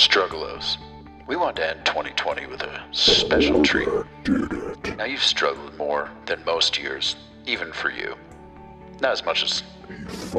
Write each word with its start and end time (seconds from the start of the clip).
Struggalos. 0.00 0.78
We 1.26 1.36
want 1.36 1.56
to 1.56 1.68
end 1.68 1.84
2020 1.84 2.46
with 2.46 2.62
a 2.62 2.82
special 2.90 3.62
treat. 3.62 3.86
Now, 4.96 5.04
you've 5.04 5.22
struggled 5.22 5.76
more 5.76 6.10
than 6.24 6.42
most 6.46 6.78
years, 6.78 7.16
even 7.46 7.70
for 7.70 7.90
you. 7.90 8.16
Not 9.00 9.12
as 9.12 9.24
much 9.26 9.42
as, 9.42 9.62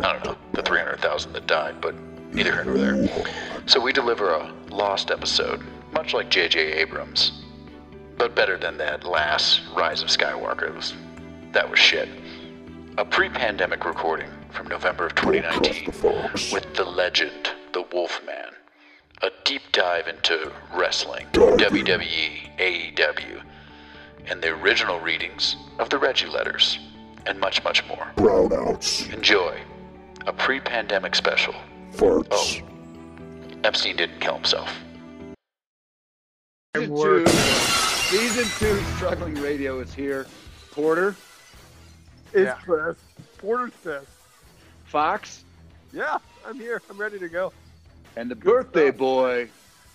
I 0.04 0.13
don't 0.13 0.26
know, 0.26 0.36
the 0.54 0.63
300,000 0.63 1.34
that 1.34 1.46
died, 1.46 1.79
but 1.79 1.94
neither 2.34 2.52
here 2.54 2.63
nor 2.63 2.78
there. 2.78 3.26
So 3.68 3.79
we 3.79 3.94
deliver 3.94 4.34
a 4.34 4.52
lost 4.71 5.11
episode, 5.11 5.62
much 5.93 6.16
like 6.16 6.32
J.J. 6.32 6.59
Abrams. 6.59 7.43
But 8.18 8.34
better 8.34 8.57
than 8.57 8.78
that 8.78 9.04
last 9.04 9.62
Rise 9.78 10.02
of 10.02 10.07
Skywalker. 10.07 10.70
It 10.70 10.75
was, 10.75 10.96
that 11.52 11.70
was 11.70 11.78
shit. 11.78 12.09
A 12.98 13.05
pre 13.05 13.30
pandemic 13.30 13.86
recording 13.86 14.30
from 14.50 14.68
November 14.68 15.05
of 15.05 15.14
2019 15.14 16.52
with 16.52 16.73
the 16.73 16.84
legend, 16.84 17.52
the 17.73 17.84
Wolfman. 17.93 18.55
A 19.24 19.30
deep 19.46 19.62
dive 19.72 20.08
into 20.08 20.52
wrestling, 20.74 21.28
WWE, 21.34 22.57
AEW, 22.57 23.42
and 24.25 24.42
the 24.42 24.50
original 24.50 25.00
readings 25.00 25.56
of 25.78 25.89
the 25.92 25.98
Reggie 26.00 26.28
letters, 26.28 26.79
and 27.28 27.39
much, 27.39 27.64
much 27.64 27.86
more. 27.88 28.07
Brownouts. 28.18 29.14
Enjoy. 29.14 29.60
A 30.26 30.34
pre 30.34 30.60
pandemic 30.60 31.14
special. 31.15 31.54
Farts. 31.93 32.64
Oh, 32.64 33.59
Epstein 33.64 33.95
didn't 33.95 34.20
kill 34.20 34.36
himself. 34.36 34.70
Season 36.76 36.95
two, 36.95 37.28
season 37.28 38.45
two, 38.58 38.81
struggling 38.95 39.36
radio 39.36 39.80
is 39.81 39.94
here. 39.94 40.26
Porter, 40.72 41.16
It's 42.34 42.45
Yeah. 42.45 42.53
Chris. 42.64 42.98
Porter's 43.38 43.73
fist. 43.73 44.08
Fox, 44.86 45.44
Yeah, 45.92 46.17
I'm 46.48 46.58
here. 46.59 46.81
I'm 46.90 46.98
ready 46.98 47.20
to 47.20 47.28
go. 47.28 47.52
And 48.16 48.30
the 48.30 48.36
birthday 48.36 48.92
boy, 48.92 49.50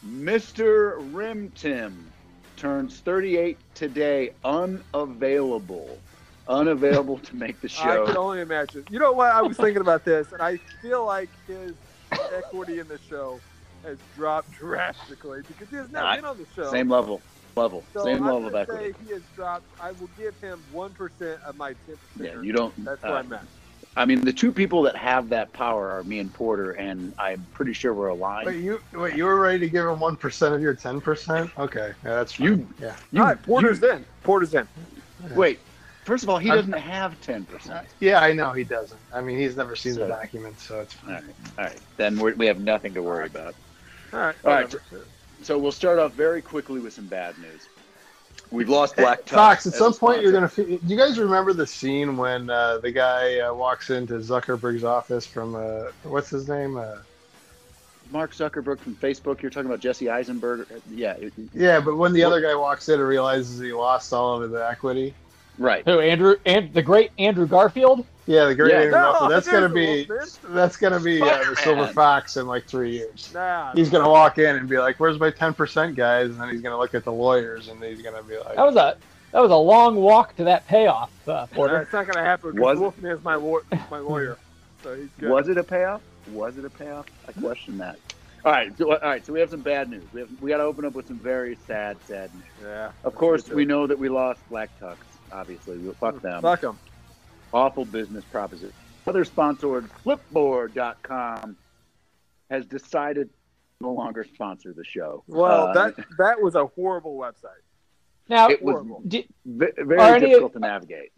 Mr. 0.07 0.97
Rim 1.15 1.51
Tim, 1.55 2.11
turns 2.57 3.01
38 3.01 3.59
today. 3.75 4.31
Unavailable, 4.45 5.99
unavailable 6.49 7.19
to 7.19 7.37
make 7.37 7.61
the 7.61 7.69
show. 7.69 8.03
I 8.05 8.07
can 8.07 8.17
only 8.17 8.41
imagine. 8.41 8.85
You 8.91 8.99
know 8.99 9.13
what? 9.13 9.33
I 9.33 9.43
was 9.43 9.57
thinking 9.57 9.81
about 9.83 10.05
this, 10.05 10.33
and 10.33 10.41
I 10.43 10.57
feel 10.83 11.05
like 11.05 11.29
his 11.47 11.75
equity 12.35 12.79
in 12.79 12.89
the 12.89 12.99
show 13.09 13.41
has 13.85 13.99
dropped 14.17 14.53
drastically 14.53 15.43
because 15.47 15.69
he 15.69 15.77
has 15.77 15.91
not 15.91 16.05
I- 16.05 16.17
been 16.17 16.25
on 16.25 16.39
the 16.39 16.47
show. 16.55 16.71
Same 16.71 16.89
level, 16.91 17.21
level, 17.57 17.85
So 17.93 18.05
same 18.05 18.19
I'm 18.19 18.25
level 18.25 18.47
of 18.49 18.55
equity. 18.55 18.93
say 18.93 18.99
he 19.07 19.13
has 19.13 19.23
dropped. 19.35 19.65
I 19.81 19.93
will 19.93 20.11
give 20.19 20.39
him 20.41 20.63
one 20.73 20.91
percent 20.93 21.41
of 21.45 21.57
my 21.57 21.75
ten 21.87 21.97
percent. 22.15 22.37
Yeah, 22.37 22.43
you 22.43 22.53
don't. 22.53 22.85
That's 22.85 23.03
uh, 23.05 23.09
where 23.09 23.17
I'm 23.19 23.33
at. 23.33 23.45
I 23.99 24.05
mean, 24.05 24.21
the 24.21 24.33
two 24.33 24.53
people 24.53 24.83
that 24.83 24.95
have 24.97 25.31
that 25.31 25.53
power 25.55 25.91
are 25.91 26.05
me 26.05 26.19
and 26.19 26.33
Porter, 26.33 26.73
and 26.73 27.15
I'm 27.19 27.47
pretty 27.55 27.73
sure 27.73 27.95
we're 27.95 28.09
aligned. 28.09 28.47
Wait, 28.47 28.63
you 28.63 28.81
wait, 28.93 29.15
you 29.17 29.25
were 29.25 29.41
ready 29.41 29.59
to 29.61 29.69
give 29.71 29.87
him 29.87 29.99
one 29.99 30.17
percent 30.17 30.55
of 30.55 30.61
your 30.61 30.75
ten 30.75 31.01
percent? 31.01 31.51
Okay, 31.59 31.95
yeah, 32.05 32.15
that's 32.15 32.35
fine. 32.35 32.47
You- 32.47 32.69
yeah. 32.79 32.97
You- 33.11 33.23
All 33.23 33.29
right, 33.29 33.43
Porter's 33.43 33.83
in. 33.83 34.05
Porter's 34.23 34.53
in. 34.55 34.69
Wait, 35.35 35.61
first 36.05 36.25
of 36.25 36.29
all, 36.29 36.37
he 36.37 36.51
I'm- 36.51 36.59
doesn't 36.59 36.75
have 36.75 37.19
10%. 37.23 37.71
Uh, 37.71 37.81
yeah, 38.01 38.21
I 38.21 38.33
know 38.35 38.53
he 38.53 38.65
doesn't. 38.65 39.01
I 39.15 39.23
mean, 39.23 39.39
he's 39.39 39.57
never 39.57 39.75
seen 39.75 39.93
the 39.95 40.01
So- 40.01 40.09
document, 40.09 40.61
so 40.61 40.81
it's 40.81 40.93
fine. 40.93 41.15
right, 41.15 41.25
all 41.59 41.65
right. 41.65 41.81
Then 41.97 42.19
we're, 42.19 42.35
we 42.35 42.47
have 42.47 42.61
nothing 42.61 42.93
to 42.95 43.03
worry 43.03 43.27
about. 43.27 43.55
All 44.13 44.21
right. 44.21 44.35
All 44.45 44.53
right. 44.53 44.75
So 45.43 45.57
we'll 45.59 45.73
start 45.73 45.99
off 45.99 46.13
very 46.13 46.43
quickly 46.43 46.81
with 46.81 46.93
some 46.93 47.07
bad 47.07 47.39
news. 47.39 47.67
We've 48.51 48.69
lost 48.69 48.97
Black 48.97 49.25
Tux 49.25 49.31
Fox, 49.31 49.67
at 49.67 49.75
some 49.75 49.93
a 49.93 49.97
point 49.97 50.23
you're 50.23 50.33
gonna. 50.33 50.51
Do 50.55 50.79
you 50.87 50.97
guys 50.97 51.19
remember 51.19 51.53
the 51.53 51.67
scene 51.67 52.17
when 52.17 52.49
uh, 52.49 52.79
the 52.79 52.93
guy 52.93 53.41
uh, 53.41 53.53
walks 53.53 53.91
into 53.91 54.15
Zuckerberg's 54.15 54.85
office 54.85 55.27
from 55.27 55.55
uh, 55.55 55.91
what's 56.05 56.31
his 56.31 56.49
name? 56.49 56.77
Uh, 56.77 56.99
Mark 58.11 58.33
Zuckerberg 58.33 58.79
from 58.79 58.95
Facebook. 58.95 59.43
You're 59.43 59.51
talking 59.51 59.67
about 59.67 59.81
Jesse 59.81 60.09
Eisenberg. 60.09 60.69
Yeah, 60.91 61.17
yeah, 61.53 61.81
but 61.81 61.97
when 61.97 62.13
the 62.13 62.23
other 62.23 62.41
guy 62.41 62.55
walks 62.55 62.89
in 62.89 63.01
and 63.01 63.09
realizes 63.09 63.59
he 63.59 63.73
lost 63.73 64.13
all 64.13 64.41
of 64.41 64.51
the 64.51 64.69
equity. 64.69 65.15
Right. 65.59 65.85
Who 65.85 66.01
Andrew 66.01 66.37
and 66.45 66.73
the 66.73 66.83
great 66.83 67.11
Andrew 67.19 67.47
Garfield? 67.47 68.05
Yeah, 68.27 68.47
the 68.47 68.55
great 68.55 68.73
Yeah. 68.73 68.79
Andrew 68.79 68.91
Garfield. 68.93 69.31
That's 69.31 69.49
gonna 69.49 69.69
be 69.69 70.09
that's 70.49 70.77
gonna 70.77 71.01
be 71.01 71.23
uh, 71.23 71.51
the 71.51 71.57
Silver 71.57 71.87
Fox 71.89 72.37
in 72.37 72.47
like 72.47 72.65
three 72.67 72.93
years. 72.93 73.31
Nah. 73.33 73.73
He's 73.73 73.89
gonna 73.91 74.09
walk 74.11 74.39
in 74.39 74.57
and 74.57 74.69
be 74.69 74.79
like, 74.79 74.99
"Where's 74.99 75.19
my 75.21 75.31
ten 75.31 75.55
percent, 75.55 75.95
guys?" 75.97 76.31
And 76.31 76.41
then 76.41 76.49
he's 76.51 76.61
gonna 76.63 76.79
look 76.79 76.95
at 76.95 77.05
the 77.05 77.13
lawyers 77.13 77.69
and 77.69 77.83
he's 77.83 78.03
gonna 78.03 78.23
be 78.23 78.37
like, 78.39 78.57
That 78.57 78.67
was 78.67 78.77
a 78.77 78.97
that 79.33 79.41
was 79.41 79.51
a 79.51 79.57
long 79.57 79.97
walk 79.97 80.35
to 80.37 80.45
that 80.45 80.67
payoff, 80.67 81.11
uh, 81.29 81.33
Nah, 81.33 81.47
Porter. 81.47 81.81
it's 81.83 81.93
not 81.93 82.07
gonna 82.07 82.25
happen 82.25 82.49
Was 82.51 82.55
because? 82.55 82.79
Wolfman 82.81 83.13
is 83.13 83.25
my 83.25 83.35
law- 83.37 83.61
my 83.91 83.99
lawyer, 83.99 84.39
so 84.83 84.95
he's 84.97 85.09
good. 85.19 85.31
Was 85.31 85.49
it 85.49 85.59
a 85.59 85.65
payoff? 85.65 86.01
Was 86.33 86.57
it 86.59 86.65
a 86.65 86.71
payoff? 86.71 87.07
I 87.29 87.33
question 87.41 87.79
that. 87.79 87.97
All 88.45 88.53
right. 88.53 88.77
So, 88.79 88.93
all 88.93 88.99
right. 89.01 89.25
So 89.27 89.33
we 89.33 89.41
have 89.41 89.51
some 89.51 89.61
bad 89.61 89.91
news. 89.91 90.05
We 90.13 90.21
have 90.21 90.29
we 90.41 90.51
got 90.51 90.59
to 90.59 90.63
open 90.65 90.85
up 90.85 90.95
with 90.95 91.07
some 91.09 91.19
very 91.19 91.57
sad, 91.67 91.97
sad 92.07 92.33
news. 92.35 92.45
Yeah. 92.63 92.91
Of 93.05 93.15
course, 93.17 93.49
we 93.49 93.65
know 93.65 93.87
that 93.89 93.99
we 93.99 94.09
lost 94.09 94.41
Black 94.49 94.71
Tux. 94.81 94.97
Obviously, 95.33 95.79
we 95.79 95.93
fuck 95.95 96.21
them. 96.23 96.43
Fuck 96.43 96.63
him. 96.63 96.79
awful 97.53 97.85
business 97.85 98.25
proposition. 98.25 98.73
Other 99.07 99.25
sponsored 99.25 99.89
Flipboard.com 100.05 101.57
has 102.51 102.67
decided 102.67 103.31
no 103.81 103.93
longer 103.93 104.25
sponsor 104.25 104.73
the 104.73 104.85
show. 104.85 105.23
Well, 105.27 105.69
Uh, 105.69 105.73
that 105.75 105.97
that 106.19 106.41
was 106.41 106.55
a 106.55 106.67
horrible 106.67 107.17
website. 107.17 107.63
Now, 108.29 108.49
it 108.49 108.63
was 108.63 108.75
horrible. 108.75 109.03
di- 109.07 109.29
ve- 109.45 109.67
Are 109.79 109.85
very 109.85 110.01
any- 110.17 110.27
difficult 110.27 110.53
to 110.55 110.59
navigate. 110.59 111.13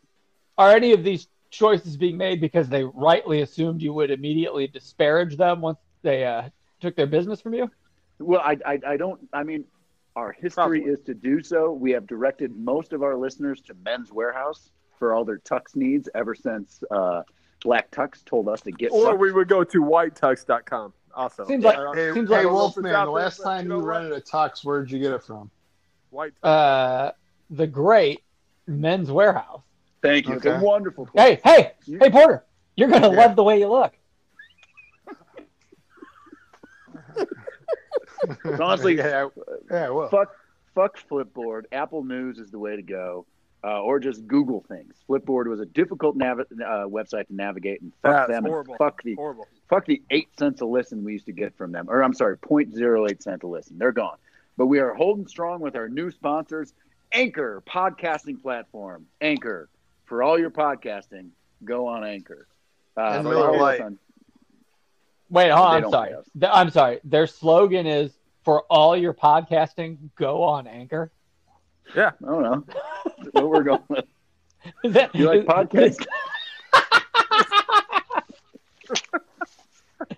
are 0.58 0.70
any 0.72 0.92
of 0.92 1.02
these 1.04 1.28
choices 1.50 1.96
being 1.96 2.16
made 2.18 2.40
because 2.40 2.68
they 2.68 2.84
rightly 2.84 3.40
assumed 3.40 3.80
you 3.80 3.92
would 3.94 4.10
immediately 4.10 4.66
disparage 4.66 5.36
them 5.36 5.60
once 5.62 5.78
they 6.02 6.24
uh, 6.26 6.48
took 6.80 6.94
their 6.96 7.06
business 7.06 7.40
from 7.40 7.54
you? 7.54 7.70
Well, 8.18 8.40
I, 8.40 8.58
I, 8.66 8.80
I 8.86 8.96
don't. 8.96 9.26
I 9.32 9.44
mean, 9.44 9.64
our 10.18 10.32
history 10.32 10.80
Probably. 10.80 10.80
is 10.82 11.00
to 11.06 11.14
do 11.14 11.42
so. 11.42 11.72
We 11.72 11.92
have 11.92 12.06
directed 12.06 12.56
most 12.56 12.92
of 12.92 13.02
our 13.02 13.16
listeners 13.16 13.60
to 13.62 13.74
Men's 13.84 14.10
Wearhouse 14.10 14.70
for 14.98 15.14
all 15.14 15.24
their 15.24 15.38
tux 15.38 15.76
needs 15.76 16.08
ever 16.14 16.34
since 16.34 16.82
uh, 16.90 17.22
Black 17.62 17.90
Tux 17.90 18.24
told 18.24 18.48
us 18.48 18.60
to 18.62 18.72
get. 18.72 18.90
Or 18.92 19.14
tux. 19.14 19.18
we 19.18 19.32
would 19.32 19.48
go 19.48 19.62
to 19.64 19.80
whitetux.com. 19.82 20.92
Also, 21.14 21.44
Seems 21.46 21.64
like- 21.64 21.78
"Hey, 21.94 22.12
Seems 22.12 22.28
hey 22.28 22.36
like- 22.44 22.46
Wolfman, 22.52 22.92
the 22.92 23.10
last 23.10 23.42
time 23.42 23.64
you 23.66 23.72
you, 23.72 23.78
know 23.80 23.84
what? 23.84 23.88
rented 23.88 24.12
a 24.12 24.20
tux, 24.20 24.64
where'd 24.64 24.90
you 24.90 24.98
get 24.98 25.12
it 25.12 25.22
from?" 25.22 25.50
white. 26.10 26.32
Uh, 26.42 27.12
the 27.50 27.66
great 27.66 28.22
Men's 28.66 29.08
Wearhouse. 29.08 29.62
Thank 30.02 30.26
you. 30.28 30.34
It's 30.34 30.46
a 30.46 30.54
Okay. 30.56 30.64
wonderful. 30.64 31.06
Place. 31.06 31.40
Hey, 31.44 31.52
hey, 31.56 31.72
You- 31.86 31.98
hey, 32.00 32.10
Porter! 32.10 32.44
You're 32.76 32.88
gonna 32.88 33.10
Yeah. 33.10 33.16
love 33.26 33.36
the 33.36 33.42
way 33.44 33.58
you 33.58 33.68
look. 33.68 33.92
Honestly, 38.60 38.96
yeah, 38.98 39.28
yeah, 39.70 39.88
well, 39.90 40.08
fuck 40.08 40.34
fuck 40.74 40.98
Flipboard. 41.10 41.64
Apple 41.72 42.04
News 42.04 42.38
is 42.38 42.50
the 42.50 42.58
way 42.58 42.76
to 42.76 42.82
go, 42.82 43.26
uh, 43.64 43.80
or 43.82 43.98
just 44.00 44.26
Google 44.26 44.64
things. 44.68 44.94
Flipboard 45.08 45.46
was 45.48 45.60
a 45.60 45.66
difficult 45.66 46.16
nav- 46.16 46.40
uh, 46.40 46.44
website 46.86 47.26
to 47.28 47.34
navigate, 47.34 47.80
and 47.80 47.92
fuck 48.02 48.28
That's 48.28 48.30
them, 48.30 48.44
horrible. 48.44 48.74
and 48.74 48.78
fuck 48.78 49.02
the 49.02 49.14
Horrible. 49.14 49.46
fuck 49.68 49.86
the 49.86 50.02
eight 50.10 50.28
cents 50.38 50.60
a 50.60 50.66
listen 50.66 51.04
we 51.04 51.12
used 51.12 51.26
to 51.26 51.32
get 51.32 51.56
from 51.56 51.72
them. 51.72 51.86
Or 51.88 52.02
I'm 52.02 52.14
sorry, 52.14 52.36
0.08 52.38 53.22
cent 53.22 53.42
a 53.42 53.46
listen. 53.46 53.78
They're 53.78 53.92
gone. 53.92 54.16
But 54.56 54.66
we 54.66 54.80
are 54.80 54.92
holding 54.94 55.26
strong 55.28 55.60
with 55.60 55.76
our 55.76 55.88
new 55.88 56.10
sponsors, 56.10 56.72
Anchor 57.12 57.62
podcasting 57.68 58.42
platform. 58.42 59.06
Anchor 59.20 59.68
for 60.04 60.22
all 60.22 60.38
your 60.38 60.50
podcasting. 60.50 61.28
Go 61.64 61.86
on 61.86 62.04
Anchor. 62.04 62.46
Uh, 62.96 63.12
And 63.14 63.24
Miller 63.28 63.54
us 63.54 63.60
Lite. 63.60 63.80
On- 65.30 65.34
Wait, 65.34 65.44
They 65.44 65.50
hold 65.50 65.66
on, 65.68 65.84
I'm 65.84 65.90
sorry. 65.90 66.08
pay 66.10 66.14
us. 66.14 66.24
Th- 66.40 66.52
I'm 66.54 66.70
sorry. 66.70 67.00
Their 67.04 67.26
slogan 67.26 67.86
is 67.86 68.12
for 68.44 68.62
all 68.70 68.96
your 68.96 69.14
podcasting, 69.14 69.98
go 70.16 70.42
on 70.42 70.66
Anchor. 70.66 71.10
Yeah, 71.94 72.10
I 72.22 72.26
don't 72.26 72.42
know. 72.42 72.64
What 73.32 73.48
we're 73.48 73.62
going 73.62 73.82
with. 73.88 74.04
Is 74.84 74.92
that, 74.94 75.14
You 75.14 75.26
like 75.26 75.44
podcasts? 75.46 76.04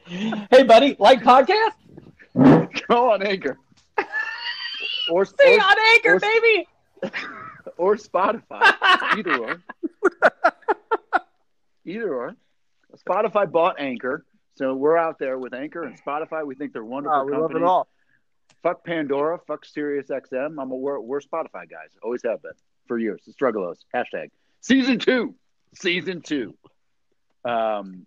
hey, 0.51 0.63
buddy, 0.65 0.97
like 0.99 1.23
podcast? 1.23 1.73
Go 2.89 3.11
on 3.13 3.23
Anchor. 3.27 3.59
Or, 5.11 5.25
See 5.25 5.35
or, 5.57 5.61
on 5.61 5.77
Anchor, 5.95 6.15
or- 6.15 6.21
baby. 6.21 6.69
or 7.77 7.97
Spotify. 7.97 8.73
Either 9.17 9.37
or. 9.39 9.63
Either 11.85 12.15
or. 12.15 12.35
Spotify 13.07 13.51
bought 13.51 13.79
Anchor, 13.79 14.25
so 14.61 14.75
we're 14.75 14.99
out 14.99 15.19
there 15.19 15.39
with 15.39 15.55
Anchor 15.55 15.85
and 15.85 15.99
Spotify. 16.05 16.45
We 16.45 16.55
think 16.55 16.75
they're 16.75 16.85
wonderful 16.85 17.21
Oh, 17.21 17.25
we 17.25 17.35
love 17.35 17.57
it 17.57 17.63
all. 17.63 17.89
Fuck 18.63 18.85
Pandora, 18.85 19.39
fuck 19.47 19.65
Sirius 19.65 20.09
XM. 20.09 20.61
I'm 20.61 20.71
a 20.71 20.77
we're, 20.77 21.01
we're 21.01 21.21
Spotify 21.21 21.67
guys. 21.67 21.89
Always 22.03 22.23
have 22.25 22.43
been 22.43 22.53
for 22.87 22.99
years. 22.99 23.23
The 23.27 23.33
struggalos. 23.33 23.77
Hashtag 23.95 24.29
season 24.61 24.99
two. 24.99 25.35
Season 25.75 26.21
two. 26.21 26.55
Um, 27.43 28.05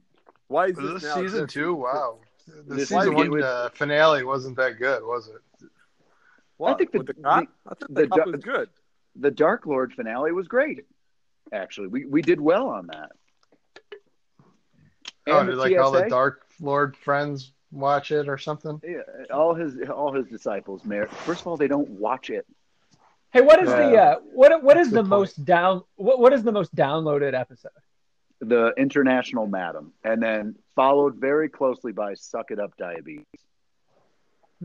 Why 0.47 0.67
is 0.67 0.75
this, 0.75 0.93
this 0.93 1.03
now 1.05 1.15
season 1.15 1.39
just- 1.45 1.55
two? 1.55 1.73
Wow, 1.73 2.19
the 2.67 2.75
This 2.75 2.89
season 2.89 3.17
is- 3.17 3.29
one 3.29 3.41
uh, 3.43 3.69
finale 3.73 4.23
wasn't 4.23 4.55
that 4.57 4.77
good, 4.77 5.01
was 5.01 5.29
it? 5.29 5.67
What? 6.57 6.75
I 6.75 6.77
think 6.77 6.91
the- 6.91 6.97
With 6.99 7.07
the? 7.07 7.15
I 7.25 7.47
thought 7.67 7.79
the, 7.79 7.87
the 8.01 8.07
cop 8.09 8.27
was 8.27 8.43
good. 8.43 8.69
the 9.15 9.31
Dark 9.31 9.65
Lord 9.65 9.91
finale 9.93 10.31
was 10.33 10.47
great. 10.47 10.85
Actually, 11.51 11.87
we, 11.87 12.05
we 12.05 12.21
did 12.21 12.39
well 12.39 12.67
on 12.67 12.87
that. 12.93 13.09
Oh, 15.25 15.43
did 15.45 15.53
the 15.53 15.55
like 15.55 15.77
all 15.77 15.91
the 15.91 16.07
Dark 16.09 16.42
Lord 16.63 16.95
friends 16.95 17.51
watch 17.71 18.11
it 18.11 18.27
or 18.29 18.37
something? 18.37 18.79
Yeah, 18.83 19.01
all 19.33 19.53
his 19.53 19.77
all 19.89 20.13
his 20.13 20.27
disciples, 20.27 20.83
Mayor. 20.85 21.07
First 21.07 21.41
of 21.41 21.47
all, 21.47 21.57
they 21.57 21.67
don't 21.67 21.89
watch 21.89 22.29
it. 22.29 22.45
Hey, 23.31 23.41
what 23.41 23.61
is 23.61 23.69
the 23.69 23.91
Yeah. 23.91 24.01
uh, 24.01 24.19
what 24.33 24.63
what 24.63 24.75
That's 24.77 24.89
the 24.91 25.01
good 25.01 25.09
most 25.09 25.43
down 25.45 25.83
what 25.95 26.19
what 26.19 26.33
is 26.33 26.43
the 26.43 26.51
most 26.51 26.73
downloaded 26.75 27.33
episode? 27.33 27.71
The 28.39 28.73
International 28.77 29.47
Madam, 29.47 29.93
and 30.03 30.21
then 30.21 30.55
followed 30.75 31.15
very 31.15 31.49
closely 31.49 31.91
by 31.91 32.13
Suck 32.13 32.51
It 32.51 32.59
Up 32.59 32.75
Diabetes, 32.77 33.25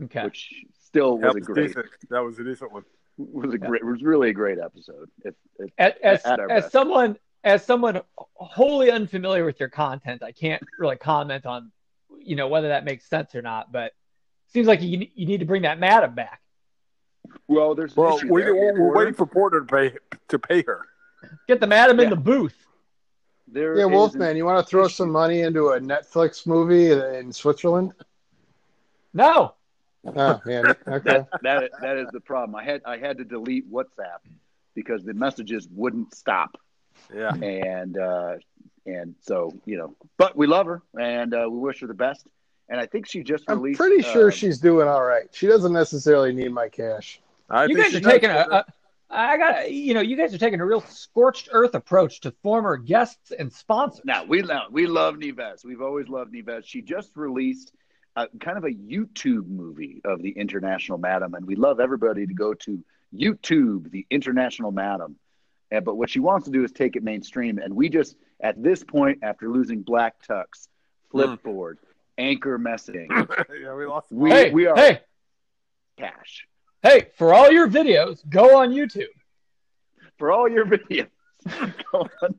Okay. 0.03 0.23
which 0.25 0.53
still 0.81 1.17
was 1.17 1.33
That 1.33 1.37
a 1.37 1.41
great 1.41 1.67
decent. 1.67 1.85
That 2.09 2.19
was 2.23 2.39
a 2.39 2.43
decent 2.43 2.71
one. 2.71 2.83
was 3.17 3.53
a 3.53 3.57
great 3.57 3.83
was 3.85 4.01
really 4.01 4.29
a 4.29 4.33
great 4.33 4.59
episode. 4.59 5.09
If, 5.25 5.35
if, 5.59 5.71
As 5.77 5.93
as, 6.23 6.39
as 6.49 6.71
someone 6.71 7.17
as 7.43 7.65
someone 7.65 8.01
wholly 8.17 8.91
unfamiliar 8.91 9.45
with 9.45 9.59
your 9.59 9.69
content, 9.69 10.23
I 10.23 10.31
can't 10.31 10.61
really 10.77 10.97
comment 10.97 11.45
on 11.45 11.71
you 12.17 12.35
know 12.35 12.47
whether 12.47 12.69
that 12.69 12.85
makes 12.85 13.07
sense 13.09 13.35
or 13.35 13.41
not. 13.41 13.71
But 13.71 13.85
it 13.87 14.53
seems 14.53 14.67
like 14.67 14.81
you 14.81 15.07
you 15.15 15.25
need 15.25 15.39
to 15.39 15.45
bring 15.45 15.61
that 15.63 15.79
madam 15.79 16.15
back. 16.15 16.41
well, 17.47 17.75
there's 17.75 17.95
Well, 17.95 18.17
issue 18.17 18.33
we, 18.33 18.41
there. 18.41 18.53
we're, 18.55 18.79
we're 18.81 18.95
waiting 18.95 19.13
for 19.13 19.25
Porter 19.25 19.61
to 19.61 19.65
pay 19.65 19.93
to 20.29 20.39
pay 20.39 20.63
her. 20.63 20.81
Get 21.47 21.59
the 21.59 21.67
madam 21.67 21.99
in 21.99 22.09
the 22.09 22.15
booth. 22.15 22.55
There 23.51 23.77
Yeah, 23.77 23.85
Wolfman, 23.85 24.37
you 24.37 24.45
want 24.45 24.63
to 24.65 24.69
throw 24.69 24.85
issue. 24.85 24.93
some 24.93 25.11
money 25.11 25.41
into 25.41 25.69
a 25.69 25.79
Netflix 25.79 26.45
movie 26.45 26.91
in 26.91 27.31
Switzerland? 27.33 27.93
No. 29.13 29.55
Oh, 30.05 30.41
yeah. 30.45 30.73
Okay. 30.87 31.01
that, 31.09 31.27
that 31.41 31.71
that 31.81 31.97
is 31.97 32.07
the 32.13 32.21
problem. 32.21 32.55
I 32.55 32.63
had 32.63 32.81
I 32.85 32.97
had 32.97 33.17
to 33.17 33.25
delete 33.25 33.69
WhatsApp 33.71 34.19
because 34.75 35.03
the 35.03 35.13
messages 35.13 35.67
wouldn't 35.73 36.13
stop, 36.15 36.57
Yeah. 37.13 37.33
and 37.33 37.97
uh, 37.97 38.35
and 38.93 39.15
so 39.21 39.53
you 39.65 39.77
know, 39.77 39.95
but 40.17 40.35
we 40.35 40.47
love 40.47 40.67
her 40.67 40.81
and 40.99 41.33
uh, 41.33 41.47
we 41.49 41.59
wish 41.59 41.79
her 41.81 41.87
the 41.87 41.93
best. 41.93 42.25
And 42.67 42.79
I 42.79 42.85
think 42.85 43.07
she 43.07 43.23
just 43.23 43.49
released. 43.49 43.81
I'm 43.81 43.87
pretty 43.87 44.03
sure 44.03 44.27
uh, 44.27 44.31
she's 44.31 44.59
doing 44.59 44.87
all 44.87 45.03
right. 45.03 45.27
She 45.31 45.47
doesn't 45.47 45.73
necessarily 45.73 46.31
need 46.33 46.51
my 46.51 46.69
cash. 46.69 47.19
I 47.49 47.65
you 47.65 47.75
guys 47.75 47.95
are 47.95 47.99
taking 47.99 48.29
a, 48.29 48.33
Porter. 48.33 48.53
a 48.53 48.73
I 49.09 49.37
got 49.37 49.71
you 49.71 49.93
know 49.95 50.01
you 50.01 50.15
guys 50.15 50.33
are 50.33 50.37
taking 50.37 50.59
a 50.59 50.65
real 50.65 50.81
scorched 50.81 51.49
earth 51.51 51.73
approach 51.73 52.21
to 52.21 52.31
former 52.43 52.77
guests 52.77 53.31
and 53.31 53.51
sponsors. 53.51 54.05
Now 54.05 54.23
we 54.23 54.43
love 54.43 54.71
we 54.71 54.85
love 54.85 55.15
Neves. 55.15 55.65
We've 55.65 55.81
always 55.81 56.07
loved 56.07 56.33
Neves. 56.33 56.65
She 56.65 56.81
just 56.81 57.15
released 57.15 57.71
a, 58.15 58.27
kind 58.39 58.57
of 58.57 58.65
a 58.65 58.71
YouTube 58.71 59.47
movie 59.47 60.01
of 60.05 60.21
the 60.21 60.29
International 60.31 60.99
Madam, 60.99 61.33
and 61.33 61.45
we 61.45 61.55
love 61.55 61.79
everybody 61.79 62.27
to 62.27 62.33
go 62.33 62.53
to 62.53 62.83
YouTube, 63.15 63.89
the 63.89 64.05
International 64.11 64.71
Madam. 64.71 65.15
And, 65.71 65.83
but 65.83 65.95
what 65.95 66.09
she 66.09 66.19
wants 66.19 66.45
to 66.45 66.51
do 66.51 66.63
is 66.63 66.71
take 66.71 66.95
it 66.95 67.03
mainstream, 67.03 67.57
and 67.57 67.75
we 67.75 67.89
just 67.89 68.15
at 68.41 68.61
this 68.61 68.83
point, 68.83 69.19
after 69.23 69.49
losing 69.49 69.81
Black 69.81 70.15
Tux, 70.27 70.67
Flipboard, 71.13 71.75
Anchor 72.17 72.57
Messaging, 72.59 73.07
yeah, 73.61 73.73
we 73.75 73.85
lost. 73.85 74.11
we 74.11 74.29
hey, 74.29 74.51
we 74.51 74.65
are 74.67 74.75
hey, 74.75 75.01
cash 75.97 76.45
hey! 76.83 77.07
For 77.17 77.33
all 77.33 77.51
your 77.51 77.67
videos, 77.67 78.27
go 78.29 78.57
on 78.57 78.69
YouTube. 78.71 79.07
for 80.17 80.31
all 80.31 80.49
your 80.49 80.65
videos. 80.65 81.07
Go 81.91 82.05
on. 82.21 82.35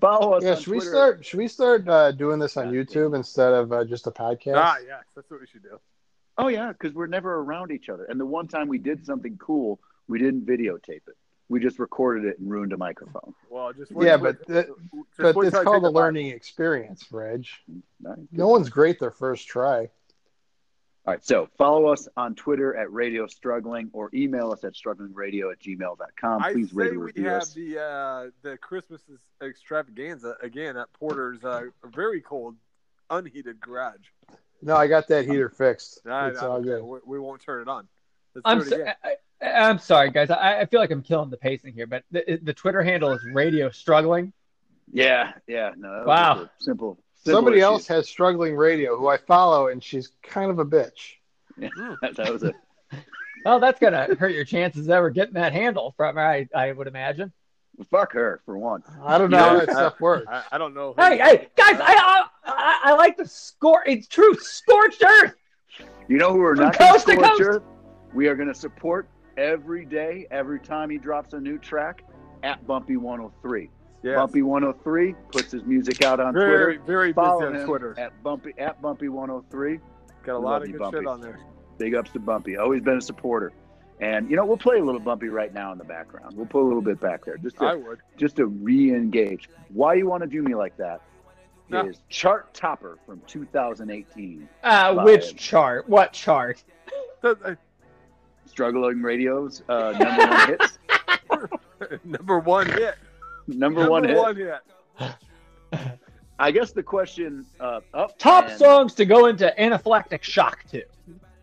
Follow 0.00 0.34
us. 0.34 0.42
Yeah, 0.44 0.50
on 0.52 0.60
should 0.60 0.72
we 0.72 0.80
start? 0.80 1.24
Should 1.24 1.38
we 1.38 1.48
start 1.48 1.88
uh, 1.88 2.12
doing 2.12 2.38
this 2.38 2.56
on 2.56 2.72
Yeah. 2.72 2.82
YouTube 2.82 3.14
instead 3.16 3.52
of 3.52 3.72
uh, 3.72 3.84
just 3.84 4.06
a 4.06 4.10
podcast? 4.10 4.56
Ah, 4.56 4.76
yes, 4.86 5.04
that's 5.14 5.30
what 5.30 5.40
we 5.40 5.46
should 5.46 5.62
do. 5.62 5.78
Oh 6.38 6.48
yeah, 6.48 6.72
because 6.72 6.94
we're 6.94 7.06
never 7.06 7.36
around 7.36 7.70
each 7.72 7.88
other. 7.88 8.04
And 8.04 8.18
the 8.20 8.26
one 8.26 8.48
time 8.48 8.68
we 8.68 8.78
did 8.78 9.04
something 9.04 9.36
cool, 9.38 9.80
we 10.08 10.18
didn't 10.18 10.46
videotape 10.46 11.06
it. 11.08 11.16
We 11.52 11.60
just 11.60 11.78
recorded 11.78 12.24
it 12.24 12.38
and 12.38 12.50
ruined 12.50 12.72
a 12.72 12.78
microphone. 12.78 13.34
Well, 13.50 13.74
just 13.74 13.92
Yeah, 13.92 14.16
wait- 14.16 14.38
but 14.38 14.46
th- 14.46 14.66
just 15.18 15.34
but 15.34 15.44
it's 15.44 15.50
called 15.62 15.84
a 15.84 15.86
the 15.88 15.92
mic. 15.92 15.94
learning 15.94 16.26
experience, 16.28 17.04
Reg. 17.12 17.44
No 18.32 18.48
one's 18.48 18.70
great 18.70 18.98
their 18.98 19.10
first 19.10 19.46
try. 19.48 19.80
All 21.04 21.12
right, 21.12 21.22
so 21.22 21.48
follow 21.58 21.88
us 21.88 22.08
on 22.16 22.34
Twitter 22.36 22.74
at 22.74 22.90
Radio 22.90 23.26
Struggling 23.26 23.90
or 23.92 24.08
email 24.14 24.50
us 24.50 24.64
at 24.64 24.72
strugglingradio 24.72 25.52
at 25.52 25.58
gmail.com. 25.60 26.42
I 26.42 26.52
Please 26.54 26.70
say 26.70 26.74
rate 26.76 26.92
and 26.92 27.12
we 27.16 27.22
have 27.24 27.42
us. 27.42 27.52
the 27.52 27.78
uh, 27.82 28.30
the 28.40 28.56
Christmas 28.56 29.02
extravaganza 29.42 30.36
again 30.42 30.78
at 30.78 30.90
Porter's 30.94 31.44
uh, 31.44 31.64
very 31.84 32.22
cold, 32.22 32.56
unheated 33.10 33.60
garage. 33.60 34.06
No, 34.62 34.74
I 34.76 34.86
got 34.86 35.06
that 35.08 35.26
heater 35.28 35.50
fixed. 35.50 36.06
Nah, 36.06 36.28
it's 36.28 36.40
nah, 36.40 36.48
all 36.48 36.62
good. 36.62 36.82
We, 36.82 37.00
we 37.04 37.18
won't 37.18 37.42
turn 37.42 37.60
it 37.60 37.68
on. 37.68 37.88
Let's 38.34 38.42
I'm 38.46 38.58
do 38.60 38.64
it 38.64 38.68
so, 38.70 38.76
again. 38.80 38.94
I, 39.04 39.08
I, 39.08 39.14
I'm 39.42 39.78
sorry, 39.78 40.10
guys. 40.10 40.30
I, 40.30 40.60
I 40.60 40.66
feel 40.66 40.80
like 40.80 40.90
I'm 40.90 41.02
killing 41.02 41.30
the 41.30 41.36
pacing 41.36 41.74
here, 41.74 41.86
but 41.86 42.04
the, 42.10 42.38
the 42.42 42.52
Twitter 42.54 42.82
handle 42.82 43.10
is 43.12 43.20
Radio 43.32 43.70
Struggling. 43.70 44.32
Yeah, 44.92 45.32
yeah. 45.46 45.72
No, 45.76 45.98
that 45.98 46.06
Wow. 46.06 46.48
simple, 46.58 46.98
simple 47.14 47.38
Somebody 47.38 47.56
issue. 47.58 47.64
else 47.64 47.86
has 47.88 48.08
struggling 48.08 48.54
radio 48.56 48.96
who 48.96 49.08
I 49.08 49.16
follow, 49.16 49.68
and 49.68 49.82
she's 49.82 50.12
kind 50.22 50.50
of 50.50 50.58
a 50.58 50.64
bitch. 50.64 51.14
Yeah, 51.58 51.68
hmm. 51.76 51.94
that 52.16 52.32
was 52.32 52.42
a 52.44 52.52
Well, 53.44 53.58
that's 53.58 53.80
gonna 53.80 54.14
hurt 54.16 54.32
your 54.32 54.44
chances 54.44 54.86
of 54.86 54.90
ever 54.90 55.10
getting 55.10 55.34
that 55.34 55.52
handle 55.52 55.94
from 55.96 56.16
her. 56.16 56.22
I, 56.22 56.48
I 56.54 56.72
would 56.72 56.86
imagine. 56.86 57.32
fuck 57.90 58.12
her 58.12 58.40
for 58.44 58.56
one. 58.58 58.82
I 59.02 59.18
don't 59.18 59.30
know 59.30 59.38
Yeah, 59.38 59.48
how 59.48 59.58
that 59.60 59.68
I- 59.70 59.72
stuff 59.72 60.00
works. 60.00 60.26
I, 60.28 60.42
I 60.52 60.58
don't 60.58 60.74
know. 60.74 60.94
Hey, 60.96 61.18
hey, 61.18 61.48
guys! 61.56 61.80
I, 61.80 61.94
I, 61.94 62.24
I, 62.44 62.80
I 62.84 62.92
like 62.94 63.16
the 63.16 63.26
score. 63.26 63.82
It's 63.86 64.06
true, 64.06 64.34
scorched 64.38 65.02
earth. 65.04 65.34
You 66.08 66.18
know 66.18 66.32
who 66.32 66.38
we're 66.40 66.54
not 66.54 66.76
going 66.78 66.88
to 66.88 66.92
coast 66.92 67.06
to 67.06 67.16
coast. 67.16 67.40
earth? 67.42 67.62
We 68.12 68.28
are 68.28 68.34
going 68.36 68.48
to 68.48 68.54
support 68.54 69.08
every 69.46 69.84
day, 69.84 70.26
every 70.30 70.60
time 70.60 70.88
he 70.90 70.98
drops 70.98 71.32
a 71.34 71.40
new 71.40 71.58
track 71.58 72.04
at 72.42 72.64
Bumpy 72.66 72.96
103. 72.96 73.68
yes. 74.02 74.16
Bumpy 74.16 74.42
103 74.42 75.14
puts 75.32 75.50
his 75.52 75.64
music 75.64 76.02
out 76.02 76.20
on 76.20 76.32
very, 76.32 76.76
Twitter. 76.76 76.86
very 76.86 77.12
busy 77.12 77.26
on 77.26 77.56
him 77.56 77.66
Twitter. 77.66 77.94
at 77.98 78.20
Bumpy 78.22 78.52
at 78.58 78.80
Bumpy 78.80 79.08
103. 79.08 79.80
Got 80.24 80.36
a 80.36 80.38
we 80.40 80.44
lot 80.46 80.62
of 80.62 80.68
you, 80.68 80.74
good 80.74 80.80
Bumpy. 80.80 80.98
shit 80.98 81.06
on 81.06 81.20
there. 81.20 81.38
Big 81.78 81.94
ups 81.94 82.12
to 82.12 82.20
Bumpy. 82.20 82.56
Always 82.56 82.82
been 82.82 82.98
a 82.98 83.02
supporter. 83.02 83.52
And 84.00 84.28
you 84.30 84.36
know 84.36 84.44
we'll 84.44 84.56
play 84.56 84.78
a 84.78 84.84
little 84.84 85.00
Bumpy 85.00 85.28
right 85.28 85.52
now 85.52 85.70
in 85.72 85.78
the 85.78 85.84
background. 85.84 86.36
We'll 86.36 86.46
put 86.46 86.62
a 86.62 86.66
little 86.66 86.82
bit 86.82 87.00
back 87.00 87.24
there 87.24 87.36
just 87.38 87.60
I 87.60 87.72
to 87.72 87.78
would. 87.78 87.98
just 88.16 88.36
to 88.36 88.46
re-engage. 88.46 89.48
Why 89.68 89.94
you 89.94 90.06
want 90.08 90.22
to 90.22 90.28
do 90.28 90.42
me 90.42 90.54
like 90.54 90.76
that 90.78 91.00
No. 91.68 91.86
is 91.86 92.00
chart 92.08 92.52
topper 92.54 92.98
from 93.06 93.20
2018. 93.28 94.48
Uh, 94.64 94.94
Bye. 94.94 95.04
which 95.04 95.36
chart? 95.36 95.88
What 95.88 96.12
chart? 96.12 96.62
Struggling 98.46 99.00
Radio's 99.02 99.62
uh, 99.68 99.92
number 99.98 100.26
one 100.28 100.48
hits. 100.48 100.78
Number 102.04 102.38
one 102.38 102.66
hit. 102.70 102.94
Number, 103.48 103.90
one 103.90 104.04
hit. 104.04 104.16
one 104.16 104.36
hit. 104.36 104.60
I 106.38 106.50
guess 106.50 106.72
the 106.72 106.82
question 106.82 107.44
uh, 107.60 107.80
up 107.94 108.18
Top 108.18 108.48
and, 108.48 108.58
songs 108.58 108.94
to 108.94 109.04
go 109.04 109.26
into 109.26 109.52
anaphylactic 109.58 110.22
shock 110.22 110.64
to. 110.70 110.82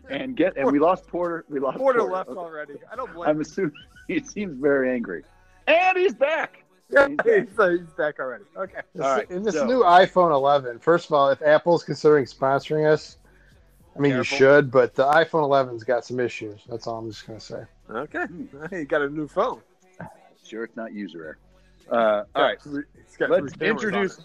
and 0.08 0.36
get 0.36 0.56
and 0.56 0.70
we 0.70 0.78
lost 0.78 1.06
Porter. 1.06 1.44
We 1.48 1.60
lost 1.60 1.78
Porter 1.78 2.00
Porter. 2.00 2.12
left 2.14 2.28
Okay. 2.30 2.38
already. 2.38 2.74
I 2.90 2.96
don't 2.96 3.12
blame 3.12 3.28
I'm 3.30 3.36
him. 3.36 3.42
assuming 3.42 3.72
he 4.08 4.20
seems 4.20 4.58
very 4.58 4.92
angry, 4.94 5.24
and 5.66 5.96
he's 5.98 6.14
back. 6.14 6.64
Yeah, 6.90 7.06
He's 7.08 7.16
back. 7.18 7.26
he's, 7.48 7.58
uh, 7.58 7.68
he's 7.70 7.90
back 7.96 8.18
already. 8.18 8.44
Okay. 8.56 8.80
This, 8.94 9.04
All 9.04 9.16
right, 9.16 9.30
in 9.30 9.42
this 9.44 9.54
so- 9.54 9.64
new 9.66 9.82
iPhone 9.84 10.32
11, 10.32 10.80
first 10.80 11.06
of 11.06 11.12
all, 11.12 11.30
if 11.30 11.40
Apple's 11.42 11.84
considering 11.84 12.24
sponsoring 12.24 12.90
us, 12.90 13.18
I 14.00 14.02
mean, 14.02 14.12
Careful. 14.12 14.34
you 14.34 14.38
should, 14.38 14.70
but 14.70 14.94
the 14.94 15.04
iPhone 15.04 15.46
11's 15.46 15.84
got 15.84 16.06
some 16.06 16.20
issues. 16.20 16.62
That's 16.66 16.86
all 16.86 17.00
I'm 17.00 17.10
just 17.10 17.26
going 17.26 17.38
to 17.38 17.44
say. 17.44 17.64
Okay. 17.90 18.24
you 18.72 18.86
got 18.86 19.02
a 19.02 19.10
new 19.10 19.28
phone. 19.28 19.60
Sure, 20.42 20.64
it's 20.64 20.74
not 20.74 20.94
user 20.94 21.22
error. 21.22 21.38
Uh, 21.90 22.24
all 22.34 22.42
right, 22.42 22.56
He's 22.64 23.16
got 23.18 23.28
let's 23.28 23.52
three 23.52 23.66
cameras 23.66 23.84
on 23.84 23.88
introduce 24.00 24.20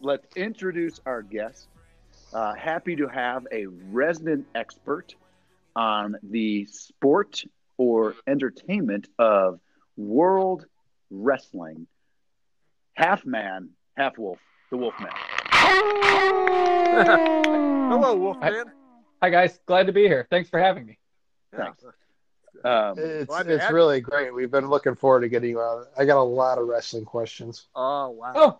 let's 0.00 0.36
introduce 0.36 1.00
our 1.06 1.22
guest. 1.22 1.66
Uh, 2.32 2.54
happy 2.54 2.94
to 2.94 3.08
have 3.08 3.48
a 3.50 3.66
resident 3.90 4.46
expert 4.54 5.16
on 5.74 6.14
the 6.22 6.66
sport 6.66 7.42
or 7.78 8.14
entertainment 8.28 9.08
of 9.18 9.58
world 9.96 10.66
wrestling. 11.10 11.88
Half 12.94 13.26
man, 13.26 13.70
half 13.96 14.18
wolf, 14.18 14.38
the 14.70 14.76
wolf 14.76 14.94
man. 15.00 15.10
Hello, 17.90 18.14
Wolfman. 18.14 18.70
Hi 19.22 19.30
guys, 19.30 19.58
glad 19.66 19.86
to 19.86 19.92
be 19.92 20.02
here. 20.06 20.26
Thanks 20.30 20.48
for 20.48 20.58
having 20.58 20.86
me. 20.86 20.98
Thanks. 21.54 21.84
Um, 22.64 22.94
It's, 22.98 23.32
it's 23.46 23.62
have 23.64 23.72
really 23.72 24.00
great. 24.00 24.32
We've 24.34 24.50
been 24.50 24.68
looking 24.68 24.94
forward 24.94 25.20
to 25.22 25.28
getting 25.28 25.50
you 25.50 25.60
out. 25.60 25.86
I 25.98 26.04
got 26.04 26.18
a 26.18 26.22
lot 26.22 26.58
of 26.58 26.66
wrestling 26.66 27.04
questions. 27.04 27.66
Oh 27.74 28.10
wow. 28.10 28.32
Oh, 28.34 28.58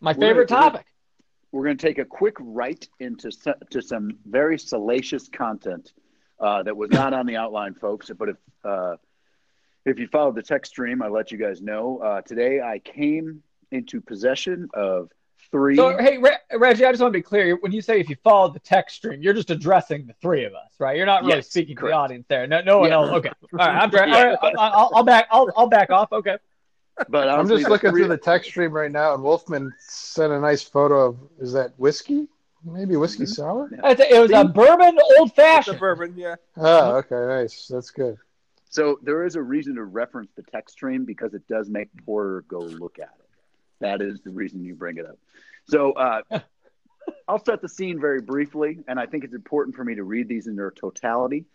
my 0.00 0.12
We're- 0.12 0.20
favorite 0.28 0.50
we're- 0.50 0.60
topic. 0.62 0.86
we're 1.52 1.64
going 1.64 1.76
to 1.76 1.86
take 1.86 1.98
a 1.98 2.04
quick 2.04 2.34
right 2.40 2.86
into 3.00 3.30
so- 3.30 3.54
to 3.70 3.80
some 3.82 4.18
very 4.26 4.58
salacious 4.58 5.28
content 5.28 5.92
uh, 6.40 6.62
that 6.64 6.76
was 6.76 6.90
not 6.90 7.12
on 7.14 7.26
the 7.26 7.36
outline, 7.36 7.74
folks. 7.74 8.10
But 8.16 8.30
if 8.30 8.36
uh, 8.64 8.96
if 9.84 9.98
you 9.98 10.06
followed 10.08 10.34
the 10.34 10.42
text 10.42 10.72
stream, 10.72 11.00
I 11.02 11.08
let 11.08 11.30
you 11.32 11.38
guys 11.38 11.62
know 11.62 11.98
uh, 11.98 12.20
today 12.22 12.60
I 12.60 12.78
came 12.80 13.42
into 13.70 14.00
possession 14.00 14.68
of 14.74 15.10
three. 15.50 15.76
So, 15.76 15.96
hey, 15.98 16.18
Re- 16.18 16.36
Reggie, 16.58 16.84
I 16.84 16.90
just 16.92 17.00
want 17.00 17.12
to 17.12 17.18
be 17.18 17.22
clear. 17.22 17.56
When 17.56 17.72
you 17.72 17.80
say 17.82 18.00
if 18.00 18.08
you 18.08 18.16
follow 18.22 18.50
the 18.52 18.58
text 18.60 18.96
stream, 18.96 19.22
you're 19.22 19.34
just 19.34 19.50
addressing 19.50 20.06
the 20.06 20.12
three 20.20 20.44
of 20.44 20.52
us, 20.54 20.72
right? 20.78 20.96
You're 20.96 21.06
not 21.06 21.22
really 21.22 21.36
Yes, 21.36 21.48
speaking 21.50 21.76
to 21.76 21.86
the 21.86 21.92
audience 21.92 22.26
there. 22.28 22.46
No, 22.46 22.60
no 22.60 22.78
one 22.80 22.88
Yeah. 22.90 22.94
else. 22.96 23.10
Okay. 23.10 23.30
All 23.52 23.58
right. 23.58 23.76
I'm 23.76 23.90
trying. 23.90 24.12
All 24.12 24.24
right, 24.26 24.38
I'll, 24.58 24.90
I'll, 24.94 25.02
back. 25.04 25.28
I'll, 25.30 25.48
I'll 25.56 25.68
back 25.68 25.90
off. 25.90 26.12
Okay. 26.12 26.36
but 27.08 27.28
I'm 27.28 27.48
just 27.48 27.68
looking 27.68 27.90
through 27.90 28.08
the 28.08 28.16
text 28.16 28.48
stream 28.50 28.72
right 28.72 28.90
now, 28.90 29.14
and 29.14 29.22
Wolfman 29.22 29.72
sent 29.78 30.32
a 30.32 30.40
nice 30.40 30.62
photo 30.62 31.06
of, 31.06 31.16
is 31.40 31.52
that 31.52 31.72
whiskey? 31.78 32.26
Maybe 32.64 32.96
whiskey 32.96 33.22
Mhm. 33.22 33.28
sour. 33.28 33.70
A- 33.84 34.14
It 34.16 34.20
was 34.20 34.32
a 34.32 34.44
bourbon 34.44 34.98
old 35.18 35.32
fashioned. 35.34 35.78
bourbon, 35.78 36.14
yeah. 36.16 36.34
Oh, 36.56 36.96
okay, 36.96 37.14
nice. 37.14 37.68
That's 37.68 37.90
good. 37.92 38.16
So 38.70 38.98
there 39.02 39.24
is 39.24 39.36
a 39.36 39.42
reason 39.42 39.76
to 39.76 39.84
reference 39.84 40.30
the 40.36 40.42
text 40.42 40.74
stream 40.74 41.04
because 41.04 41.34
it 41.34 41.46
does 41.48 41.70
make 41.70 41.88
Porter 42.04 42.44
go 42.48 42.58
look 42.58 42.98
at 42.98 43.14
it. 43.20 43.27
That 43.80 44.02
is 44.02 44.20
the 44.22 44.30
reason 44.30 44.64
you 44.64 44.74
bring 44.74 44.96
it 44.96 45.06
up. 45.06 45.18
So 45.68 45.92
uh, 45.92 46.22
I'll 47.28 47.44
set 47.44 47.62
the 47.62 47.68
scene 47.68 48.00
very 48.00 48.20
briefly, 48.20 48.80
and 48.88 48.98
I 48.98 49.06
think 49.06 49.24
it's 49.24 49.34
important 49.34 49.76
for 49.76 49.84
me 49.84 49.94
to 49.96 50.04
read 50.04 50.28
these 50.28 50.46
in 50.46 50.56
their 50.56 50.70
totality. 50.70 51.46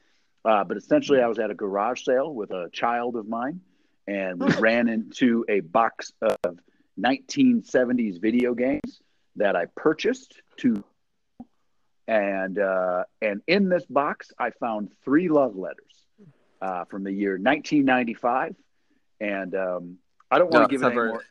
Uh, 0.46 0.64
but 0.64 0.78
essentially, 0.78 1.22
I 1.22 1.28
was 1.28 1.40
at 1.40 1.50
a 1.50 1.56
garage 1.56 2.04
sale 2.04 2.34
with 2.34 2.52
a 2.52 2.70
child 2.74 3.16
of 3.16 3.28
mine, 3.28 3.62
and 4.08 4.40
we 4.40 4.52
ran 4.60 4.90
into 4.90 5.46
a 5.48 5.62
box 5.62 6.12
of 6.22 6.60
1970s 7.00 8.22
video 8.22 8.54
games 8.54 9.02
that 9.38 9.56
I 9.56 9.66
purchased 9.76 10.42
to. 10.58 10.84
And 12.08 12.60
uh, 12.60 13.06
and 13.22 13.42
in 13.48 13.70
this 13.70 13.86
box, 13.86 14.32
I 14.38 14.50
found 14.52 14.92
three 15.06 15.30
love 15.30 15.56
letters 15.56 16.06
uh, 16.62 16.84
from 16.86 17.06
the 17.06 17.14
year 17.14 17.34
1995, 17.34 18.56
and 19.22 19.56
um, 19.56 19.98
I 20.34 20.40
don't 20.40 20.52
No, 20.52 20.60
want 20.60 20.70
to 20.70 20.74
give 20.74 20.82
it's 20.82 20.86
it 20.86 20.90
not 20.90 20.96
very- 20.96 21.10
more. 21.10 21.24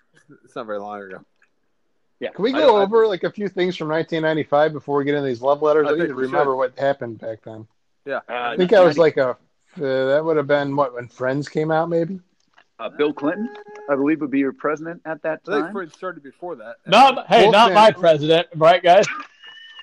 It's 0.44 0.54
not 0.56 0.66
very 0.66 0.78
long 0.78 1.02
ago. 1.02 1.21
Yeah, 2.21 2.30
Can 2.30 2.42
we 2.44 2.54
I- 2.54 2.59
go 2.59 2.76
I- 2.76 2.82
over 2.82 3.06
like 3.09 3.25
a 3.25 3.30
few 3.30 3.49
things 3.49 3.76
from 3.76 3.88
1995 3.88 4.73
before 4.73 4.97
we 4.99 5.04
get 5.04 5.14
into 5.14 5.26
these 5.26 5.42
love 5.42 5.61
letters? 5.61 5.87
I 5.87 5.90
I, 5.90 5.92
need 5.94 5.99
think 5.99 6.09
to 6.11 6.14
we 6.14 6.23
should. 6.25 6.32
remember 6.32 6.54
what 6.56 6.78
happened 6.78 7.18
back 7.18 7.42
then. 7.42 7.66
Yeah. 8.04 8.21
Uh, 8.28 8.52
I 8.52 8.56
think 8.56 8.73
I 8.73 8.80
was 8.85 8.97
like 8.99 9.16
a. 9.16 9.30
Uh, 9.30 9.35
that 9.76 10.23
would 10.25 10.37
have 10.37 10.47
been 10.47 10.76
what 10.76 10.94
when 10.94 11.09
Friends 11.09 11.49
came 11.49 11.71
out, 11.71 11.88
maybe. 11.88 12.21
uh, 12.78 12.88
Bill 12.90 13.12
Clinton, 13.12 13.49
I 13.90 13.94
believe, 13.97 14.21
would 14.21 14.30
be 14.30 14.38
your 14.40 14.52
president 14.52 15.00
at 15.04 15.23
that 15.23 15.44
time. 15.44 15.54
I 15.54 15.56
think 15.59 15.66
time. 15.66 15.73
Fred 15.75 15.92
started 15.94 16.23
before 16.23 16.56
that. 16.56 16.76
Not, 16.87 17.26
hey, 17.28 17.49
not 17.50 17.73
my 17.73 17.90
president, 17.90 18.49
right, 18.56 18.82
guys? 18.82 19.06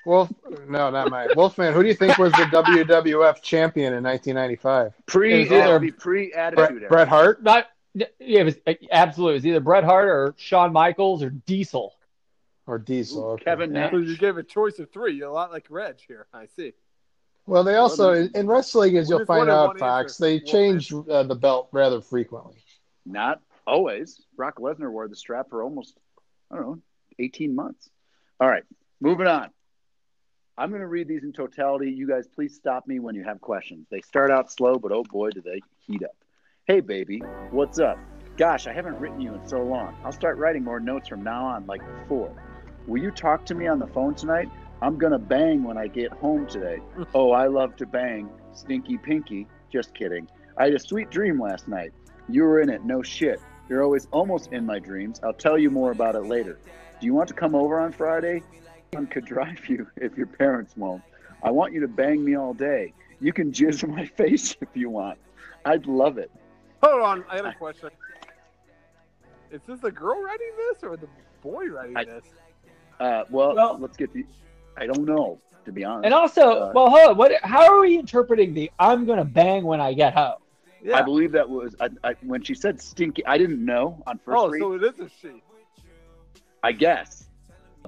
Wolf, 0.06 0.32
no, 0.68 0.90
not 0.90 1.10
mine. 1.10 1.28
Wolfman, 1.36 1.74
who 1.74 1.82
do 1.82 1.88
you 1.88 1.94
think 1.94 2.16
was 2.18 2.32
the 2.32 2.44
WWF 2.52 3.42
champion 3.42 3.92
in 3.94 4.02
1995? 4.02 4.92
Pre, 5.06 5.32
It 5.34 5.50
was 5.50 5.52
either- 5.52 5.92
pre 5.98 6.32
attitude 6.32 6.78
Bret, 6.80 6.88
Bret 6.88 7.08
Hart. 7.08 7.42
Not, 7.42 7.66
yeah, 7.94 8.06
it 8.18 8.44
was 8.44 8.56
absolutely. 8.90 9.34
It 9.34 9.38
was 9.38 9.46
either 9.46 9.60
Bret 9.60 9.84
Hart 9.84 10.08
or 10.08 10.34
Shawn 10.36 10.72
Michaels 10.72 11.22
or 11.22 11.30
Diesel. 11.30 11.94
Or 12.66 12.78
Diesel. 12.78 13.24
okay. 13.30 13.44
Kevin 13.44 13.72
Nash. 13.72 13.90
So 13.90 13.98
you 13.98 14.16
gave 14.16 14.36
a 14.36 14.42
choice 14.42 14.78
of 14.78 14.90
three. 14.92 15.14
You're 15.14 15.28
a 15.28 15.32
lot 15.32 15.50
like 15.50 15.66
Reg 15.70 15.96
here. 16.06 16.26
I 16.32 16.46
see. 16.46 16.72
Well, 17.46 17.64
they 17.64 17.74
also 17.76 18.12
in, 18.12 18.30
in 18.34 18.46
wrestling, 18.46 18.96
as 18.96 19.08
you'll 19.08 19.26
find 19.26 19.50
out, 19.50 19.78
Fox, 19.78 20.18
they 20.18 20.34
Wolfman. 20.34 20.52
change 20.52 20.92
uh, 20.92 21.24
the 21.24 21.34
belt 21.34 21.68
rather 21.72 22.00
frequently. 22.00 22.56
Not 23.04 23.40
always. 23.66 24.22
Brock 24.36 24.58
Lesnar 24.58 24.90
wore 24.90 25.08
the 25.08 25.16
strap 25.16 25.50
for 25.50 25.62
almost, 25.62 25.98
I 26.50 26.56
don't 26.56 26.66
know, 26.66 26.78
18 27.18 27.54
months. 27.54 27.90
All 28.38 28.48
right, 28.48 28.62
moving 29.00 29.26
on. 29.26 29.50
I'm 30.56 30.68
going 30.68 30.82
to 30.82 30.86
read 30.86 31.08
these 31.08 31.24
in 31.24 31.32
totality. 31.32 31.90
You 31.90 32.06
guys, 32.06 32.28
please 32.28 32.54
stop 32.54 32.86
me 32.86 33.00
when 33.00 33.14
you 33.14 33.24
have 33.24 33.40
questions. 33.40 33.86
They 33.90 34.02
start 34.02 34.30
out 34.30 34.52
slow, 34.52 34.76
but 34.76 34.92
oh 34.92 35.02
boy, 35.02 35.30
do 35.30 35.40
they 35.40 35.60
heat 35.86 36.04
up. 36.04 36.19
Hey, 36.70 36.78
baby, 36.78 37.20
what's 37.50 37.80
up? 37.80 37.98
Gosh, 38.36 38.68
I 38.68 38.72
haven't 38.72 39.00
written 39.00 39.20
you 39.20 39.34
in 39.34 39.44
so 39.44 39.60
long. 39.60 39.96
I'll 40.04 40.12
start 40.12 40.38
writing 40.38 40.62
more 40.62 40.78
notes 40.78 41.08
from 41.08 41.20
now 41.20 41.44
on, 41.44 41.66
like 41.66 41.82
before. 41.98 42.32
Will 42.86 43.02
you 43.02 43.10
talk 43.10 43.44
to 43.46 43.56
me 43.56 43.66
on 43.66 43.80
the 43.80 43.88
phone 43.88 44.14
tonight? 44.14 44.48
I'm 44.80 44.96
going 44.96 45.10
to 45.10 45.18
bang 45.18 45.64
when 45.64 45.76
I 45.76 45.88
get 45.88 46.12
home 46.12 46.46
today. 46.46 46.78
oh, 47.16 47.32
I 47.32 47.48
love 47.48 47.74
to 47.78 47.86
bang. 47.86 48.30
Stinky 48.52 48.98
Pinky. 48.98 49.48
Just 49.72 49.94
kidding. 49.94 50.28
I 50.58 50.66
had 50.66 50.74
a 50.74 50.78
sweet 50.78 51.10
dream 51.10 51.42
last 51.42 51.66
night. 51.66 51.92
You 52.28 52.44
were 52.44 52.60
in 52.60 52.70
it, 52.70 52.84
no 52.84 53.02
shit. 53.02 53.40
You're 53.68 53.82
always 53.82 54.06
almost 54.12 54.52
in 54.52 54.64
my 54.64 54.78
dreams. 54.78 55.18
I'll 55.24 55.32
tell 55.32 55.58
you 55.58 55.72
more 55.72 55.90
about 55.90 56.14
it 56.14 56.26
later. 56.26 56.60
Do 57.00 57.04
you 57.04 57.14
want 57.14 57.26
to 57.30 57.34
come 57.34 57.56
over 57.56 57.80
on 57.80 57.90
Friday? 57.90 58.44
I 58.96 59.04
could 59.06 59.24
drive 59.34 59.68
you 59.68 59.88
if 59.96 60.16
your 60.16 60.28
parents 60.28 60.76
won't. 60.76 61.02
I 61.42 61.50
want 61.50 61.72
you 61.72 61.80
to 61.80 61.88
bang 61.88 62.24
me 62.24 62.36
all 62.36 62.54
day. 62.54 62.92
You 63.18 63.32
can 63.32 63.50
jizz 63.50 63.88
my 63.92 64.06
face 64.06 64.56
if 64.60 64.68
you 64.74 64.88
want. 64.88 65.18
I'd 65.64 65.86
love 65.86 66.16
it. 66.16 66.30
Hold 66.82 67.02
on. 67.02 67.24
I 67.28 67.36
have 67.36 67.46
a 67.46 67.52
question. 67.52 67.90
Is 69.50 69.60
this 69.66 69.80
the 69.80 69.90
girl 69.90 70.22
writing 70.22 70.50
this 70.56 70.82
or 70.82 70.96
the 70.96 71.08
boy 71.42 71.66
writing 71.66 71.96
I- 71.96 72.04
this? 72.04 72.24
Uh, 72.98 73.24
well, 73.30 73.54
Well- 73.54 73.78
let's 73.78 73.96
get 73.96 74.12
the. 74.12 74.24
I 74.76 74.86
don't 74.86 75.04
know, 75.04 75.40
to 75.64 75.72
be 75.72 75.84
honest. 75.84 76.04
And 76.06 76.14
also, 76.14 76.42
Uh, 76.50 76.72
well, 76.74 76.88
hold 76.90 77.10
on. 77.10 77.16
What? 77.16 77.32
How 77.42 77.72
are 77.74 77.80
we 77.80 77.98
interpreting 77.98 78.54
the 78.54 78.70
"I'm 78.78 79.04
gonna 79.04 79.24
bang 79.24 79.64
when 79.64 79.80
I 79.80 79.92
get 79.94 80.14
home"? 80.14 80.36
Yeah. 80.82 80.98
I 80.98 81.02
believe 81.02 81.32
that 81.32 81.48
was 81.48 81.74
I, 81.80 81.88
I, 82.04 82.14
when 82.22 82.42
she 82.42 82.54
said 82.54 82.80
stinky. 82.80 83.24
I 83.26 83.36
didn't 83.36 83.62
know 83.64 84.02
on 84.06 84.18
first 84.18 84.38
oh, 84.38 84.48
read. 84.48 84.60
so 84.60 84.72
it 84.74 84.82
is 84.84 85.00
a 85.00 85.08
she. 85.08 85.42
I 86.62 86.72
guess, 86.72 87.28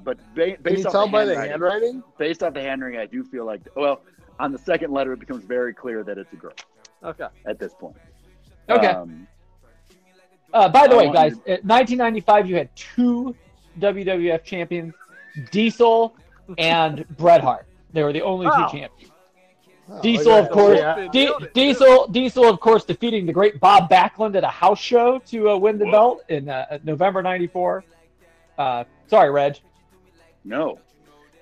but 0.03 0.19
ba- 0.35 0.55
Can 0.55 0.63
based 0.63 0.81
you 0.81 0.87
off 0.87 0.93
tell 0.93 1.07
the 1.07 1.13
by 1.13 1.25
the 1.25 1.35
handwriting, 1.37 1.83
handwriting? 1.83 2.03
based 2.19 2.43
off 2.43 2.55
the 2.55 2.63
handwriting, 2.63 2.99
I 2.99 3.07
do 3.07 3.23
feel 3.23 3.45
like 3.45 3.61
well, 3.77 4.03
on 4.41 4.51
the 4.53 4.59
second 4.59 4.93
letter, 4.93 5.13
it 5.13 5.21
becomes 5.21 5.45
very 5.45 5.73
clear 5.75 6.03
that 6.05 6.19
it's 6.19 6.33
a 6.33 6.37
girl 6.37 6.53
Okay. 7.05 7.29
at 7.47 7.59
this 7.59 7.75
point. 7.75 7.97
Okay. 8.69 8.87
Um, 8.88 9.26
Uh, 10.52 10.69
by 10.69 10.87
the 10.87 10.95
I 10.95 10.99
way, 10.99 11.12
guys, 11.12 11.33
you 11.47 11.59
1995, 11.62 12.47
you 12.49 12.57
had 12.57 12.69
two 12.76 13.35
WWF 13.81 14.45
champions, 14.45 14.92
Diesel 15.50 16.14
and 16.59 17.07
Bret 17.16 17.40
Hart. 17.40 17.66
They 17.92 18.02
were 18.02 18.12
the 18.12 18.21
only 18.23 18.47
Wow. 18.47 18.66
two 18.69 18.78
champions. 18.78 19.12
Oh, 19.88 20.00
Diesel, 20.02 20.33
yeah. 20.33 20.38
of 20.38 20.50
course. 20.50 20.78
Yeah. 20.78 21.09
Di- 21.11 21.25
Nailed 21.25 21.42
it, 21.45 21.54
Diesel, 21.54 22.07
Diesel, 22.09 22.45
of 22.49 22.61
course, 22.61 22.85
defeating 22.85 23.25
the 23.26 23.33
great 23.33 23.61
Bob 23.61 23.88
Backlund 23.90 24.37
at 24.37 24.45
a 24.45 24.49
house 24.49 24.78
show 24.78 25.19
to 25.26 25.50
uh, 25.50 25.57
win 25.57 25.78
the 25.78 25.87
belt 25.87 26.23
in 26.28 26.49
uh, 26.49 26.78
November 26.85 27.23
'94. 27.23 27.83
Uh, 28.59 28.85
sorry, 29.09 29.31
Reg. 29.31 29.59
no, 30.45 30.78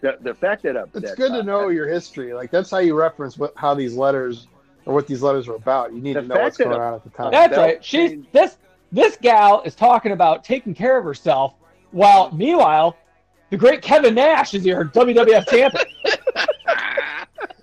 the 0.01 0.19
the 0.21 0.35
fact 0.35 0.63
that 0.63 0.77
uh, 0.77 0.87
It's 0.95 1.11
that, 1.11 1.17
good 1.17 1.33
uh, 1.33 1.39
to 1.39 1.43
know 1.43 1.69
your 1.69 1.87
history. 1.89 2.33
Like 2.33 2.51
that's 2.51 2.71
how 2.71 2.79
you 2.79 2.95
reference 2.99 3.37
what 3.37 3.53
how 3.57 3.75
these 3.75 3.95
letters 3.95 4.47
or 4.91 4.95
what 4.95 5.07
these 5.07 5.23
letters 5.23 5.47
are 5.47 5.55
about. 5.55 5.95
You 5.95 6.01
need 6.01 6.17
The 6.17 6.23
to 6.23 6.27
know 6.27 6.41
what's 6.41 6.57
going 6.57 6.73
on 6.73 6.95
at 6.95 7.05
the 7.05 7.11
time. 7.11 7.31
That's 7.31 7.55
belt 7.55 7.67
right. 7.67 7.85
She's 7.85 8.11
change. 8.11 8.27
this 8.33 8.59
this 8.91 9.17
gal 9.17 9.63
is 9.63 9.77
talking 9.77 10.11
about 10.11 10.43
taking 10.43 10.75
care 10.75 10.99
of 10.99 11.05
herself, 11.05 11.55
while 11.93 12.33
meanwhile, 12.33 12.97
the 13.51 13.57
great 13.57 13.83
Kevin 13.83 14.17
Nash 14.17 14.53
is 14.53 14.67
your 14.67 14.85
WWF 14.87 15.49
champion. 15.49 15.85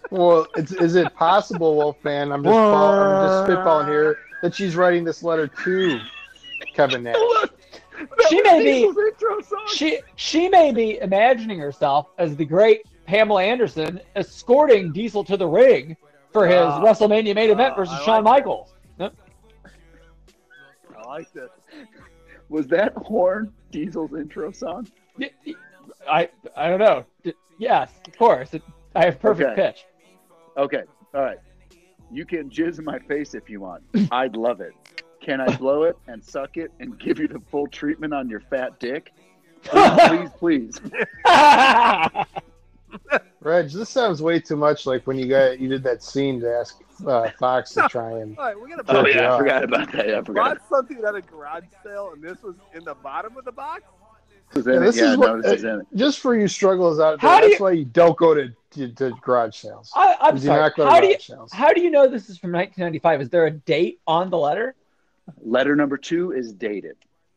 Well, 0.10 0.48
it's, 0.56 0.72
is 0.72 0.96
it 0.96 1.14
possible, 1.16 1.76
Wolfman? 1.76 2.32
I'm 2.32 2.42
just 2.42 2.54
ball, 2.54 2.94
I'm 2.94 3.28
just 3.28 3.52
spitballing 3.52 3.90
here 3.90 4.20
that 4.42 4.56
she's 4.56 4.78
writing 4.78 5.04
this 5.04 5.22
letter 5.22 5.48
to 5.48 6.00
Kevin 6.74 7.04
Nash. 7.04 7.18
She 8.30 8.42
may 8.42 8.64
be 8.64 8.84
intro 8.84 9.42
she 9.68 10.00
she 10.16 10.48
may 10.48 10.72
be 10.72 11.00
imagining 11.00 11.60
herself 11.60 12.08
as 12.18 12.38
the 12.38 12.46
great 12.46 12.86
Pamela 13.06 13.44
Anderson 13.44 14.00
escorting 14.16 14.94
Diesel 14.94 15.26
to 15.26 15.36
the 15.36 15.46
ring 15.46 15.98
for 16.34 16.48
his 16.48 16.58
Ah. 16.62 16.82
WrestleMania 16.84 17.36
main 17.36 17.50
event 17.50 17.74
Ah, 17.74 17.78
versus 17.78 17.98
Shawn 18.04 18.24
like 18.24 18.44
that. 18.44 18.46
Michaels. 18.46 18.74
I 19.00 19.12
like 21.08 21.32
this. 21.32 21.50
Was 22.50 22.68
that 22.68 22.94
horn 22.94 23.54
Diesel's 23.72 24.14
intro 24.14 24.52
song? 24.52 24.88
I 26.10 26.30
I 26.56 26.70
don't 26.70 26.80
know. 26.80 27.06
Yes, 27.60 27.92
of 28.08 28.18
course. 28.18 28.54
It, 28.54 28.64
I 28.96 29.06
have 29.06 29.20
perfect 29.20 29.52
Okay. 29.52 29.62
pitch. 29.68 29.86
Okay, 30.58 30.84
all 31.14 31.22
right. 31.24 31.40
You 32.12 32.26
can 32.26 32.50
jizz 32.50 32.80
in 32.80 32.86
my 32.86 33.00
face 33.00 33.34
if 33.36 33.50
you 33.50 33.60
want. 33.60 33.84
I'd 34.12 34.36
love 34.36 34.62
it. 34.62 34.74
Can 35.22 35.42
I 35.42 35.56
blow 35.58 35.84
it 35.84 35.98
and 36.08 36.24
suck 36.24 36.58
it 36.58 36.72
and 36.80 36.98
give 37.00 37.20
you 37.20 37.28
the 37.28 37.42
full 37.52 37.68
treatment 37.68 38.14
on 38.14 38.30
your 38.30 38.40
fat 38.40 38.80
dick? 38.80 39.12
Please, 39.64 40.30
please, 40.38 40.80
please. 40.80 41.06
Reg, 43.42 43.70
this 43.70 43.90
sounds 43.90 44.22
way 44.22 44.40
too 44.40 44.56
much 44.56 44.86
like 44.86 45.06
when 45.08 45.18
you 45.18 45.28
got 45.28 45.60
you 45.60 45.68
did 45.70 45.84
that 45.84 46.04
scene 46.04 46.40
to 46.42 46.52
ask 46.54 46.80
uh, 47.06 47.30
Fox 47.40 47.72
to 47.74 47.88
try 47.90 48.12
and. 48.20 48.38
All 48.38 48.46
right, 48.46 48.60
we're 48.60 48.68
gonna 48.68 48.84
Oh 48.88 49.04
Jerk 49.04 49.08
you 49.14 49.14
yeah, 49.22 49.28
I 49.28 49.30
off. 49.32 49.40
forgot 49.40 49.64
about 49.64 49.92
that. 49.94 50.08
Yeah, 50.08 50.20
I 50.20 50.24
forgot. 50.24 50.58
bought 50.58 50.70
something 50.70 51.04
at 51.06 51.16
a 51.16 51.22
garage 51.22 51.64
sale, 51.84 52.12
and 52.14 52.22
this 52.24 52.42
was 52.42 52.56
in 52.74 52.84
the 52.84 52.96
bottom 52.96 53.38
of 53.38 53.46
the 53.46 53.52
box. 53.52 53.84
This 54.54 54.66
is 54.66 54.74
Yeah, 54.74 54.80
this 54.80 54.98
Yeah, 54.98 55.12
is 55.12 55.18
what, 55.18 55.42
this 55.44 55.52
is 55.60 55.64
in 55.64 55.82
it. 55.82 55.88
just 55.96 56.20
for 56.20 56.36
you 56.38 56.48
strugglers 56.48 57.00
out 57.00 57.22
there. 57.22 57.30
That's 57.42 57.60
you- 57.60 57.64
why 57.64 57.72
you 57.72 57.86
don't 57.86 58.18
go 58.18 58.34
to, 58.34 58.50
to, 58.72 58.88
to 58.94 59.12
garage 59.22 59.56
sales. 59.58 59.92
I, 59.96 60.16
I'm 60.22 60.36
You 60.36 60.42
do 60.42 60.48
sorry. 60.48 60.62
not 60.62 60.76
go 60.76 60.86
to 60.86 60.90
How 60.90 61.00
do 61.02 61.08
you 61.08 61.20
sales. 61.20 61.52
how 61.54 61.74
do 61.74 61.82
you 61.82 61.90
know 61.92 62.08
this 62.08 62.30
is 62.30 62.38
from 62.38 62.52
1995? 62.54 63.22
Is 63.22 63.30
there 63.30 63.46
a 63.46 63.52
date 63.52 64.00
on 64.08 64.30
the 64.30 64.38
letter? 64.38 64.76
Letter 65.42 65.76
number 65.76 65.98
two 65.98 66.32
is 66.32 66.54
dated. 66.54 66.96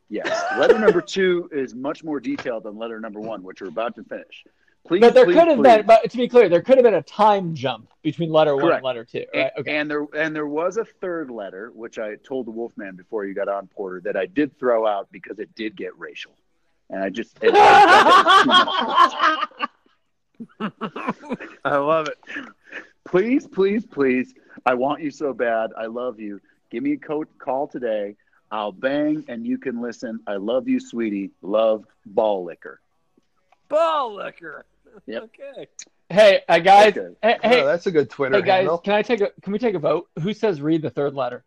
Yes. 0.09 0.27
Letter 0.57 0.79
number 0.79 1.01
two 1.01 1.49
is 1.53 1.73
much 1.75 2.03
more 2.03 2.19
detailed 2.19 2.63
than 2.63 2.77
letter 2.77 2.99
number 2.99 3.19
one, 3.19 3.43
which 3.43 3.61
we're 3.61 3.67
about 3.67 3.95
to 3.95 4.03
finish. 4.03 4.45
Please, 4.87 4.99
But 5.01 5.13
there 5.13 5.25
please, 5.25 5.35
could 5.37 5.47
have 5.47 5.57
please. 5.59 5.77
been, 5.77 5.85
but 5.85 6.09
to 6.09 6.17
be 6.17 6.27
clear, 6.27 6.49
there 6.49 6.61
could 6.61 6.75
have 6.77 6.83
been 6.83 6.95
a 6.95 7.03
time 7.03 7.53
jump 7.53 7.87
between 8.01 8.31
letter 8.31 8.55
one 8.55 8.71
and 8.73 8.83
letter 8.83 9.05
two. 9.05 9.25
And, 9.33 9.43
Right? 9.43 9.51
Okay. 9.59 9.77
and 9.77 9.89
there 9.89 10.05
and 10.15 10.35
there 10.35 10.47
was 10.47 10.77
a 10.77 10.83
third 10.85 11.29
letter, 11.29 11.71
which 11.75 11.99
I 11.99 12.15
told 12.15 12.47
the 12.47 12.51
Wolfman 12.51 12.95
before 12.95 13.25
you 13.25 13.33
got 13.35 13.47
on 13.47 13.67
Porter 13.67 14.01
that 14.01 14.17
I 14.17 14.25
did 14.25 14.57
throw 14.57 14.87
out 14.87 15.07
because 15.11 15.37
it 15.39 15.53
did 15.55 15.75
get 15.77 15.97
racial, 15.99 16.35
and 16.89 17.03
I 17.03 17.09
just 17.09 17.37
it, 17.43 17.53
I 17.55 18.43
felt 18.43 19.59
it 19.59 19.67
was 19.67 19.67
too 20.59 20.71
much. 20.71 21.55
I 21.65 21.77
love 21.77 22.07
it. 22.07 22.17
please, 23.05 23.45
please, 23.47 23.85
please, 23.85 24.33
I 24.65 24.73
want 24.73 25.01
you 25.01 25.11
so 25.11 25.31
bad. 25.33 25.69
I 25.77 25.85
love 25.85 26.19
you. 26.19 26.41
Give 26.71 26.81
me 26.83 26.93
a 26.93 26.97
co- 26.97 27.25
call 27.37 27.67
today. 27.67 28.15
I'll 28.51 28.71
bang 28.71 29.23
and 29.27 29.45
you 29.45 29.57
can 29.57 29.79
listen. 29.81 30.19
I 30.27 30.35
love 30.37 30.67
you, 30.67 30.79
sweetie. 30.79 31.29
Love 31.41 31.85
ball 32.05 32.43
liquor. 32.43 32.81
Ball 33.69 34.15
liquor. 34.15 34.65
Yep. 35.07 35.23
Okay. 35.23 35.67
Hey, 36.09 36.41
uh, 36.47 36.59
guys. 36.59 36.97
Okay. 36.97 37.15
Hey, 37.21 37.61
Oh, 37.61 37.65
that's 37.65 37.87
a 37.87 37.91
good 37.91 38.09
Twitter 38.09 38.35
hey, 38.35 38.41
guys. 38.41 38.57
handle. 38.59 38.77
Can 38.77 38.93
I 38.93 39.01
take 39.01 39.21
a? 39.21 39.29
Can 39.41 39.53
we 39.53 39.59
take 39.59 39.75
a 39.75 39.79
vote? 39.79 40.09
Who 40.21 40.33
says 40.33 40.61
read 40.61 40.81
the 40.81 40.89
third 40.89 41.13
letter? 41.13 41.43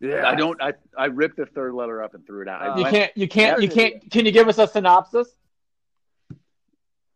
Yeah. 0.00 0.26
I 0.28 0.34
don't. 0.34 0.60
I 0.62 0.74
I 0.96 1.06
ripped 1.06 1.36
the 1.36 1.46
third 1.46 1.74
letter 1.74 2.02
up 2.02 2.14
and 2.14 2.26
threw 2.26 2.42
it 2.42 2.48
out. 2.48 2.70
Uh, 2.70 2.78
You 2.78 2.84
can't. 2.84 3.12
You 3.16 3.28
can't. 3.28 3.62
You 3.62 3.68
can't. 3.68 4.10
Can 4.10 4.26
you 4.26 4.32
give 4.32 4.48
us 4.48 4.58
a 4.58 4.66
synopsis? 4.66 5.28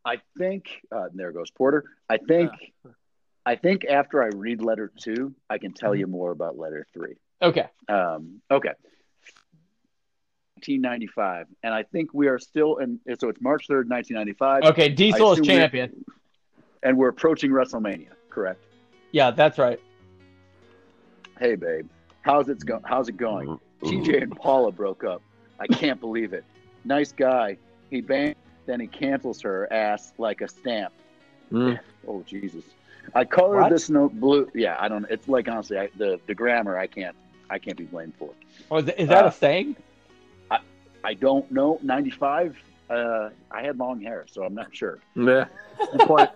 I 0.04 0.20
think 0.36 0.66
uh, 0.90 1.06
there 1.14 1.32
goes 1.32 1.50
Porter. 1.50 1.84
I 2.08 2.18
think. 2.18 2.50
I 3.44 3.56
think 3.56 3.84
after 3.84 4.22
I 4.22 4.28
read 4.28 4.62
letter 4.62 4.92
two, 5.00 5.34
I 5.50 5.58
can 5.58 5.72
tell 5.72 5.94
you 5.94 6.06
more 6.06 6.30
about 6.30 6.56
letter 6.56 6.86
three. 6.94 7.16
Okay. 7.40 7.66
Um, 7.88 8.40
okay. 8.50 8.70
1995, 10.68 11.46
and 11.62 11.74
I 11.74 11.82
think 11.82 12.12
we 12.14 12.28
are 12.28 12.38
still 12.38 12.76
in. 12.76 12.98
So 13.18 13.28
it's 13.28 13.40
March 13.40 13.66
3rd, 13.68 13.88
1995, 13.88 14.62
Okay. 14.64 14.88
Diesel 14.88 15.32
is 15.32 15.38
assume 15.40 15.48
we're- 15.52 15.60
champion. 15.62 16.04
and 16.82 16.96
we're 16.96 17.08
approaching 17.08 17.50
WrestleMania. 17.50 18.08
Correct. 18.30 18.62
Yeah, 19.12 19.30
that's 19.30 19.58
right. 19.58 19.78
Hey, 21.38 21.54
babe, 21.56 21.88
how's 22.22 22.48
it 22.48 22.64
go? 22.64 22.80
How's 22.84 23.08
it 23.08 23.16
going? 23.16 23.58
TJ 23.82 24.22
and 24.22 24.36
Paula 24.36 24.70
broke 24.70 25.02
up. 25.04 25.22
I 25.58 25.66
can't 25.66 26.00
believe 26.00 26.32
it. 26.32 26.44
Nice 26.84 27.12
guy. 27.12 27.56
He 27.90 28.00
banged, 28.00 28.36
then 28.66 28.80
he 28.80 28.86
cancels 28.86 29.40
her 29.42 29.70
ass 29.72 30.12
like 30.18 30.40
a 30.40 30.48
stamp. 30.48 30.92
Mm. 31.52 31.78
Oh 32.06 32.22
Jesus! 32.26 32.64
I 33.14 33.24
colored 33.24 33.60
What? 33.62 33.70
this 33.70 33.90
note 33.90 34.12
blue. 34.18 34.48
Yeah, 34.54 34.76
I 34.80 34.88
don't. 34.88 35.04
It's 35.10 35.28
like 35.28 35.48
honestly, 35.48 35.78
I, 35.78 35.88
the 35.96 36.18
the 36.26 36.34
grammar 36.34 36.78
I 36.78 36.86
can't 36.86 37.14
I 37.50 37.58
can't 37.58 37.76
be 37.76 37.84
blamed 37.84 38.14
for. 38.18 38.30
Oh, 38.70 38.78
is, 38.78 38.88
is 38.90 39.08
that 39.08 39.24
Uh, 39.24 39.28
a 39.28 39.32
saying? 39.32 39.76
I 41.04 41.14
don't 41.14 41.50
know. 41.50 41.78
95. 41.82 42.56
Uh, 42.88 43.30
I 43.50 43.62
had 43.62 43.78
long 43.78 44.00
hair, 44.00 44.26
so 44.30 44.44
I'm 44.44 44.54
not 44.54 44.74
sure. 44.74 45.00
Yeah. 45.14 45.46
Good 45.78 46.00
point. 46.00 46.30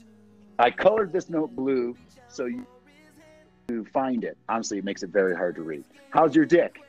I 0.58 0.70
colored 0.70 1.12
this 1.12 1.28
note 1.28 1.54
blue 1.54 1.96
so 2.28 2.46
you 2.46 2.66
to 3.68 3.84
find 3.92 4.24
it. 4.24 4.36
Honestly, 4.48 4.78
it 4.78 4.84
makes 4.84 5.02
it 5.02 5.10
very 5.10 5.36
hard 5.36 5.54
to 5.56 5.62
read. 5.62 5.84
How's 6.10 6.34
your 6.34 6.46
dick? 6.46 6.80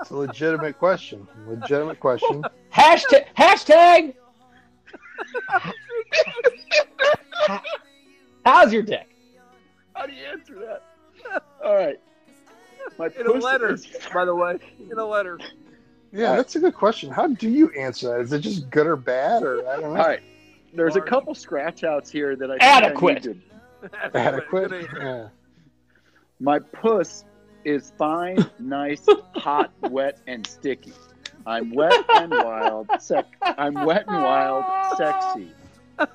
It's 0.00 0.10
a 0.10 0.16
legitimate 0.16 0.78
question. 0.78 1.26
Legitimate 1.46 2.00
question. 2.00 2.42
hashtag. 2.72 3.26
Hashtag. 3.36 4.14
How's 8.44 8.72
your 8.72 8.82
dick? 8.82 9.08
How 9.94 10.06
do 10.06 10.12
you 10.12 10.24
answer 10.24 10.54
that? 10.60 10.84
All 11.68 11.74
right. 11.76 12.00
My 12.98 13.10
In 13.20 13.26
a 13.26 13.32
letter, 13.32 13.74
is- 13.74 13.86
by 14.14 14.24
the 14.24 14.34
way. 14.34 14.58
In 14.90 14.98
a 14.98 15.04
letter. 15.04 15.38
Yeah, 16.12 16.36
that's 16.36 16.56
a 16.56 16.60
good 16.60 16.74
question. 16.74 17.10
How 17.10 17.26
do 17.26 17.50
you 17.50 17.68
answer 17.72 18.08
that? 18.08 18.20
Is 18.22 18.32
it 18.32 18.38
just 18.40 18.70
good 18.70 18.86
or 18.86 18.96
bad, 18.96 19.42
or 19.42 19.68
I 19.68 19.72
don't 19.78 19.92
know? 19.94 20.00
All 20.00 20.06
right. 20.08 20.22
There's 20.72 20.96
a 20.96 21.00
couple 21.02 21.34
scratch 21.34 21.84
outs 21.84 22.10
here 22.10 22.36
that 22.36 22.50
I 22.50 22.54
think 22.54 22.62
I 22.62 22.66
Adequate. 22.86 23.24
need 23.26 23.42
Adequate. 24.14 24.86
Yeah. 24.98 25.28
My 26.40 26.58
puss 26.58 27.24
is 27.66 27.92
fine, 27.98 28.48
nice, 28.58 29.04
hot, 29.34 29.70
wet, 29.82 30.18
and 30.26 30.46
sticky. 30.46 30.92
I'm 31.46 31.70
wet 31.74 31.92
and 32.14 32.30
wild. 32.30 32.88
Sec- 32.98 33.26
I'm 33.42 33.74
wet 33.84 34.04
and 34.08 34.22
wild, 34.22 34.64
sexy. 34.96 35.52
Did 35.98 36.08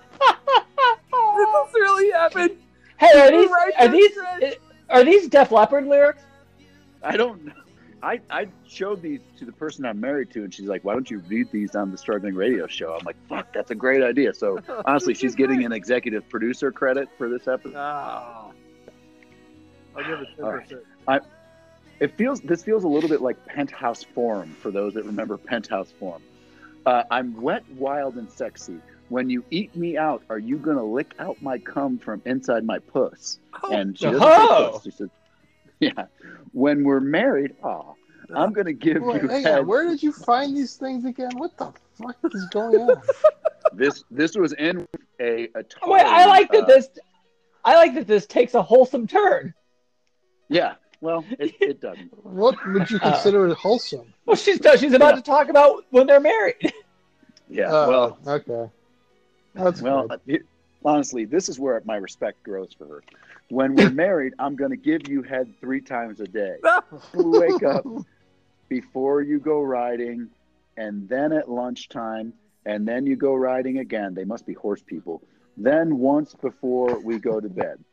this 1.47 1.73
really 1.75 2.11
happen? 2.11 2.57
Hey, 2.97 3.19
are 3.19 3.31
these 3.31 3.49
Right, 3.51 3.71
are 3.79 3.87
these 3.89 4.15
that's 4.15 4.43
eh, 4.43 4.53
are 4.89 5.03
these 5.03 5.27
Def 5.27 5.51
Leppard 5.51 5.85
lyrics? 5.85 6.23
I 7.01 7.17
don't 7.17 7.45
know. 7.45 7.53
I, 8.01 8.19
I 8.29 8.47
showed 8.67 9.01
these 9.01 9.21
to 9.37 9.45
the 9.45 9.53
person 9.53 9.85
I'm 9.85 9.99
married 9.99 10.29
to, 10.31 10.43
and 10.43 10.53
she's 10.53 10.67
like, 10.67 10.83
"Why 10.83 10.93
don't 10.93 11.09
you 11.09 11.19
read 11.19 11.49
these 11.51 11.73
on 11.73 11.89
the 11.89 11.97
Struggling 11.97 12.35
Radio 12.35 12.67
Show?" 12.67 12.93
I'm 12.93 13.05
like, 13.05 13.15
"Fuck, 13.29 13.53
that's 13.53 13.71
a 13.71 13.75
great 13.75 14.03
idea." 14.03 14.33
So 14.33 14.59
honestly, 14.85 15.13
she's 15.13 15.35
getting 15.35 15.63
an 15.63 15.71
executive 15.71 16.27
producer 16.27 16.71
credit 16.71 17.07
for 17.17 17.29
this 17.29 17.47
episode. 17.47 17.77
Oh. 17.77 18.51
I'll 19.95 20.03
give 20.03 20.19
it 20.19 20.27
10%. 20.37 20.43
All 20.43 20.51
right. 21.07 21.21
It 21.99 22.17
feels 22.17 22.41
this 22.41 22.63
feels 22.63 22.83
a 22.83 22.87
little 22.87 23.07
bit 23.07 23.21
like 23.21 23.45
Penthouse 23.45 24.03
Forum 24.03 24.53
for 24.59 24.71
those 24.71 24.93
that 24.95 25.05
remember 25.05 25.37
Penthouse 25.37 25.93
Forum. 25.97 26.21
Uh, 26.85 27.03
I'm 27.09 27.41
wet, 27.41 27.63
wild, 27.77 28.15
and 28.15 28.29
sexy. 28.29 28.79
When 29.13 29.29
you 29.29 29.45
eat 29.51 29.75
me 29.75 29.95
out, 29.95 30.23
are 30.31 30.39
you 30.39 30.57
gonna 30.57 30.83
lick 30.83 31.13
out 31.19 31.39
my 31.39 31.59
cum 31.59 31.99
from 31.99 32.23
inside 32.25 32.65
my 32.65 32.79
puss? 32.79 33.37
Oh, 33.61 33.71
And 33.71 33.95
she 33.95 34.05
doesn't 34.05 34.23
Oh. 34.23 34.71
puss. 34.73 34.83
She 34.85 34.89
said, 34.89 35.11
"Yeah." 35.79 36.05
When 36.51 36.83
we're 36.83 36.99
married, 36.99 37.55
aw, 37.61 37.93
I'm 38.33 38.53
gonna 38.53 38.73
give 38.73 39.03
Wait, 39.03 39.21
you 39.21 39.27
hang 39.27 39.43
head. 39.43 39.59
on. 39.59 39.67
Where 39.67 39.85
did 39.87 40.01
you 40.01 40.13
find 40.13 40.57
these 40.57 40.77
things 40.77 41.05
again? 41.05 41.29
What 41.37 41.55
the 41.57 41.71
fuck 41.93 42.17
is 42.33 42.45
going 42.49 42.81
on? 42.81 43.01
This 43.75 44.03
this 44.11 44.35
was 44.35 44.53
in 44.53 44.87
a 45.19 45.47
Atari. 45.49 45.87
Wait, 45.87 46.01
I 46.05 46.25
like 46.25 46.51
that 46.51 46.63
uh, 46.63 46.65
this. 46.65 46.89
I 47.63 47.75
like 47.75 47.93
that 47.95 48.05
this 48.07 48.25
takes 48.27 48.53
a 48.55 48.61
wholesome 48.63 49.05
turn. 49.07 49.53
Yeah, 50.49 50.73
well, 51.01 51.23
it, 51.39 51.53
it 51.61 51.81
doesn't. 51.81 52.09
What 52.23 52.55
would 52.67 52.89
you 52.91 52.97
Uh, 53.01 53.11
consider 53.11 53.51
wholesome? 53.53 54.11
Well, 54.25 54.35
she's 54.35 54.59
she's 54.79 54.93
about 54.93 55.15
to 55.15 55.21
talk 55.23 55.49
about 55.49 55.85
when 55.91 56.07
they're 56.07 56.19
married. 56.19 56.73
Yeah, 57.49 57.71
Uh, 57.73 57.87
well, 57.89 58.17
okay. 58.27 58.71
That's 59.53 59.81
well, 59.81 60.07
it- 60.27 60.45
honestly, 60.83 61.25
this 61.25 61.49
is 61.49 61.59
where 61.59 61.81
my 61.85 61.97
respect 61.97 62.43
grows 62.43 62.73
for 62.77 62.85
her. 62.87 63.03
When 63.49 63.75
we're 63.75 63.89
married, 64.05 64.33
I'm 64.39 64.55
gonna 64.55 64.75
give 64.75 65.07
you 65.07 65.21
head 65.21 65.53
three 65.61 65.81
times 65.81 66.19
a 66.19 66.27
day. 66.27 66.57
Wake 67.13 67.63
up 67.63 67.85
before 68.69 69.21
you 69.21 69.39
go 69.39 69.61
riding, 69.61 70.29
and 70.77 71.07
then 71.07 71.31
at 71.33 71.49
lunchtime, 71.49 72.33
and 72.65 72.87
then 72.87 73.05
you 73.05 73.15
go 73.15 73.35
riding 73.35 73.79
again. 73.79 74.13
They 74.13 74.23
must 74.23 74.45
be 74.45 74.53
horse 74.53 74.81
people. 74.81 75.21
Then 75.57 75.97
once 75.99 76.33
before 76.33 76.99
we 76.99 77.19
go 77.19 77.39
to 77.39 77.49
bed. 77.49 77.83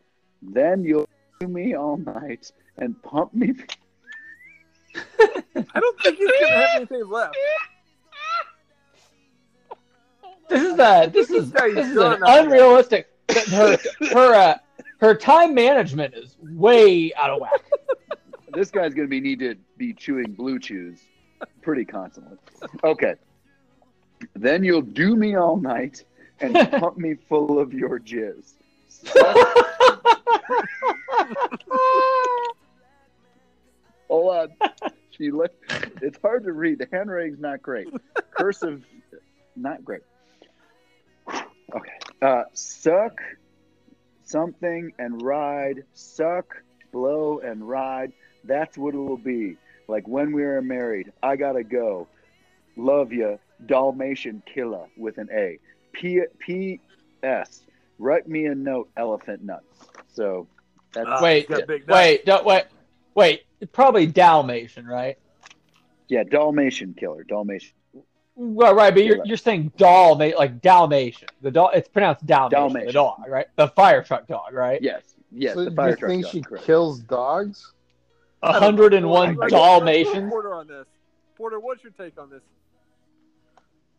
Then 0.40 0.82
you'll 0.84 1.08
do 1.40 1.48
me 1.48 1.74
all 1.74 1.98
night 1.98 2.50
and 2.78 3.00
pump 3.02 3.34
me. 3.34 3.52
I 4.94 5.80
don't 5.80 6.00
think 6.00 6.16
he's 6.16 6.30
gonna 6.40 6.56
have 6.56 6.76
anything 6.76 7.08
left. 7.10 7.36
This 10.50 10.62
is 10.62 10.78
a 10.80 11.10
this 11.12 11.30
is 11.30 11.52
this 11.52 11.86
is 11.86 11.96
an 11.96 11.98
enough 11.98 12.14
of 12.14 12.20
that. 12.20 12.44
unrealistic. 12.44 13.08
Her 13.50 13.78
her 14.12 14.34
uh, 14.34 14.58
her 14.98 15.14
time 15.14 15.54
management 15.54 16.14
is 16.14 16.36
way 16.42 17.14
out 17.14 17.30
of 17.30 17.40
whack. 17.40 17.64
This 18.52 18.70
guy's 18.70 18.92
gonna 18.92 19.06
be 19.06 19.20
need 19.20 19.38
to 19.38 19.54
be 19.78 19.94
chewing 19.94 20.32
blue 20.32 20.58
chews 20.58 20.98
pretty 21.62 21.84
constantly. 21.84 22.36
Okay. 22.82 23.14
Then 24.34 24.64
you'll 24.64 24.82
do 24.82 25.14
me 25.14 25.36
all 25.36 25.56
night 25.56 26.04
and 26.40 26.54
pump 26.80 26.98
me 26.98 27.14
full 27.28 27.60
of 27.60 27.72
your 27.72 28.00
jizz. 28.00 28.54
Hold 34.08 34.34
on. 34.34 34.48
She 35.12 35.30
look, 35.30 35.52
it's 36.02 36.18
hard 36.20 36.42
to 36.44 36.52
read. 36.52 36.78
The 36.78 36.88
handwriting's 36.92 37.38
not 37.38 37.62
great. 37.62 37.88
Cursive, 38.32 38.84
not 39.54 39.84
great. 39.84 40.00
Okay. 41.74 41.92
Uh, 42.22 42.44
suck 42.52 43.20
something 44.24 44.92
and 44.98 45.22
ride. 45.22 45.84
Suck, 45.94 46.62
blow, 46.92 47.38
and 47.40 47.66
ride. 47.68 48.12
That's 48.44 48.76
what 48.78 48.94
it 48.94 48.98
will 48.98 49.16
be. 49.16 49.56
Like 49.88 50.06
when 50.08 50.32
we 50.32 50.42
are 50.44 50.62
married. 50.62 51.12
I 51.22 51.36
gotta 51.36 51.64
go. 51.64 52.06
Love 52.76 53.12
ya. 53.12 53.36
Dalmatian 53.66 54.42
killer 54.52 54.86
with 54.96 55.18
an 55.18 55.28
A. 55.32 55.58
P 55.92 56.20
P 56.38 56.80
S. 57.22 57.62
Write 57.98 58.26
me 58.28 58.46
a 58.46 58.54
note, 58.54 58.88
elephant 58.96 59.42
nuts. 59.42 59.64
So 60.12 60.46
that's 60.92 61.06
Ah, 61.08 61.22
Wait, 61.22 61.46
he's 61.48 61.58
got 61.58 61.66
big 61.66 61.86
nuts. 61.86 61.96
wait, 61.96 62.24
don't 62.24 62.44
wait, 62.46 62.64
wait. 63.14 63.42
Probably 63.72 64.06
Dalmatian, 64.06 64.86
right? 64.86 65.18
yeah, 66.08 66.22
Dalmatian 66.24 66.94
killer. 66.94 67.24
Dalmatian. 67.24 67.72
Well, 68.42 68.74
right, 68.74 68.94
but 68.94 69.04
you're 69.04 69.22
you're 69.26 69.36
saying 69.36 69.70
Dalma 69.76 70.34
like 70.34 70.62
Dalmatian. 70.62 71.28
The 71.42 71.50
dog, 71.50 71.72
it's 71.74 71.90
pronounced 71.90 72.24
Dalmatian, 72.24 72.58
Dalmatian. 72.58 72.86
The 72.86 72.92
dog, 72.94 73.24
right? 73.28 73.46
The 73.56 73.68
fire 73.68 74.02
truck 74.02 74.26
dog, 74.26 74.54
right? 74.54 74.80
Yes. 74.80 75.02
Yes. 75.30 75.54
so 75.54 75.66
the 75.66 75.70
fire 75.70 75.90
you 75.90 75.96
truck 75.96 76.08
think 76.08 76.22
dog, 76.22 76.32
she 76.32 76.40
correct. 76.40 76.64
kills 76.64 77.00
dogs? 77.00 77.74
Hundred 78.42 78.94
and 78.94 79.10
one 79.10 79.36
Like, 79.36 79.50
Dalmatians. 79.50 80.30
Porter 80.30 80.54
on 80.54 80.66
this. 80.66 80.86
Porter, 81.36 81.60
what's 81.60 81.84
your 81.84 81.92
take 81.92 82.18
on 82.18 82.30
this? 82.30 82.40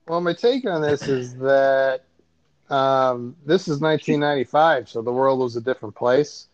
Well, 0.07 0.21
my 0.21 0.33
take 0.33 0.65
on 0.65 0.81
this 0.81 1.07
is 1.07 1.35
that 1.35 2.05
um, 2.71 3.35
this 3.45 3.67
is 3.67 3.79
1995, 3.79 4.89
so 4.89 5.03
the 5.03 5.11
world 5.11 5.37
was 5.39 5.55
a 5.55 5.61
different 5.61 5.93
place, 5.93 6.47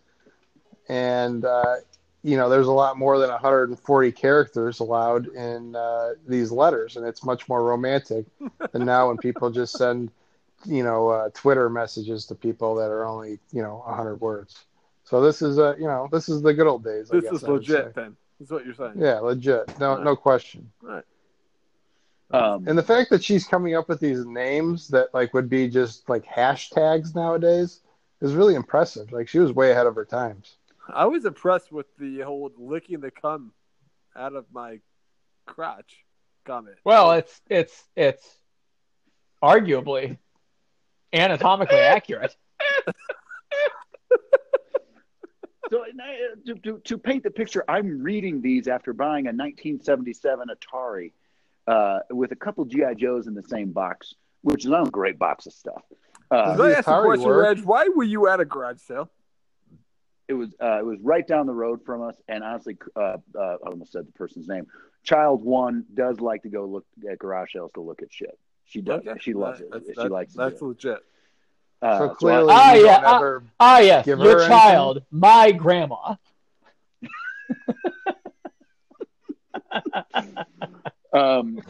and 0.89 1.45
uh, 1.45 1.75
you 2.23 2.35
know, 2.37 2.49
there's 2.49 2.67
a 2.67 2.71
lot 2.71 2.97
more 2.97 3.19
than 3.19 3.29
140 3.29 4.11
characters 4.11 4.79
allowed 4.79 5.27
in 5.27 5.75
uh, 5.75 6.13
these 6.27 6.51
letters, 6.51 6.97
and 6.97 7.05
it's 7.05 7.23
much 7.23 7.47
more 7.47 7.63
romantic 7.63 8.25
than 8.71 8.85
now 8.85 9.07
when 9.07 9.17
people 9.17 9.49
just 9.49 9.75
send, 9.75 10.11
you 10.65 10.83
know, 10.83 11.09
uh, 11.09 11.29
Twitter 11.33 11.69
messages 11.69 12.25
to 12.27 12.35
people 12.35 12.75
that 12.75 12.89
are 12.89 13.05
only, 13.05 13.39
you 13.51 13.61
know, 13.61 13.83
100 13.85 14.15
words. 14.19 14.65
So 15.05 15.21
this 15.21 15.41
is, 15.41 15.57
uh, 15.57 15.75
you 15.77 15.85
know, 15.87 16.09
this 16.11 16.27
is 16.27 16.41
the 16.41 16.53
good 16.53 16.67
old 16.67 16.83
days. 16.83 17.09
I 17.11 17.15
This 17.15 17.25
guess 17.25 17.33
is 17.35 17.43
I 17.45 17.51
legit, 17.51 17.85
say. 17.85 17.91
then. 17.95 18.17
Is 18.39 18.51
what 18.51 18.65
you're 18.65 18.75
saying. 18.75 18.93
Yeah, 18.97 19.19
legit. 19.19 19.79
No, 19.79 19.95
Right. 19.95 20.03
no 20.03 20.15
question. 20.15 20.69
Right. 20.81 21.03
Um, 22.29 22.67
And 22.67 22.77
the 22.77 22.83
fact 22.83 23.09
that 23.11 23.23
she's 23.23 23.45
coming 23.45 23.73
up 23.75 23.87
with 23.87 23.99
these 24.01 24.25
names 24.25 24.89
that 24.89 25.13
like 25.13 25.33
would 25.33 25.49
be 25.49 25.69
just 25.69 26.09
like 26.09 26.25
hashtags 26.25 27.15
nowadays 27.15 27.79
is 28.21 28.33
really 28.35 28.55
impressive. 28.55 29.11
Like 29.13 29.27
she 29.29 29.39
was 29.39 29.53
way 29.53 29.71
ahead 29.71 29.87
of 29.87 29.95
her 29.95 30.05
times. 30.05 30.57
I 30.93 31.05
was 31.05 31.25
impressed 31.25 31.71
with 31.71 31.85
the 31.97 32.21
whole 32.21 32.51
licking 32.57 32.99
the 33.01 33.11
cum 33.11 33.51
out 34.15 34.33
of 34.33 34.45
my 34.51 34.79
crotch 35.45 35.97
comment. 36.45 36.77
Well, 36.83 37.11
it's 37.11 37.41
it's 37.49 37.83
it's 37.95 38.25
arguably 39.43 40.17
anatomically 41.13 41.77
accurate. 41.95 42.35
So 45.69 45.83
and 45.83 46.01
I- 46.01 46.13
uh, 46.13 46.35
to, 46.45 46.55
to, 46.61 46.79
to 46.85 46.97
paint 46.97 47.23
the 47.23 47.31
picture, 47.31 47.63
I'm 47.67 48.01
reading 48.01 48.41
these 48.41 48.67
after 48.67 48.93
buying 48.93 49.25
a 49.25 49.35
1977 49.35 50.47
Atari 50.47 51.11
uh, 51.67 51.99
with 52.09 52.31
a 52.31 52.35
couple 52.35 52.63
GI 52.65 52.95
Joes 52.97 53.27
in 53.27 53.33
the 53.33 53.43
same 53.43 53.71
box, 53.71 54.13
which 54.43 54.63
is 54.63 54.71
not 54.71 54.87
a 54.87 54.91
great 54.91 55.19
box 55.19 55.45
of 55.45 55.53
stuff. 55.53 55.83
Uh, 56.31 56.55
Did 56.55 56.65
I 56.65 56.71
ask 56.71 56.87
a 56.87 57.01
question, 57.01 57.27
work? 57.27 57.57
Reg? 57.57 57.65
Why 57.65 57.89
were 57.93 58.05
you 58.05 58.29
at 58.29 58.39
a 58.39 58.45
garage 58.45 58.79
sale? 58.79 59.09
It 60.27 60.33
was 60.33 60.49
uh, 60.61 60.79
it 60.79 60.85
was 60.85 60.99
right 61.01 61.25
down 61.27 61.45
the 61.47 61.53
road 61.53 61.81
from 61.85 62.01
us, 62.01 62.15
and 62.27 62.43
honestly, 62.43 62.77
uh, 62.95 63.17
uh, 63.37 63.39
I 63.39 63.69
almost 63.69 63.91
said 63.91 64.07
the 64.07 64.11
person's 64.13 64.47
name. 64.47 64.67
Child 65.03 65.43
one 65.43 65.85
does 65.93 66.19
like 66.19 66.43
to 66.43 66.49
go 66.49 66.65
look 66.65 66.85
at 67.09 67.17
garage 67.19 67.53
sales 67.53 67.71
to 67.75 67.81
look 67.81 68.01
at 68.01 68.11
shit. 68.11 68.37
She 68.65 68.81
does. 68.81 69.05
Okay. 69.07 69.17
She 69.21 69.33
loves 69.33 69.61
it. 69.61 69.69
That's, 69.71 69.85
she 69.87 69.93
that- 69.95 70.11
likes 70.11 70.33
That's 70.33 70.61
it. 70.61 70.65
legit. 70.65 70.99
Uh, 71.81 71.97
so 71.99 72.05
so 72.07 72.11
I- 72.11 72.15
clearly, 72.15 72.53
Ah, 72.55 72.73
you 72.73 72.85
yeah, 72.85 73.01
ah. 73.05 73.39
Ah, 73.59 73.79
yes, 73.79 74.05
Give 74.05 74.17
her 74.19 74.25
your 74.25 74.39
anything? 74.41 74.49
child, 74.57 75.03
my 75.11 75.51
grandma. 75.51 76.15
Um, 81.13 81.61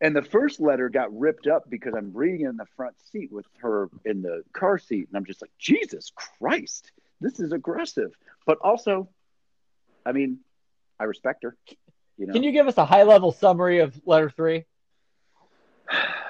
and 0.00 0.14
the 0.16 0.22
first 0.22 0.60
letter 0.60 0.88
got 0.88 1.16
ripped 1.16 1.46
up 1.46 1.68
because 1.68 1.92
I'm 1.94 2.12
reading 2.14 2.46
in 2.46 2.56
the 2.56 2.66
front 2.76 2.94
seat 3.12 3.30
with 3.32 3.44
her 3.58 3.90
in 4.04 4.22
the 4.22 4.42
car 4.52 4.78
seat, 4.78 5.08
and 5.08 5.16
I'm 5.16 5.24
just 5.26 5.42
like, 5.42 5.50
Jesus 5.58 6.12
Christ, 6.14 6.92
this 7.24 7.40
is 7.40 7.52
aggressive. 7.52 8.12
But 8.46 8.58
also, 8.60 9.08
I 10.06 10.12
mean, 10.12 10.38
I 11.00 11.04
respect 11.04 11.42
her. 11.44 11.56
You 12.18 12.26
know. 12.26 12.32
Can 12.32 12.42
you 12.42 12.52
give 12.52 12.68
us 12.68 12.76
a 12.78 12.84
high 12.84 13.02
level 13.02 13.32
summary 13.32 13.80
of 13.80 13.98
letter 14.06 14.30
three? 14.30 14.64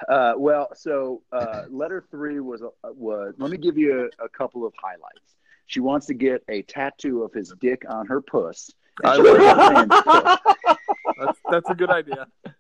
Uh, 0.07 0.35
well, 0.37 0.69
so 0.75 1.23
uh, 1.33 1.63
letter 1.71 2.05
three 2.11 2.39
was 2.39 2.63
was. 2.83 3.33
Let 3.39 3.51
me 3.51 3.57
give 3.57 3.79
you 3.79 4.11
a, 4.21 4.25
a 4.27 4.29
couple 4.29 4.67
of 4.67 4.75
highlights. 4.77 5.35
She 5.65 5.81
wants 5.81 6.05
to 6.09 6.15
get 6.15 6.43
a 6.47 6.61
tattoo 6.61 7.23
of 7.23 7.33
his 7.33 7.55
dick 7.59 7.85
on 7.89 8.07
her 8.09 8.21
puss. 8.21 8.71
I 9.03 9.17
she 9.17 9.23
like 9.23 9.57
wants 9.75 10.05
to 10.05 10.49
say, 10.67 10.75
That's, 11.19 11.39
that's 11.51 11.71
a 11.71 11.75
good 11.75 11.89
idea. 11.89 12.27
yeah, 12.45 12.51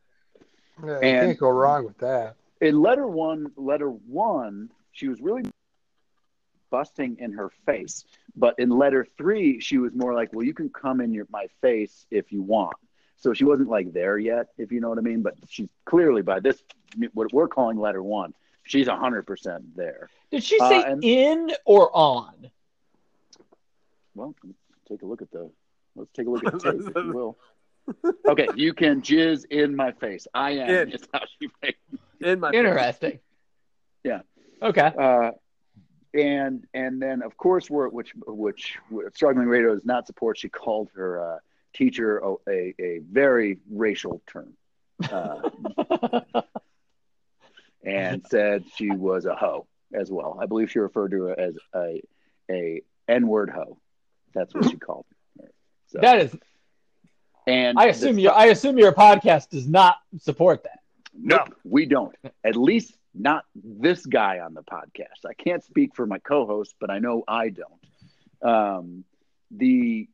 you 0.86 0.90
And- 0.92 1.26
can't 1.26 1.38
go 1.38 1.50
wrong 1.50 1.84
with 1.84 1.98
that. 1.98 2.36
in 2.62 2.80
letter 2.80 3.06
one, 3.06 3.52
letter 3.56 3.90
one, 3.90 4.70
she 4.92 5.08
was 5.08 5.20
really 5.20 5.42
busting 6.78 7.16
in 7.24 7.30
her 7.40 7.50
face. 7.66 8.04
But 8.34 8.52
in 8.58 8.68
letter 8.68 9.06
three, 9.16 9.60
she 9.60 9.76
was 9.78 9.92
more 9.94 10.12
like, 10.20 10.28
"Well, 10.32 10.44
you 10.44 10.54
can 10.60 10.68
come 10.70 11.00
in 11.04 11.12
your 11.14 11.26
my 11.30 11.46
face 11.60 11.94
if 12.10 12.32
you 12.32 12.42
want." 12.42 12.76
So 13.16 13.32
she 13.32 13.44
wasn't 13.44 13.68
like 13.76 13.92
there 13.92 14.18
yet, 14.18 14.46
if 14.58 14.72
you 14.72 14.80
know 14.80 14.88
what 14.88 14.98
I 14.98 15.02
mean. 15.02 15.22
But 15.22 15.34
she's 15.48 15.68
clearly 15.84 16.22
by 16.22 16.40
this 16.40 16.58
what 17.12 17.32
we're 17.32 17.48
calling 17.58 17.78
letter 17.78 18.02
one. 18.02 18.34
She's 18.64 18.88
hundred 18.88 19.22
percent 19.30 19.76
there. 19.76 20.08
Did 20.32 20.42
she 20.42 20.58
Uh, 20.58 20.68
say 20.68 20.82
and- 20.90 21.04
in 21.04 21.52
or 21.64 21.84
on? 21.96 22.50
Well, 24.16 24.34
let's 24.44 24.58
take 24.88 25.02
a 25.02 25.06
look 25.06 25.22
at 25.22 25.30
the. 25.30 25.50
Let's 25.96 26.10
take 26.12 26.26
a 26.26 26.30
look 26.30 26.44
at 26.48 26.52
the 26.54 26.58
tape, 26.58 26.80
if 26.88 27.04
you 27.04 27.12
will. 27.12 27.38
Okay, 28.26 28.48
you 28.56 28.72
can 28.72 29.02
jizz 29.02 29.44
in 29.50 29.76
my 29.76 29.92
face. 29.92 30.26
I 30.32 30.52
am. 30.52 30.70
In. 30.70 30.92
Is 30.92 31.06
how 31.12 31.20
she 31.38 31.50
made. 31.62 31.74
In 32.30 32.40
my 32.40 32.50
Interesting. 32.52 33.18
Yeah. 34.02 34.22
Okay. 34.62 34.90
Uh, 34.98 35.32
and 36.14 36.66
and 36.74 37.02
then 37.02 37.22
of 37.22 37.36
course 37.36 37.68
we're 37.68 37.88
which 37.88 38.14
which 38.26 38.78
struggling 39.14 39.46
radio 39.48 39.74
does 39.74 39.84
not 39.84 40.06
support. 40.06 40.38
She 40.38 40.48
called 40.48 40.88
her 40.94 41.34
uh, 41.34 41.38
teacher 41.74 42.18
a, 42.18 42.34
a 42.48 42.74
a 42.80 42.98
very 43.10 43.58
racial 43.70 44.22
term, 44.26 44.54
uh, 45.10 45.50
and 47.84 48.24
said 48.28 48.64
she 48.76 48.90
was 48.90 49.24
a 49.26 49.34
hoe 49.34 49.66
as 49.92 50.10
well. 50.10 50.38
I 50.40 50.46
believe 50.46 50.70
she 50.70 50.78
referred 50.78 51.10
to 51.12 51.22
her 51.24 51.38
as 51.40 51.56
a 51.74 52.02
a 52.50 52.82
n 53.08 53.26
word 53.28 53.50
hoe. 53.50 53.78
That's 54.34 54.54
what 54.54 54.70
she 54.70 54.76
called 54.76 55.06
her. 55.40 55.50
So, 55.88 55.98
That 56.00 56.20
is. 56.20 56.36
and 57.46 57.78
I 57.78 57.86
assume 57.86 58.16
the- 58.16 58.22
your 58.22 58.32
I 58.34 58.46
assume 58.46 58.78
your 58.78 58.92
podcast 58.92 59.50
does 59.50 59.68
not 59.68 59.96
support 60.18 60.64
that. 60.64 60.80
Nope, 61.16 61.54
we 61.64 61.86
don't. 61.86 62.14
At 62.42 62.56
least 62.56 62.96
not 63.14 63.44
this 63.54 64.04
guy 64.04 64.40
on 64.40 64.54
the 64.54 64.62
podcast. 64.62 65.24
I 65.28 65.34
can't 65.34 65.62
speak 65.64 65.94
for 65.94 66.06
my 66.06 66.18
co-host, 66.18 66.74
but 66.80 66.90
I 66.90 66.98
know 66.98 67.24
I 67.26 67.50
don't. 67.50 68.50
Um, 68.52 69.04
the 69.50 70.08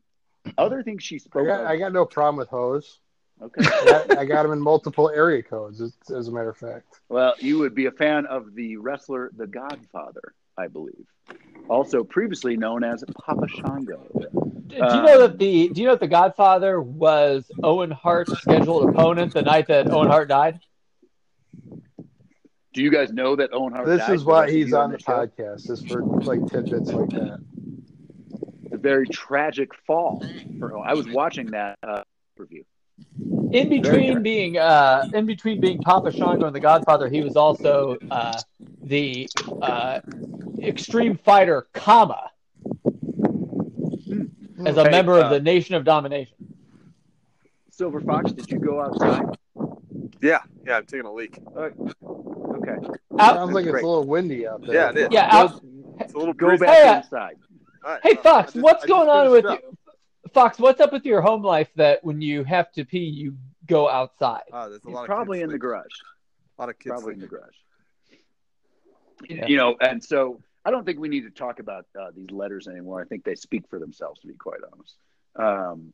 other 0.59 0.83
thing 0.83 0.99
she 0.99 1.17
I 1.17 1.19
spoke 1.19 1.47
got, 1.47 1.61
of. 1.61 1.67
I 1.67 1.77
got 1.77 1.93
no 1.93 2.05
problem 2.05 2.37
with 2.37 2.49
hose. 2.49 2.99
okay. 3.43 3.65
I 3.65 3.85
got, 3.85 4.19
I 4.19 4.25
got 4.25 4.43
them 4.43 4.53
in 4.53 4.61
multiple 4.61 5.11
area 5.11 5.43
codes, 5.43 5.81
as, 5.81 5.95
as 6.15 6.29
a 6.29 6.33
matter 6.33 6.51
of 6.51 6.57
fact. 6.57 7.01
Well, 7.09 7.35
you 7.39 7.59
would 7.59 7.75
be 7.75 7.87
a 7.87 7.93
fan 7.93 8.27
of 8.27 8.55
the 8.55 8.77
wrestler, 8.77 9.31
The 9.37 9.47
Godfather, 9.47 10.35
I 10.59 10.69
believe, 10.69 11.07
also 11.69 12.05
previously 12.05 12.57
known 12.57 12.85
as 12.85 13.03
Papa 13.25 13.49
Shango. 13.49 14.07
Do 14.69 14.77
you 14.77 15.03
know 15.03 15.23
that 15.23 15.39
the 15.39 15.69
Do 15.71 15.81
you 15.81 15.87
know 15.87 15.95
that 15.95 16.01
the 16.01 16.07
Godfather 16.07 16.81
was 16.81 17.51
Owen 17.63 17.91
Hart's 17.91 18.33
scheduled 18.41 18.89
opponent 18.89 19.33
the 19.33 19.43
night 19.43 19.67
that 19.67 19.91
Owen 19.91 20.09
Hart 20.09 20.29
died? 20.29 20.61
Do 22.73 22.83
you 22.83 22.91
guys 22.91 23.13
know 23.13 23.35
that 23.37 23.51
Owen 23.53 23.73
Hart? 23.73 23.87
This 23.87 24.01
died 24.01 24.15
is 24.15 24.25
why 24.25 24.51
he's 24.51 24.73
on 24.73 24.93
the 24.93 24.99
show? 24.99 25.27
podcast, 25.27 25.69
is 25.71 25.85
for 25.85 26.03
like 26.03 26.47
tidbits 26.47 26.93
like 26.93 27.09
that. 27.11 27.41
A 28.71 28.77
very 28.77 29.09
tragic 29.09 29.75
fall. 29.75 30.25
For, 30.59 30.79
I 30.79 30.95
was 30.95 31.09
watching 31.09 31.51
that 31.51 31.79
uh, 31.83 32.03
review. 32.37 32.65
In 33.53 33.69
between 33.69 33.83
correct. 33.83 34.23
being 34.23 34.59
uh, 34.59 35.09
in 35.13 35.27
between 35.27 35.61
being 35.61 35.81
Papa 35.81 36.13
Shango 36.13 36.47
and 36.47 36.55
the 36.55 36.61
Godfather, 36.61 37.09
he 37.09 37.23
was 37.23 37.35
also 37.35 37.97
uh, 38.11 38.41
the 38.85 39.29
uh, 39.61 40.01
Extreme 40.63 41.17
Fighter, 41.19 41.67
Kama, 41.73 42.31
as 44.65 44.77
a 44.77 44.85
Hey, 44.85 44.91
member 44.91 45.15
uh, 45.15 45.25
of 45.25 45.31
the 45.31 45.41
Nation 45.41 45.75
of 45.75 45.85
Domination. 45.85 46.37
Silver 47.71 48.01
Fox, 48.01 48.31
did 48.33 48.49
you 48.51 48.59
go 48.59 48.81
outside? 48.81 49.25
Yeah, 50.23 50.41
yeah, 50.67 50.77
I'm 50.77 50.87
taking 50.87 51.07
a 51.07 51.13
leak. 51.13 51.39
Okay. 52.79 52.87
Out, 53.19 53.35
Sounds 53.37 53.53
like 53.53 53.65
it's 53.67 53.73
a 53.83 53.87
little 53.87 54.05
windy 54.05 54.47
out 54.47 54.65
there. 54.65 54.75
Yeah, 54.75 54.91
it 54.91 54.97
is. 54.97 55.09
yeah, 55.11 55.29
out, 55.31 55.61
It's 56.01 56.15
a 56.15 56.19
little 56.19 56.35
Go 56.35 56.57
back 56.57 56.69
Hey, 56.69 56.97
inside. 56.99 57.37
All 57.85 57.93
right. 57.93 58.01
Hey 58.03 58.15
Fox, 58.17 58.51
I 58.51 58.53
just- 58.53 58.57
what's 58.63 58.85
going 58.87 59.09
on 59.09 59.31
with 59.31 59.45
finished 59.45 59.63
you? 59.65 59.77
Fox, 60.33 60.59
what's 60.59 60.81
up 60.81 60.93
with 60.93 61.05
your 61.05 61.21
home 61.23 61.43
life 61.43 61.69
that 61.77 62.05
when 62.05 62.21
you 62.21 62.45
have 62.45 62.71
to 62.73 62.85
pee, 62.85 62.99
you 63.01 63.37
go 63.67 63.89
outside? 63.89 64.43
Ah, 64.53 64.69
there's 64.69 64.83
a 64.85 64.87
He's 64.87 64.95
lot 64.95 65.01
of 65.03 65.07
probably 65.07 65.39
kids 65.39 65.45
in 65.45 65.51
the 65.53 65.59
garage. 65.59 65.87
A 66.59 66.63
lot 66.63 66.69
of 66.69 66.79
kids 66.79 66.93
Probably 66.93 67.15
in 67.15 67.21
the 67.21 67.27
garage. 67.27 67.55
Yeah. 69.29 69.47
You 69.47 69.57
know, 69.57 69.77
and 69.81 70.03
so 70.03 70.41
I 70.65 70.71
don't 70.71 70.85
think 70.85 70.99
we 70.99 71.09
need 71.09 71.23
to 71.23 71.31
talk 71.31 71.59
about 71.59 71.87
uh, 71.99 72.11
these 72.15 72.31
letters 72.31 72.69
anymore. 72.69 73.01
I 73.01 73.05
think 73.05 73.25
they 73.25 73.35
speak 73.35 73.65
for 73.69 73.79
themselves, 73.79 74.21
to 74.21 74.27
be 74.27 74.35
quite 74.35 74.61
honest. 74.73 74.97
Um, 75.37 75.93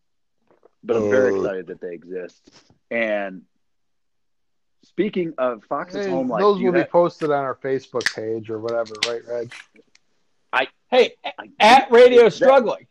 but 0.84 0.96
I'm 0.96 1.10
very 1.10 1.32
Uh. 1.32 1.36
excited 1.40 1.66
that 1.68 1.80
they 1.80 1.94
exist. 1.94 2.50
And 2.90 3.42
speaking 4.87 5.35
of 5.38 5.62
Fox's 5.64 6.07
Hey, 6.07 6.11
home 6.11 6.29
life, 6.29 6.40
those 6.40 6.57
do 6.57 6.61
you 6.62 6.66
will 6.68 6.75
be 6.75 6.79
have- 6.81 6.90
posted 6.90 7.31
on 7.31 7.44
our 7.44 7.55
Facebook 7.57 8.12
page 8.14 8.51
or 8.51 8.59
whatever, 8.61 8.94
right, 9.09 9.22
Reg? 9.27 9.53
I 10.53 10.68
Hey, 10.90 11.14
I- 11.25 11.51
at 11.61 11.90
Radio 11.90 12.25
that- 12.25 12.31
Struggling. 12.33 12.87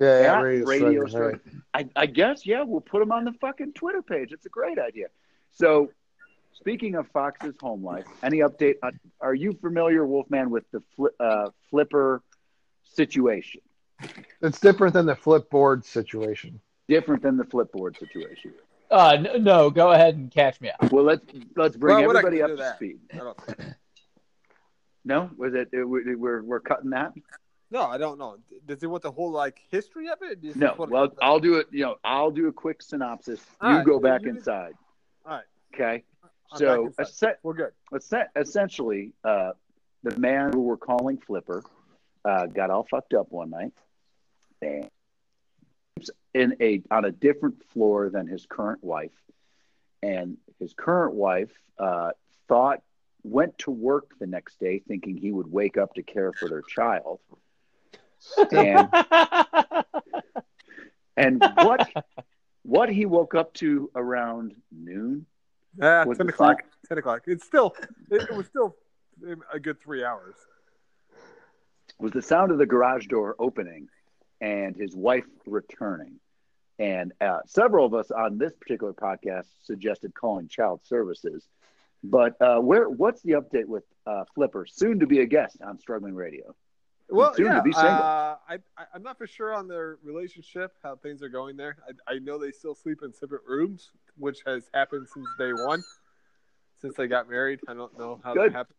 Yeah, 0.00 0.20
yeah, 0.22 0.36
At 0.38 0.42
radio, 0.42 0.64
Radio 0.66 1.06
Struggling, 1.06 1.62
I, 1.74 1.88
I 1.96 2.06
guess, 2.06 2.46
yeah, 2.46 2.62
we'll 2.62 2.80
put 2.80 3.00
them 3.00 3.10
on 3.10 3.24
the 3.24 3.32
fucking 3.40 3.72
Twitter 3.72 4.00
page. 4.00 4.30
It's 4.32 4.46
a 4.46 4.48
great 4.48 4.78
idea. 4.78 5.06
So, 5.50 5.90
speaking 6.52 6.94
of 6.94 7.08
Fox's 7.08 7.56
home 7.60 7.82
life, 7.84 8.06
any 8.22 8.38
update? 8.38 8.76
On, 8.84 8.98
are 9.20 9.34
you 9.34 9.54
familiar, 9.54 10.06
Wolfman, 10.06 10.50
with 10.50 10.70
the 10.70 10.82
fli 10.96 11.08
uh, 11.18 11.50
flipper 11.68 12.22
situation? 12.84 13.60
It's 14.40 14.60
different 14.60 14.94
than 14.94 15.06
the 15.06 15.16
flipboard 15.16 15.84
situation. 15.84 16.60
Different 16.86 17.20
than 17.24 17.36
the 17.36 17.44
flipboard 17.44 17.98
situation. 17.98 18.54
Uh, 18.90 19.16
n- 19.18 19.44
no, 19.44 19.68
go 19.70 19.92
ahead 19.92 20.14
and 20.16 20.30
catch 20.30 20.60
me 20.60 20.70
up. 20.70 20.90
Well, 20.92 21.04
let's 21.04 21.24
let's 21.56 21.76
bring 21.76 21.96
Why 21.96 22.06
would 22.06 22.16
I 22.16 22.20
everybody 22.20 22.42
up 22.42 22.50
to 22.50 22.56
that? 22.56 22.76
speed. 22.76 22.98
No, 25.04 25.30
was 25.38 25.54
it? 25.54 25.68
it- 25.72 25.84
we- 25.88 26.14
We're 26.16 26.42
we're 26.42 26.60
cutting 26.60 26.90
that. 26.90 27.12
no, 27.70 27.82
I 27.82 27.96
don't 27.98 28.18
know. 28.18 28.36
Does 28.66 28.80
he 28.80 28.86
want 28.86 29.02
the 29.02 29.10
whole 29.10 29.30
like 29.30 29.58
history 29.70 30.08
of 30.08 30.18
it? 30.22 30.42
Does 30.42 30.56
No. 30.56 30.66
just 30.68 30.78
want- 30.78 30.90
Well, 30.90 31.12
I'll 31.22 31.38
do 31.40 31.54
it. 31.54 31.66
You 31.70 31.84
know, 31.84 31.96
I'll 32.04 32.30
do 32.30 32.48
a 32.48 32.52
quick 32.52 32.82
synopsis. 32.82 33.40
All 33.60 33.70
you 33.70 33.76
right, 33.78 33.86
go 33.86 34.00
back 34.00 34.22
you- 34.22 34.30
inside. 34.30 34.74
All 35.24 35.32
right. 35.36 35.44
Okay. 35.74 36.04
I'm 36.52 36.58
So, 36.58 36.88
back 36.98 37.38
we're 37.42 37.54
good. 37.54 37.72
essen- 37.94 38.26
essentially, 38.36 39.12
uh, 39.24 39.52
the 40.02 40.18
man 40.18 40.52
who 40.52 40.60
we're 40.62 40.76
calling 40.76 41.16
Flipper 41.18 41.62
uh, 42.24 42.46
got 42.46 42.68
all 42.70 42.84
fucked 42.90 43.14
up 43.14 43.30
one 43.30 43.50
night, 43.50 43.72
and 44.60 44.90
in 46.34 46.56
a 46.60 46.82
on 46.90 47.04
a 47.04 47.10
different 47.10 47.62
floor 47.72 48.10
than 48.10 48.26
his 48.26 48.46
current 48.46 48.82
wife, 48.82 49.12
and 50.02 50.36
his 50.58 50.74
current 50.74 51.14
wife 51.14 51.50
uh, 51.78 52.10
thought 52.48 52.82
went 53.22 53.56
to 53.58 53.70
work 53.70 54.10
the 54.18 54.26
next 54.26 54.58
day 54.60 54.80
thinking 54.86 55.16
he 55.16 55.32
would 55.32 55.50
wake 55.50 55.76
up 55.76 55.94
to 55.94 56.02
care 56.02 56.32
for 56.32 56.48
their 56.48 56.62
child. 56.62 57.20
And 58.52 58.88
and 61.16 61.42
what 61.56 61.88
what 62.62 62.88
he 62.88 63.06
woke 63.06 63.34
up 63.34 63.54
to 63.54 63.90
around 63.94 64.54
noon 64.72 65.26
Yeah, 65.80 66.04
Was 66.04 66.18
ten 66.18 66.26
the 66.26 66.32
o'clock. 66.32 66.62
Ten 66.88 66.98
o'clock. 66.98 67.22
It's 67.26 67.44
still. 67.44 67.74
It, 68.10 68.22
it 68.22 68.36
was 68.36 68.46
still 68.46 68.76
a 69.52 69.58
good 69.58 69.80
three 69.80 70.04
hours. 70.04 70.36
was 71.98 72.12
the 72.12 72.22
sound 72.22 72.52
of 72.52 72.58
the 72.58 72.66
garage 72.66 73.06
door 73.06 73.34
opening 73.38 73.88
and 74.40 74.76
his 74.76 74.94
wife 74.94 75.24
returning. 75.46 76.20
And 76.78 77.12
uh, 77.20 77.40
several 77.46 77.84
of 77.84 77.94
us 77.94 78.10
on 78.10 78.38
this 78.38 78.54
particular 78.54 78.92
podcast 78.92 79.46
suggested 79.62 80.14
calling 80.14 80.48
child 80.48 80.80
services. 80.84 81.46
But 82.04 82.40
uh, 82.40 82.60
where? 82.60 82.88
What's 82.88 83.22
the 83.22 83.32
update 83.32 83.66
with 83.66 83.82
uh, 84.06 84.24
Flipper, 84.34 84.66
soon 84.66 85.00
to 85.00 85.06
be 85.06 85.20
a 85.20 85.26
guest 85.26 85.56
on 85.60 85.78
Struggling 85.80 86.14
Radio? 86.14 86.54
Well, 87.10 87.34
Soon 87.34 87.46
to 87.46 87.52
yeah. 87.54 87.60
be 87.62 87.72
single. 87.72 87.90
Uh, 87.90 88.36
I, 88.48 88.58
I 88.76 88.84
I'm 88.94 89.02
not 89.02 89.16
for 89.16 89.26
sure 89.26 89.54
on 89.54 89.66
their 89.66 89.98
relationship, 90.02 90.72
how 90.82 90.96
things 90.96 91.22
are 91.22 91.28
going 91.30 91.56
there. 91.56 91.78
I, 92.06 92.14
I 92.14 92.18
know 92.18 92.38
they 92.38 92.52
still 92.52 92.74
sleep 92.74 93.00
in 93.02 93.12
separate 93.14 93.42
rooms, 93.46 93.90
which 94.16 94.40
has 94.46 94.68
happened 94.74 95.08
since 95.12 95.26
day 95.38 95.52
one, 95.52 95.82
since 96.80 96.94
they 96.96 97.06
got 97.06 97.28
married. 97.28 97.60
I 97.66 97.74
don't 97.74 97.98
know 97.98 98.20
how 98.22 98.34
Good. 98.34 98.52
that 98.52 98.56
happened. 98.56 98.76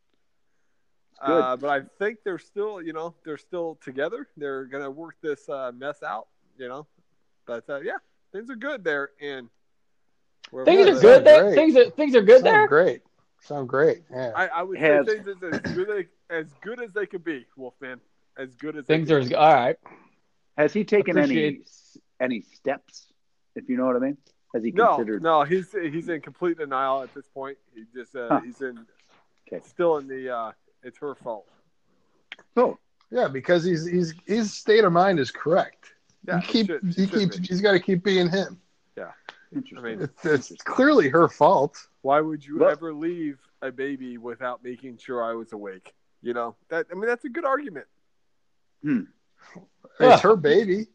Good. 1.26 1.32
Uh, 1.42 1.58
but 1.58 1.70
I 1.70 1.82
think 2.00 2.20
they're 2.24 2.40
still, 2.40 2.82
you 2.82 2.94
know, 2.94 3.14
they're 3.26 3.38
still 3.38 3.78
together. 3.84 4.28
They're 4.38 4.66
gonna 4.66 4.90
work 4.92 5.16
this 5.22 5.48
uh, 5.50 5.72
mess 5.76 6.02
out, 6.04 6.28
you 6.58 6.68
know. 6.70 6.88
But 7.46 7.70
uh, 7.70 7.82
yeah, 7.82 7.98
things 8.32 8.50
are 8.50 8.56
good 8.56 8.84
there, 8.84 9.10
and 9.22 9.50
things 10.66 10.86
they're 10.86 11.00
good 11.02 11.26
there. 11.26 11.54
Things 11.54 11.76
are 11.76 11.90
things 11.92 12.16
are 12.16 12.22
good 12.22 12.42
Sound 12.44 12.46
there. 12.46 12.68
great. 12.68 13.02
Sound 13.42 13.70
great. 13.70 14.04
Yeah. 14.12 14.32
I, 14.36 14.48
I 14.48 14.64
would 14.64 14.78
Has- 14.80 15.06
say 15.08 15.16
things 15.22 15.28
is 15.28 15.54
as 15.54 15.74
good 15.74 15.90
as, 15.90 16.06
as 16.30 16.46
good 16.62 16.82
as 16.82 16.92
they 16.94 17.06
could 17.06 17.24
be, 17.24 17.46
Wolfman. 17.56 18.00
As 18.38 18.54
good 18.56 18.78
as 18.78 18.86
Things 18.86 19.08
could 19.10 19.26
are 19.26 19.30
be. 19.30 19.36
all 19.36 19.54
right. 19.54 19.76
Has 20.58 20.74
he 20.74 20.84
taken 20.84 21.18
any 21.18 21.24
Appreciate- 21.48 21.68
any 22.22 22.42
steps? 22.42 23.08
If 23.56 23.68
you 23.70 23.78
know 23.78 23.86
what 23.86 23.96
I 23.96 24.00
mean? 24.00 24.18
Has 24.54 24.64
he 24.64 24.72
No, 24.72 24.96
considered? 24.96 25.22
no, 25.24 25.44
he's 25.44 25.72
he's 25.72 26.08
in 26.10 26.22
complete 26.22 26.58
denial 26.58 27.02
at 27.02 27.14
this 27.14 27.28
point. 27.28 27.58
He 27.74 27.84
just 27.94 28.16
uh, 28.16 28.28
Huh. 28.30 28.42
he's 28.46 28.62
in 28.62 28.86
Okay. 29.52 29.64
still 29.66 29.98
in 29.98 30.08
the 30.08 30.30
uh, 30.36 30.52
it's 30.84 30.98
her 31.00 31.16
fault. 31.16 31.48
Oh, 32.56 32.78
Yeah, 33.12 33.28
because 33.28 33.64
he's 33.64 33.86
he's 33.86 34.14
his 34.26 34.54
state 34.54 34.84
of 34.84 34.92
mind 34.94 35.20
is 35.20 35.32
correct. 35.32 35.94
Yeah, 36.28 36.40
he 36.42 36.48
keep 36.48 36.68
should- 36.68 36.84
he 36.84 36.92
should 37.08 37.12
keeps 37.12 37.38
be. 37.40 37.48
he's 37.48 37.62
got 37.62 37.72
to 37.74 37.80
keep 37.80 38.04
being 38.04 38.30
him. 38.30 38.60
Yeah. 38.98 39.12
Interesting. 39.54 39.78
I 39.80 39.96
mean, 39.98 40.10
It's, 40.24 40.52
it's 40.52 40.62
clearly 40.64 41.10
her 41.10 41.28
fault. 41.28 41.78
Why 42.02 42.22
would 42.22 42.46
you 42.46 42.60
Well- 42.60 42.70
ever 42.70 42.94
leave 42.94 43.40
a 43.62 43.72
baby 43.72 44.18
without 44.18 44.64
making 44.64 44.98
sure 44.98 45.24
I 45.24 45.34
was 45.34 45.54
awake? 45.54 45.94
You 46.22 46.34
know 46.34 46.56
that. 46.70 46.88
I 46.92 46.96
mean, 46.96 47.08
that's 47.08 47.26
a 47.26 47.30
good 47.30 47.46
argument. 47.46 47.86
Yeah. 48.84 49.02
It's 50.00 50.22
her 50.22 50.36
baby. 50.36 50.88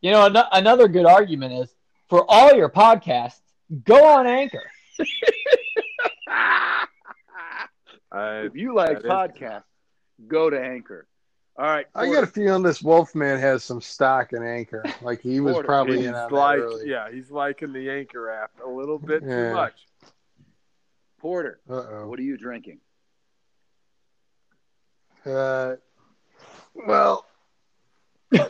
You 0.00 0.10
know, 0.12 0.26
an- 0.26 0.36
another 0.52 0.88
good 0.88 1.06
argument 1.06 1.52
is 1.54 1.74
for 2.08 2.24
all 2.28 2.52
your 2.54 2.68
podcasts, 2.70 3.40
go 3.84 4.04
on 4.04 4.26
Anchor. 4.26 4.62
I, 8.12 8.40
if 8.40 8.56
you 8.56 8.74
like 8.74 9.02
that 9.02 9.04
is- 9.04 9.10
podcasts, 9.10 9.62
go 10.28 10.50
to 10.50 10.60
Anchor. 10.60 11.06
All 11.58 11.66
right. 11.66 11.86
I 11.94 12.06
got 12.10 12.24
a 12.24 12.26
feeling 12.26 12.62
this 12.62 12.80
Wolfman 12.80 13.38
has 13.38 13.62
some 13.62 13.80
stock 13.82 14.32
in 14.32 14.42
Anchor. 14.42 14.82
Like 15.02 15.20
he 15.20 15.40
was 15.40 15.58
probably 15.64 15.98
he's 15.98 16.06
in 16.06 16.14
on 16.14 16.30
like, 16.30 16.58
that 16.58 16.62
early. 16.64 16.88
yeah, 16.88 17.10
he's 17.10 17.30
liking 17.30 17.72
the 17.74 17.90
Anchor 17.90 18.30
app 18.30 18.52
a 18.64 18.68
little 18.68 18.98
bit 18.98 19.22
Yeah. 19.22 19.48
too 19.50 19.54
much. 19.54 19.74
Porter. 21.18 21.60
Uh 21.68 21.74
oh. 21.74 22.06
What 22.08 22.18
are 22.18 22.22
you 22.22 22.38
drinking? 22.38 22.78
Uh, 25.26 25.74
well, 26.74 27.26
uh, 28.38 28.48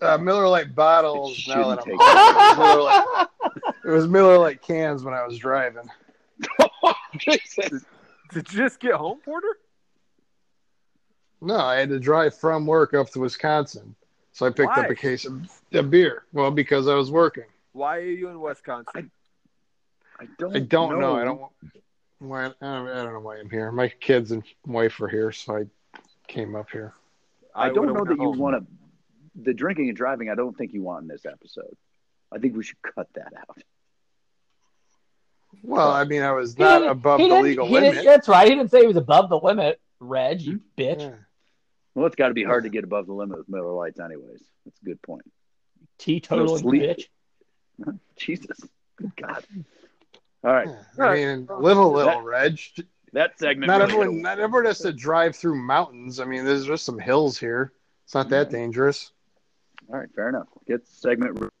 uh, 0.00 0.16
Miller 0.18 0.48
Lite 0.48 0.74
bottles. 0.74 1.46
You 1.46 1.54
Now 1.54 1.68
that 1.74 1.80
I'm, 1.80 1.84
take 1.84 1.98
Miller 2.58 2.82
Lite, 2.82 3.28
it 3.84 3.90
was 3.90 4.08
Miller 4.08 4.38
Lite 4.38 4.62
cans 4.62 5.02
when 5.02 5.12
I 5.12 5.26
was 5.26 5.36
driving. 5.36 5.90
Jesus. 8.32 8.42
Did 8.50 8.52
you 8.52 8.64
just 8.64 8.80
get 8.80 8.94
home, 8.94 9.18
Porter? 9.24 9.58
No, 11.40 11.56
I 11.56 11.76
had 11.76 11.88
to 11.88 11.98
drive 11.98 12.36
from 12.36 12.66
work 12.66 12.94
up 12.94 13.10
to 13.10 13.20
Wisconsin, 13.20 13.94
so 14.32 14.46
I 14.46 14.50
picked 14.50 14.78
up 14.78 14.88
a 14.88 14.94
case 14.94 15.24
of 15.24 15.50
a 15.72 15.82
beer. 15.82 16.24
Well, 16.32 16.52
because 16.52 16.86
I 16.86 16.94
was 16.94 17.10
working. 17.10 17.44
Why 17.72 17.98
are 17.98 18.00
you 18.02 18.28
in 18.28 18.40
Wisconsin? 18.40 19.10
I 20.20 20.28
don't. 20.38 20.56
I 20.56 20.60
don't 20.60 21.00
know. 21.00 21.16
I 21.16 21.24
don't. 21.24 21.40
Why? 22.20 22.44
I 22.44 22.48
don't, 22.60 22.88
I 22.88 23.02
don't 23.02 23.12
know 23.12 23.20
why 23.20 23.38
I'm 23.38 23.50
here. 23.50 23.72
My 23.72 23.88
kids 23.88 24.30
and 24.30 24.44
wife 24.66 25.00
are 25.00 25.08
here, 25.08 25.32
so 25.32 25.56
I 25.56 25.64
came 26.28 26.54
up 26.54 26.70
here. 26.70 26.94
I, 27.54 27.68
don't 27.68 27.86
would've 27.86 27.94
know 27.94 28.02
went 28.02 28.18
that 28.18 28.22
you 28.22 28.30
want 28.30 28.64
to. 28.64 29.42
The 29.42 29.54
drinking 29.54 29.88
and 29.88 29.96
driving, 29.96 30.28
I 30.30 30.34
don't 30.34 30.56
think 30.56 30.72
you 30.72 30.82
want 30.82 31.02
in 31.02 31.08
this 31.08 31.26
episode. 31.26 31.76
I 32.30 32.38
think 32.38 32.54
we 32.56 32.62
should 32.62 32.80
cut 32.82 33.08
that 33.14 33.32
out. 33.36 33.58
Well, 35.62 35.90
I 35.90 36.04
mean, 36.04 36.22
I 36.22 36.32
was 36.32 36.58
not 36.58 36.86
above 36.86 37.18
the 37.18 37.26
legal 37.40 37.68
limit. 37.68 38.04
That's 38.04 38.28
right. 38.28 38.48
He 38.48 38.54
didn't 38.54 38.70
say 38.70 38.80
he 38.80 38.86
was 38.86 38.96
above 38.96 39.28
the 39.28 39.38
limit, 39.38 39.80
Reg, 40.00 40.40
you 40.40 40.60
bitch. 40.76 41.00
Yeah. 41.00 41.14
Well, 41.94 42.06
it's 42.06 42.16
got 42.16 42.28
to 42.28 42.34
be 42.34 42.42
hard 42.44 42.64
to 42.64 42.70
get 42.70 42.84
above 42.84 43.06
the 43.06 43.12
limit 43.12 43.38
with 43.38 43.48
Miller 43.48 43.72
Lites, 43.72 44.00
anyways. 44.00 44.42
That's 44.64 44.80
a 44.80 44.84
good 44.84 45.02
point. 45.02 45.30
Teetotal 45.98 46.46
No 46.46 46.56
sleep. 46.56 46.82
bitch. 46.82 47.98
Jesus, 48.16 48.58
good 48.96 49.12
God. 49.16 49.44
All 50.44 50.52
right, 50.52 50.68
Yeah. 50.98 51.04
I 51.04 51.14
mean, 51.14 51.48
live 51.60 51.76
a 51.76 51.86
little, 51.86 52.22
Reg. 52.22 52.58
that 53.12 53.38
segment. 53.38 53.68
Not 53.68 53.80
really 53.82 53.92
everyone, 53.92 54.22
not 54.22 54.38
everyone 54.40 54.66
has 54.66 54.78
to 54.80 54.92
drive 54.92 55.36
through 55.36 55.56
mountains. 55.56 56.18
I 56.18 56.24
mean, 56.24 56.44
there's 56.44 56.66
just 56.66 56.84
some 56.84 56.98
hills 56.98 57.38
here. 57.38 57.72
It's 58.04 58.14
not 58.14 58.28
that 58.30 58.50
dangerous. 58.50 59.12
All 59.88 59.98
right, 59.98 60.08
fair 60.14 60.28
enough. 60.28 60.48
Get 60.66 60.86
segment 60.88 61.52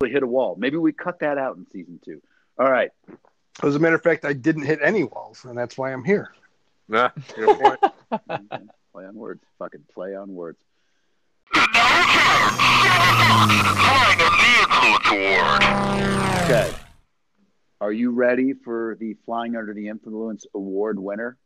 really 0.00 0.12
hit 0.12 0.22
a 0.22 0.26
wall. 0.26 0.56
Maybe 0.58 0.76
we 0.76 0.92
cut 0.92 1.20
that 1.20 1.38
out 1.38 1.56
in 1.56 1.66
season 1.66 1.98
two. 2.04 2.20
All 2.58 2.70
right. 2.70 2.90
As 3.62 3.76
a 3.76 3.78
matter 3.78 3.96
of 3.96 4.02
fact, 4.02 4.24
I 4.24 4.32
didn't 4.32 4.64
hit 4.64 4.80
any 4.82 5.04
walls, 5.04 5.44
and 5.44 5.56
that's 5.56 5.76
why 5.78 5.92
I'm 5.92 6.04
here. 6.04 6.32
Nah, 6.88 7.10
good 7.34 7.58
point. 7.58 7.78
Okay. 8.30 8.64
play 8.92 9.04
on 9.04 9.14
words. 9.14 9.42
Fucking 9.58 9.84
play 9.92 10.14
on 10.14 10.34
words. 10.34 10.58
Okay. 16.44 16.72
Are 17.80 17.92
you 17.92 18.10
ready 18.10 18.54
for 18.54 18.96
the 18.98 19.16
Flying 19.24 19.54
Under 19.54 19.72
the 19.74 19.88
Influence 19.88 20.46
Award 20.54 20.98
winner? 20.98 21.36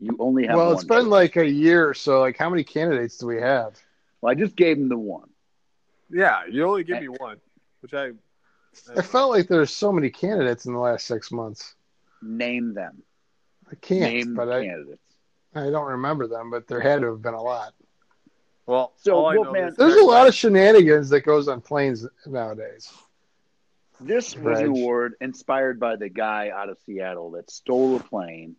You 0.00 0.16
only 0.18 0.46
have 0.46 0.56
well, 0.56 0.66
one. 0.66 0.74
it's 0.74 0.84
been 0.84 1.08
like 1.08 1.36
a 1.36 1.48
year 1.48 1.88
or 1.88 1.94
so. 1.94 2.20
Like, 2.20 2.36
how 2.36 2.50
many 2.50 2.64
candidates 2.64 3.18
do 3.18 3.26
we 3.26 3.40
have? 3.40 3.78
Well, 4.20 4.32
I 4.32 4.34
just 4.34 4.56
gave 4.56 4.76
him 4.76 4.88
the 4.88 4.98
one. 4.98 5.28
Yeah, 6.10 6.40
you 6.50 6.66
only 6.66 6.84
give 6.84 7.00
me 7.00 7.08
one, 7.08 7.38
which 7.80 7.94
I. 7.94 8.10
I 8.96 9.02
felt 9.02 9.30
like 9.30 9.48
there's 9.48 9.70
so 9.70 9.92
many 9.92 10.10
candidates 10.10 10.66
in 10.66 10.72
the 10.72 10.78
last 10.78 11.06
six 11.06 11.30
months. 11.30 11.74
Name 12.22 12.74
them. 12.74 13.02
I 13.70 13.74
can't, 13.76 14.00
Name 14.00 14.34
but 14.34 14.46
the 14.46 14.52
I, 14.52 14.64
candidates. 14.64 15.02
I 15.54 15.70
don't 15.70 15.88
remember 15.88 16.26
them. 16.26 16.50
But 16.50 16.66
there 16.68 16.80
had 16.80 17.00
to 17.02 17.08
have 17.08 17.22
been 17.22 17.34
a 17.34 17.42
lot. 17.42 17.74
Well, 18.66 18.92
So, 18.96 19.14
all 19.16 19.26
I 19.26 19.34
know 19.34 19.42
Wolfman- 19.42 19.74
There's 19.76 19.96
a 19.96 20.04
lot 20.04 20.28
of 20.28 20.34
shenanigans 20.34 21.10
that 21.10 21.22
goes 21.22 21.48
on 21.48 21.60
planes 21.60 22.06
nowadays. 22.26 22.90
This 24.00 24.36
was 24.36 24.60
an 24.60 24.66
award 24.66 25.14
inspired 25.20 25.78
by 25.78 25.96
the 25.96 26.08
guy 26.08 26.50
out 26.50 26.68
of 26.68 26.78
Seattle 26.86 27.32
that 27.32 27.50
stole 27.50 27.96
a 27.96 28.00
plane 28.00 28.56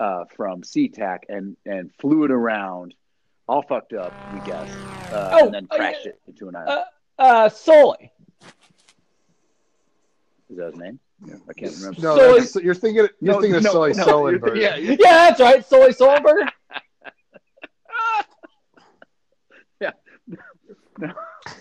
uh, 0.00 0.24
from 0.34 0.62
SeaTac 0.62 1.20
and, 1.28 1.56
and 1.64 1.90
flew 1.98 2.24
it 2.24 2.30
around, 2.30 2.94
all 3.48 3.62
fucked 3.62 3.94
up, 3.94 4.12
we 4.34 4.40
guess, 4.40 4.70
uh, 5.12 5.30
Oh, 5.32 5.46
and 5.46 5.54
then 5.54 5.68
uh, 5.70 5.76
crashed 5.76 6.06
it 6.06 6.20
into 6.26 6.48
an 6.48 6.56
island. 6.56 6.84
Uh, 7.18 7.22
uh, 7.22 7.48
Sully. 7.48 8.12
Is 10.50 10.56
that 10.58 10.66
his 10.66 10.76
name? 10.76 11.00
Yeah, 11.24 11.34
I 11.48 11.52
can't 11.52 11.74
remember. 11.76 12.00
No, 12.00 12.16
So 12.16 12.38
that's, 12.38 12.56
you're 12.56 12.74
thinking 12.74 13.08
you're 13.20 13.40
thinking 13.40 13.54
of 13.56 13.62
Sully 13.64 13.92
no, 13.94 14.04
Sullenberger. 14.04 14.60
Yeah, 14.60 14.76
yeah, 14.76 14.96
Yeah, 14.98 15.12
that's 15.30 15.40
right. 15.40 15.64
Sully 15.64 15.92
Sullenberger. 15.92 16.48
Yeah. 19.80 19.92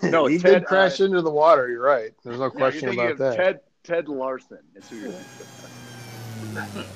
No, 0.01 0.25
he 0.25 0.39
Ted, 0.39 0.51
did 0.53 0.65
crash 0.65 0.99
uh, 0.99 1.05
into 1.05 1.21
the 1.21 1.29
water. 1.29 1.69
You're 1.69 1.83
right. 1.83 2.11
There's 2.23 2.39
no 2.39 2.45
yeah, 2.45 2.49
question 2.49 2.93
you're 2.93 3.03
about 3.03 3.11
of 3.11 3.17
that. 3.19 3.35
Ted 3.35 3.59
Ted 3.83 4.07
Larson. 4.07 4.59
Is 4.75 4.89
who 4.89 4.95
you're 4.95 5.11
thinking 5.11 6.57
of. 6.57 6.87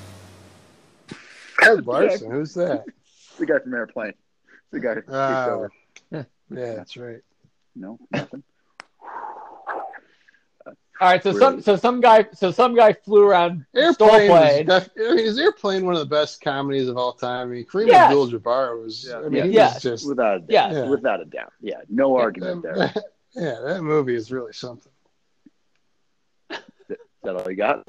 Ted 1.60 1.86
Larson, 1.86 2.30
who's 2.30 2.54
that? 2.54 2.84
The 3.38 3.46
guy 3.46 3.58
from 3.60 3.74
Airplane. 3.74 4.14
The 4.72 4.80
guy. 4.80 4.94
who 4.94 5.00
takes 5.02 5.12
Oh. 5.12 5.50
over. 5.54 5.72
Yeah, 6.10 6.24
that's 6.74 6.96
right. 6.96 7.20
No, 7.76 7.98
nothing. 8.10 8.42
All 11.00 11.08
right, 11.08 11.22
so 11.22 11.30
Really? 11.30 11.40
some 11.40 11.60
so 11.62 11.76
some 11.76 12.00
guy 12.02 12.26
so 12.34 12.50
some 12.50 12.74
guy 12.74 12.92
flew 12.92 13.26
around 13.26 13.64
Airplane. 13.74 14.30
Is 14.30 14.66
def- 14.66 14.90
I 14.98 15.14
mean, 15.14 15.18
is 15.26 15.38
Airplane 15.38 15.86
one 15.86 15.94
of 15.94 16.00
the 16.00 16.06
best 16.06 16.42
comedies 16.42 16.88
of 16.88 16.98
all 16.98 17.14
time? 17.14 17.48
I 17.48 17.50
mean, 17.52 17.64
Kareem 17.64 17.86
Yes. 17.86 18.10
Abdul-Jabbar 18.10 18.82
was. 18.82 19.06
Yeah. 19.08 19.18
I 19.20 19.28
mean, 19.30 19.44
he 19.44 19.50
Yes. 19.50 19.74
was 19.74 19.82
just. 19.82 20.06
Without 20.08 20.36
a 20.36 20.40
doubt. 20.40 20.50
Yeah. 20.50 20.72
Yeah. 20.72 20.88
Without 20.90 21.20
a 21.22 21.24
doubt. 21.24 21.52
Yeah. 21.62 21.80
No 21.88 22.16
argument 22.16 22.62
there. 22.64 22.92
yeah, 23.34 23.60
that 23.64 23.82
movie 23.82 24.14
is 24.14 24.30
really 24.30 24.52
something. 24.52 24.92
Is 26.50 26.58
that 27.22 27.34
all 27.36 27.50
you 27.50 27.56
got? 27.56 27.86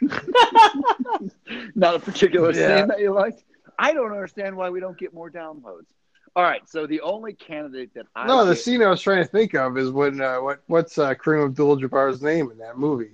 Not 1.74 1.94
a 1.96 1.98
particular 1.98 2.52
Yeah. 2.52 2.78
scene 2.78 2.88
that 2.88 3.00
you 3.00 3.12
liked. 3.12 3.42
I 3.78 3.92
don't 3.92 4.10
understand 4.12 4.56
why 4.56 4.70
we 4.70 4.78
don't 4.80 4.98
get 4.98 5.12
more 5.14 5.30
downloads. 5.30 5.86
All 6.36 6.42
right, 6.44 6.68
so 6.68 6.86
the 6.86 7.00
only 7.00 7.32
candidate 7.32 7.92
that 7.94 8.06
I 8.14 8.26
No, 8.26 8.44
the 8.44 8.54
get- 8.54 8.60
scene 8.62 8.82
I 8.82 8.88
was 8.90 9.00
trying 9.00 9.24
to 9.24 9.28
think 9.30 9.54
of 9.54 9.76
is 9.78 9.90
when 9.90 10.20
uh, 10.20 10.38
what 10.38 10.62
what's 10.66 10.98
uh, 10.98 11.14
Kareem 11.14 11.46
Abdul-Jabbar's 11.46 12.22
name 12.22 12.50
in 12.50 12.58
that 12.58 12.78
movie? 12.78 13.12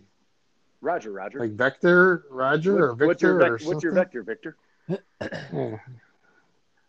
Roger, 0.80 1.12
Roger. 1.12 1.38
Like 1.40 1.52
Vector, 1.52 2.24
Roger, 2.30 2.84
or 2.86 2.94
What- 2.94 3.06
what's 3.06 3.22
your 3.22 3.38
Victor, 3.38 3.54
or 3.54 3.58
vec- 3.58 3.66
what's 3.66 3.82
your 3.84 3.92
vector, 3.92 4.22
Victor? 4.22 4.56
Yeah. 4.90 5.78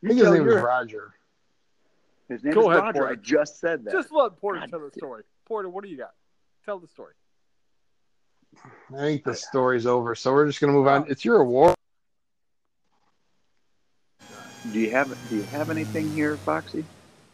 I 0.03 0.07
think 0.07 0.19
his 0.19 0.23
tell 0.23 0.33
name 0.33 0.45
was 0.45 0.53
your- 0.53 0.63
Roger. 0.65 1.13
His 2.29 2.43
name 2.43 2.53
Go 2.53 2.61
is 2.61 2.67
ahead, 2.77 2.79
Roger. 2.83 2.99
Porter. 2.99 3.11
I 3.11 3.15
just 3.15 3.59
said 3.59 3.85
that. 3.85 3.91
Just 3.93 4.11
let 4.11 4.37
Porter 4.39 4.59
God 4.59 4.69
tell 4.69 4.79
the 4.81 4.91
story. 4.91 5.23
Porter, 5.45 5.69
what 5.69 5.83
do 5.83 5.89
you 5.89 5.97
got? 5.97 6.11
Tell 6.65 6.77
the 6.79 6.87
story. 6.87 7.13
I 8.93 8.97
think 8.97 9.23
the 9.23 9.33
story's 9.35 9.85
over, 9.85 10.13
so 10.15 10.31
we're 10.33 10.45
just 10.47 10.59
gonna 10.61 10.73
move 10.73 10.87
on. 10.87 11.05
It's 11.09 11.23
your 11.25 11.37
award. 11.41 11.75
Do 14.71 14.79
you 14.79 14.91
have 14.91 15.15
Do 15.29 15.35
you 15.37 15.43
have 15.43 15.69
anything 15.69 16.11
here, 16.13 16.35
Foxy? 16.37 16.83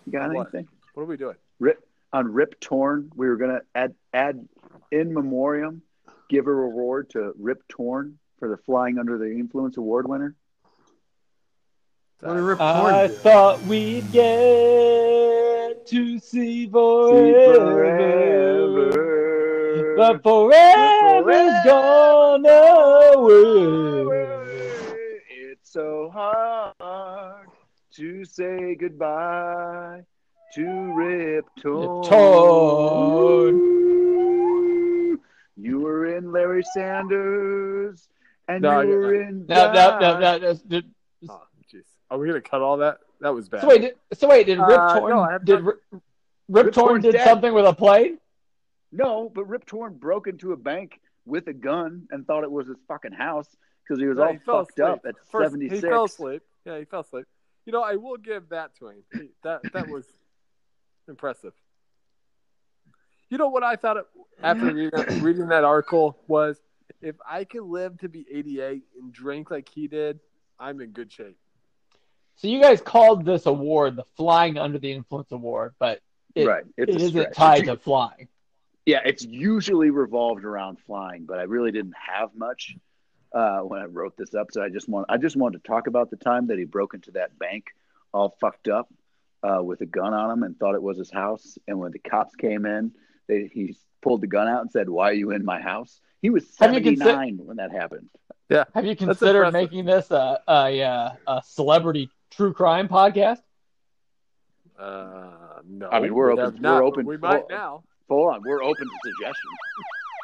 You 0.05 0.11
got 0.11 0.31
What? 0.33 0.47
anything? 0.53 0.67
What 0.93 1.03
are 1.03 1.07
we 1.07 1.17
doing? 1.17 1.35
Rip 1.59 1.83
on 2.13 2.31
Rip 2.31 2.59
Torn. 2.59 3.11
We 3.15 3.27
were 3.27 3.37
gonna 3.37 3.61
add 3.73 3.95
add 4.13 4.47
in 4.91 5.13
memoriam, 5.13 5.81
give 6.29 6.47
a 6.47 6.53
reward 6.53 7.09
to 7.11 7.33
Rip 7.39 7.65
Torn 7.67 8.17
for 8.39 8.49
the 8.49 8.57
Flying 8.57 8.97
Under 8.99 9.17
the 9.17 9.31
Influence 9.31 9.77
Award 9.77 10.07
winner. 10.07 10.35
What 12.19 12.33
did 12.35 12.41
Rip 12.41 12.59
I 12.61 13.07
do? 13.07 13.13
thought 13.13 13.61
we'd 13.63 14.11
get 14.11 15.85
to 15.87 16.19
see 16.19 16.65
See 16.65 16.69
forever, 16.71 17.61
forever. 18.91 19.95
but 19.97 20.21
forever's 20.21 21.65
gone 21.65 22.45
away. 22.45 24.11
It's 25.29 25.71
so 25.71 26.09
hard 26.13 26.60
to 27.95 28.25
say 28.25 28.75
goodbye 28.75 30.03
to 30.55 30.93
Rip 30.95 31.45
Torn. 31.61 32.11
You 35.57 35.79
were 35.79 36.15
in 36.15 36.31
Larry 36.31 36.63
Sanders, 36.73 38.07
and 38.47 38.61
No, 38.63 38.81
you 38.81 38.87
get 38.87 38.95
were 38.97 39.21
in. 39.21 39.45
No, 39.47 39.55
no, 39.55 39.67
no, 39.67 39.73
Doc. 39.73 40.01
no. 40.21 40.37
no, 40.37 40.53
did- 40.67 40.91
Oh, 41.29 41.43
jeez. 41.71 41.83
Are 42.09 42.17
we 42.17 42.27
gonna 42.27 42.41
cut 42.41 42.61
all 42.61 42.77
that? 42.77 42.99
That 43.19 43.33
was 43.33 43.47
bad. 43.47 43.61
So 43.61 43.67
wait, 43.67 43.81
did, 43.81 43.95
so 44.13 44.27
wait, 44.27 44.45
did 44.47 44.57
Rip 44.59 44.79
Uh, 44.79 44.99
Torn 44.99 45.11
no, 45.11 45.37
did 45.43 45.61
Rip, 45.61 45.81
Rip 45.91 46.01
Rip 46.65 46.73
Torn 46.73 47.01
did 47.01 47.11
dead. 47.13 47.27
something 47.27 47.53
with 47.53 47.65
a 47.65 47.73
plane? 47.73 48.17
No, 48.91 49.29
but 49.33 49.45
Rip 49.45 49.65
Torn 49.65 49.93
broke 49.93 50.27
into 50.27 50.51
a 50.53 50.57
bank 50.57 50.99
with 51.25 51.47
a 51.47 51.53
gun 51.53 52.07
and 52.11 52.25
thought 52.25 52.43
it 52.43 52.51
was 52.51 52.67
his 52.67 52.77
fucking 52.87 53.11
house 53.13 53.47
because 53.83 54.01
he 54.01 54.07
was 54.07 54.17
Yeah, 54.17 54.25
all 54.25 54.31
he 54.33 54.37
fucked 54.39 54.71
asleep. 54.79 54.87
up 54.89 55.05
at 55.05 55.15
First, 55.31 55.51
seventy 55.51 55.69
He 55.69 55.79
fell 55.79 56.05
asleep. 56.05 56.41
Yeah, 56.65 56.79
he 56.79 56.85
fell 56.85 57.01
asleep. 57.01 57.25
You 57.71 57.77
know, 57.77 57.83
I 57.83 57.95
will 57.95 58.17
give 58.17 58.49
that 58.49 58.75
to 58.79 58.89
him. 58.89 58.97
He- 59.13 59.29
That 59.43 59.61
that 59.71 59.87
was 59.87 60.05
impressive. 61.07 61.53
You 63.29 63.37
know 63.37 63.47
what 63.47 63.63
I 63.63 63.77
thought 63.77 63.95
it, 63.95 64.05
after 64.43 64.65
reading 64.65 64.89
that, 64.91 65.21
reading 65.21 65.47
that 65.47 65.63
article 65.63 66.17
was 66.27 66.59
if 67.01 67.15
I 67.25 67.45
can 67.45 67.71
live 67.71 67.97
to 67.99 68.09
be 68.09 68.25
88 68.29 68.83
and 69.01 69.13
drink 69.13 69.49
like 69.49 69.69
he 69.69 69.87
did, 69.87 70.19
I'm 70.59 70.81
in 70.81 70.89
good 70.89 71.09
shape. 71.13 71.37
So 72.35 72.49
you 72.49 72.61
guys 72.61 72.81
called 72.81 73.23
this 73.23 73.45
award 73.45 73.95
the 73.95 74.03
Flying 74.17 74.57
Under 74.57 74.77
the 74.77 74.91
Influence 74.91 75.31
Award, 75.31 75.73
but 75.79 76.01
it, 76.35 76.47
right, 76.47 76.65
it's 76.75 76.93
it 76.93 77.01
a 77.01 77.05
isn't 77.05 77.21
stretch. 77.21 77.35
tied 77.35 77.65
to 77.67 77.77
flying. 77.77 78.27
Yeah, 78.85 78.99
it's 79.05 79.23
usually 79.23 79.91
revolved 79.91 80.43
around 80.43 80.77
flying, 80.85 81.23
but 81.25 81.39
I 81.39 81.43
really 81.43 81.71
didn't 81.71 81.95
have 81.95 82.35
much 82.35 82.75
uh, 83.33 83.59
when 83.59 83.81
I 83.81 83.85
wrote 83.85 84.15
this 84.17 84.33
up. 84.33 84.47
So 84.51 84.61
I 84.61 84.69
just 84.69 84.87
want 84.89 85.05
I 85.09 85.17
just 85.17 85.35
wanted 85.35 85.63
to 85.63 85.67
talk 85.67 85.87
about 85.87 86.09
the 86.09 86.17
time 86.17 86.47
that 86.47 86.57
he 86.57 86.65
broke 86.65 86.93
into 86.93 87.11
that 87.11 87.37
bank 87.39 87.65
all 88.13 88.35
fucked 88.41 88.67
up 88.67 88.89
uh, 89.43 89.61
with 89.63 89.81
a 89.81 89.85
gun 89.85 90.13
on 90.13 90.31
him 90.31 90.43
and 90.43 90.57
thought 90.57 90.75
it 90.75 90.81
was 90.83 90.97
his 90.97 91.11
house. 91.11 91.57
And 91.67 91.79
when 91.79 91.91
the 91.91 91.99
cops 91.99 92.35
came 92.35 92.65
in, 92.65 92.91
they, 93.27 93.49
he 93.53 93.75
pulled 94.01 94.21
the 94.21 94.27
gun 94.27 94.47
out 94.47 94.61
and 94.61 94.71
said, 94.71 94.89
"Why 94.89 95.09
are 95.09 95.13
you 95.13 95.31
in 95.31 95.45
my 95.45 95.61
house?" 95.61 95.99
He 96.21 96.29
was 96.29 96.47
seventy 96.49 96.95
nine 96.95 97.37
consi- 97.37 97.45
when 97.45 97.57
that 97.57 97.71
happened. 97.71 98.09
Yeah. 98.49 98.65
Have 98.75 98.85
you 98.85 98.95
considered 98.95 99.51
making 99.53 99.85
this 99.85 100.11
a, 100.11 100.39
a, 100.47 100.81
uh, 100.83 101.11
a 101.25 101.41
celebrity 101.45 102.09
true 102.31 102.53
crime 102.53 102.87
podcast? 102.89 103.39
Uh, 104.77 105.29
no, 105.65 105.89
I 105.89 105.99
mean, 105.99 106.13
we're 106.13 106.27
we 106.27 106.33
open- 106.41 106.45
have 106.53 106.61
not, 106.61 106.73
we're 106.75 106.81
but 106.81 106.85
open 106.87 107.05
We 107.05 107.15
for- 107.17 107.27
might 107.27 107.43
now. 107.49 107.83
Hold 108.09 108.33
on, 108.33 108.41
we're 108.45 108.61
open 108.61 108.85
to 108.85 108.93
suggestions. 109.03 109.37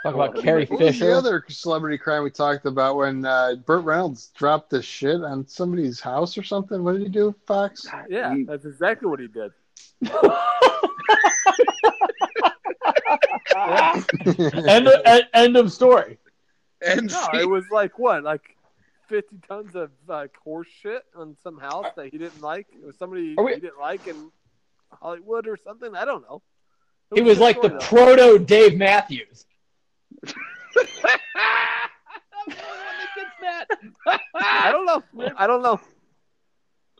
Talk 0.08 0.16
Well, 0.16 0.30
about 0.30 0.42
Carrie 0.44 0.62
what 0.62 0.72
What 0.72 0.80
was 0.86 0.94
Fisher. 0.96 1.06
the 1.08 1.18
other 1.18 1.46
celebrity 1.50 1.98
crime 1.98 2.24
we 2.24 2.30
talked 2.32 2.66
about 2.66 2.96
when 2.96 3.26
uh, 3.26 3.56
Burt 3.66 3.84
Reynolds 3.84 4.32
dropped 4.38 4.70
the 4.70 4.82
shit 4.82 5.22
on 5.22 5.46
somebody's 5.48 6.00
house 6.00 6.38
or 6.38 6.44
something? 6.44 6.82
What 6.84 6.94
did 6.94 7.02
he 7.02 7.10
do, 7.10 7.36
Fox? 7.46 7.86
Yeah, 8.10 8.34
He- 8.36 8.44
that's 8.46 8.64
exactly 8.66 9.10
what 9.10 9.20
he 9.20 9.28
did. 9.28 9.52
end, 14.68 14.88
of, 14.88 15.02
end- 15.06 15.28
end 15.34 15.58
of 15.58 15.72
story. 15.74 16.18
and 16.86 17.12
No, 17.12 17.28
it 17.34 17.50
was 17.50 17.66
like 17.72 17.98
what, 18.00 18.24
like 18.24 18.56
fifty 19.08 19.38
tons 19.48 19.76
of 19.76 19.90
like 20.08 20.36
horse 20.38 20.68
shit 20.82 21.04
on 21.16 21.36
some 21.44 21.58
house 21.58 21.88
that 21.96 22.08
he 22.08 22.18
didn't 22.18 22.42
like. 22.42 22.68
It 22.74 22.86
was 22.86 22.98
somebody 22.98 23.36
we- 23.38 23.56
he 23.56 23.60
didn't 23.60 23.80
like 23.80 24.08
in 24.08 24.32
Hollywood 24.92 25.48
or 25.48 25.58
something. 25.58 25.96
I 25.96 26.06
don't 26.06 26.22
know. 26.24 26.42
It 27.12 27.18
He 27.18 27.22
was 27.24 27.40
like 27.40 27.62
the 27.62 27.80
story, 27.82 28.16
though. 28.16 28.16
proto 28.36 28.40
Dave 28.46 28.78
Matthews. 28.78 29.46
I 34.36 34.72
don't 34.72 34.86
know. 34.86 35.04
I 35.38 35.48
don't 35.48 35.62
know. 35.62 35.80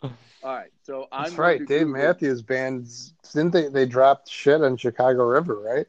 all 0.04 0.12
right. 0.56 0.70
So 0.84 1.08
I'm 1.12 1.24
That's 1.26 1.36
right. 1.36 1.60
Dave 1.60 1.88
Google- 1.88 1.94
Matthews 2.02 2.42
Band's 2.42 3.14
didn't 3.34 3.52
they? 3.54 3.68
They 3.70 3.86
dropped 3.86 4.30
shit 4.30 4.62
on 4.62 4.78
Chicago 4.78 5.24
River, 5.26 5.56
right? 5.60 5.86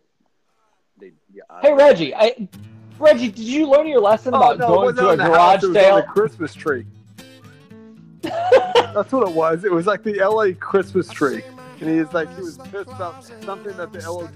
They- 1.01 1.13
yeah, 1.33 1.43
Hey 1.63 1.73
Reggie, 1.73 2.15
I 2.15 2.49
Reggie, 2.99 3.29
did 3.29 3.39
you 3.45 3.69
learn 3.69 3.87
your 3.87 4.01
lesson 4.01 4.35
Oh 4.35 4.39
about 4.39 4.59
no, 4.59 4.67
going 4.69 4.97
to 4.97 5.09
a 5.11 5.17
the 5.17 5.25
garage 5.25 5.61
sale? 5.73 5.95
on 5.97 6.03
a 6.03 6.07
Christmas 6.07 6.53
tree. 6.55 6.85
That's 8.23 9.13
what 9.13 9.29
it 9.29 9.35
was. 9.35 9.65
It 9.65 9.71
was 9.71 9.87
like 9.87 10.03
the 10.03 10.15
LA 10.19 10.49
Christmas 10.59 11.09
tree. 11.09 11.43
And 11.81 11.89
he 11.89 12.01
was 12.01 12.13
like 12.13 12.35
he 12.35 12.43
was 12.43 12.59
pissed 12.59 12.91
about 12.91 13.23
something 13.45 13.77
that 13.77 13.93
the 13.93 14.01
LA 14.11 14.27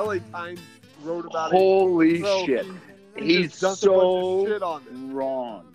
LA 0.00 0.18
Times 0.30 0.60
wrote 1.02 1.26
about 1.26 1.52
it. 1.52 1.56
Holy 1.56 2.22
shit. 2.46 2.64
he- 2.66 2.72
he 3.16 3.36
He's 3.38 3.58
just 3.58 3.82
dumped 3.82 3.84
a 3.84 3.86
bunch 3.88 3.96
of 3.96 4.02
so 4.02 4.46
shit 4.46 4.62
on 4.62 5.12
wrong. 5.14 5.74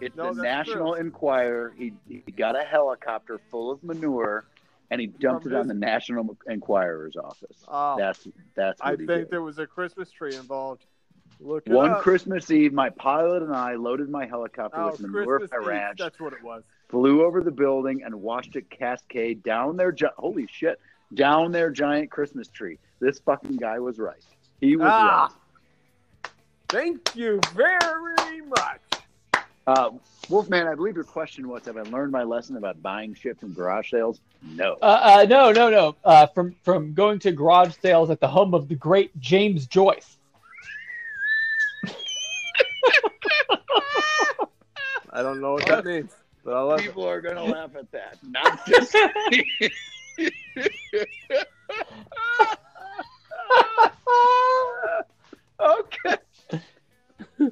It's 0.00 0.16
No, 0.16 0.32
the 0.32 0.42
National 0.42 0.92
true. 0.94 1.00
Enquirer. 1.02 1.74
He, 1.76 1.92
he 2.08 2.22
got 2.32 2.56
a 2.58 2.62
helicopter 2.64 3.38
full 3.50 3.70
of 3.70 3.82
manure 3.84 4.46
and 4.90 4.98
he 5.00 5.06
dumped 5.08 5.42
From 5.42 5.52
it 5.52 5.56
on 5.56 5.60
his- 5.64 5.68
the 5.68 5.74
National 5.74 6.36
Enquirer's 6.48 7.16
office. 7.16 7.62
Oh, 7.68 7.96
That's 7.98 8.26
that's 8.54 8.80
I 8.80 8.96
think 8.96 9.08
did. 9.08 9.30
there 9.30 9.42
was 9.42 9.58
a 9.58 9.66
Christmas 9.66 10.10
tree 10.10 10.34
involved. 10.34 10.86
Look 11.40 11.66
One 11.66 11.90
up. 11.90 12.00
Christmas 12.00 12.50
Eve, 12.50 12.72
my 12.72 12.88
pilot 12.90 13.42
and 13.42 13.54
I 13.54 13.74
loaded 13.74 14.08
my 14.08 14.24
helicopter 14.26 14.80
Oh, 14.80 14.90
with 14.92 15.00
manure 15.00 15.38
Christmas 15.40 15.60
Eve, 15.62 15.96
That's 15.98 16.18
what 16.18 16.32
it 16.32 16.42
was. 16.42 16.64
flew 16.88 17.22
over 17.22 17.42
the 17.42 17.50
building, 17.52 18.02
and 18.02 18.14
watched 18.22 18.56
it 18.56 18.70
cascade 18.70 19.42
down 19.42 19.76
their 19.76 19.92
gi- 19.92 20.06
holy 20.16 20.48
shit 20.50 20.80
down 21.14 21.52
their 21.52 21.70
giant 21.70 22.10
Christmas 22.10 22.48
tree. 22.48 22.78
This 22.98 23.18
fucking 23.20 23.56
guy 23.56 23.78
was 23.78 23.98
right. 23.98 24.24
He 24.60 24.76
was 24.76 24.88
Ah, 24.90 25.28
thank 26.68 27.14
you 27.14 27.40
very 27.54 28.40
much. 28.42 28.80
right. 29.34 29.44
Uh, 29.66 29.90
Wolfman, 30.28 30.66
I 30.66 30.74
believe 30.74 30.94
your 30.94 31.04
question 31.04 31.48
was: 31.48 31.64
Have 31.66 31.76
I 31.76 31.82
learned 31.82 32.10
my 32.10 32.24
lesson 32.24 32.56
about 32.56 32.82
buying 32.82 33.14
shit 33.14 33.38
from 33.38 33.52
garage 33.52 33.90
sales? 33.90 34.20
No. 34.42 34.76
Uh, 34.82 35.20
uh, 35.20 35.26
no, 35.28 35.52
no, 35.52 35.70
no. 35.70 35.96
Uh, 36.04 36.26
from 36.26 36.56
from 36.62 36.94
going 36.94 37.18
to 37.20 37.32
garage 37.32 37.74
sales 37.80 38.10
at 38.10 38.20
the 38.20 38.28
home 38.28 38.54
of 38.54 38.68
the 38.68 38.74
great 38.74 39.18
James 39.20 39.66
Joyce. 39.66 40.16
I 45.10 45.22
don't 45.22 45.40
know 45.40 45.54
what 45.54 45.66
that 45.66 45.84
means, 45.84 46.12
but 46.44 46.54
I 46.54 46.60
love 46.60 46.80
it. 46.80 46.86
People 46.86 47.08
are 47.08 47.20
gonna 47.20 47.44
laugh 47.44 47.70
at 47.76 47.90
that. 47.92 48.18
Not 48.22 48.66
just 48.66 48.94
okay. 55.60 56.16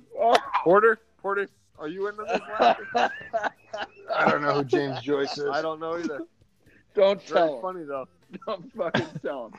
Porter, 0.64 0.98
Porter, 1.18 1.48
are 1.78 1.88
you 1.88 2.08
into 2.08 2.24
this? 2.24 2.40
laughter? 2.60 3.10
I 4.14 4.30
don't 4.30 4.42
know 4.42 4.54
who 4.54 4.64
James 4.64 5.00
Joyce 5.02 5.38
is. 5.38 5.48
I 5.50 5.62
don't 5.62 5.80
know 5.80 5.98
either. 5.98 6.20
Don't 6.94 7.22
Very 7.22 7.40
tell 7.40 7.56
him. 7.56 7.62
funny 7.62 7.84
though. 7.84 8.08
Don't 8.46 8.72
fucking 8.74 9.06
tell 9.22 9.46
him. 9.46 9.54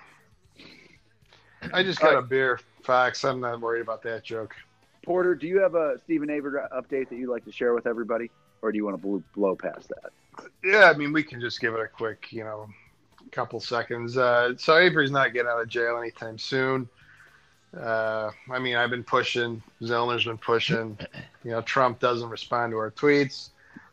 I 1.73 1.83
just 1.83 1.99
got 1.99 2.17
a 2.17 2.21
beer, 2.21 2.59
Fox. 2.83 3.23
I'm 3.23 3.39
not 3.39 3.59
worried 3.61 3.81
about 3.81 4.01
that 4.03 4.23
joke. 4.23 4.55
Porter, 5.05 5.35
do 5.35 5.47
you 5.47 5.59
have 5.61 5.75
a 5.75 5.97
Steven 6.03 6.29
Avery 6.29 6.59
update 6.75 7.09
that 7.09 7.15
you'd 7.15 7.29
like 7.29 7.45
to 7.45 7.51
share 7.51 7.73
with 7.73 7.87
everybody, 7.87 8.29
or 8.61 8.71
do 8.71 8.77
you 8.77 8.85
want 8.85 8.97
to 8.97 9.01
blow, 9.01 9.23
blow 9.33 9.55
past 9.55 9.89
that? 9.89 10.49
Yeah, 10.63 10.91
I 10.93 10.97
mean, 10.97 11.13
we 11.13 11.23
can 11.23 11.39
just 11.39 11.61
give 11.61 11.73
it 11.73 11.79
a 11.79 11.87
quick, 11.87 12.31
you 12.31 12.43
know, 12.43 12.67
couple 13.31 13.59
seconds. 13.59 14.17
Uh, 14.17 14.53
so 14.57 14.77
Avery's 14.77 15.11
not 15.11 15.33
getting 15.33 15.49
out 15.49 15.61
of 15.61 15.69
jail 15.69 15.97
anytime 15.97 16.37
soon. 16.37 16.89
Uh, 17.77 18.31
I 18.51 18.59
mean, 18.59 18.75
I've 18.75 18.89
been 18.89 19.03
pushing. 19.03 19.61
Zellner's 19.81 20.25
been 20.25 20.37
pushing. 20.37 20.97
You 21.43 21.51
know, 21.51 21.61
Trump 21.61 21.99
doesn't 21.99 22.29
respond 22.29 22.71
to 22.71 22.77
our 22.77 22.91
tweets. 22.91 23.49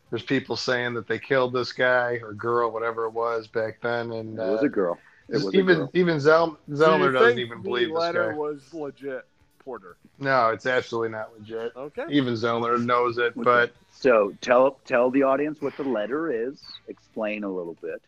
There's 0.09 0.23
people 0.23 0.55
saying 0.55 0.93
that 0.95 1.07
they 1.07 1.19
killed 1.19 1.53
this 1.53 1.71
guy 1.71 2.19
or 2.23 2.33
girl, 2.33 2.71
whatever 2.71 3.05
it 3.05 3.11
was 3.11 3.47
back 3.47 3.79
then, 3.81 4.11
and 4.11 4.37
It 4.37 4.41
was 4.41 4.61
uh, 4.61 4.65
a 4.65 4.69
girl. 4.69 4.97
It 5.29 5.35
was 5.35 5.47
a 5.53 5.57
even 5.57 5.77
girl. 5.79 5.91
even 5.93 6.19
Zell, 6.19 6.47
Do 6.51 6.57
you 6.67 6.75
Zellner 6.75 7.11
doesn't 7.13 7.27
think 7.29 7.39
even 7.39 7.57
the 7.59 7.63
believe 7.63 7.89
this 7.89 7.97
letter 7.97 8.31
guy. 8.31 8.37
was 8.37 8.73
legit, 8.73 9.25
Porter. 9.59 9.97
No, 10.19 10.49
it's 10.49 10.65
absolutely 10.67 11.09
not 11.09 11.31
legit. 11.37 11.75
Okay. 11.75 12.05
Even 12.09 12.35
Zellner 12.35 12.83
knows 12.83 13.17
it, 13.17 13.33
but 13.35 13.73
So 13.91 14.33
tell 14.41 14.77
tell 14.85 15.09
the 15.09 15.23
audience 15.23 15.61
what 15.61 15.75
the 15.77 15.83
letter 15.83 16.31
is. 16.31 16.61
Explain 16.87 17.43
a 17.43 17.49
little 17.51 17.75
bit. 17.81 18.01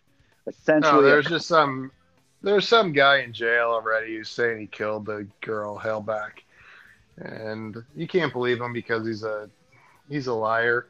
Essentially, 0.46 0.94
no, 0.94 1.02
there's 1.02 1.26
just 1.26 1.48
some 1.48 1.92
there's 2.42 2.68
some 2.68 2.92
guy 2.94 3.20
in 3.20 3.34
jail 3.34 3.70
already 3.70 4.16
who's 4.18 4.30
saying 4.30 4.60
he 4.60 4.68
killed 4.68 5.06
the 5.06 5.28
girl 5.42 5.78
Halbach, 5.78 6.32
and 7.18 7.84
you 7.96 8.08
can't 8.08 8.32
believe 8.34 8.62
him 8.62 8.74
because 8.74 9.06
he's 9.08 9.24
a 9.24 9.50
he's 10.10 10.28
a 10.28 10.34
liar, 10.34 10.88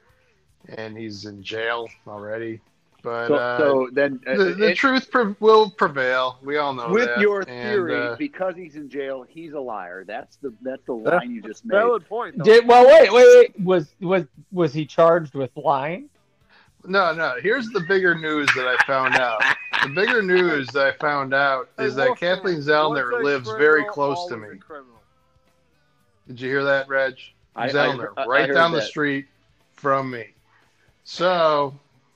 and 0.77 0.97
he's 0.97 1.25
in 1.25 1.41
jail 1.41 1.87
already. 2.07 2.59
But 3.03 3.27
so, 3.27 3.35
uh, 3.35 3.57
so 3.59 3.89
then 3.93 4.19
uh, 4.27 4.35
the, 4.35 4.43
the 4.55 4.71
it- 4.71 4.75
truth 4.75 5.09
pre- 5.11 5.35
will 5.39 5.69
prevail. 5.69 6.39
We 6.43 6.57
all 6.57 6.73
know 6.73 6.89
with 6.89 7.05
that. 7.05 7.19
your 7.19 7.41
And, 7.41 7.47
theory, 7.47 7.95
uh, 7.95 8.15
because 8.17 8.55
he's 8.55 8.75
in 8.75 8.89
jail, 8.89 9.23
he's 9.27 9.53
a 9.53 9.59
liar. 9.59 10.03
That's 10.05 10.35
the 10.37 10.51
that's 10.61 10.83
the 10.85 10.95
Yeah. 10.97 11.17
line 11.17 11.31
you 11.31 11.41
just 11.41 11.63
made. 11.63 11.75
Valid 11.77 12.07
point. 12.09 12.37
Though. 12.37 12.43
Did 12.43 12.67
well? 12.67 12.85
Wait, 12.87 13.13
wait, 13.13 13.25
wait. 13.55 13.59
Was 13.65 13.93
was 14.01 14.23
was 14.51 14.73
he 14.73 14.85
charged 14.85 15.35
with 15.35 15.51
lying? 15.55 16.09
no, 16.85 17.13
no. 17.13 17.35
Here's 17.41 17.67
the 17.69 17.81
bigger 17.81 18.15
news 18.15 18.47
that 18.55 18.67
I 18.67 18.77
found 18.85 19.15
out. 19.15 19.41
The 19.83 19.89
bigger 19.89 20.21
news 20.21 20.67
that 20.69 20.87
I 20.87 20.91
found 20.93 21.33
out 21.33 21.69
Hey, 21.77 21.85
is 21.85 21.95
that 21.95 22.07
Wolfman, 22.07 22.35
Kathleen 22.35 22.57
Zellner 22.59 23.23
lives 23.23 23.49
very 23.57 23.85
close 23.85 24.27
to 24.27 24.37
me. 24.37 24.59
Did 26.27 26.41
you 26.41 26.49
hear 26.49 26.63
that, 26.65 26.87
Reg? 26.87 27.15
I- 27.55 27.65
I 27.65 27.69
Zellner, 27.69 28.09
I- 28.17 28.23
I 28.23 28.25
right 28.25 28.47
heard 28.47 28.53
down 28.55 28.71
the 28.71 28.81
street 28.81 29.27
from 29.73 30.09
me. 30.11 30.33
So, 31.03 31.73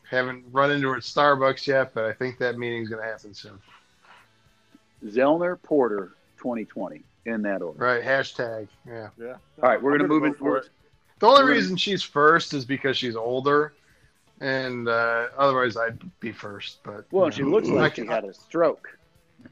haven't 0.09 0.43
run 0.51 0.71
into 0.71 0.89
her 0.89 0.97
at 0.97 1.03
Starbucks 1.03 1.65
yet, 1.67 1.93
but 1.93 2.03
I 2.05 2.13
think 2.13 2.37
that 2.39 2.57
meeting's 2.57 2.89
going 2.89 3.01
to 3.01 3.07
happen 3.07 3.33
soon. 3.33 3.57
Zellner 5.05 5.61
Porter 5.61 6.11
2020 6.37 7.01
in 7.25 7.41
that 7.43 7.61
order. 7.61 7.77
Right? 7.79 8.03
Hashtag. 8.03 8.67
Yeah. 8.87 9.09
Yeah. 9.19 9.35
All 9.61 9.69
right, 9.69 9.81
we're 9.81 9.91
gonna 9.97 10.07
move 10.07 10.21
vote 10.23 10.27
in- 10.27 10.33
for 10.35 10.57
it. 10.57 10.69
The 11.19 11.27
only 11.27 11.43
reason 11.53 11.77
she's 11.77 12.01
first 12.01 12.53
is 12.53 12.65
because 12.65 12.97
she's 12.97 13.15
older, 13.15 13.73
and 14.41 14.89
uh, 14.89 15.27
otherwise 15.37 15.77
I'd 15.77 15.97
be 16.19 16.31
first. 16.33 16.79
But 16.83 17.05
Well, 17.11 17.27
you 17.27 17.31
she 17.31 17.43
looks 17.43 17.69
like 17.69 17.95
can- 17.95 18.05
she 18.05 18.09
had 18.09 18.25
a 18.25 18.33
stroke 18.33 18.97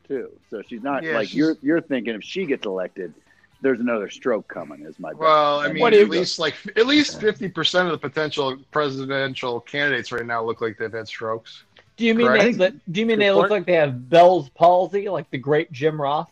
too. 0.08 0.30
So 0.50 0.62
she's 0.68 0.84
not 0.84 1.04
Yeah, 1.04 1.14
like 1.14 1.28
she's- 1.30 1.38
you're 1.38 1.56
you're 1.62 1.82
thinking 1.82 2.16
if 2.16 2.24
she 2.24 2.46
gets 2.46 2.66
elected, 2.66 3.14
there's 3.62 3.80
another 3.80 4.10
stroke 4.10 4.48
coming. 4.48 4.82
Is 4.82 5.00
my 5.00 5.12
bet. 5.12 5.20
Well, 5.20 5.60
I 5.60 5.72
mean, 5.72 5.82
What 5.82 5.94
at 5.94 6.10
least 6.10 6.40
like 6.40 6.56
at 6.76 6.88
least 6.88 7.22
fifty 7.22 7.48
percent 7.48 7.88
of 7.88 7.92
the 7.94 8.10
potential 8.10 8.58
presidential 8.72 9.62
candidates 9.62 10.12
right 10.12 10.26
now 10.26 10.44
look 10.44 10.60
like 10.60 10.78
they've 10.78 10.92
had 10.92 11.08
strokes. 11.08 11.64
Do 11.98 12.06
you 12.06 12.16
mean 12.16 12.28
Correct. 12.28 12.58
they, 12.58 12.72
do 12.92 13.00
you 13.02 13.06
mean 13.06 13.18
Good 13.18 13.26
they 13.26 13.32
look 13.32 13.42
point. 13.50 13.52
like 13.52 13.66
they 13.66 13.74
have 13.74 14.10
Bell's 14.10 14.48
palsy, 14.50 15.10
like 15.10 15.30
the 15.32 15.38
great 15.38 15.72
Jim 15.72 16.02
Ross? 16.02 16.30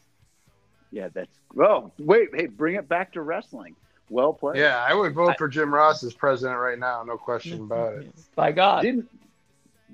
yeah, 0.92 1.10
that's. 1.14 1.30
Oh, 1.60 1.92
wait, 1.98 2.30
hey, 2.34 2.46
bring 2.46 2.76
it 2.76 2.88
back 2.88 3.14
to 3.14 3.22
wrestling. 3.22 3.76
Well 4.10 4.34
played. 4.34 4.58
Yeah, 4.58 4.84
I 4.88 4.94
would 4.94 5.14
vote 5.14 5.32
I- 5.32 5.36
for 5.36 5.48
Jim 5.48 5.74
Ross 5.74 6.04
as 6.04 6.14
president 6.14 6.60
right 6.60 6.80
now, 6.80 7.04
no 7.04 7.18
question 7.18 7.62
about 7.62 7.94
it. 7.96 8.12
By 8.36 8.52
God, 8.52 8.82
Didn't 8.84 9.10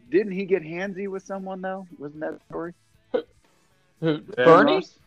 didn't 0.09 0.33
he 0.33 0.45
get 0.45 0.61
handsy 0.63 1.07
with 1.07 1.23
someone 1.23 1.61
though? 1.61 1.87
Wasn't 1.97 2.19
that 2.21 2.33
the 2.33 2.39
story? 2.49 2.73
Who, 3.11 3.21
Yeah. 4.01 4.45
Bernie? 4.45 4.75
Ross? 4.75 4.99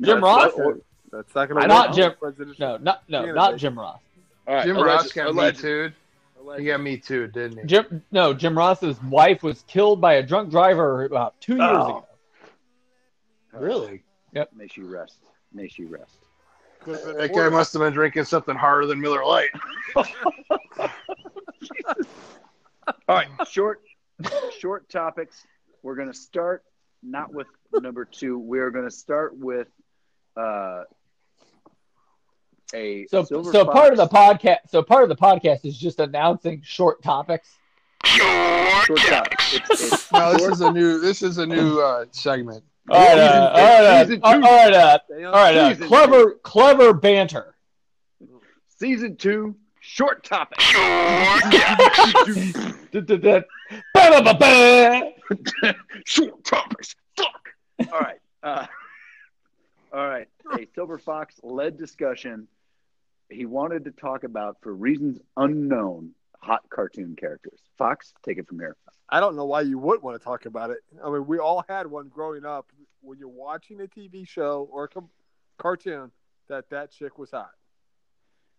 Jim 0.00 0.20
No, 0.20 0.26
Ross? 0.26 0.42
that's- 0.52 0.58
or- 0.66 0.78
That's 1.10 1.34
not 1.34 1.48
going 1.48 1.62
to. 1.62 1.66
not 1.68 1.94
Jim- 1.94 2.12
Presidential. 2.20 2.54
No, 2.58 2.76
not 2.76 3.02
no, 3.08 3.24
Yeah, 3.24 3.32
not 3.32 3.56
Jim 3.56 3.78
Ross. 3.78 3.98
all 4.46 4.54
right, 4.56 4.66
Jim 4.66 4.76
alleged- 4.76 4.88
Ross 5.04 5.12
got 5.12 5.24
me 5.24 5.30
alleged- 5.30 5.60
too. 5.60 5.92
He 6.58 6.64
got 6.64 6.80
me 6.80 6.96
too, 6.98 7.26
didn't 7.28 7.58
he? 7.58 7.64
Jim 7.66 8.02
no, 8.10 8.32
Jim 8.34 8.56
Ross's 8.56 9.02
wife 9.04 9.42
was 9.42 9.62
killed 9.68 10.00
by 10.00 10.14
a 10.14 10.22
drunk 10.22 10.50
driver 10.50 11.04
about 11.04 11.38
two 11.40 11.56
years 11.56 11.70
Oh. 11.70 11.86
ago. 11.88 12.04
Really? 13.52 14.02
Yep. 14.32 14.50
May 14.54 14.68
she 14.68 14.82
rest. 14.82 15.18
May 15.52 15.68
she 15.68 15.84
rest. 15.84 16.16
Could've 16.88 17.04
been 17.04 17.16
That 17.18 17.34
guy 17.34 17.48
must 17.48 17.72
have 17.74 17.80
been 17.80 17.92
drinking 17.92 18.24
something 18.24 18.56
harder 18.56 18.86
than 18.86 19.00
Miller 19.00 19.24
Lite. 19.24 19.50
All 19.96 20.04
right, 23.08 23.28
short 23.48 23.82
short 24.58 24.88
topics. 24.88 25.44
We're 25.82 25.94
going 25.96 26.08
to 26.08 26.14
start 26.14 26.64
not 27.02 27.32
with 27.32 27.46
number 27.72 28.04
two. 28.04 28.38
We're 28.38 28.70
going 28.70 28.84
to 28.86 28.90
start 28.90 29.36
with 29.36 29.68
uh, 30.36 30.84
a 32.74 33.06
So 33.06 33.24
silver 33.24 33.52
so 33.52 33.64
part 33.66 33.92
of 33.92 33.98
the 33.98 34.08
podcast 34.08 34.58
so 34.68 34.82
part 34.82 35.02
of 35.02 35.08
the 35.10 35.16
podcast 35.16 35.64
is 35.64 35.76
just 35.78 36.00
announcing 36.00 36.62
short 36.64 37.02
topics. 37.02 37.48
short 38.04 38.98
topics. 39.00 39.54
It's, 39.54 39.70
it's 39.92 40.12
No, 40.12 40.32
this 40.32 40.40
short- 40.40 40.52
is 40.52 40.60
a 40.62 40.72
new. 40.72 40.98
This 41.00 41.22
is 41.22 41.38
a 41.38 41.46
new 41.46 41.80
uh, 41.80 42.06
segment. 42.10 42.64
All 42.90 42.98
right, 42.98 43.08
Season- 43.10 43.28
uh, 43.28 43.50
all 43.54 43.54
right, 43.54 43.84
uh, 43.84 44.04
season 44.04 44.20
two. 44.20 44.26
right, 44.28 44.72
uh, 44.72 44.98
Stay 45.06 45.24
all 45.24 45.34
on 45.34 45.40
right, 45.40 45.56
uh, 45.56 45.68
Season 45.70 45.88
clever 45.88 46.34
clever 46.42 46.92
banter. 46.94 47.54
season 48.78 49.16
two. 49.16 49.56
Short 49.80 50.22
topics. 50.28 50.64
Da-da-da. 52.92 53.40
Short 56.04 56.44
topics. 56.44 56.94
Fuck. 57.16 57.48
All 57.92 58.00
right. 58.00 58.18
Uh, 58.42 58.66
all 59.92 60.06
right. 60.06 60.28
A 60.58 60.66
Silver 60.74 60.98
Fox 60.98 61.34
led 61.42 61.78
discussion. 61.78 62.48
He 63.30 63.46
wanted 63.46 63.84
to 63.84 63.90
talk 63.92 64.24
about, 64.24 64.56
for 64.62 64.74
reasons 64.74 65.20
unknown, 65.36 66.10
hot 66.38 66.62
cartoon 66.70 67.16
characters. 67.16 67.60
Fox, 67.78 68.12
take 68.24 68.38
it 68.38 68.46
from 68.46 68.58
here. 68.58 68.76
I 69.08 69.20
don't 69.20 69.36
know 69.36 69.44
why 69.46 69.62
you 69.62 69.78
would 69.78 70.02
want 70.02 70.18
to 70.20 70.24
talk 70.24 70.44
about 70.46 70.70
it. 70.70 70.78
I 71.02 71.10
mean, 71.10 71.26
we 71.26 71.38
all 71.38 71.64
had 71.68 71.86
one 71.86 72.08
growing 72.08 72.44
up. 72.44 72.66
When 73.08 73.18
you're 73.18 73.28
watching 73.28 73.80
a 73.80 73.84
TV 73.86 74.28
show 74.28 74.68
or 74.70 74.84
a 74.84 74.88
com- 74.88 75.08
cartoon, 75.56 76.10
that 76.50 76.68
that 76.68 76.92
chick 76.92 77.18
was 77.18 77.30
hot. 77.30 77.52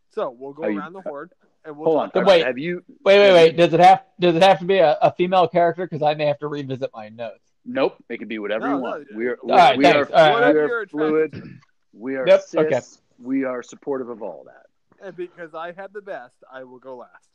So 0.10 0.32
we'll 0.32 0.54
go 0.54 0.64
Are 0.64 0.72
you- 0.72 0.80
around 0.80 0.93
the 0.93 1.02
horde 1.02 1.32
and 1.64 1.78
we'll 1.78 1.86
Hold 1.86 1.97
on. 2.00 2.06
talk 2.08 2.14
But 2.16 2.26
wait. 2.26 2.43
Have 2.47 2.58
you? 2.58 2.84
Wait, 3.06 3.20
wait, 3.20 3.34
wait. 3.34 3.58
Does 3.58 3.74
it 3.74 3.80
have 3.80 4.04
does 4.20 4.36
it 4.36 4.41
have 4.41 4.58
to 4.58 4.66
be 4.66 4.80
a, 4.80 4.97
a 5.04 5.14
female 5.14 5.47
character? 5.47 5.86
Because 5.86 6.02
I 6.02 6.16
may 6.16 6.26
have 6.26 6.39
to 6.39 6.47
revisit 6.47 6.89
my 6.95 7.10
notes. 7.10 7.52
Nope. 7.64 8.04
It 8.10 8.18
can 8.18 8.28
be 8.28 8.39
whatever 8.39 8.68
No, 8.68 8.76
you 8.78 8.82
no, 8.82 8.89
want. 8.89 9.08
we 9.16 9.28
are. 9.28 9.38
All 9.43 9.50
right, 9.50 9.78
we 9.78 9.86
are, 9.86 9.97
All 9.97 10.02
right. 10.12 10.30
we 10.30 10.34
Whatever 10.34 10.60
are 10.60 10.68
you're 10.68 10.88
fluid. 10.88 11.60
We 11.93 12.16
are 12.16 12.26
Yep, 12.28 12.41
cis. 12.41 12.56
okay. 12.56 12.82
We 13.22 13.43
are 13.43 13.62
supportive 13.62 14.10
of 14.10 14.24
all 14.24 14.45
that. 14.47 14.66
And 15.06 15.16
because 15.16 15.54
I 15.54 15.74
had 15.74 15.93
the 15.93 16.02
best, 16.02 16.34
I 16.52 16.64
will 16.64 16.80
go 16.80 16.97
last. 16.97 17.30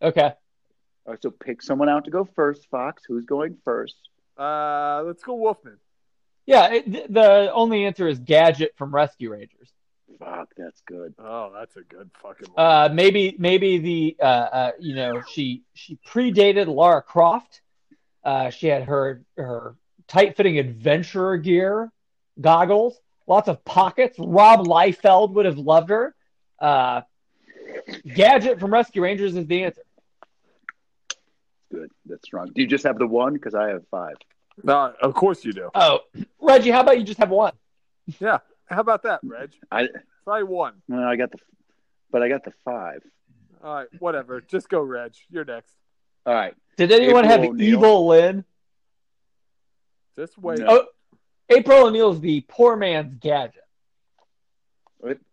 Okay. 0.00 0.22
All 1.06 1.12
right, 1.12 1.20
so 1.20 1.30
pick 1.32 1.60
someone 1.60 1.88
out 1.88 2.04
to 2.04 2.12
go 2.12 2.24
first, 2.24 2.68
Fox. 2.70 3.02
Who's 3.08 3.24
going 3.24 3.56
first? 3.64 3.96
Uh, 4.38 5.02
let's 5.04 5.24
go 5.24 5.34
Wolfman. 5.34 5.78
Yeah. 6.46 6.72
It, 6.72 7.12
the 7.12 7.52
only 7.52 7.84
answer 7.84 8.08
is 8.08 8.18
Gadget 8.18 8.72
from 8.76 8.94
Rescue 8.94 9.30
Rangers. 9.30 9.72
Fuck, 10.18 10.50
that's 10.56 10.80
good. 10.82 11.14
Oh, 11.18 11.50
that's 11.52 11.76
a 11.76 11.82
good 11.82 12.10
fucking 12.22 12.48
one. 12.52 12.64
Uh, 12.64 12.88
maybe 12.92 13.34
maybe 13.38 13.78
the 13.78 14.16
uh, 14.20 14.24
uh, 14.24 14.70
you 14.78 14.94
know 14.94 15.22
she 15.32 15.62
she 15.74 15.98
predated 16.06 16.68
Lara 16.68 17.02
Croft. 17.02 17.60
Uh, 18.24 18.50
she 18.50 18.68
had 18.68 18.84
her 18.84 19.24
her 19.36 19.74
tight 20.06 20.36
fitting 20.36 20.58
adventurer 20.58 21.38
gear, 21.38 21.90
goggles, 22.40 23.00
lots 23.26 23.48
of 23.48 23.64
pockets. 23.64 24.16
Rob 24.18 24.66
Liefeld 24.66 25.32
would 25.32 25.46
have 25.46 25.58
loved 25.58 25.90
her. 25.90 26.14
Uh, 26.60 27.02
Gadget 28.06 28.60
from 28.60 28.72
Rescue 28.72 29.02
Rangers 29.02 29.34
is 29.34 29.46
the 29.46 29.64
answer. 29.64 29.82
Good. 31.72 31.90
That's 32.06 32.24
strong. 32.24 32.50
Do 32.54 32.60
you 32.60 32.68
just 32.68 32.84
have 32.84 32.98
the 32.98 33.06
one? 33.06 33.32
Because 33.32 33.54
I 33.54 33.70
have 33.70 33.82
five. 33.90 34.14
No, 34.62 34.94
of 35.00 35.14
course 35.14 35.44
you 35.44 35.52
do. 35.52 35.70
Oh, 35.74 36.00
Reggie, 36.40 36.70
how 36.70 36.80
about 36.80 36.98
you 36.98 37.04
just 37.04 37.18
have 37.18 37.30
one? 37.30 37.52
Yeah. 38.20 38.38
How 38.66 38.80
about 38.80 39.02
that, 39.02 39.20
Reg? 39.22 39.50
I 39.70 39.88
Try 40.24 40.42
one. 40.42 40.74
No, 40.88 41.02
I 41.02 41.16
got 41.16 41.30
the, 41.32 41.38
but 42.10 42.22
I 42.22 42.28
got 42.28 42.44
the 42.44 42.52
five. 42.64 43.02
All 43.62 43.74
right, 43.74 43.88
whatever. 43.98 44.40
Just 44.40 44.68
go, 44.68 44.80
Reg. 44.80 45.12
You're 45.30 45.44
next. 45.44 45.74
All 46.24 46.34
right. 46.34 46.54
Did 46.76 46.92
anyone 46.92 47.24
April 47.24 47.40
have 47.40 47.50
O'Neil. 47.50 47.68
Evil 47.68 48.06
Lynn? 48.08 48.44
Just 50.16 50.38
wait. 50.38 50.60
No. 50.60 50.66
Oh, 50.68 50.86
April 51.48 51.86
O'Neil 51.86 52.12
is 52.12 52.20
the 52.20 52.44
poor 52.48 52.76
man's 52.76 53.14
Gadget. 53.20 53.56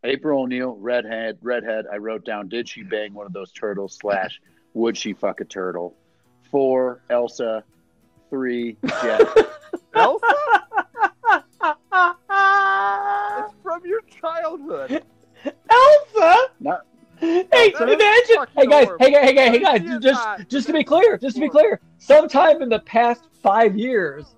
April 0.03 0.41
O'Neil, 0.41 0.75
redhead, 0.75 1.37
redhead. 1.41 1.85
I 1.91 1.97
wrote 1.97 2.25
down, 2.25 2.49
did 2.49 2.67
she 2.67 2.81
bang 2.81 3.13
one 3.13 3.27
of 3.27 3.33
those 3.33 3.51
turtles? 3.51 3.97
Slash, 4.01 4.41
would 4.73 4.97
she 4.97 5.13
fuck 5.13 5.41
a 5.41 5.45
turtle? 5.45 5.95
Four, 6.49 7.01
Elsa. 7.09 7.63
Three, 8.29 8.77
Jeff. 9.01 9.33
Elsa? 9.95 10.25
it's 11.81 13.53
from 13.63 13.85
your 13.85 14.01
childhood. 14.21 15.03
Elsa. 15.69 16.35
Not, 16.59 16.85
Hey, 17.19 17.45
Elsa? 17.51 17.83
imagine! 17.83 18.45
Hey 18.55 18.65
guys, 18.65 18.87
orb. 18.87 19.01
hey 19.01 19.11
guys, 19.11 19.25
hey 19.27 19.33
guys, 19.35 19.49
hey 19.49 19.59
guys! 19.59 19.81
She 19.81 19.87
is 19.87 19.99
Just, 20.03 20.21
hot. 20.23 20.47
just 20.47 20.67
to 20.67 20.73
be 20.73 20.83
clear, 20.85 21.17
just 21.17 21.35
to 21.35 21.41
be 21.41 21.49
clear, 21.49 21.81
sometime 21.97 22.61
in 22.61 22.69
the 22.69 22.79
past 22.79 23.23
five 23.43 23.75
years, 23.75 24.35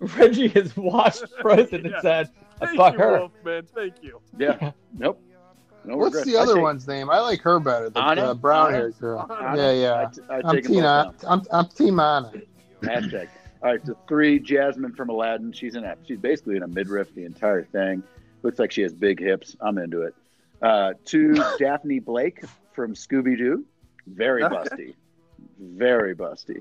Reggie 0.00 0.48
has 0.48 0.74
watched 0.76 1.24
Frozen 1.42 1.86
and 1.86 1.94
said, 2.00 2.30
Thank 2.60 2.76
fuck 2.76 2.94
you, 2.94 2.98
her. 3.00 3.18
Wolf, 3.18 3.32
man. 3.44 3.62
Thank 3.74 3.94
you. 4.02 4.20
Yeah. 4.38 4.72
nope. 4.96 5.20
No 5.84 5.96
What's 5.96 6.14
regrets. 6.14 6.30
the 6.30 6.36
other 6.38 6.54
take- 6.54 6.62
one's 6.62 6.86
name? 6.88 7.10
I 7.10 7.18
like 7.18 7.40
her 7.42 7.58
better. 7.60 7.90
The, 7.90 7.98
Anna? 8.00 8.28
the 8.28 8.34
brown 8.36 8.72
haired 8.72 8.96
girl. 9.00 9.26
Anna? 9.28 9.56
Yeah, 9.56 9.64
I 9.68 9.72
yeah. 9.72 10.08
t- 10.14 10.20
I 10.30 10.36
I'm 10.36 10.54
take 10.56 10.64
'em 10.66 10.70
team 10.72 10.84
Anna. 10.84 11.14
I'm, 11.28 11.42
I'm 11.52 11.66
team 11.68 12.00
Anna. 12.00 12.32
Hashtag. 12.82 13.28
All 13.62 13.70
right, 13.70 13.86
so 13.86 13.96
three, 14.08 14.38
Jasmine 14.40 14.92
from 14.94 15.08
Aladdin. 15.08 15.52
She's 15.52 15.76
in 15.76 15.84
a, 15.84 15.96
she's 16.06 16.18
basically 16.18 16.56
in 16.56 16.62
a 16.62 16.68
midriff 16.68 17.14
the 17.14 17.24
entire 17.24 17.62
thing. 17.64 18.02
Looks 18.42 18.58
like 18.58 18.72
she 18.72 18.82
has 18.82 18.92
big 18.92 19.20
hips. 19.20 19.56
I'm 19.60 19.78
into 19.78 20.02
it. 20.02 20.14
Uh, 20.60 20.94
two, 21.04 21.34
Daphne 21.58 22.00
Blake 22.00 22.42
from 22.72 22.94
Scooby 22.94 23.38
Doo. 23.38 23.64
Very 24.06 24.42
busty. 24.42 24.94
Very 25.60 26.14
busty. 26.16 26.60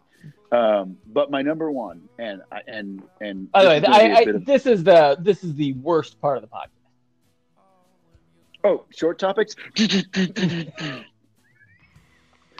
Um, 0.51 0.97
but 1.07 1.31
my 1.31 1.41
number 1.41 1.71
one, 1.71 2.07
and 2.19 2.41
I 2.51 2.61
and 2.67 3.01
and 3.19 3.51
By 3.51 3.63
the 3.63 3.69
way, 3.69 3.79
this 3.79 3.89
is 3.89 3.95
gonna 3.97 4.03
be 4.03 4.11
a 4.11 4.13
I, 4.13 4.19
I, 4.19 4.35
of- 4.35 4.45
this 4.45 4.65
is 4.65 4.83
the 4.83 5.17
this 5.19 5.43
is 5.43 5.55
the 5.55 5.73
worst 5.73 6.21
part 6.21 6.37
of 6.37 6.43
the 6.43 6.49
podcast. 6.49 6.69
oh, 8.63 8.85
short 8.91 9.17
topics. 9.17 9.55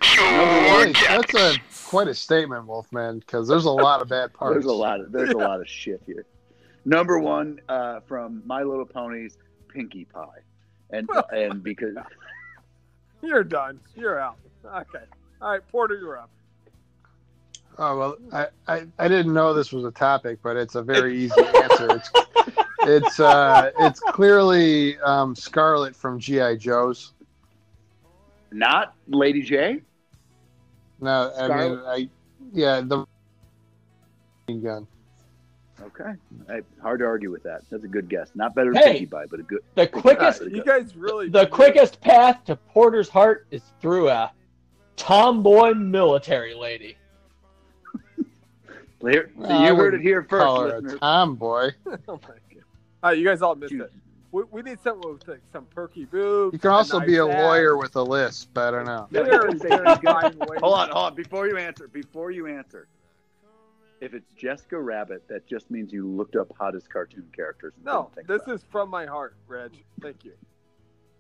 Really, 0.02 0.94
that's 0.94 1.34
a 1.36 1.54
quite 1.86 2.08
a 2.08 2.14
statement, 2.14 2.66
Wolfman, 2.66 3.20
because 3.20 3.48
there's 3.48 3.66
a 3.66 3.72
lot 3.72 4.02
of 4.02 4.08
bad 4.10 4.34
parts. 4.34 4.54
There's 4.56 4.66
a 4.66 4.74
lot 4.74 5.00
of 5.00 5.12
there's 5.12 5.30
a 5.32 5.38
lot 5.38 5.60
of 5.60 5.68
shit 5.68 6.02
here. 6.06 6.26
Number 6.86 7.20
one 7.20 7.60
uh, 7.70 8.00
from 8.02 8.42
My 8.46 8.64
Little 8.64 8.86
Ponies, 8.86 9.38
Pinkie 9.68 10.06
Pie, 10.06 10.40
and 10.90 11.10
and 11.32 11.62
because 11.62 11.96
You're 13.22 13.44
done. 13.44 13.80
You're 13.96 14.20
out. 14.20 14.38
Okay. 14.66 15.06
All 15.42 15.52
right, 15.52 15.68
Porter, 15.72 15.98
you're 15.98 16.18
up. 16.18 16.30
Oh 17.78 17.98
well, 17.98 18.18
I, 18.32 18.48
I, 18.68 18.88
I 19.00 19.08
didn't 19.08 19.34
know 19.34 19.54
this 19.54 19.72
was 19.72 19.86
a 19.86 19.92
topic, 19.92 20.40
but 20.42 20.58
it's 20.58 20.76
a 20.76 20.82
very 20.82 21.18
easy 21.24 21.42
answer. 21.42 21.96
It's 21.96 22.12
it's 22.84 23.20
uh 23.20 23.72
it's 23.80 24.00
clearly 24.00 24.98
um, 25.00 25.36
Scarlett 25.36 25.96
from 25.96 26.20
GI 26.20 26.58
Joe's. 26.58 27.14
not 28.52 28.96
Lady 29.08 29.44
Jaye. 29.44 29.82
No, 31.02 31.34
I 31.38 31.48
mean 31.48 31.80
I 31.86 32.10
yeah 32.54 32.82
the 32.82 33.06
gun. 34.48 34.88
Okay, 35.82 36.14
I, 36.48 36.62
hard 36.80 37.00
to 37.00 37.06
argue 37.06 37.32
with 37.32 37.42
that. 37.44 37.64
That's 37.72 37.84
a 37.84 37.88
good 37.88 38.08
guess. 38.08 38.30
Not 38.36 38.54
better 38.54 38.72
than 38.72 38.84
Hey! 38.84 38.92
Pinkie 38.92 39.06
Pie, 39.08 39.26
but 39.32 39.40
a 39.40 39.44
good. 39.44 39.62
The 39.74 39.88
quickest 39.88 40.40
There 40.40 40.50
you 40.50 40.58
You 40.58 40.64
guys 40.64 40.96
really 40.96 41.28
the 41.28 41.48
quickest 41.48 42.00
path 42.02 42.44
to 42.46 42.56
Porter's 42.56 43.10
heart 43.10 43.48
is 43.50 43.64
through 43.82 44.10
a 44.10 44.32
tomboy 44.96 45.74
military 45.74 46.54
lady. 46.54 46.98
Here, 49.02 49.32
so 49.40 49.46
I 49.46 49.68
you 49.68 49.76
heard 49.76 49.96
it 49.96 50.02
here 50.02 50.22
first, 50.22 50.44
Call 50.44 50.70
her 50.70 50.78
a 50.78 50.98
tomboy. 51.00 51.72
Oh 52.08 52.14
my 52.14 52.20
god. 52.20 52.38
All 53.04 53.10
right, 53.10 53.18
you 53.18 53.26
guys 53.26 53.42
all 53.42 53.56
missed 53.56 53.72
Dude. 53.72 53.82
it. 53.82 53.92
We, 54.32 54.44
we 54.50 54.62
need 54.62 54.80
something 54.82 55.12
with 55.12 55.28
like, 55.28 55.42
some 55.52 55.66
perky 55.66 56.06
boobs. 56.06 56.54
You 56.54 56.60
can 56.60 56.72
also 56.72 57.00
nice 57.00 57.08
be 57.08 57.18
a 57.18 57.28
ass. 57.28 57.44
lawyer 57.44 57.78
with 57.78 57.96
a 57.96 58.02
lisp. 58.04 58.58
I 58.58 58.72
don't 58.72 58.86
know. 58.86 59.08
Yeah, 59.12 59.24
Very, 59.24 59.60
say 59.60 59.70
very 59.70 59.84
that. 59.84 60.04
fine 60.04 60.38
way. 60.40 60.58
Hold 60.60 60.74
on, 60.74 60.90
hold 60.90 61.06
on. 61.12 61.16
Before 61.16 61.48
you 61.48 61.58
answer, 61.58 61.88
before 61.88 62.32
you 62.32 62.48
answer, 62.48 62.88
if 64.00 64.14
it's 64.14 64.32
Jessica 64.36 64.80
Rabbit, 64.80 65.28
that 65.28 65.46
just 65.48 65.70
means 65.70 65.94
you 65.94 66.08
looked 66.08 66.36
up 66.36 66.52
hottest 66.58 66.90
cartoon 66.90 67.28
characters. 67.36 67.74
No, 67.86 68.10
this 68.28 68.42
about 68.44 68.56
is 68.56 68.64
from 68.72 68.90
my 68.90 69.06
heart, 69.06 69.36
Reg. 69.48 69.72
Thank 70.02 70.26
you. 70.26 70.34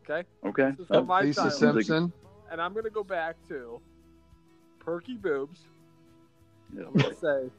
Okay, 0.09 0.27
okay. 0.45 0.71
this 0.71 0.79
is 0.79 0.87
from 0.87 1.05
my 1.05 1.21
Lisa 1.21 1.41
childhood, 1.41 1.85
Simpson. 1.85 2.11
and 2.51 2.59
I'm 2.59 2.73
gonna 2.73 2.89
go 2.89 3.03
back 3.03 3.35
to 3.49 3.79
perky 4.79 5.13
boobs. 5.15 5.59
Yeah. 6.75 6.85
I'm 6.87 6.93
gonna 7.01 7.15
say, 7.15 7.51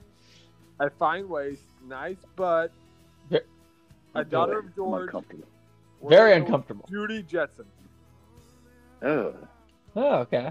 I 0.80 0.88
find 0.88 1.28
ways, 1.28 1.58
nice 1.86 2.16
butt, 2.34 2.72
a 4.14 4.24
daughter 4.24 4.58
of 4.58 4.64
I'm 4.66 4.72
George, 4.76 5.02
uncomfortable. 5.04 5.48
Very 6.08 6.34
uncomfortable. 6.34 6.86
Judy 6.90 7.22
Jetson. 7.22 7.64
Oh, 9.02 9.34
Oh, 9.94 10.14
okay. 10.20 10.50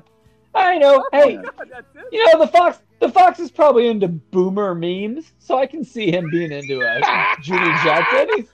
I 0.54 0.78
know. 0.78 1.06
Oh 1.14 1.18
hey, 1.28 1.38
Oh, 1.38 1.42
God, 1.42 1.86
you 2.12 2.26
know 2.34 2.40
the 2.40 2.48
fox. 2.48 2.80
The 3.00 3.10
fox 3.10 3.40
is 3.40 3.50
probably 3.50 3.88
into 3.88 4.08
boomer 4.10 4.76
memes, 4.76 5.32
so 5.40 5.58
I 5.58 5.66
can 5.66 5.84
see 5.84 6.12
him 6.12 6.30
being 6.30 6.52
into 6.52 6.82
uh, 6.82 7.00
a 7.02 7.36
Judy 7.42 7.72
Jetson. 7.84 8.28
He's, 8.36 8.46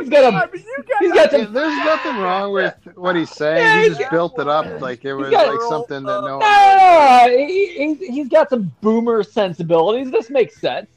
he's 0.00 0.08
got 0.08 0.24
I 0.34 0.44
a 0.44 0.50
mean, 0.50 0.64
he's 1.00 1.12
got 1.12 1.30
some 1.30 1.52
there's 1.52 1.76
nothing 1.84 2.16
wrong 2.16 2.52
with 2.52 2.74
what 2.96 3.14
he's 3.14 3.30
saying. 3.30 3.58
Yeah, 3.58 3.76
he 3.76 3.80
he's 3.82 3.88
just 3.90 4.00
got 4.00 4.10
built 4.10 4.38
it 4.40 4.48
up 4.48 4.80
like 4.80 5.04
it 5.04 5.14
was 5.14 5.30
got- 5.30 5.46
like 5.54 5.60
something 5.68 6.02
that 6.04 6.20
no. 6.22 6.38
No, 6.38 7.26
he, 7.46 7.94
he, 7.94 8.06
he's 8.12 8.28
got 8.28 8.48
some 8.50 8.72
boomer 8.80 9.22
sensibilities. 9.22 10.10
This 10.10 10.30
makes 10.30 10.58
sense. 10.60 10.88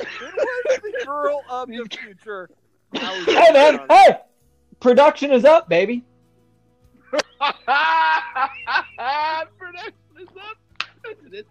It 0.00 0.08
was 0.10 0.80
the 0.82 1.04
girl 1.04 1.42
of 1.48 1.68
the 1.68 1.86
future. 1.90 2.50
Hey, 2.92 3.50
man. 3.52 3.80
Hey, 3.90 4.16
production 4.80 5.32
is 5.32 5.44
up, 5.44 5.68
baby. 5.68 6.04
Production 7.10 7.26
is 10.20 10.28
up. 10.28 10.56
That's 11.04 11.20
it. 11.32 11.46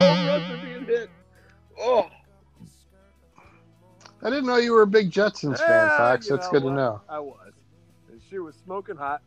Home 0.00 0.26
runs 0.26 0.50
are 0.50 0.56
being 0.64 0.84
hit. 0.86 1.10
Oh, 1.78 2.08
I 4.22 4.30
didn't 4.30 4.46
know 4.46 4.56
you 4.56 4.72
were 4.72 4.82
a 4.82 4.86
big 4.86 5.10
Jetsons 5.10 5.58
fan, 5.58 5.68
Yeah, 5.68 5.96
Fox. 5.98 6.28
you 6.28 6.36
That's 6.36 6.48
good 6.48 6.62
to 6.62 6.70
know. 6.70 7.00
I 7.08 7.18
was. 7.20 7.52
And 8.10 8.20
she 8.30 8.38
was 8.38 8.54
smoking 8.64 8.96
hot. 8.96 9.20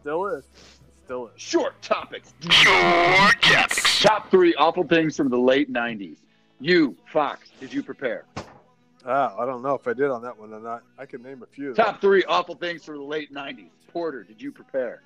Still 0.00 0.26
is. 0.26 0.44
Still 1.04 1.28
is. 1.28 1.40
short 1.40 1.80
topics. 1.82 2.34
Short 2.50 3.40
topics. 3.40 3.83
Top 4.04 4.30
three 4.30 4.54
awful 4.56 4.84
things 4.84 5.16
from 5.16 5.30
the 5.30 5.38
late 5.38 5.72
'90s. 5.72 6.18
You, 6.60 6.94
Fox, 7.06 7.48
did 7.58 7.72
you 7.72 7.82
prepare? 7.82 8.26
Oh, 9.06 9.36
I 9.38 9.46
don't 9.46 9.62
know 9.62 9.74
if 9.74 9.88
I 9.88 9.94
did 9.94 10.10
on 10.10 10.20
that 10.22 10.38
one 10.38 10.52
or 10.52 10.60
not. 10.60 10.82
I 10.98 11.06
can 11.06 11.22
name 11.22 11.42
a 11.42 11.46
few. 11.46 11.72
Top 11.72 12.02
three 12.02 12.22
awful 12.24 12.54
things 12.54 12.84
from 12.84 12.98
the 12.98 13.02
late 13.02 13.32
'90s. 13.32 13.70
Porter, 13.90 14.22
did 14.22 14.42
you 14.42 14.52
prepare? 14.52 15.02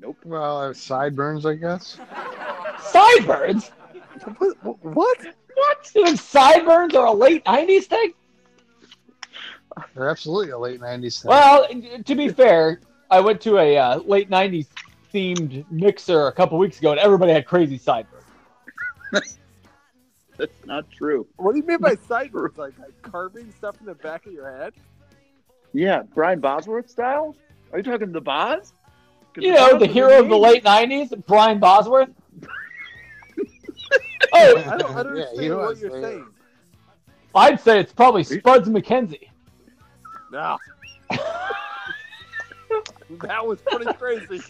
Nope. 0.00 0.18
Well, 0.24 0.60
uh, 0.60 0.72
sideburns, 0.72 1.44
I 1.44 1.56
guess. 1.56 1.98
Sideburns? 2.80 3.72
What? 4.38 4.56
What? 4.62 5.18
What? 5.54 5.90
You 5.92 6.04
think 6.04 6.20
sideburns 6.20 6.94
are 6.94 7.06
a 7.06 7.12
late 7.12 7.44
90s 7.44 7.86
thing? 7.86 8.12
They're 9.96 10.08
absolutely 10.08 10.50
a 10.50 10.58
late 10.58 10.80
'90s 10.80 11.20
thing. 11.20 11.30
Well, 11.30 11.66
to 12.04 12.14
be 12.14 12.28
fair, 12.28 12.80
I 13.10 13.18
went 13.18 13.40
to 13.40 13.58
a 13.58 13.76
uh, 13.76 13.98
late 13.98 14.30
90s 14.30 14.68
themed 15.24 15.64
mixer 15.70 16.26
a 16.26 16.32
couple 16.32 16.58
weeks 16.58 16.78
ago 16.80 16.90
and 16.90 16.98
everybody 17.00 17.32
had 17.32 17.46
crazy 17.46 17.78
sideburns. 17.78 18.24
That's 20.36 20.52
not 20.64 20.90
true. 20.90 21.26
What 21.36 21.52
do 21.52 21.58
you 21.58 21.64
mean 21.66 21.78
by 21.78 21.94
sideburns? 22.08 22.58
Like, 22.58 22.76
like 22.78 23.00
carving 23.02 23.52
stuff 23.52 23.76
in 23.80 23.86
the 23.86 23.94
back 23.94 24.26
of 24.26 24.32
your 24.32 24.50
head? 24.58 24.72
Yeah, 25.72 26.02
Brian 26.14 26.40
Bosworth 26.40 26.90
style? 26.90 27.36
Are 27.72 27.78
you 27.78 27.84
talking 27.84 28.10
the 28.12 28.20
Boz? 28.20 28.72
'Cause 29.34 29.44
You 29.44 29.52
the 29.52 29.58
know, 29.60 29.70
Boz 29.72 29.80
the 29.80 29.86
was 29.86 29.94
hero 29.94 30.18
of 30.20 30.28
the 30.28 30.36
late 30.36 30.64
90s, 30.64 31.24
Brian 31.26 31.58
Bosworth. 31.60 32.08
oh, 34.32 34.64
I 34.68 34.76
don't 34.76 34.90
Yeah, 34.92 34.98
understand 34.98 35.40
he 35.40 35.50
what 35.50 35.78
you're 35.78 35.90
there. 35.90 36.02
saying. 36.02 36.26
I'd 37.36 37.60
say 37.60 37.80
it's 37.80 37.92
probably 37.92 38.22
Spuds 38.24 38.68
MacKenzie. 38.68 39.28
No. 40.30 40.56
that 41.10 41.20
was 43.46 43.60
pretty 43.60 43.92
crazy. 43.94 44.40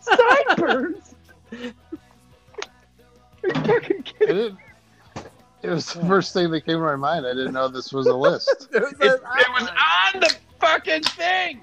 Sideburns? 0.00 1.14
Are 1.52 3.48
you 3.48 3.54
fucking 3.54 4.02
kidding? 4.02 4.58
It 5.62 5.70
was 5.70 5.92
the 5.92 6.04
first 6.06 6.32
thing 6.32 6.50
that 6.52 6.60
came 6.62 6.76
to 6.76 6.80
my 6.82 6.96
mind. 6.96 7.26
I 7.26 7.30
didn't 7.34 7.52
know 7.52 7.68
this 7.68 7.92
was 7.92 8.06
a 8.06 8.14
list. 8.14 8.68
It 8.72 8.80
was, 8.82 8.92
It, 8.92 9.00
it 9.00 9.20
was 9.60 9.68
on 10.14 10.20
the 10.20 10.36
fucking 10.60 11.02
thing. 11.02 11.60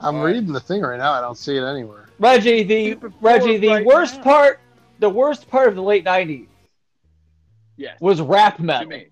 I'm 0.00 0.20
reading 0.20 0.52
the 0.52 0.60
thing 0.60 0.80
right 0.82 0.98
now. 0.98 1.12
I 1.12 1.20
don't 1.20 1.36
see 1.36 1.56
it 1.56 1.62
anywhere. 1.64 2.08
Reggie, 2.18 2.62
the 2.62 2.94
Reggie, 3.20 3.58
the 3.58 3.68
right 3.68 3.86
worst 3.86 4.16
now. 4.16 4.22
part, 4.22 4.60
the 4.98 5.08
worst 5.10 5.48
part 5.48 5.68
of 5.68 5.74
the 5.74 5.82
late 5.82 6.04
90s 6.04 6.46
Yes, 7.76 7.98
was 8.00 8.20
rap 8.20 8.58
metal. 8.58 8.88
me. 8.88 9.06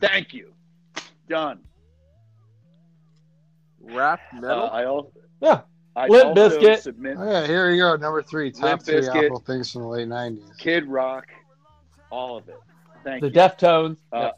Thank 0.00 0.32
you. 0.34 0.52
Done. 1.28 1.60
rap 3.80 4.20
Uh, 4.34 4.40
metal. 4.40 4.70
I 4.72 4.84
also, 4.84 5.12
Yeah. 5.40 5.60
I 5.98 6.06
Limp 6.06 6.36
also 6.38 6.58
Bizkit. 6.60 6.78
submit 6.80 7.16
Oh, 7.18 7.30
yeah, 7.30 7.46
here 7.46 7.70
you 7.70 7.82
go. 7.82 7.96
Number 7.96 8.22
three, 8.22 8.50
top 8.52 8.62
Limp 8.64 8.82
three 8.82 8.94
Bizkit. 8.96 9.26
awful 9.26 9.40
things 9.40 9.72
from 9.72 9.82
the 9.82 9.88
late 9.88 10.08
'90s. 10.08 10.56
Kid 10.58 10.86
Rock, 10.86 11.26
all 12.10 12.36
of 12.36 12.48
it. 12.48 12.58
Thank 13.04 13.20
The 13.22 13.28
you. 13.28 13.32
Deftones. 13.34 13.96
Uh, 14.12 14.30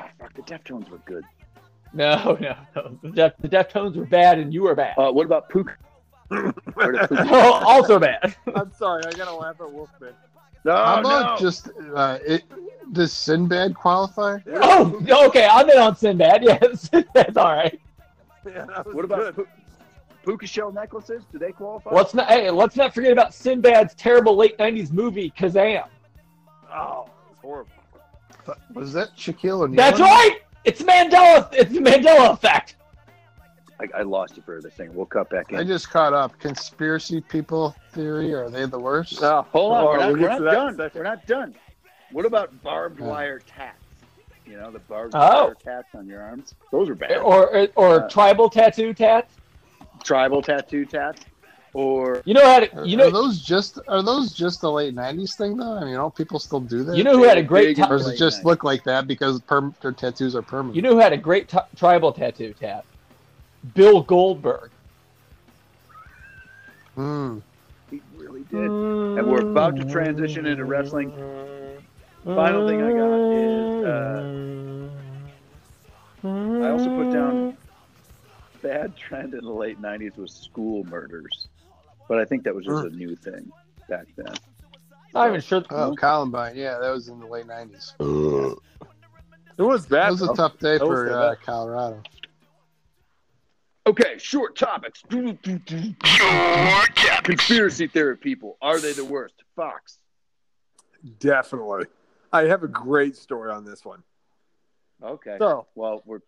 Ah, 0.00 0.08
fuck, 0.20 0.32
the 0.34 0.42
Deftones 0.42 0.88
were 0.90 0.98
good. 1.06 1.24
No, 1.92 2.36
no, 2.40 2.56
no. 2.76 2.98
The, 3.02 3.08
Def, 3.10 3.32
the 3.40 3.48
Deftones 3.48 3.96
were 3.96 4.04
bad, 4.04 4.38
and 4.38 4.54
you 4.54 4.62
were 4.62 4.74
bad. 4.76 4.96
Uh, 4.96 5.10
what 5.10 5.26
about 5.26 5.48
Pook? 5.48 5.76
Where 6.74 7.08
also 7.32 7.98
bad. 7.98 8.36
I'm 8.54 8.72
sorry, 8.74 9.02
I 9.06 9.10
gotta 9.12 9.34
laugh 9.34 9.56
at 9.60 9.72
Wolfman. 9.72 10.12
no, 10.64 10.72
How 10.76 11.00
about 11.00 11.40
no. 11.40 11.44
just 11.44 11.70
uh, 11.96 12.18
it? 12.24 12.44
Does 12.92 13.12
Sinbad 13.12 13.74
qualify? 13.74 14.38
Oh, 14.54 15.02
okay. 15.28 15.48
I'm 15.50 15.68
in 15.68 15.78
on 15.78 15.96
Sinbad. 15.96 16.42
Yes, 16.44 16.90
that's 17.14 17.36
all 17.36 17.52
right. 17.54 17.80
Yeah, 18.46 18.66
that 18.66 18.86
was 18.86 18.94
What 18.94 19.04
about 19.04 19.34
good. 19.34 19.46
Pook- 20.28 20.40
puka 20.40 20.46
shell 20.46 20.72
necklaces? 20.72 21.24
Do 21.32 21.38
they 21.38 21.52
qualify? 21.52 21.90
Let's 21.94 22.12
not. 22.14 22.28
Hey, 22.28 22.50
let's 22.50 22.76
not 22.76 22.94
forget 22.94 23.12
about 23.12 23.30
Sinbad's 23.30 23.94
terrible 23.94 24.36
late 24.36 24.58
'90s 24.58 24.92
movie 24.92 25.32
Kazam. 25.36 25.86
Oh, 26.72 27.08
it's 27.32 27.40
horrible. 27.40 27.70
Was 28.74 28.92
that 28.92 29.16
Shaquille 29.16 29.62
O'Neal? 29.62 29.76
That's 29.76 30.00
right. 30.00 30.38
It's 30.64 30.82
Mandela. 30.82 31.48
It's 31.52 31.72
the 31.72 31.80
Mandela 31.80 32.32
effect. 32.32 32.76
I, 33.80 34.00
I 34.00 34.02
lost 34.02 34.36
you 34.36 34.42
for 34.42 34.60
the 34.60 34.70
thing. 34.70 34.92
We'll 34.94 35.06
cut 35.06 35.30
back 35.30 35.50
in. 35.52 35.58
I 35.58 35.64
just 35.64 35.88
caught 35.90 36.12
up. 36.12 36.38
Conspiracy 36.40 37.20
people 37.20 37.74
theory 37.92 38.34
are 38.34 38.50
they 38.50 38.66
the 38.66 38.78
worst? 38.78 39.20
No, 39.22 39.46
Hold 39.52 39.72
on, 39.72 39.84
Oh, 39.84 39.86
we're 39.86 39.96
not, 39.98 40.12
we'll 40.12 40.20
we're 40.22 40.28
not 40.28 40.38
to 40.38 40.44
that 40.44 40.52
in 40.52 40.58
a 40.58 40.66
done. 40.66 40.76
second. 40.76 40.98
We're 40.98 41.04
not 41.04 41.26
done. 41.26 41.54
What 42.10 42.26
about 42.26 42.62
barbed 42.62 43.00
Yeah. 43.00 43.06
wire 43.06 43.38
tats? 43.38 43.76
You 44.46 44.56
know, 44.58 44.70
the 44.72 44.78
barbed 44.80 45.14
Oh. 45.14 45.44
wire 45.44 45.54
tats 45.62 45.88
on 45.94 46.06
your 46.08 46.22
arms. 46.22 46.54
Those 46.72 46.88
are 46.88 46.94
bad. 46.96 47.18
Or 47.18 47.48
or, 47.56 47.68
or 47.76 48.04
Uh, 48.04 48.08
tribal 48.08 48.50
tattoo 48.50 48.92
tats. 48.94 49.32
Tribal 50.04 50.42
tattoo 50.42 50.84
tats. 50.84 51.22
Or 51.74 52.22
You 52.24 52.32
know 52.34 52.44
how 52.46 52.60
to. 52.60 52.86
You 52.88 52.96
are 52.96 53.04
know. 53.04 53.10
those 53.10 53.40
just 53.42 53.78
are 53.88 54.02
those 54.02 54.32
just 54.32 54.62
the 54.62 54.70
late 54.72 54.94
'90s 54.94 55.36
thing 55.36 55.56
though? 55.58 55.76
I 55.76 55.84
mean, 55.84 55.94
don't 55.94 56.14
people 56.14 56.38
still 56.38 56.60
do 56.60 56.82
that? 56.84 56.96
You 56.96 57.04
know 57.04 57.16
who 57.16 57.24
had 57.24 57.36
a 57.38 57.42
great. 57.42 57.76
Big- 57.76 57.84
or 57.84 57.88
does 57.98 58.08
it 58.08 58.16
just 58.16 58.40
90s. 58.40 58.44
look 58.44 58.64
like 58.64 58.84
that 58.84 59.06
because 59.06 59.40
perm- 59.42 59.74
their 59.82 59.92
tattoos 59.92 60.34
are 60.34 60.40
permanent? 60.42 60.76
you 60.76 60.82
know 60.82 60.92
who 60.94 60.98
had 60.98 61.12
a 61.12 61.16
great 61.18 61.48
t- 61.48 61.58
tribal 61.76 62.10
tattoo 62.12 62.54
tat? 62.58 62.84
Bill 63.74 64.00
Goldberg. 64.02 64.70
Hmm. 66.94 67.38
he 67.90 68.00
really 68.16 68.42
did. 68.44 68.58
And 68.64 69.26
we're 69.26 69.50
about 69.50 69.76
to 69.76 69.84
transition 69.84 70.46
into 70.46 70.64
wrestling. 70.64 71.12
Final 72.24 72.66
thing 72.66 72.82
I 72.82 72.92
got 72.92 73.20
is 73.32 73.84
uh, 76.24 76.66
I 76.66 76.70
also 76.70 76.88
put 76.96 77.12
down 77.12 77.47
bad 78.68 78.94
trend 78.96 79.32
in 79.34 79.44
the 79.44 79.52
late 79.52 79.80
'90s 79.80 80.16
was 80.16 80.32
school 80.32 80.84
murders, 80.84 81.48
but 82.08 82.18
I 82.18 82.24
think 82.24 82.44
that 82.44 82.54
was 82.54 82.66
just 82.66 82.84
a 82.84 82.90
new 82.90 83.16
thing 83.16 83.50
back 83.88 84.06
then. 84.16 84.34
Not 85.14 85.28
even 85.28 85.40
sure. 85.40 85.64
Oh, 85.70 85.94
Columbine. 85.98 86.54
Yeah, 86.54 86.78
that 86.78 86.90
was 86.90 87.08
in 87.08 87.18
the 87.18 87.26
late 87.26 87.46
'90s. 87.46 87.94
it 89.58 89.62
was 89.62 89.86
bad. 89.86 90.08
It 90.08 90.12
was 90.12 90.22
a 90.22 90.34
tough 90.34 90.58
day 90.58 90.76
That 90.78 90.86
was 90.86 90.98
for 90.98 91.08
so 91.08 91.14
uh, 91.14 91.34
bad. 91.34 91.42
Colorado. 91.44 92.02
Okay, 93.86 94.18
short 94.18 94.54
topics. 94.54 95.02
Conspiracy 97.22 97.86
theory 97.86 98.18
people 98.18 98.58
are 98.60 98.78
they 98.78 98.92
the 98.92 99.04
worst? 99.04 99.34
Fox. 99.56 99.98
Definitely. 101.20 101.86
I 102.30 102.42
have 102.42 102.62
a 102.64 102.68
great 102.68 103.16
story 103.16 103.50
on 103.50 103.64
this 103.64 103.86
one. 103.86 104.02
Okay. 105.02 105.36
So, 105.38 105.66
Well, 105.74 106.02
we're 106.04 106.20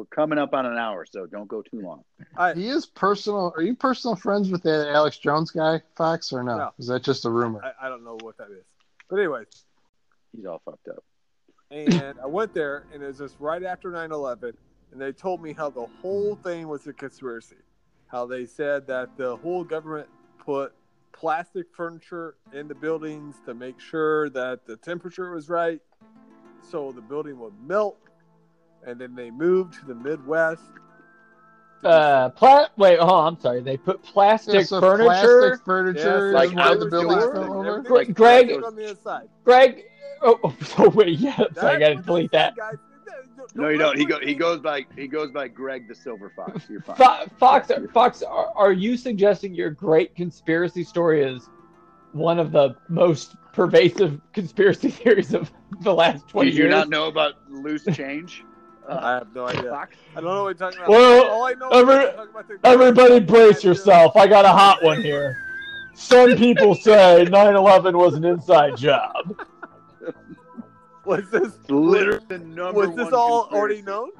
we're 0.00 0.06
coming 0.06 0.38
up 0.38 0.54
on 0.54 0.64
an 0.64 0.78
hour, 0.78 1.04
so 1.04 1.26
don't 1.26 1.46
go 1.46 1.60
too 1.60 1.82
long. 1.82 2.02
I, 2.34 2.54
He 2.54 2.68
is 2.68 2.86
personal. 2.86 3.52
Are 3.54 3.62
you 3.62 3.74
personal 3.74 4.16
friends 4.16 4.50
with 4.50 4.62
that 4.62 4.88
Alex 4.88 5.18
Jones 5.18 5.50
guy, 5.50 5.82
Fox, 5.94 6.32
or 6.32 6.42
no? 6.42 6.56
No. 6.56 6.70
Is 6.78 6.86
that 6.86 7.02
just 7.02 7.26
a 7.26 7.30
rumor? 7.30 7.60
I, 7.62 7.86
I 7.86 7.88
don't 7.90 8.02
know 8.02 8.16
what 8.22 8.38
that 8.38 8.48
is. 8.50 8.64
But 9.10 9.18
anyways, 9.18 9.46
He's 10.34 10.46
all 10.46 10.62
fucked 10.64 10.88
up. 10.88 11.04
and 11.70 12.14
I 12.22 12.26
went 12.26 12.54
there, 12.54 12.86
and 12.94 13.02
it 13.02 13.06
was 13.08 13.18
just 13.18 13.36
right 13.38 13.62
after 13.62 13.90
9 13.90 14.10
11, 14.10 14.56
and 14.92 15.00
they 15.00 15.12
told 15.12 15.42
me 15.42 15.52
how 15.52 15.68
the 15.68 15.86
whole 16.00 16.34
thing 16.36 16.66
was 16.66 16.86
a 16.86 16.94
conspiracy. 16.94 17.56
How 18.06 18.24
they 18.24 18.46
said 18.46 18.86
that 18.86 19.18
the 19.18 19.36
whole 19.36 19.64
government 19.64 20.08
put 20.38 20.72
plastic 21.12 21.66
furniture 21.74 22.36
in 22.54 22.68
the 22.68 22.74
buildings 22.74 23.36
to 23.44 23.52
make 23.52 23.78
sure 23.78 24.30
that 24.30 24.64
the 24.64 24.76
temperature 24.76 25.30
was 25.32 25.50
right 25.50 25.80
so 26.62 26.90
the 26.90 27.02
building 27.02 27.38
would 27.38 27.52
melt. 27.66 27.98
And 28.86 29.00
then 29.00 29.14
they 29.14 29.30
moved 29.30 29.74
to 29.80 29.86
the 29.86 29.94
Midwest. 29.94 30.62
Uh, 31.82 32.28
pla- 32.30 32.68
wait, 32.76 32.98
oh, 32.98 33.20
I'm 33.26 33.38
sorry. 33.40 33.60
They 33.62 33.76
put 33.76 34.02
plastic 34.02 34.54
Yeah, 34.54 34.62
so 34.62 34.80
furniture. 34.80 35.06
plastic 35.06 35.64
furniture 35.64 35.98
Yes, 35.98 36.22
is 36.24 36.32
like 36.34 36.52
why 36.54 36.74
the 36.74 36.86
building 36.86 37.18
fell 37.18 37.52
over. 37.54 37.80
Greg- 37.80 38.14
Greg- 38.14 38.62
on 38.62 38.74
the 38.76 38.90
inside. 38.90 39.28
Greg. 39.44 39.84
Oh, 40.22 40.38
oh, 40.44 40.56
so 40.64 40.88
wait, 40.90 41.18
yeah. 41.18 41.36
So 41.54 41.66
I 41.66 41.78
got 41.78 41.88
to 41.90 41.96
delete 41.96 42.32
that. 42.32 42.54
guys. 42.56 42.76
No, 43.54 43.68
you 43.68 43.78
don't. 43.78 43.98
He 43.98 44.04
go 44.04 44.20
he 44.20 44.34
goes 44.34 44.60
by 44.60 44.84
he 44.96 45.08
goes 45.08 45.30
by 45.30 45.48
Greg 45.48 45.88
the 45.88 45.94
Silver 45.94 46.30
Fox. 46.36 46.68
You're 46.68 46.82
fine. 46.82 46.96
Fo- 46.96 47.26
Fox, 47.38 47.70
Fox, 47.92 48.22
are, 48.22 48.52
are 48.54 48.72
you 48.72 48.96
suggesting 48.96 49.54
your 49.54 49.70
great 49.70 50.14
conspiracy 50.14 50.84
story 50.84 51.22
is 51.24 51.48
one 52.12 52.38
of 52.38 52.52
the 52.52 52.76
most 52.88 53.34
pervasive 53.52 54.20
conspiracy 54.34 54.90
theories 54.90 55.32
of 55.34 55.50
the 55.80 55.92
last 55.92 56.28
twenty 56.28 56.50
Did 56.50 56.58
years? 56.58 56.64
Do 56.66 56.70
you 56.74 56.78
not 56.78 56.90
know 56.90 57.06
about 57.08 57.34
loose 57.48 57.84
change? 57.94 58.44
I 58.90 59.12
have 59.14 59.34
no 59.34 59.46
idea. 59.46 59.72
I 59.72 59.86
don't 60.20 60.24
know 60.24 60.42
what 60.44 60.48
you're 60.58 60.70
talking 60.70 60.78
about. 60.78 60.88
Well, 60.90 61.30
All 61.30 61.44
I 61.44 61.52
know 61.54 61.68
every- 61.68 61.94
talking 62.12 62.30
about 62.30 62.46
Everybody 62.64 63.20
brace 63.20 63.62
yourself. 63.64 64.16
I 64.16 64.26
got 64.26 64.44
a 64.44 64.48
hot 64.48 64.82
one 64.82 65.00
here. 65.02 65.36
Some 65.94 66.36
people 66.36 66.74
say 66.74 67.24
9/11 67.28 67.94
was 67.96 68.14
an 68.14 68.24
inside 68.24 68.76
job. 68.76 69.36
Was 71.04 71.28
this 71.30 71.52
Literally 71.68 72.24
the 72.28 72.38
number 72.38 72.72
was 72.80 72.88
this 72.96 73.04
one 73.06 73.14
all 73.14 73.42
conspiracy. 73.44 73.56
already 73.58 73.82
known? 73.82 74.10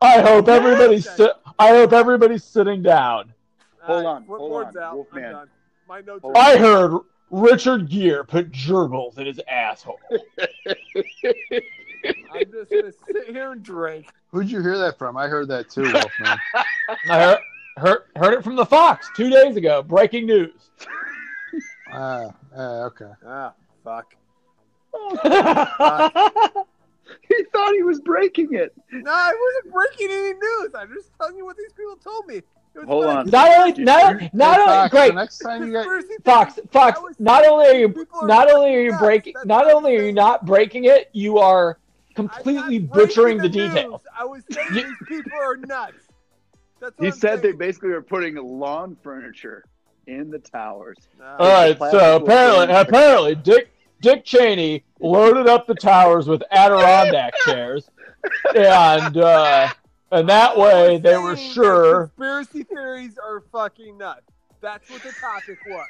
I 0.00 0.20
hope 0.20 0.48
everybody's 0.48 1.08
si- 1.08 1.30
I 1.58 1.68
hope 1.70 1.92
everybody's 1.92 2.44
sitting 2.44 2.82
down. 2.82 3.32
Hold 3.80 4.06
on, 4.06 4.24
flip 4.24 4.38
hold 4.38 4.64
on, 4.64 4.78
out. 4.78 4.94
Wolfman. 4.94 5.24
I'm 5.24 5.32
done. 5.32 5.48
My 5.88 6.00
notes 6.00 6.22
Hold 6.22 6.36
are. 6.36 6.42
I 6.42 6.56
heard 6.56 6.98
Richard 7.30 7.88
Gere 7.90 8.24
put 8.24 8.50
gerbils 8.50 9.18
in 9.18 9.26
his 9.26 9.40
asshole. 9.48 10.00
I'm 12.06 12.50
just 12.52 12.70
gonna 12.70 12.92
sit 13.06 13.28
here 13.28 13.52
and 13.52 13.62
drink. 13.62 14.08
Who'd 14.30 14.50
you 14.50 14.60
hear 14.60 14.78
that 14.78 14.98
from? 14.98 15.16
I 15.16 15.28
heard 15.28 15.48
that 15.48 15.70
too, 15.70 15.82
Wolfman. 15.82 16.38
I 17.08 17.20
heard, 17.20 17.38
heard 17.76 17.98
heard 18.16 18.34
it 18.34 18.44
from 18.44 18.56
the 18.56 18.66
Fox 18.66 19.08
two 19.16 19.30
days 19.30 19.56
ago. 19.56 19.82
Breaking 19.82 20.26
news. 20.26 20.70
Ah, 21.92 22.30
ah, 22.56 22.82
okay. 22.84 23.10
Ah, 23.26 23.52
fuck. 23.84 24.14
He 27.28 27.44
thought 27.52 27.74
he 27.74 27.82
was 27.82 28.00
breaking 28.00 28.54
it. 28.54 28.72
No, 28.90 29.10
I 29.10 29.34
wasn't 29.34 29.74
breaking 29.74 30.08
any 30.10 30.34
news. 30.34 30.70
I'm 30.74 30.92
just 30.92 31.10
telling 31.18 31.36
you 31.36 31.44
what 31.44 31.56
these 31.56 31.72
people 31.72 31.96
told 31.96 32.26
me. 32.26 32.42
Hold 32.86 33.04
funny. 33.04 33.18
on. 33.18 33.26
not 33.30 33.58
only 33.58 33.84
not 33.84 34.20
Hey, 34.20 34.30
not 34.32 34.58
only 34.58 34.72
Fox, 34.72 34.90
great 34.90 35.14
next 35.14 35.38
time 35.38 35.64
you 35.64 35.72
got 35.72 35.86
Conspiracy 35.86 36.22
Fox. 36.24 36.58
Fox. 36.72 37.00
Not 37.20 37.46
only 37.46 37.66
are 37.66 37.74
you 37.74 38.06
not 38.22 38.50
only 38.50 38.74
are 38.74 38.80
you 38.80 38.98
breaking 38.98 39.34
not 39.44 39.70
only 39.72 39.96
are 39.96 40.02
you 40.02 40.12
not 40.12 40.44
breaking 40.44 40.86
it, 40.86 41.08
you 41.12 41.38
are 41.38 41.70
I'm 41.70 41.83
completely 42.14 42.78
butchering 42.78 43.38
the 43.38 43.48
breaking 43.48 43.74
details. 43.74 44.02
I 44.16 44.24
was 44.24 44.42
saying 44.50 44.72
these 44.72 44.96
people 45.06 45.32
are 45.40 45.56
nuts. 45.56 46.08
That's 46.80 46.94
He 46.98 47.06
I'm 47.06 47.12
said 47.12 47.42
they 47.42 47.52
basically 47.52 47.90
were 47.90 48.02
putting 48.02 48.36
lawn 48.36 48.96
furniture 49.02 49.64
in 50.06 50.30
the 50.30 50.38
towers. 50.38 50.98
Nah. 51.18 51.36
All 51.38 51.48
right, 51.48 51.78
so 51.78 52.16
apparently, 52.16 52.66
burn. 52.66 52.76
apparently, 52.76 53.34
Dick 53.36 53.70
Dick 54.00 54.24
Cheney 54.24 54.84
loaded 55.00 55.46
up 55.48 55.66
the 55.66 55.74
towers 55.74 56.28
with 56.28 56.42
Adirondack 56.50 57.34
chairs, 57.44 57.88
and 58.54 59.16
uh, 59.16 59.68
and 60.10 60.28
that 60.28 60.56
way 60.56 60.98
they 60.98 61.16
were 61.16 61.36
saying 61.36 61.48
that 61.48 61.54
sure. 61.54 62.06
Conspiracy 62.08 62.64
theories 62.64 63.18
are 63.18 63.42
fucking 63.52 63.96
nuts. 63.98 64.30
That's 64.60 64.88
what 64.90 65.02
the 65.02 65.12
topic 65.20 65.58
was. 65.68 65.86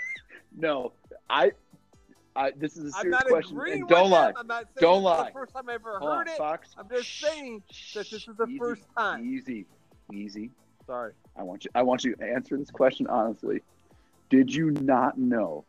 No, 0.56 0.92
I, 1.28 1.52
I. 2.36 2.50
This 2.56 2.76
is 2.76 2.92
a 2.92 2.96
I'm 2.96 3.02
serious 3.02 3.10
not 3.10 3.26
question. 3.28 3.56
agreeing 3.56 3.80
And 3.80 3.88
don't 3.88 4.10
lie. 4.10 4.26
them. 4.26 4.34
I'm 4.38 4.46
not 4.46 4.64
saying 4.64 4.70
Don't 4.80 5.02
this 5.04 5.12
is 5.12 5.18
lie. 5.18 5.26
the 5.26 5.32
first 5.32 5.52
time 5.54 5.68
I 5.68 5.74
ever 5.74 5.98
Hold 5.98 6.10
on, 6.10 6.18
heard 6.18 6.28
it. 6.28 6.36
Fox. 6.38 6.74
I'm 6.78 6.88
just 6.88 7.06
Shh, 7.06 7.24
saying 7.24 7.62
that 7.94 8.10
this 8.10 8.28
is 8.28 8.36
the 8.36 8.46
easy, 8.46 8.58
first 8.58 8.82
time. 8.96 9.24
Easy, 9.24 9.66
easy. 10.12 10.50
Sorry. 10.86 11.12
I 11.36 11.42
want 11.42 11.64
you. 11.64 11.70
I 11.74 11.82
want 11.82 12.04
you 12.04 12.14
to 12.16 12.24
answer 12.24 12.56
this 12.56 12.70
question 12.70 13.06
honestly. 13.06 13.62
Did 14.30 14.52
you 14.54 14.70
not 14.72 15.18
know 15.18 15.64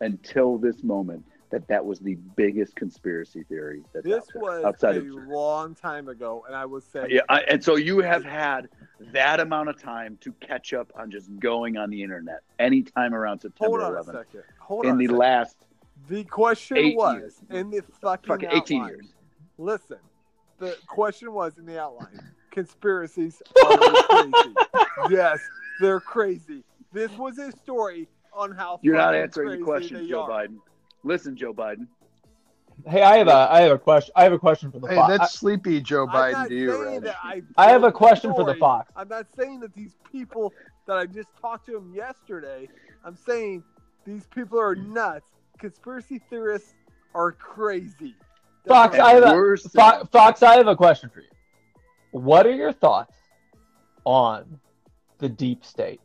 until 0.00 0.58
this 0.58 0.82
moment 0.82 1.24
that 1.50 1.66
that 1.68 1.84
was 1.84 2.00
the 2.00 2.16
biggest 2.36 2.74
conspiracy 2.76 3.44
theory 3.44 3.82
that 3.92 4.04
This 4.04 4.24
was 4.34 4.64
outside 4.64 4.96
a 4.96 5.00
of 5.00 5.06
long 5.28 5.74
time 5.74 6.08
ago, 6.08 6.44
and 6.46 6.56
I 6.56 6.66
was 6.66 6.84
saying, 6.84 7.06
yeah, 7.10 7.20
I, 7.28 7.40
and 7.42 7.62
so 7.62 7.76
you 7.76 8.00
have 8.00 8.24
had 8.24 8.68
that 9.12 9.38
amount 9.40 9.68
of 9.68 9.80
time 9.80 10.18
to 10.22 10.32
catch 10.40 10.72
up 10.72 10.92
on 10.96 11.10
just 11.10 11.30
going 11.38 11.76
on 11.76 11.90
the 11.90 12.02
internet 12.02 12.40
anytime 12.58 13.14
around 13.14 13.40
September 13.40 13.80
hold 13.80 13.96
on 13.96 13.96
a 13.96 14.02
11th 14.02 14.12
second. 14.26 14.42
Hold 14.58 14.84
in 14.86 14.92
on. 14.92 14.98
the 14.98 15.04
second. 15.06 15.18
last 15.18 15.56
The 16.08 16.24
question 16.24 16.76
eight 16.76 16.96
was 16.96 17.16
years. 17.16 17.36
in 17.50 17.70
the 17.70 17.82
fucking, 18.00 18.28
fucking 18.28 18.50
18 18.52 18.84
years. 18.86 19.06
Listen, 19.58 19.98
the 20.58 20.76
question 20.86 21.32
was 21.32 21.58
in 21.58 21.66
the 21.66 21.80
outline. 21.80 22.20
Conspiracies 22.50 23.42
are 23.64 23.76
crazy. 23.76 24.54
yes, 25.10 25.40
they're 25.80 26.00
crazy. 26.00 26.64
This 26.92 27.10
was 27.12 27.38
a 27.38 27.52
story 27.52 28.08
on 28.32 28.52
how 28.52 28.78
You're 28.82 28.94
not 28.94 29.08
fucking 29.08 29.20
answering 29.20 29.60
the 29.60 29.64
question, 29.64 30.08
Joe 30.08 30.22
are. 30.22 30.30
Biden. 30.30 30.58
Listen, 31.04 31.36
Joe 31.36 31.52
Biden. 31.52 31.86
Hey, 32.86 33.02
I 33.02 33.16
have 33.16 33.28
a 33.28 33.48
I 33.50 33.60
have 33.62 33.72
a 33.72 33.78
question. 33.78 34.12
I 34.16 34.24
have 34.24 34.32
a 34.32 34.38
question 34.38 34.70
for 34.70 34.78
the 34.78 34.88
Hey, 34.88 34.96
Fox. 34.96 35.18
that's 35.18 35.38
sleepy 35.38 35.80
Joe 35.80 36.06
I'm 36.06 36.08
Biden 36.08 36.32
not 36.32 36.48
to 36.48 36.54
you, 36.54 36.84
saying 36.84 37.00
that 37.02 37.16
I, 37.22 37.42
I 37.56 37.70
have 37.70 37.82
a 37.82 37.90
told 37.90 37.94
the 37.94 37.96
question 37.96 38.34
for 38.34 38.44
the. 38.44 38.54
Fox. 38.54 38.92
I'm 38.96 39.08
not 39.08 39.26
saying 39.36 39.60
that 39.60 39.74
these 39.74 39.96
people 40.10 40.52
that 40.86 40.96
I 40.96 41.06
just 41.06 41.28
talked 41.40 41.66
to 41.66 41.72
them 41.72 41.92
yesterday. 41.94 42.68
I'm 43.04 43.16
saying 43.16 43.64
these 44.04 44.26
people 44.26 44.60
are 44.60 44.74
nuts. 44.74 45.26
Conspiracy 45.58 46.20
theorists 46.30 46.74
are 47.14 47.32
crazy. 47.32 48.14
That's 48.64 48.68
Fox, 48.68 48.98
I 48.98 49.14
have 49.14 49.22
a- 49.24 49.56
Fo- 49.56 50.04
Fox, 50.06 50.42
I 50.42 50.56
have 50.56 50.66
a 50.66 50.76
question 50.76 51.08
for 51.10 51.20
you. 51.20 51.28
What 52.10 52.46
are 52.46 52.54
your 52.54 52.72
thoughts 52.72 53.14
on 54.04 54.58
the 55.18 55.28
deep 55.28 55.64
state? 55.64 56.00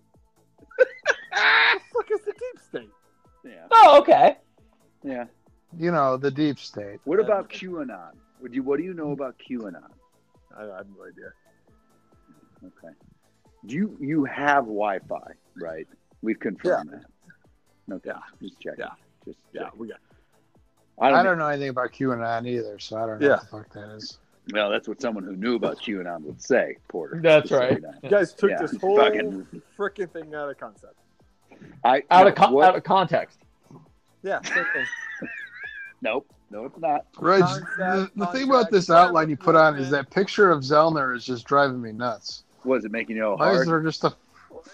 What 0.76 0.88
the 1.34 1.80
fuck 1.94 2.12
is 2.12 2.22
the 2.26 2.32
deep 2.34 2.62
state? 2.70 2.90
yeah, 3.46 3.66
Oh, 3.72 4.00
okay. 4.02 4.38
yeah. 5.04 5.26
You 5.78 5.92
know, 5.92 6.18
the 6.18 6.30
deep 6.32 6.60
state. 6.60 7.00
What 7.06 7.20
about 7.20 7.50
QAnon? 7.50 8.12
Would 8.42 8.54
you? 8.54 8.62
What 8.64 8.78
do 8.78 8.84
you 8.84 8.94
know 8.94 9.12
about 9.12 9.36
QAnon? 9.40 9.82
I, 10.58 10.64
I 10.64 10.78
have 10.78 10.88
no 10.98 11.06
idea. 11.06 11.32
Okay. 12.64 12.94
Do 13.68 13.76
you 13.76 13.98
you 14.02 14.26
have 14.26 14.66
Wi-Fi, 14.66 15.32
right? 15.62 15.88
We've 16.22 16.40
confirmed 16.40 16.90
that. 16.92 17.96
Okay. 17.96 18.10
Yeah. 18.10 18.20
Just 18.42 18.60
check. 18.60 18.74
Yeah. 18.78 18.90
Just 19.26 19.40
Yeah, 19.54 19.64
check. 19.64 19.74
we 19.78 19.88
got. 19.88 19.98
I 21.00 21.10
don't, 21.10 21.20
I 21.20 21.24
don't 21.24 21.38
know 21.40 21.48
anything 21.48 21.70
about 21.70 21.92
QAnon 21.92 22.48
either, 22.48 22.78
so 22.80 22.98
I 22.98 23.06
don't 23.08 23.20
know 23.20 23.28
Yeah. 23.28 23.34
what 23.34 23.42
the 23.42 23.48
fuck 23.48 23.74
that 23.74 23.96
is. 23.96 24.20
Well, 24.54 24.70
that's 24.70 24.88
what 24.88 25.02
someone 25.02 25.24
who 25.24 25.36
knew 25.36 25.56
about 25.56 25.78
QAnon 25.78 26.22
would 26.24 26.42
say, 26.42 26.78
Porter. 26.88 27.20
That's 27.24 27.52
right. 27.52 27.80
you 28.04 28.10
guys 28.10 28.34
took 28.34 28.52
Yeah, 28.52 28.58
this 28.62 28.76
whole 28.78 28.98
fucking- 28.98 29.48
freaking 29.78 30.12
thing 30.12 30.34
out 30.36 30.50
of 30.50 30.58
concept. 30.60 30.96
I 31.84 32.04
Out 32.10 32.24
no, 32.24 32.28
of 32.30 32.36
con- 32.36 32.64
out 32.64 32.76
of 32.76 32.84
context. 32.84 33.40
Yeah, 34.24 34.42
same. 34.42 34.66
Nope. 36.04 36.28
No, 36.50 36.66
it's 36.66 36.78
not. 36.80 37.06
Reg, 37.20 37.42
Concept, 37.42 37.68
the, 37.78 38.12
the 38.16 38.26
thing 38.28 38.50
about 38.50 38.72
this 38.72 38.90
whatever, 38.90 39.08
outline 39.10 39.30
you 39.30 39.38
put 39.38 39.56
on 39.56 39.78
is 39.78 39.90
that 39.92 40.10
picture 40.10 40.50
of 40.50 40.62
Zellner 40.64 41.16
is 41.16 41.24
just 41.24 41.46
driving 41.46 41.80
me 41.82 41.92
nuts. 41.92 42.44
Was 42.66 42.84
it 42.84 42.92
making 42.92 43.16
you 43.18 43.26
all 43.26 43.38
Why 43.38 43.54
is 43.54 43.68
there 43.68 43.80
just 43.82 44.04
a 44.04 44.14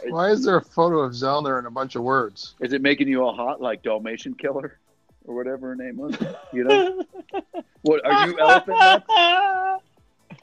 why 0.09 0.29
is 0.29 0.43
there 0.43 0.57
a 0.57 0.61
photo 0.61 0.99
of 0.99 1.13
Zellner 1.13 1.57
and 1.57 1.67
a 1.67 1.71
bunch 1.71 1.95
of 1.95 2.03
words? 2.03 2.55
Is 2.59 2.73
it 2.73 2.81
making 2.81 3.07
you 3.07 3.23
all 3.23 3.35
hot 3.35 3.61
like 3.61 3.83
Dalmatian 3.83 4.33
Killer 4.35 4.79
or 5.25 5.35
whatever 5.35 5.69
her 5.69 5.75
name 5.75 5.97
was? 5.97 6.15
You 6.53 6.63
know? 6.63 7.03
what 7.81 8.05
are 8.05 8.27
you 8.27 8.39
elephant 8.39 8.77
nuts? 8.79 9.05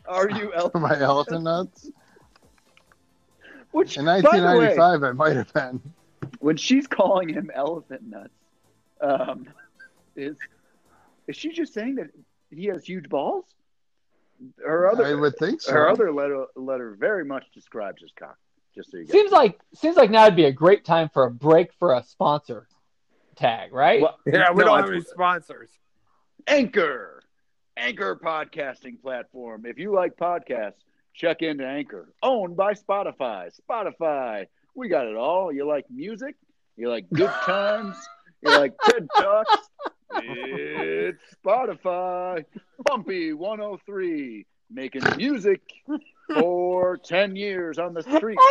Are 0.07 0.30
you 0.30 0.53
elephant? 0.57 0.82
My 0.82 0.99
elephant 1.01 1.45
nuts? 1.45 1.90
Which, 3.70 3.97
In 3.97 4.05
by 4.05 4.20
the 4.20 4.28
way, 4.28 4.76
1995, 4.76 5.03
I 5.03 5.12
might 5.12 5.36
have 5.36 5.53
been. 5.53 5.80
when 6.38 6.57
she's 6.57 6.86
calling 6.86 7.28
him 7.28 7.51
elephant 7.55 8.03
nuts, 8.07 8.34
um, 9.01 9.49
is 10.14 10.36
is 11.26 11.36
she 11.36 11.51
just 11.53 11.72
saying 11.74 11.97
that 11.97 12.11
he 12.51 12.66
has 12.66 12.84
huge 12.84 13.09
balls? 13.09 13.47
Her 14.64 14.90
other 14.90 15.05
I 15.07 15.14
would 15.14 15.36
think 15.38 15.61
so. 15.61 15.72
her 15.72 15.88
other 15.88 16.12
letter 16.12 16.47
letter 16.55 16.97
very 16.99 17.24
much 17.24 17.45
describes 17.53 18.03
his 18.03 18.12
cock. 18.18 18.36
Just 18.74 18.90
so 18.90 18.96
you 18.98 19.04
guys. 19.04 19.12
Seems 19.12 19.30
like 19.30 19.60
seems 19.74 19.96
like 19.96 20.10
now 20.10 20.24
would 20.24 20.36
be 20.36 20.44
a 20.46 20.52
great 20.52 20.84
time 20.84 21.08
for 21.12 21.24
a 21.24 21.30
break 21.30 21.72
for 21.78 21.94
a 21.94 22.02
sponsor 22.02 22.66
tag, 23.36 23.72
right? 23.72 24.00
Well, 24.02 24.18
Yeah, 24.26 24.50
we 24.52 24.58
no, 24.58 24.64
don't 24.66 24.80
have 24.80 24.90
any 24.90 25.00
sponsors. 25.02 25.70
Anchor, 26.46 27.22
Anchor 27.76 28.16
podcasting 28.16 29.00
platform. 29.00 29.64
If 29.66 29.78
you 29.78 29.92
like 29.92 30.16
podcasts, 30.16 30.74
check 31.14 31.42
into 31.42 31.66
Anchor, 31.66 32.12
owned 32.22 32.56
by 32.56 32.74
Spotify. 32.74 33.50
Spotify, 33.68 34.46
we 34.74 34.88
got 34.88 35.06
it 35.06 35.16
all. 35.16 35.52
You 35.52 35.66
like 35.66 35.86
music? 35.90 36.34
You 36.76 36.90
like 36.90 37.06
good 37.12 37.30
times? 37.44 37.96
You 38.42 38.50
like 38.56 38.74
TED 38.84 39.06
Talks? 39.16 39.56
It's 40.16 41.18
Spotify. 41.44 42.44
Bumpy 42.84 43.32
103, 43.32 44.46
making 44.70 45.02
music 45.16 45.60
for 46.34 46.96
10 47.04 47.36
years 47.36 47.78
on 47.78 47.94
the 47.94 48.02
streets. 48.02 48.42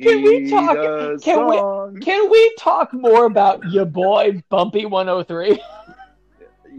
Can 0.00 0.22
we 0.22 0.50
talk- 0.50 0.74
does 0.76 1.22
can 1.22 1.46
we- 1.48 2.00
Can 2.00 2.30
we 2.30 2.54
talk 2.58 2.92
more 2.92 3.24
about 3.26 3.64
your 3.70 3.84
boy 3.86 4.42
Bumpy 4.48 4.86
103? 4.86 5.50
Yeah, 5.50 5.56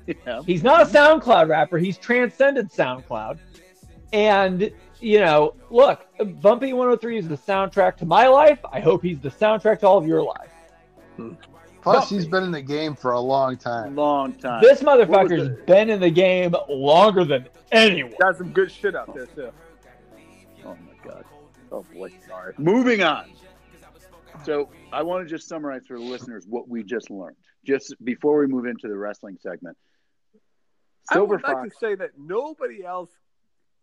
Yeah. 0.06 0.42
He's 0.44 0.62
not 0.62 0.82
a 0.82 0.84
SoundCloud 0.84 1.48
rapper. 1.48 1.78
He's 1.78 1.96
transcended 1.96 2.70
SoundCloud. 2.70 3.38
And, 4.12 4.70
you 5.00 5.20
know, 5.20 5.54
look, 5.70 6.06
Bumpy 6.40 6.72
103 6.72 7.18
is 7.18 7.28
the 7.28 7.38
soundtrack 7.38 7.96
to 7.98 8.06
my 8.06 8.26
life. 8.26 8.58
I 8.72 8.80
hope 8.80 9.02
he's 9.02 9.20
the 9.20 9.30
soundtrack 9.30 9.80
to 9.80 9.86
all 9.86 9.98
of 9.98 10.06
your 10.06 10.22
life. 10.22 10.50
Hmm. 11.16 11.32
Plus, 11.84 12.08
he's 12.08 12.26
been 12.26 12.42
in 12.42 12.50
the 12.50 12.62
game 12.62 12.96
for 12.96 13.12
a 13.12 13.20
long 13.20 13.58
time. 13.58 13.94
Long 13.94 14.32
time. 14.32 14.62
This 14.62 14.80
motherfucker's 14.80 15.64
been 15.66 15.90
in 15.90 16.00
the 16.00 16.10
game 16.10 16.54
longer 16.68 17.26
than 17.26 17.46
anyone. 17.70 18.14
Got 18.18 18.38
some 18.38 18.52
good 18.52 18.72
shit 18.72 18.96
out 18.96 19.14
there 19.14 19.26
too. 19.26 19.50
Oh 20.64 20.70
my 20.70 21.08
god. 21.08 21.24
Oh 21.70 21.84
boy. 21.94 22.10
Sorry. 22.26 22.54
Moving 22.56 23.02
on. 23.02 23.30
So 24.44 24.70
I 24.92 25.02
want 25.02 25.28
to 25.28 25.30
just 25.30 25.46
summarize 25.46 25.82
for 25.86 25.98
the 25.98 26.04
listeners 26.04 26.46
what 26.48 26.68
we 26.68 26.82
just 26.82 27.10
learned, 27.10 27.36
just 27.66 27.94
before 28.02 28.38
we 28.38 28.46
move 28.46 28.64
into 28.64 28.88
the 28.88 28.96
wrestling 28.96 29.36
segment. 29.42 29.76
I 31.10 31.16
Silver 31.16 31.36
would 31.36 31.44
like 31.44 31.70
to 31.70 31.76
say 31.78 31.94
that 31.96 32.12
nobody 32.18 32.82
else 32.82 33.10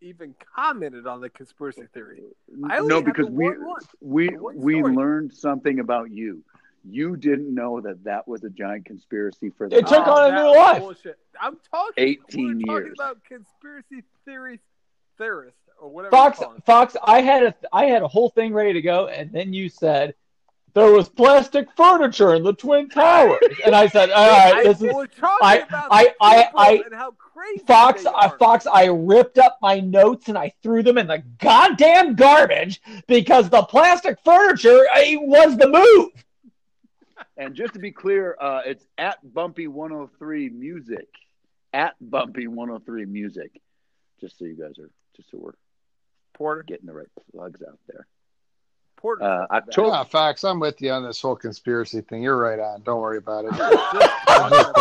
even 0.00 0.34
commented 0.56 1.06
on 1.06 1.20
the 1.20 1.30
conspiracy 1.30 1.84
theory. 1.94 2.22
I 2.68 2.78
only 2.78 2.88
no, 2.88 3.00
because 3.00 3.26
the 3.26 3.32
we 3.32 3.44
one 3.44 3.64
one. 3.64 3.80
we 4.00 4.28
we 4.56 4.82
learned 4.82 5.32
something 5.32 5.78
about 5.78 6.10
you. 6.10 6.42
You 6.84 7.16
didn't 7.16 7.54
know 7.54 7.80
that 7.80 8.02
that 8.04 8.26
was 8.26 8.42
a 8.44 8.50
giant 8.50 8.86
conspiracy 8.86 9.50
for 9.56 9.68
the 9.68 9.76
It 9.78 9.86
took 9.86 10.06
Oh, 10.06 10.12
on 10.12 10.32
a 10.34 10.42
new 10.42 10.56
life. 10.56 10.80
Bullshit. 10.80 11.18
I'm 11.40 11.56
talking. 11.70 11.94
18 11.96 12.62
we're 12.66 12.80
talking 12.80 12.92
about 12.96 13.24
conspiracy 13.24 14.02
theory 14.24 14.60
theorists 15.18 15.58
or 15.80 15.88
whatever. 15.90 16.10
Fox, 16.10 16.38
you 16.40 16.44
call 16.46 16.52
them. 16.54 16.62
Fox, 16.66 16.96
I 17.04 17.20
had 17.20 17.42
a, 17.44 17.54
I 17.72 17.84
had 17.86 18.02
a 18.02 18.08
whole 18.08 18.30
thing 18.30 18.52
ready 18.52 18.72
to 18.72 18.82
go, 18.82 19.06
and 19.06 19.30
then 19.32 19.52
you 19.52 19.68
said 19.68 20.14
there 20.74 20.90
was 20.90 21.08
plastic 21.08 21.68
furniture 21.76 22.34
in 22.34 22.42
the 22.42 22.52
twin 22.54 22.88
towers, 22.88 23.38
and 23.64 23.74
I 23.76 23.86
said, 23.88 24.10
all 24.10 24.28
right, 24.28 24.54
I 24.54 24.62
this 24.64 24.78
is 24.82 24.92
was 24.94 25.08
talking 25.18 25.38
I- 25.46 25.56
about 25.58 25.88
I- 25.90 26.14
I- 26.20 26.48
I- 26.56 26.82
how 26.92 27.12
crazy 27.12 27.58
Fox, 27.64 28.06
I. 28.06 28.28
Fox, 28.38 28.66
I 28.66 28.86
ripped 28.86 29.38
up 29.38 29.58
my 29.62 29.80
notes 29.80 30.28
and 30.28 30.36
I 30.38 30.52
threw 30.62 30.82
them 30.82 30.98
in 30.98 31.06
the 31.06 31.22
goddamn 31.40 32.14
garbage 32.16 32.80
because 33.06 33.48
the 33.50 33.62
plastic 33.64 34.18
furniture 34.24 34.84
was 35.20 35.56
the 35.56 35.68
move. 35.68 36.10
And 37.36 37.54
just 37.54 37.72
to 37.74 37.78
be 37.78 37.90
clear, 37.92 38.36
uh, 38.40 38.60
it's 38.66 38.84
at 38.98 39.16
Bumpy 39.32 39.66
103 39.66 40.50
Music. 40.50 41.08
At 41.72 41.94
Bumpy 42.00 42.46
103 42.46 43.06
Music. 43.06 43.60
Just 44.20 44.38
so 44.38 44.44
you 44.44 44.54
guys 44.54 44.78
are, 44.78 44.90
just 45.16 45.30
so 45.30 45.38
we're 45.38 45.52
Porter. 46.34 46.62
getting 46.62 46.86
the 46.86 46.92
right 46.92 47.06
plugs 47.34 47.62
out 47.66 47.78
there. 47.88 48.06
Porter. 48.96 49.24
Uh, 49.24 49.40
said 49.40 49.56
October- 49.56 49.88
Yeah, 49.88 50.04
Fox, 50.04 50.44
I'm 50.44 50.60
with 50.60 50.80
you 50.82 50.92
on 50.92 51.02
this 51.02 51.20
whole 51.20 51.34
conspiracy 51.34 52.02
thing. 52.02 52.22
You're 52.22 52.36
right 52.38 52.58
on. 52.60 52.82
Don't 52.82 53.00
worry 53.00 53.18
about 53.18 53.46
it. 53.46 53.50
that. 53.52 53.72
Just 53.94 54.26
talking 54.26 54.60
about 54.60 54.74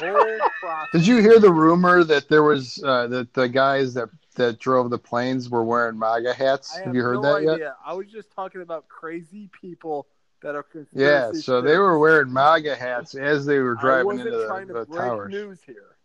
the 0.00 0.10
whole 0.10 0.48
process. 0.60 0.88
Did 0.92 1.06
you 1.06 1.18
hear 1.18 1.38
the 1.38 1.52
rumor 1.52 2.02
that 2.04 2.28
there 2.28 2.42
was 2.42 2.82
uh, 2.84 3.06
that 3.08 3.32
the 3.34 3.48
guys 3.48 3.94
that 3.94 4.08
that 4.36 4.58
drove 4.58 4.88
the 4.90 4.98
planes 4.98 5.48
were 5.50 5.62
wearing 5.62 5.98
MAGA 5.98 6.32
hats? 6.34 6.76
I 6.76 6.84
Have 6.84 6.94
you 6.94 7.02
heard 7.02 7.20
no 7.22 7.34
that 7.34 7.58
yet? 7.58 7.76
I 7.84 7.92
was 7.92 8.08
just 8.08 8.30
talking 8.32 8.62
about 8.62 8.88
crazy 8.88 9.48
people 9.60 10.06
that 10.42 10.54
are 10.54 10.62
conspiracy 10.62 11.36
Yeah, 11.38 11.40
so 11.40 11.60
they 11.60 11.78
were 11.78 11.98
wearing 11.98 12.32
MAGA 12.32 12.76
hats 12.76 13.14
as 13.14 13.46
they 13.46 13.58
were 13.58 13.74
driving 13.76 14.18
into 14.18 14.30
the, 14.30 14.46
to 14.46 14.64
the 14.66 14.84
break 14.86 14.88
towers. 14.98 15.32
news 15.32 15.60
here. 15.64 15.96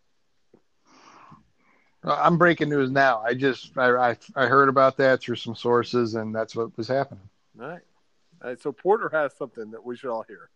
I'm 2.03 2.37
breaking 2.37 2.69
news 2.69 2.89
now. 2.89 3.21
I 3.25 3.33
just 3.33 3.77
I, 3.77 3.89
I 4.11 4.17
I 4.35 4.45
heard 4.45 4.69
about 4.69 4.97
that 4.97 5.19
through 5.19 5.35
some 5.35 5.55
sources, 5.55 6.15
and 6.15 6.33
that's 6.33 6.55
what 6.55 6.75
was 6.77 6.87
happening. 6.87 7.27
All 7.59 7.67
right. 7.67 7.81
All 8.41 8.49
right. 8.49 8.61
So 8.61 8.71
Porter 8.71 9.09
has 9.11 9.35
something 9.35 9.71
that 9.71 9.83
we 9.83 9.97
should 9.97 10.09
all 10.11 10.23
hear. 10.27 10.49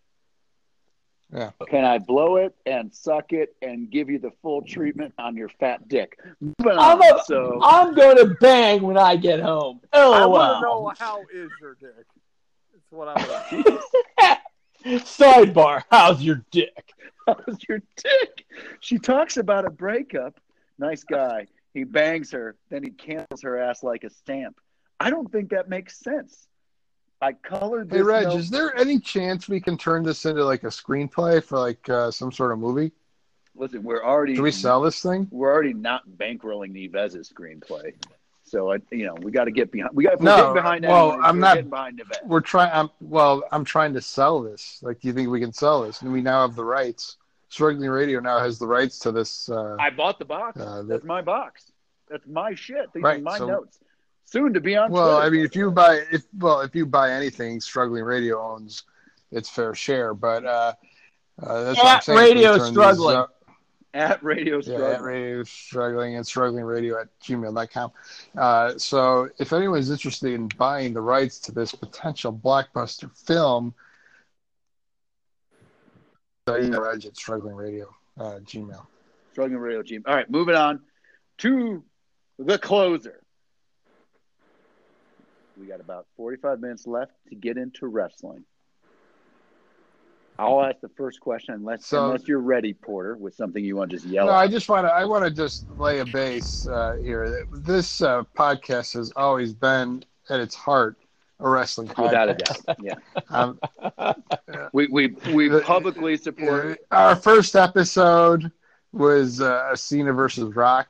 Yeah. 1.33 1.51
Can 1.69 1.83
I 1.83 1.97
blow 1.97 2.35
it 2.37 2.55
and 2.65 2.93
suck 2.93 3.31
it 3.33 3.55
and 3.61 3.89
give 3.89 4.09
you 4.09 4.19
the 4.19 4.31
full 4.41 4.61
treatment 4.61 5.13
on 5.17 5.35
your 5.35 5.47
fat 5.49 5.87
dick? 5.87 6.19
Moving 6.39 6.55
I'm 6.77 7.01
on. 7.01 7.19
a- 7.19 7.23
so 7.23 7.59
I'm 7.63 7.93
going 7.95 8.17
to 8.17 8.35
bang 8.39 8.81
when 8.81 8.97
I 8.97 9.15
get 9.15 9.39
home. 9.39 9.79
Oh, 9.93 10.13
I 10.13 10.25
want 10.25 10.41
to 10.41 10.53
wow. 10.53 10.61
know 10.61 10.93
how 10.99 11.21
is 11.33 11.49
your 11.59 11.75
dick. 11.75 12.05
That's 12.91 12.97
what 12.97 13.07
I 13.07 13.71
want. 14.17 14.39
Sidebar: 15.05 15.83
How's 15.89 16.21
your 16.21 16.43
dick? 16.51 16.93
How's 17.25 17.57
your 17.69 17.81
dick? 17.95 18.45
She 18.79 18.97
talks 18.97 19.37
about 19.37 19.65
a 19.65 19.69
breakup. 19.69 20.39
Nice 20.77 21.03
guy. 21.03 21.47
He 21.73 21.83
bangs 21.85 22.31
her, 22.31 22.57
then 22.69 22.83
he 22.83 22.89
cancels 22.89 23.43
her 23.43 23.57
ass 23.57 23.81
like 23.83 24.03
a 24.03 24.09
stamp. 24.09 24.59
I 24.99 25.09
don't 25.09 25.31
think 25.31 25.51
that 25.51 25.69
makes 25.69 25.97
sense. 25.99 26.47
I 27.21 27.33
colored 27.33 27.89
this. 27.89 27.97
Hey, 27.97 28.03
Reg, 28.03 28.23
note- 28.25 28.39
is 28.39 28.49
there 28.49 28.75
any 28.75 28.99
chance 28.99 29.47
we 29.47 29.61
can 29.61 29.77
turn 29.77 30.03
this 30.03 30.25
into 30.25 30.43
like 30.43 30.63
a 30.63 30.67
screenplay 30.67 31.41
for 31.41 31.59
like 31.59 31.87
uh, 31.87 32.11
some 32.11 32.31
sort 32.31 32.51
of 32.51 32.59
movie? 32.59 32.91
Listen, 33.55 33.83
we're 33.83 34.03
already 34.03 34.35
Do 34.35 34.41
we 34.43 34.51
sell 34.51 34.81
this 34.81 35.01
thing? 35.01 35.27
We're 35.31 35.51
already 35.51 35.73
not 35.73 36.03
bankrolling 36.17 36.71
Nivez's 36.71 37.31
screenplay, 37.31 37.93
so 38.51 38.73
I, 38.73 38.77
you 38.91 39.05
know, 39.05 39.15
we 39.21 39.31
got 39.31 39.45
to 39.45 39.51
get 39.51 39.71
behind. 39.71 39.91
We 39.95 40.03
got 40.03 40.19
No, 40.19 40.31
we're 40.35 40.37
getting 40.37 40.53
behind. 40.55 40.83
well, 40.85 41.07
anyone, 41.13 41.25
I'm 41.25 41.39
not- 41.39 41.55
getting 41.55 41.69
behind 41.69 41.97
Nives. 41.97 42.19
We're 42.25 42.41
trying. 42.41 42.71
I'm 42.73 42.89
well. 42.99 43.43
I'm 43.53 43.63
trying 43.63 43.93
to 43.93 44.01
sell 44.01 44.41
this. 44.41 44.79
Like, 44.81 44.99
do 44.99 45.07
you 45.07 45.13
think 45.13 45.29
we 45.29 45.39
can 45.39 45.53
sell 45.53 45.83
this? 45.83 46.01
And 46.01 46.11
we 46.11 46.21
now 46.21 46.45
have 46.45 46.55
the 46.55 46.65
rights. 46.65 47.17
Struggling 47.47 47.89
Radio 47.89 48.19
now 48.19 48.39
has 48.39 48.59
the 48.59 48.67
rights 48.67 48.99
to 48.99 49.11
this. 49.11 49.49
Uh, 49.49 49.75
I 49.79 49.89
bought 49.89 50.19
the 50.19 50.25
box. 50.25 50.59
Uh, 50.59 50.83
That's 50.83 51.03
my 51.03 51.21
box. 51.21 51.71
That's 52.09 52.25
my 52.27 52.53
shit. 52.55 52.91
These 52.93 53.03
are 53.03 53.17
my 53.19 53.37
so- 53.37 53.47
notes. 53.47 53.79
Soon 54.25 54.53
to 54.53 54.61
be 54.61 54.75
on. 54.77 54.91
well, 54.91 55.15
Twitter. 55.19 55.27
I 55.27 55.29
mean, 55.29 55.45
if 55.45 55.55
you 55.55 55.71
buy, 55.71 56.01
if 56.11 56.23
well, 56.37 56.61
if 56.61 56.73
you 56.75 56.85
buy 56.85 57.11
anything, 57.11 57.59
Struggling 57.61 58.03
Radio 58.03 58.41
owns 58.41 58.83
its 59.31 59.49
fair 59.49 59.73
share. 59.75 60.13
But 60.13 60.45
uh, 60.45 60.73
uh, 61.41 61.63
that's 61.63 61.77
what 61.77 61.87
I'm 61.87 62.01
saying. 62.01 62.17
Radio 62.19 62.51
turn 62.57 62.59
these, 62.59 62.69
Struggling. 62.73 63.15
uh, 63.17 63.25
at 63.93 64.23
Radio 64.23 64.61
Yeah, 64.63 64.91
at 64.91 65.01
radio 65.01 65.43
struggling 65.43 66.15
and 66.15 66.25
struggling 66.25 66.63
radio 66.63 66.99
at 67.01 67.07
gmail.com. 67.19 67.91
Uh, 68.37 68.77
so 68.77 69.29
if 69.37 69.53
anyone's 69.53 69.89
interested 69.89 70.33
in 70.33 70.47
buying 70.57 70.93
the 70.93 71.01
rights 71.01 71.39
to 71.39 71.51
this 71.51 71.73
potential 71.73 72.31
blockbuster 72.33 73.11
film, 73.25 73.73
Reg 76.47 77.05
at 77.05 77.15
struggling 77.15 77.55
radio 77.55 77.87
uh, 78.19 78.39
gmail. 78.43 78.85
Struggling 79.31 79.59
Radio 79.59 79.81
Team. 79.81 80.03
All 80.05 80.15
right, 80.15 80.29
moving 80.29 80.55
on 80.55 80.81
to 81.39 81.83
the 82.37 82.57
closer. 82.57 83.21
We 85.57 85.67
got 85.67 85.79
about 85.79 86.07
45 86.17 86.59
minutes 86.59 86.87
left 86.87 87.13
to 87.29 87.35
get 87.35 87.57
into 87.57 87.87
wrestling. 87.87 88.43
I'll 90.41 90.63
ask 90.63 90.79
the 90.81 90.89
first 90.89 91.19
question 91.19 91.53
unless 91.53 91.85
So- 91.85 92.05
unless 92.05 92.27
you're 92.27 92.39
ready, 92.39 92.73
Porter, 92.73 93.15
with 93.15 93.35
something 93.35 93.63
you 93.63 93.75
want 93.75 93.91
to 93.91 93.97
just 93.97 94.07
yell 94.07 94.25
No, 94.25 94.31
at. 94.31 94.37
I 94.39 94.47
just 94.47 94.67
want 94.69 94.87
to 94.87 94.91
I 94.91 95.05
want 95.05 95.23
to 95.23 95.31
just 95.31 95.69
lay 95.77 95.99
a 95.99 96.05
base 96.05 96.67
uh, 96.67 96.97
here. 97.01 97.45
This 97.53 98.01
uh, 98.01 98.23
podcast 98.35 98.93
has 98.95 99.11
always 99.15 99.53
been 99.53 100.03
at 100.29 100.39
its 100.39 100.55
heart 100.55 100.97
a 101.39 101.47
wrestling 101.49 101.87
podcast. 101.89 102.03
Without 102.03 102.29
a 102.29 102.33
doubt. 102.33 102.77
Yeah. 102.81 102.95
Um, 103.29 103.59
We 104.73 104.87
we 104.87 105.15
we 105.33 105.47
The- 105.47 105.61
publicly 105.61 106.17
support 106.17 106.79
Our 106.91 107.15
first 107.15 107.55
episode 107.55 108.51
was 108.91 109.41
uh, 109.41 109.75
Cena 109.75 110.11
versus 110.13 110.53
Rock. 110.55 110.89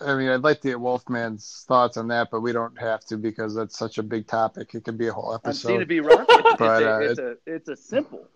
I 0.00 0.14
mean, 0.14 0.28
I'd 0.30 0.40
like 0.42 0.60
to 0.62 0.68
get 0.68 0.78
Wolfman's 0.80 1.64
thoughts 1.68 1.96
on 1.98 2.08
that, 2.08 2.28
but 2.30 2.40
we 2.40 2.52
don't 2.52 2.78
have 2.80 3.04
to 3.06 3.16
because 3.18 3.54
that's 3.54 3.76
such 3.78 3.98
a 3.98 4.02
big 4.02 4.26
topic. 4.26 4.74
It 4.74 4.84
could 4.84 4.96
be 4.96 5.08
a 5.08 5.12
whole 5.12 5.38
on 5.44 5.52
Cena 5.54 5.74
episode. 5.80 5.88
v. 5.88 6.00
Rock. 6.00 6.26
But, 6.26 6.42
it's, 6.52 6.60
a, 6.60 6.94
uh, 6.94 6.98
it's, 7.00 7.18
a, 7.18 7.36
it's 7.46 7.68
a 7.68 7.76
simple. 7.76 8.26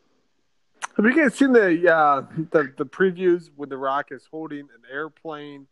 Have 0.97 1.05
you 1.05 1.15
guys 1.15 1.35
seen 1.35 1.53
the 1.53 1.95
uh, 1.95 2.23
the 2.51 2.73
the 2.77 2.85
previews 2.85 3.51
when 3.57 3.69
The 3.69 3.77
Rock 3.77 4.07
is 4.11 4.27
holding 4.31 4.61
an 4.61 4.83
airplane 4.93 5.67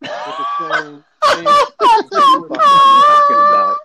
with 0.00 0.10
a 0.10 0.46
train? 0.58 1.04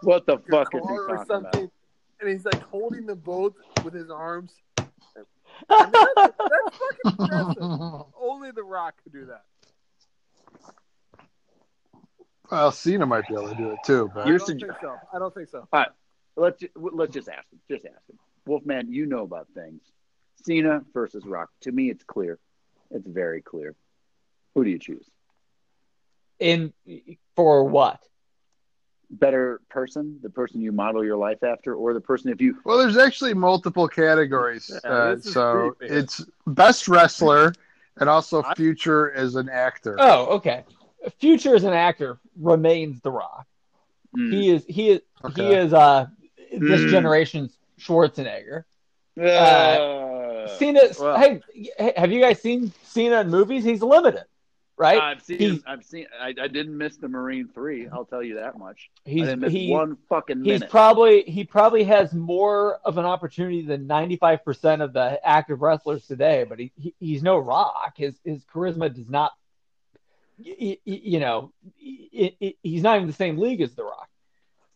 What 0.02 0.26
the 0.26 0.38
fuck 0.50 0.74
is 0.74 0.82
he 0.82 0.88
talking 0.88 1.26
about? 1.26 1.56
and 2.20 2.30
he's 2.30 2.46
like 2.46 2.62
holding 2.64 3.06
them 3.06 3.20
both 3.20 3.54
with 3.84 3.94
his 3.94 4.10
arms. 4.10 4.52
I 4.78 4.84
mean, 5.84 5.92
that's, 5.92 6.16
that's 6.38 6.78
fucking 6.78 7.18
impressive. 7.20 8.06
Only 8.20 8.52
The 8.52 8.64
Rock 8.64 8.96
could 9.04 9.14
do 9.14 9.26
that. 9.28 9.44
well, 12.52 12.72
Cena 12.72 13.06
might 13.06 13.28
be 13.28 13.34
able 13.34 13.50
to 13.50 13.56
do 13.56 13.72
it 13.72 13.80
too, 13.86 14.10
but 14.14 14.26
I 14.26 14.30
You're 14.30 14.38
don't 14.40 14.50
sugge- 14.50 14.62
think 14.62 14.74
so. 14.82 14.96
I 15.14 15.20
don't 15.20 15.34
think 15.34 15.50
so. 15.50 15.60
All 15.72 15.80
right, 15.80 15.88
Let's 16.36 16.64
let's 16.76 17.14
just 17.14 17.30
ask 17.30 17.46
him. 17.52 17.60
Just 17.70 17.86
ask 17.86 18.10
him. 18.10 18.18
Wolfman, 18.46 18.92
you 18.92 19.06
know 19.06 19.24
about 19.24 19.48
things. 19.56 19.82
Cena 20.46 20.84
versus 20.94 21.26
Rock. 21.26 21.50
To 21.62 21.72
me, 21.72 21.90
it's 21.90 22.04
clear. 22.04 22.40
It's 22.92 23.08
very 23.08 23.42
clear. 23.42 23.76
Who 24.56 24.64
do 24.64 24.70
you 24.70 24.80
choose? 24.80 25.10
In 26.40 26.74
for 27.36 27.64
what? 27.66 28.00
Better 29.10 29.62
person, 29.70 30.20
the 30.24 30.30
person 30.30 30.60
you 30.62 30.72
model 30.72 31.04
your 31.04 31.18
life 31.18 31.44
after, 31.44 31.76
or 31.76 31.94
the 31.94 32.02
person 32.02 32.32
if 32.32 32.42
you 32.42 32.58
well, 32.66 32.80
there's 32.80 32.98
actually 32.98 33.34
multiple 33.36 33.88
categories. 33.88 34.72
Yeah, 34.84 34.90
uh, 34.90 35.20
so 35.20 35.72
creepy. 35.78 35.94
it's 35.96 36.26
best 36.48 36.88
wrestler 36.88 37.54
and 37.98 38.10
also 38.10 38.42
I- 38.44 38.56
future 38.56 39.12
as 39.14 39.36
an 39.36 39.50
actor. 39.50 39.96
Oh, 40.00 40.26
okay. 40.38 40.64
Future 41.20 41.54
as 41.56 41.64
an 41.64 41.74
actor 41.74 42.18
remains 42.40 43.02
The 43.02 43.12
Rock. 43.12 43.46
Mm. 44.18 44.32
He 44.32 44.50
is 44.50 44.66
he 44.68 44.90
is 44.92 45.02
he 45.36 45.52
is 45.54 45.74
uh 45.74 46.08
this 46.52 46.82
Mm. 46.82 46.90
generation's 46.90 47.58
Schwarzenegger. 47.80 48.64
Uh, 49.20 49.22
Cena, 50.48 50.82
well- 51.00 51.18
hey, 51.20 51.42
have 51.98 52.12
you 52.12 52.20
guys 52.22 52.42
seen 52.42 52.72
Cena 52.84 53.22
in 53.22 53.30
movies? 53.30 53.64
He's 53.64 53.82
limited, 53.82 54.26
right? 54.78 55.02
I've 55.02 55.22
seen. 55.22 55.40
Him- 55.40 55.64
I've 55.68 55.84
seen. 55.84 56.08
I, 56.20 56.30
I 56.30 56.48
didn't 56.48 56.78
miss 56.78 56.98
the 56.98 57.08
Marine 57.08 57.48
Three. 57.54 57.88
I'll 57.88 58.06
tell 58.06 58.24
you 58.24 58.36
that 58.36 58.58
much. 58.58 58.90
He's 59.06 59.28
he, 59.52 59.70
one 59.72 59.98
fucking 60.10 60.44
he's 60.44 60.62
probably 60.70 61.24
he 61.24 61.44
probably 61.44 61.84
has 61.84 62.14
more 62.14 62.80
of 62.86 62.98
an 62.98 63.06
opportunity 63.06 63.62
than 63.66 63.88
95% 63.88 64.82
of 64.84 64.94
the 64.94 65.20
active 65.28 65.62
wrestlers 65.62 66.06
today 66.08 66.46
but 66.48 66.60
he, 66.60 66.72
he 66.78 66.94
he's 67.00 67.22
no 67.24 67.38
rock 67.38 67.94
his 67.98 68.16
his 68.24 68.44
charisma 68.46 68.94
does 68.94 69.10
not 69.10 69.32
y- 70.38 70.56
y- 70.60 70.78
you 70.86 71.20
know 71.20 71.52
he's 71.78 72.82
not 72.84 72.96
even 72.98 73.08
the 73.08 73.14
same 73.14 73.38
league 73.38 73.62
as 73.62 73.74
the 73.76 73.84
rock 73.84 74.10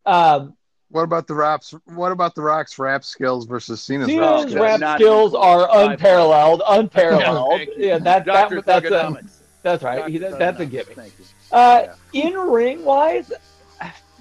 um 0.06 0.56
What 0.90 1.04
about 1.04 1.28
the 1.28 1.36
raps? 1.36 1.74
What 1.86 2.12
about 2.12 2.34
the 2.36 2.42
Rock's 2.42 2.80
rap 2.80 3.04
skills 3.04 3.46
versus 3.46 3.82
Cena's 3.82 4.08
rap 4.08 4.10
Cena's 4.10 4.42
skills? 4.44 4.56
rap- 4.56 4.64
rap 4.64 4.80
Not 4.80 5.00
skills 5.00 5.32
even 5.34 5.42
are 5.44 5.70
unparalleled 5.92 6.62
unparalleled 6.68 7.52
Thank 7.58 7.70
yeah 7.78 7.98
that, 8.00 8.26
that 8.26 8.50
Dr. 8.50 8.62
that's 8.62 8.86
a, 8.86 9.18
that's 9.64 9.84
right 9.84 10.10
he, 10.10 10.18
that, 10.20 10.40
that's 10.40 10.60
a 10.62 10.66
Thuganomics. 10.66 10.70
gimme 10.72 10.84
Thank 10.96 11.14
you. 11.20 11.26
Uh, 11.52 11.88
Yeah. 12.14 12.24
in 12.28 12.34
ring 12.36 12.86
wise, 12.86 13.32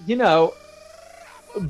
you 0.07 0.17
know, 0.17 0.55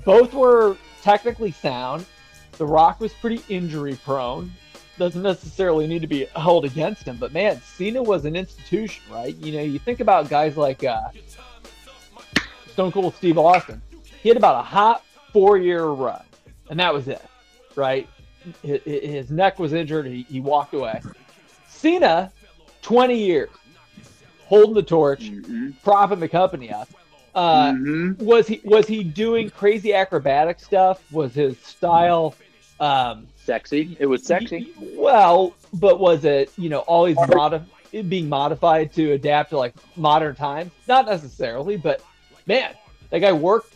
both 0.04 0.32
were 0.32 0.76
technically 1.02 1.52
sound. 1.52 2.06
The 2.52 2.66
Rock 2.66 3.00
was 3.00 3.12
pretty 3.12 3.42
injury 3.48 3.98
prone. 4.02 4.50
Doesn't 4.98 5.22
necessarily 5.22 5.86
need 5.86 6.00
to 6.00 6.06
be 6.08 6.24
held 6.36 6.64
against 6.64 7.02
him, 7.06 7.18
but 7.18 7.32
man, 7.34 7.60
Cena 7.60 8.02
was 8.02 8.24
an 8.24 8.34
institution, 8.34 9.02
right? 9.12 9.36
You 9.36 9.52
know, 9.52 9.62
you 9.62 9.78
think 9.78 10.00
about 10.00 10.30
guys 10.30 10.56
like 10.56 10.84
uh, 10.84 11.08
Stone 12.72 12.92
Cold 12.92 13.14
Steve 13.14 13.36
Austin. 13.36 13.82
He 14.26 14.30
had 14.30 14.38
about 14.38 14.58
a 14.58 14.62
hot 14.64 15.04
four 15.32 15.56
year 15.56 15.84
run, 15.84 16.20
and 16.68 16.80
that 16.80 16.92
was 16.92 17.06
it, 17.06 17.22
right? 17.76 18.08
His, 18.60 18.82
his 18.82 19.30
neck 19.30 19.60
was 19.60 19.72
injured. 19.72 20.04
He, 20.06 20.22
he 20.28 20.40
walked 20.40 20.74
away. 20.74 21.00
Cena, 21.68 22.32
20 22.82 23.14
years, 23.16 23.50
holding 24.46 24.74
the 24.74 24.82
torch, 24.82 25.30
Mhm. 25.30 25.80
propping 25.84 26.18
the 26.18 26.26
company 26.28 26.72
up. 26.72 26.88
Uh, 27.36 27.70
Mhm. 27.74 28.18
was 28.20 28.48
he 28.48 28.60
was 28.64 28.88
he 28.88 29.04
doing 29.04 29.48
crazy 29.48 29.94
acrobatic 29.94 30.58
stuff? 30.58 31.00
Was 31.12 31.32
his 31.32 31.56
style 31.60 32.34
um, 32.80 33.28
Sexy. 33.36 33.96
It 34.00 34.06
was 34.06 34.24
sexy. 34.24 34.72
well, 34.96 35.54
but 35.72 36.00
was 36.00 36.24
it 36.24 36.50
you 36.58 36.68
know 36.68 36.80
always 36.80 37.16
modi- 37.28 37.62
being 38.08 38.28
modified 38.28 38.92
to 38.94 39.12
adapt 39.12 39.50
to 39.50 39.56
like 39.56 39.74
modern 39.96 40.34
times? 40.34 40.72
Not 40.88 41.06
necessarily, 41.06 41.76
but 41.76 42.02
man, 42.46 42.72
that 43.10 43.20
guy 43.20 43.30
worked 43.32 43.72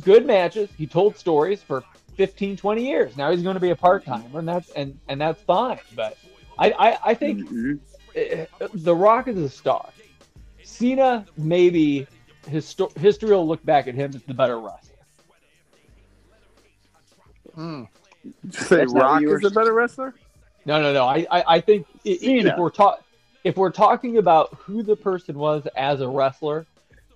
good 0.00 0.26
matches. 0.26 0.68
He 0.76 0.86
told 0.86 1.16
stories 1.16 1.62
for 1.62 1.84
15, 2.16 2.56
20 2.56 2.86
years. 2.86 3.16
Now 3.16 3.30
he's 3.30 3.42
going 3.42 3.54
to 3.54 3.60
be 3.60 3.70
a 3.70 3.76
part 3.76 4.04
timer, 4.04 4.38
and 4.38 4.48
that's 4.48 4.70
and 4.70 4.98
and 5.08 5.20
that's 5.20 5.42
fine. 5.42 5.78
But 5.94 6.16
I 6.58 6.70
I, 6.72 6.98
I 7.10 7.14
think 7.14 7.48
Mhm. 7.48 7.78
uh, 8.16 8.68
The 8.74 8.94
Rock 8.94 9.28
is 9.28 9.36
a 9.38 9.48
star. 9.48 9.88
Cena, 10.62 11.26
maybe 11.36 12.06
histo- 12.46 12.96
history 12.98 13.30
will 13.30 13.46
look 13.46 13.64
back 13.64 13.86
at 13.86 13.94
him 13.94 14.12
as 14.14 14.22
the 14.22 14.34
better 14.34 14.58
wrestler. 14.58 14.90
Hmm. 17.54 17.82
Did 18.22 18.34
you 18.44 18.52
say 18.52 18.76
That's 18.78 18.92
Rock 18.92 19.22
is 19.22 19.44
a 19.44 19.50
better 19.50 19.72
wrestler? 19.72 20.14
No, 20.66 20.80
no, 20.80 20.92
no. 20.92 21.04
I, 21.04 21.26
I, 21.30 21.44
I 21.56 21.60
think 21.60 21.86
i- 22.06 22.10
i- 22.10 22.16
Cena. 22.16 22.50
if 22.52 22.58
we're 22.58 22.70
ta- 22.70 22.98
if 23.44 23.56
we're 23.56 23.70
talking 23.70 24.16
about 24.16 24.54
who 24.54 24.82
the 24.82 24.96
person 24.96 25.36
was 25.38 25.66
as 25.76 26.00
a 26.00 26.08
wrestler, 26.08 26.66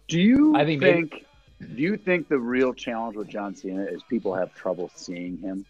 Do 0.09 0.21
you 0.21 0.55
I 0.55 0.65
think 0.65 0.83
think? 0.83 1.25
Maybe- 1.61 1.75
do 1.75 1.83
you 1.83 1.97
think 1.97 2.29
the 2.29 2.39
real 2.39 2.73
challenge 2.73 3.17
with 3.17 3.29
John 3.29 3.55
Cena 3.55 3.85
is 3.85 4.03
people 4.05 4.35
have 4.35 4.55
trouble 4.55 4.91
seeing 4.95 5.39
him? 5.39 5.65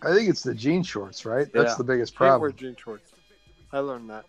I 0.00 0.14
think 0.14 0.28
it's 0.28 0.42
the 0.42 0.54
jean 0.54 0.82
shorts, 0.84 1.24
right? 1.24 1.52
That's 1.52 1.74
the 1.74 1.82
biggest 1.84 2.12
Can't 2.16 2.40
wear 2.40 2.50
problem. 2.50 2.56
jean 2.56 2.76
shorts. 2.76 3.10
I 3.72 3.80
learned 3.80 4.10
that. 4.10 4.24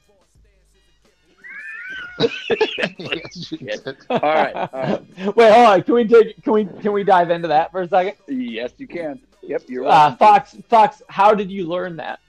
Yes, 2.97 3.51
you 3.51 3.57
did. 3.59 3.97
All 4.09 4.19
right, 4.19 4.53
all 4.55 4.69
right. 4.73 5.01
Wait, 5.35 5.53
hold 5.53 5.67
on. 5.67 5.83
Can 5.83 5.93
we 5.93 6.03
dig? 6.03 6.41
Can 6.43 6.53
we 6.53 6.65
can 6.65 6.91
we 6.91 7.03
dive 7.03 7.29
into 7.29 7.47
that 7.47 7.71
for 7.71 7.81
a 7.81 7.87
second? 7.87 8.15
Yes, 8.27 8.71
you 8.77 8.87
can. 8.87 9.19
Yep, 9.41 9.63
you're 9.67 9.87
Uh. 9.87 10.15
Fox, 10.17 10.55
Fox, 10.67 11.01
how 11.07 11.33
did 11.33 11.49
you 11.49 11.65
learn 11.67 11.95
that? 11.97 12.19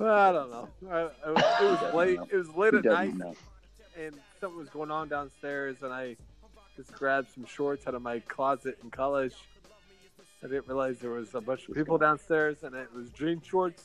I 0.00 0.32
don't 0.32 0.50
know. 0.50 0.68
I, 0.90 1.00
I, 1.24 1.30
it 1.30 1.82
was 1.82 1.94
late. 1.94 2.18
It 2.32 2.36
was 2.36 2.48
late 2.56 2.74
at 2.74 2.84
night, 2.84 3.14
know? 3.16 3.34
and 3.96 4.14
something 4.42 4.58
was 4.58 4.68
going 4.70 4.90
on 4.90 5.08
downstairs, 5.08 5.76
and 5.82 5.92
I 5.92 6.16
just 6.76 6.92
grabbed 6.92 7.32
some 7.32 7.44
shorts 7.46 7.86
out 7.86 7.94
of 7.94 8.02
my 8.02 8.18
closet 8.18 8.76
in 8.82 8.90
college. 8.90 9.34
I 10.42 10.48
didn't 10.48 10.66
realize 10.66 10.98
there 10.98 11.12
was 11.12 11.32
a 11.36 11.40
bunch 11.40 11.68
of 11.68 11.76
people 11.76 11.96
downstairs, 11.96 12.64
and 12.64 12.74
it 12.74 12.92
was 12.92 13.08
jean 13.10 13.40
shorts. 13.40 13.84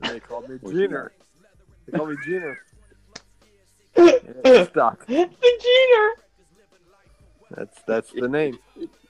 And 0.00 0.12
they 0.14 0.20
called 0.20 0.48
me 0.48 0.56
What's 0.62 0.74
Jeaner. 0.74 1.10
They 1.86 1.98
called 1.98 2.08
me 2.08 2.16
Jeaner. 2.26 2.56
And 4.44 4.66
stuck. 4.68 5.04
the 5.04 5.14
Gener, 5.14 6.08
That's 7.50 7.82
that's 7.86 8.10
the 8.12 8.26
name. 8.28 8.58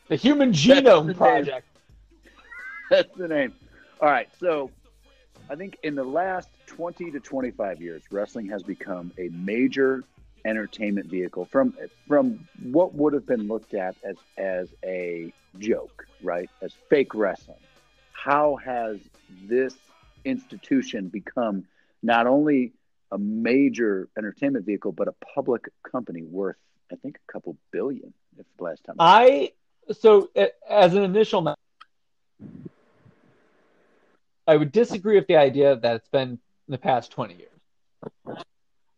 the 0.09 0.17
Human 0.17 0.51
the 0.51 0.57
Genome 0.57 1.07
name. 1.07 1.15
Project. 1.15 1.69
That's 2.91 3.17
the 3.17 3.29
name. 3.29 3.55
All 4.01 4.11
right, 4.11 4.29
so 4.41 4.69
I 5.49 5.55
think 5.55 5.79
in 5.85 5.95
the 5.95 6.03
last 6.03 6.49
20 6.67 7.13
to 7.13 7.21
25 7.21 7.81
years, 7.81 8.03
wrestling 8.11 8.49
has 8.49 8.65
become 8.65 9.13
a 9.17 9.29
major 9.29 10.03
entertainment 10.45 11.07
vehicle 11.07 11.45
from 11.47 11.75
from 12.09 12.47
what 12.63 12.95
would 12.95 13.13
have 13.13 13.27
been 13.27 13.49
looked 13.49 13.75
at 13.75 13.97
as 14.05 14.17
as 14.37 14.69
a 14.85 15.33
joke, 15.59 16.07
right? 16.23 16.51
As 16.61 16.73
fake 16.89 17.15
wrestling. 17.15 17.59
How 18.13 18.57
has 18.57 18.99
this 19.45 19.75
institution 20.25 21.09
become 21.09 21.65
not 22.03 22.27
only 22.27 22.73
a 23.11 23.19
major 23.19 24.09
entertainment 24.17 24.65
vehicle, 24.65 24.93
but 24.93 25.09
a 25.09 25.15
public 25.35 25.69
company 25.91 26.23
worth, 26.23 26.57
I 26.91 26.97
think, 26.97 27.19
a 27.29 27.33
couple 27.33 27.57
billion. 27.71 28.13
If 28.39 28.47
the 28.57 28.65
last 28.65 28.83
time 28.85 28.97
I 28.99 29.53
so 29.91 30.31
uh, 30.35 30.47
as 30.69 30.95
an 30.95 31.03
initial, 31.03 31.55
I 34.47 34.57
would 34.57 34.73
disagree 34.73 35.17
with 35.17 35.27
the 35.27 35.37
idea 35.37 35.77
that 35.77 35.97
it's 35.97 36.09
been 36.09 36.31
in 36.31 36.39
the 36.69 36.79
past 36.79 37.11
twenty 37.13 37.35
years. 37.35 38.47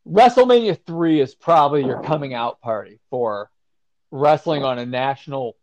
WrestleMania 0.08 0.78
three 0.86 1.20
is 1.20 1.34
probably 1.34 1.84
your 1.84 2.02
coming 2.02 2.34
out 2.34 2.60
party 2.60 3.00
for 3.10 3.50
wrestling 4.10 4.62
on 4.64 4.78
a 4.78 4.86
national, 4.86 5.56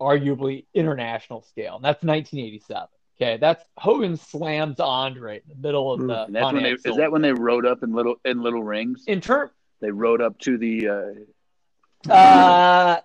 arguably 0.00 0.66
international 0.74 1.42
scale, 1.42 1.76
and 1.76 1.84
that's 1.84 2.02
1987. 2.04 2.88
Okay, 3.20 3.36
that's 3.38 3.64
Hogan 3.76 4.16
slams 4.16 4.80
Andre 4.80 5.36
in 5.36 5.42
the 5.48 5.54
middle 5.68 5.92
of 5.92 6.06
the. 6.06 6.24
And 6.24 6.34
that's 6.34 6.52
when 6.52 6.62
they, 6.62 6.70
is 6.72 6.96
that 6.96 7.12
when 7.12 7.20
they 7.22 7.32
rode 7.32 7.66
up 7.66 7.82
in 7.82 7.92
little 7.92 8.16
in 8.24 8.42
little 8.42 8.62
rings? 8.62 9.04
in 9.06 9.20
term 9.20 9.50
They 9.80 9.90
rode 9.90 10.20
up 10.22 10.38
to 10.40 10.56
the. 10.58 10.88
Uh, 10.88 12.12
Uh, 12.12 13.00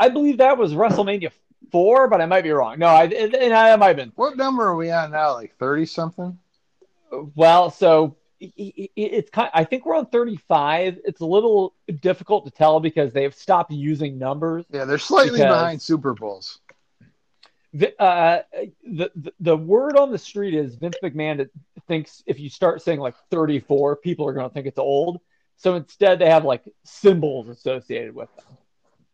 I 0.00 0.08
believe 0.08 0.38
that 0.38 0.56
was 0.56 0.72
WrestleMania 0.72 1.30
four, 1.70 2.08
but 2.08 2.20
I 2.22 2.26
might 2.26 2.42
be 2.42 2.50
wrong. 2.50 2.78
No, 2.78 2.86
I 2.86 3.04
and 3.04 3.34
and 3.34 3.52
I 3.54 3.76
might 3.76 3.88
have 3.88 3.96
been. 3.96 4.12
What 4.16 4.36
number 4.36 4.64
are 4.64 4.76
we 4.76 4.90
on 4.90 5.10
now? 5.10 5.34
Like 5.34 5.54
thirty 5.58 5.84
something? 5.86 6.38
Well, 7.34 7.70
so 7.70 8.04
i- 8.04 8.08
i- 8.08 8.16
it's 8.56 9.30
kind. 9.30 9.50
I 9.54 9.64
think 9.64 9.86
we're 9.86 9.96
on 9.96 10.06
thirty 10.06 10.36
five. 10.36 10.98
It's 11.04 11.20
a 11.20 11.26
little 11.26 11.74
difficult 12.00 12.44
to 12.46 12.50
tell 12.50 12.80
because 12.80 13.12
they've 13.12 13.34
stopped 13.34 13.72
using 13.72 14.18
numbers. 14.18 14.64
Yeah, 14.70 14.84
they're 14.84 14.98
slightly 14.98 15.40
behind 15.40 15.80
Super 15.80 16.14
Bowls. 16.14 16.60
The, 17.72 18.00
uh, 18.00 18.42
the 18.84 19.10
the 19.16 19.32
the 19.40 19.56
word 19.56 19.96
on 19.96 20.12
the 20.12 20.18
street 20.18 20.54
is 20.54 20.76
Vince 20.76 20.96
McMahon 21.02 21.48
thinks 21.88 22.22
if 22.26 22.38
you 22.38 22.48
start 22.48 22.82
saying 22.82 23.00
like 23.00 23.14
thirty 23.30 23.60
four, 23.60 23.96
people 23.96 24.28
are 24.28 24.32
going 24.32 24.48
to 24.48 24.54
think 24.54 24.66
it's 24.66 24.78
old. 24.78 25.20
So 25.56 25.74
instead, 25.74 26.18
they 26.18 26.30
have 26.30 26.44
like 26.44 26.62
symbols 26.84 27.48
associated 27.48 28.14
with 28.14 28.34
them. 28.36 28.44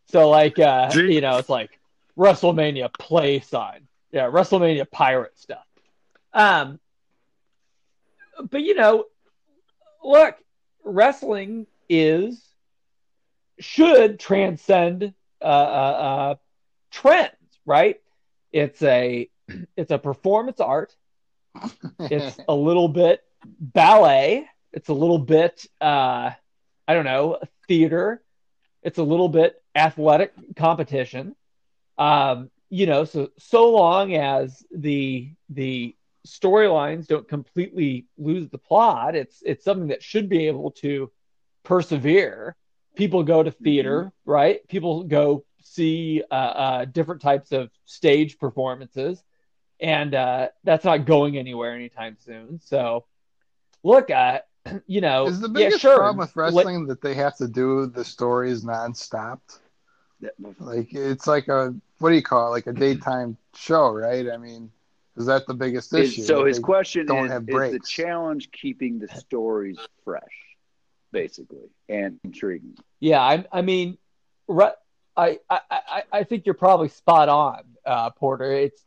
So 0.06 0.28
like 0.28 0.58
uh, 0.58 0.90
Gee. 0.90 1.14
you 1.14 1.20
know, 1.20 1.38
it's 1.38 1.48
like 1.48 1.78
WrestleMania 2.18 2.92
play 2.92 3.40
sign, 3.40 3.88
yeah, 4.12 4.24
WrestleMania 4.24 4.90
pirate 4.90 5.38
stuff. 5.38 5.64
Um, 6.32 6.78
but 8.50 8.62
you 8.62 8.74
know, 8.74 9.04
look, 10.02 10.36
wrestling 10.84 11.66
is 11.88 12.42
should 13.58 14.18
transcend 14.18 15.14
uh, 15.42 15.44
uh, 15.44 15.48
uh, 15.48 16.34
trends, 16.90 17.34
right? 17.66 18.00
It's 18.52 18.82
a 18.82 19.28
it's 19.76 19.90
a 19.90 19.98
performance 19.98 20.60
art. 20.60 20.94
It's 21.98 22.38
a 22.48 22.54
little 22.54 22.88
bit 22.88 23.22
ballet. 23.44 24.48
It's 24.72 24.88
a 24.88 24.94
little 24.94 25.18
bit 25.18 25.66
uh, 25.80 26.30
I 26.88 26.94
don't 26.94 27.04
know 27.04 27.38
theater. 27.68 28.22
It's 28.82 28.98
a 28.98 29.02
little 29.02 29.28
bit 29.28 29.62
athletic 29.74 30.32
competition. 30.56 31.36
Um, 31.98 32.50
you 32.70 32.86
know, 32.86 33.04
so 33.04 33.30
so 33.38 33.70
long 33.70 34.14
as 34.14 34.64
the 34.70 35.30
the 35.50 35.94
storylines 36.26 37.06
don't 37.06 37.28
completely 37.28 38.06
lose 38.18 38.48
the 38.48 38.58
plot, 38.58 39.14
it's 39.14 39.42
it's 39.44 39.64
something 39.64 39.88
that 39.88 40.02
should 40.02 40.28
be 40.28 40.46
able 40.46 40.70
to 40.72 41.10
persevere. 41.64 42.56
People 42.96 43.22
go 43.22 43.42
to 43.42 43.50
theater, 43.50 44.12
right? 44.24 44.66
People 44.68 45.04
go 45.04 45.44
see 45.62 46.22
uh, 46.30 46.34
uh, 46.34 46.84
different 46.86 47.20
types 47.22 47.52
of 47.52 47.70
stage 47.84 48.38
performances, 48.38 49.22
and 49.80 50.14
uh, 50.14 50.48
that's 50.64 50.84
not 50.84 51.06
going 51.06 51.36
anywhere 51.38 51.74
anytime 51.74 52.16
soon. 52.18 52.60
So, 52.60 53.06
look, 53.82 54.10
uh, 54.10 54.40
you 54.86 55.00
know, 55.00 55.32
Is 55.32 55.40
the 55.40 55.48
yeah, 55.52 55.70
biggest 55.70 55.80
sure, 55.80 55.94
problem 55.94 56.18
with 56.18 56.36
let- 56.44 56.70
wrestling 56.70 56.86
that 56.86 57.00
they 57.02 57.14
have 57.14 57.36
to 57.36 57.48
do 57.48 57.86
the 57.86 58.04
stories 58.04 58.64
nonstop? 58.64 59.40
Like 60.58 60.92
it's 60.92 61.26
like 61.26 61.48
a 61.48 61.74
what 61.98 62.10
do 62.10 62.16
you 62.16 62.22
call 62.22 62.48
it? 62.48 62.50
Like 62.50 62.66
a 62.66 62.72
daytime 62.72 63.36
show, 63.54 63.90
right? 63.92 64.28
I 64.30 64.36
mean, 64.36 64.70
is 65.20 65.26
that 65.26 65.46
the 65.46 65.54
biggest 65.54 65.94
is- 65.94 66.12
issue? 66.12 66.22
so 66.22 66.44
his 66.44 66.56
they 66.56 66.62
question 66.62 67.06
don't 67.06 67.26
is, 67.26 67.32
have 67.32 67.48
is 67.48 67.72
the 67.72 67.80
challenge 67.80 68.50
keeping 68.50 68.98
the 68.98 69.08
stories 69.08 69.78
fresh, 70.04 70.22
basically, 71.12 71.70
and 71.88 72.18
intriguing. 72.24 72.76
Yeah, 72.98 73.20
I, 73.20 73.44
I 73.52 73.62
mean, 73.62 73.98
re- 74.48 74.72
I, 75.16 75.38
I, 75.48 75.60
I, 75.70 76.02
I 76.12 76.24
think 76.24 76.46
you're 76.46 76.54
probably 76.54 76.88
spot 76.88 77.28
on, 77.28 77.62
uh, 77.84 78.10
Porter. 78.10 78.52
It's 78.52 78.82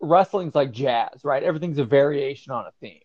wrestling's 0.00 0.54
like 0.54 0.72
jazz, 0.72 1.24
right? 1.24 1.42
Everything's 1.42 1.78
a 1.78 1.84
variation 1.84 2.52
on 2.52 2.66
a 2.66 2.72
theme. 2.80 3.00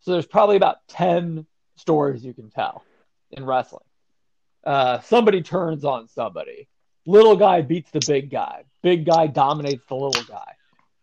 So 0.00 0.12
there's 0.12 0.26
probably 0.26 0.56
about 0.56 0.86
ten 0.88 1.46
stories 1.76 2.24
you 2.24 2.34
can 2.34 2.50
tell 2.50 2.84
in 3.30 3.44
wrestling. 3.44 3.84
Uh, 4.64 5.00
somebody 5.00 5.42
turns 5.42 5.84
on 5.84 6.08
somebody. 6.08 6.68
Little 7.06 7.36
guy 7.36 7.62
beats 7.62 7.90
the 7.90 8.00
big 8.06 8.30
guy. 8.30 8.64
Big 8.82 9.06
guy 9.06 9.26
dominates 9.26 9.84
the 9.86 9.94
little 9.94 10.22
guy. 10.24 10.52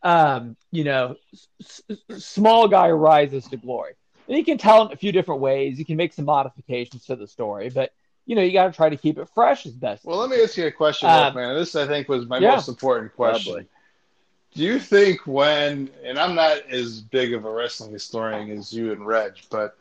Um, 0.05 0.55
you 0.71 0.83
know, 0.83 1.15
s- 1.59 1.81
small 2.17 2.67
guy 2.67 2.91
rises 2.91 3.47
to 3.47 3.57
glory. 3.57 3.93
And 4.27 4.37
you 4.37 4.45
can 4.45 4.57
tell 4.59 4.87
it 4.87 4.93
a 4.93 4.97
few 4.97 5.11
different 5.11 5.41
ways. 5.41 5.79
You 5.79 5.85
can 5.85 5.97
make 5.97 6.13
some 6.13 6.25
modifications 6.25 7.05
to 7.07 7.15
the 7.15 7.27
story, 7.27 7.69
but 7.69 7.91
you 8.27 8.35
know, 8.35 8.41
you 8.43 8.53
got 8.53 8.67
to 8.67 8.71
try 8.71 8.89
to 8.89 8.97
keep 8.97 9.17
it 9.17 9.27
fresh 9.33 9.65
as 9.65 9.73
best. 9.73 10.05
Well, 10.05 10.17
let 10.17 10.29
me 10.29 10.41
ask 10.41 10.57
you 10.57 10.67
a 10.67 10.71
question, 10.71 11.09
Um, 11.09 11.33
man. 11.35 11.55
This 11.55 11.75
I 11.75 11.87
think 11.87 12.07
was 12.07 12.27
my 12.27 12.37
yeah. 12.37 12.51
most 12.51 12.67
important 12.67 13.15
question. 13.15 13.53
Probably. 13.53 13.69
Do 14.53 14.63
you 14.63 14.79
think 14.79 15.25
when, 15.27 15.89
and 16.03 16.17
I'm 16.17 16.33
not 16.35 16.59
as 16.69 17.01
big 17.01 17.33
of 17.33 17.45
a 17.45 17.51
wrestling 17.51 17.91
historian 17.91 18.49
as 18.51 18.71
you 18.71 18.93
and 18.93 19.05
Reg, 19.05 19.33
but 19.49 19.75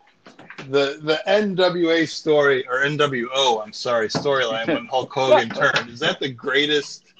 the 0.68 0.98
the 1.02 1.22
NWA 1.26 2.08
story 2.08 2.66
or 2.66 2.84
NWO, 2.84 3.62
I'm 3.62 3.72
sorry, 3.72 4.08
storyline 4.08 4.66
when 4.68 4.86
Hulk 4.86 5.12
Hogan 5.12 5.48
turned, 5.60 5.90
is 5.90 6.00
that 6.00 6.18
the 6.18 6.28
greatest 6.30 7.13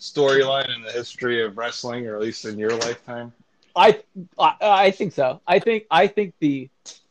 storyline 0.00 0.74
in 0.74 0.82
the 0.82 0.90
history 0.92 1.44
of 1.44 1.56
wrestling, 1.56 2.06
or 2.06 2.16
at 2.16 2.22
least 2.22 2.44
in 2.44 2.58
your 2.58 2.70
lifetime? 2.70 3.32
I, 3.76 4.00
I 4.38 4.54
I 4.60 4.90
think 4.90 5.12
so. 5.12 5.40
I 5.46 5.58
think 5.60 5.84
I 5.90 6.06
think 6.06 6.34
the 6.40 6.68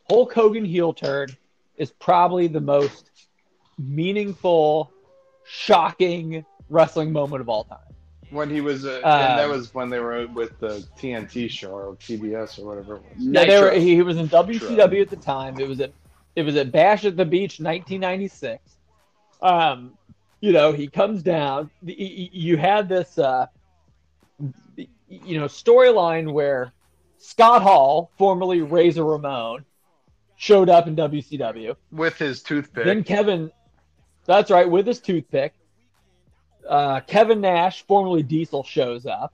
Hulk 0.10 0.34
Hogan 0.34 0.66
heel 0.66 0.94
turn 0.94 1.30
is 1.78 1.92
probably 1.92 2.48
the 2.48 2.60
most 2.60 3.12
meaningful, 3.78 4.92
shocking 5.46 6.46
wrestling 6.70 7.12
moment 7.12 7.42
of 7.42 7.50
all 7.50 7.64
time. 7.64 7.78
When 8.32 8.50
he 8.50 8.62
was, 8.62 8.86
uh, 8.86 9.02
Um, 9.04 9.22
and 9.22 9.40
that 9.40 9.50
was 9.50 9.74
when 9.74 9.90
they 9.90 10.00
were 10.00 10.28
with 10.28 10.60
the 10.60 10.86
TNT 10.98 11.50
show 11.50 11.72
or 11.72 11.96
TBS 11.96 12.60
or 12.60 12.66
whatever 12.68 12.98
it 12.98 13.02
was. 13.02 13.12
Yeah, 13.18 13.46
they 13.46 13.60
were, 13.60 13.72
Nitro. 13.72 13.80
he 13.80 14.02
was 14.04 14.18
in 14.18 14.28
WCW 14.28 15.02
at 15.02 15.10
the 15.10 15.16
time. 15.16 15.60
It 15.60 15.68
was 15.68 15.80
at 15.80 15.94
it 16.36 16.44
was 16.44 16.56
at 16.56 16.72
Bash 16.72 17.06
at 17.06 17.18
the 17.18 17.26
Beach, 17.26 17.60
1996. 17.60 18.62
Um, 19.42 19.94
you 20.42 20.52
know, 20.52 20.72
he 20.72 20.88
comes 20.88 21.22
down. 21.24 21.70
You 21.82 22.58
had 22.58 22.88
this, 22.88 23.18
uh, 23.18 23.48
you 24.78 25.40
know, 25.40 25.46
storyline 25.46 26.32
where 26.32 26.74
Scott 27.18 27.62
Hall, 27.62 28.12
formerly 28.18 28.62
Razor 28.62 29.04
Ramon, 29.04 29.66
showed 30.38 30.70
up 30.70 30.88
in 30.88 30.96
WCW. 30.96 31.76
With 31.92 32.18
his 32.18 32.42
toothpick. 32.42 32.86
Then 32.86 33.04
Kevin, 33.04 33.52
that's 34.26 34.50
right, 34.50 34.70
with 34.70 34.88
his 34.88 35.00
toothpick. 35.00 35.54
Uh, 36.68 37.02
Kevin 37.02 37.42
Nash, 37.42 37.86
formerly 37.86 38.24
Diesel, 38.24 38.64
shows 38.64 39.06
up. 39.06 39.34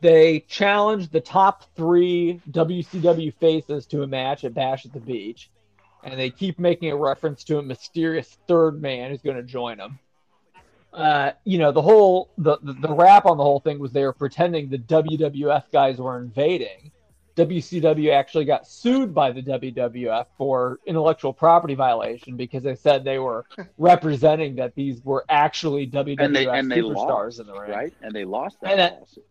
They 0.00 0.40
challenge 0.48 1.10
the 1.10 1.20
top 1.20 1.64
three 1.76 2.40
WCW 2.50 3.32
faces 3.34 3.86
to 3.86 4.02
a 4.02 4.06
match 4.06 4.42
at 4.42 4.54
Bash 4.54 4.84
at 4.84 4.92
the 4.92 4.98
Beach. 4.98 5.50
And 6.04 6.18
they 6.18 6.30
keep 6.30 6.58
making 6.58 6.90
a 6.90 6.96
reference 6.96 7.44
to 7.44 7.58
a 7.58 7.62
mysterious 7.62 8.38
third 8.48 8.80
man 8.82 9.10
who's 9.10 9.22
going 9.22 9.36
to 9.36 9.42
join 9.42 9.78
them. 9.78 9.98
Uh, 10.92 11.32
you 11.44 11.58
know, 11.58 11.72
the 11.72 11.80
whole 11.80 12.28
the, 12.36 12.58
the 12.62 12.74
the 12.74 12.92
rap 12.92 13.24
on 13.24 13.38
the 13.38 13.42
whole 13.42 13.60
thing 13.60 13.78
was 13.78 13.92
they 13.92 14.04
were 14.04 14.12
pretending 14.12 14.68
the 14.68 14.78
WWF 14.78 15.64
guys 15.72 15.98
were 15.98 16.18
invading. 16.18 16.90
WCW 17.34 18.12
actually 18.12 18.44
got 18.44 18.66
sued 18.68 19.14
by 19.14 19.32
the 19.32 19.40
WWF 19.42 20.26
for 20.36 20.80
intellectual 20.84 21.32
property 21.32 21.74
violation 21.74 22.36
because 22.36 22.62
they 22.62 22.74
said 22.74 23.04
they 23.04 23.18
were 23.18 23.46
representing 23.78 24.54
that 24.56 24.74
these 24.74 25.02
were 25.02 25.24
actually 25.30 25.86
WWF 25.86 26.20
and 26.20 26.36
they 26.36 26.46
and 26.46 26.70
they 26.70 26.80
superstars 26.80 27.38
lost, 27.38 27.40
in 27.40 27.46
the 27.46 27.58
ring. 27.58 27.70
right? 27.70 27.94
And 28.02 28.14
they 28.14 28.26
lost 28.26 28.60
that 28.60 28.72
And 28.72 28.80
that- 28.80 28.98
lawsuit. 29.00 29.24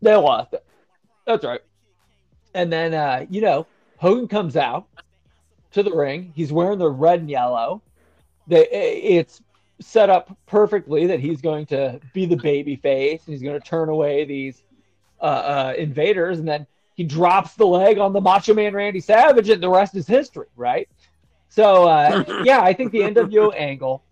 They 0.00 0.16
lost 0.16 0.52
it. 0.52 0.64
That's 1.28 1.44
right. 1.44 1.60
And 2.54 2.72
then, 2.72 2.92
uh, 2.92 3.24
you 3.30 3.40
know, 3.40 3.68
Hogan 3.98 4.26
comes 4.26 4.56
out 4.56 4.88
to 5.72 5.82
the 5.82 5.94
ring. 5.94 6.32
He's 6.34 6.52
wearing 6.52 6.78
the 6.78 6.90
red 6.90 7.20
and 7.20 7.30
yellow. 7.30 7.82
They, 8.46 8.66
it's 8.68 9.40
set 9.80 10.10
up 10.10 10.36
perfectly 10.46 11.06
that 11.06 11.20
he's 11.20 11.40
going 11.40 11.66
to 11.66 12.00
be 12.12 12.26
the 12.26 12.36
baby 12.36 12.76
face 12.76 13.22
and 13.26 13.34
he's 13.34 13.42
going 13.42 13.60
to 13.60 13.66
turn 13.66 13.88
away 13.88 14.24
these 14.24 14.62
uh, 15.20 15.24
uh, 15.24 15.74
invaders. 15.76 16.38
And 16.38 16.46
then 16.46 16.66
he 16.94 17.04
drops 17.04 17.54
the 17.54 17.66
leg 17.66 17.98
on 17.98 18.12
the 18.12 18.20
Macho 18.20 18.54
Man 18.54 18.74
Randy 18.74 19.00
Savage, 19.00 19.48
and 19.48 19.62
the 19.62 19.68
rest 19.68 19.94
is 19.94 20.06
history, 20.06 20.46
right? 20.56 20.88
So, 21.48 21.88
uh, 21.88 22.42
yeah, 22.44 22.60
I 22.60 22.72
think 22.72 22.92
the 22.92 23.00
NWO 23.00 23.54
angle, 23.56 24.02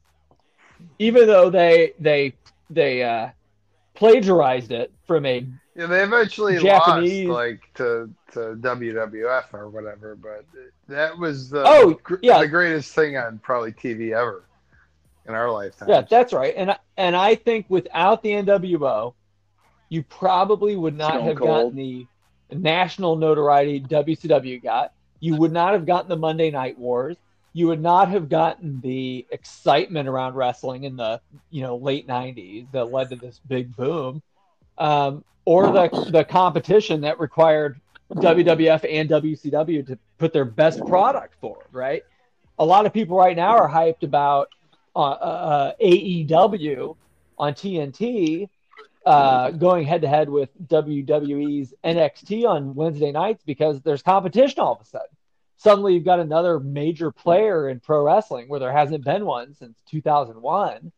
even 0.98 1.26
though 1.26 1.50
they 1.50 1.92
they 1.98 2.34
they 2.68 3.02
uh, 3.02 3.30
plagiarized 3.94 4.72
it 4.72 4.92
from 5.06 5.26
a 5.26 5.46
Yeah, 5.74 5.86
they 5.86 6.02
eventually 6.02 6.58
Japanese- 6.58 7.28
lost 7.28 7.38
like 7.38 7.60
to 7.74 8.10
to 8.32 8.56
WWF 8.60 9.52
or 9.52 9.68
whatever, 9.68 10.14
but 10.14 10.44
that 10.88 11.16
was 11.18 11.50
the 11.50 11.64
Oh, 11.66 11.98
gr- 12.02 12.16
yeah. 12.22 12.38
the 12.38 12.48
greatest 12.48 12.94
thing 12.94 13.16
on 13.16 13.38
probably 13.40 13.72
TV 13.72 14.12
ever 14.12 14.44
in 15.26 15.34
our 15.34 15.50
lifetime. 15.50 15.88
Yeah, 15.88 16.02
that's 16.02 16.32
right. 16.32 16.54
And 16.56 16.70
I- 16.72 16.78
and 16.96 17.16
I 17.16 17.34
think 17.34 17.66
without 17.68 18.22
the 18.22 18.30
NWO, 18.32 19.14
you 19.88 20.02
probably 20.04 20.76
would 20.76 20.96
not 20.96 21.14
Stone 21.14 21.24
have 21.24 21.36
Cold. 21.36 21.48
gotten 21.48 21.76
the 21.76 22.06
national 22.52 23.16
notoriety 23.16 23.80
WCW 23.80 24.60
got. 24.62 24.92
You 25.18 25.36
would 25.36 25.52
not 25.52 25.72
have 25.72 25.86
gotten 25.86 26.08
the 26.08 26.16
Monday 26.16 26.50
Night 26.50 26.78
Wars. 26.78 27.16
You 27.52 27.66
would 27.66 27.82
not 27.82 28.08
have 28.08 28.28
gotten 28.28 28.80
the 28.80 29.26
excitement 29.30 30.08
around 30.08 30.34
wrestling 30.34 30.84
in 30.84 30.96
the 30.96 31.20
you 31.50 31.62
know 31.62 31.76
late 31.76 32.06
'90s 32.06 32.70
that 32.72 32.92
led 32.92 33.10
to 33.10 33.16
this 33.16 33.40
big 33.48 33.74
boom, 33.76 34.22
um, 34.78 35.24
or 35.44 35.66
the 35.72 36.08
the 36.10 36.24
competition 36.24 37.00
that 37.02 37.18
required 37.18 37.80
WWF 38.14 38.86
and 38.88 39.08
WCW 39.08 39.86
to 39.86 39.98
put 40.18 40.32
their 40.32 40.44
best 40.44 40.84
product 40.86 41.34
forward. 41.40 41.66
Right. 41.72 42.04
A 42.58 42.64
lot 42.64 42.86
of 42.86 42.92
people 42.92 43.16
right 43.16 43.36
now 43.36 43.56
are 43.56 43.68
hyped 43.68 44.02
about 44.02 44.50
uh, 44.94 45.00
uh, 45.00 45.72
AEW 45.80 46.96
on 47.38 47.54
TNT 47.54 48.48
uh, 49.06 49.50
going 49.50 49.86
head 49.86 50.02
to 50.02 50.08
head 50.08 50.28
with 50.28 50.50
WWE's 50.68 51.74
NXT 51.84 52.46
on 52.46 52.74
Wednesday 52.74 53.12
nights 53.12 53.42
because 53.44 53.80
there's 53.80 54.02
competition 54.02 54.60
all 54.60 54.74
of 54.74 54.80
a 54.80 54.84
sudden. 54.84 55.08
Suddenly, 55.62 55.92
you've 55.94 56.04
got 56.06 56.20
another 56.20 56.58
major 56.58 57.10
player 57.10 57.68
in 57.68 57.80
pro 57.80 58.02
wrestling 58.02 58.48
where 58.48 58.58
there 58.60 58.72
hasn't 58.72 59.04
been 59.04 59.26
one 59.26 59.54
since 59.54 59.78
2001. 59.90 60.90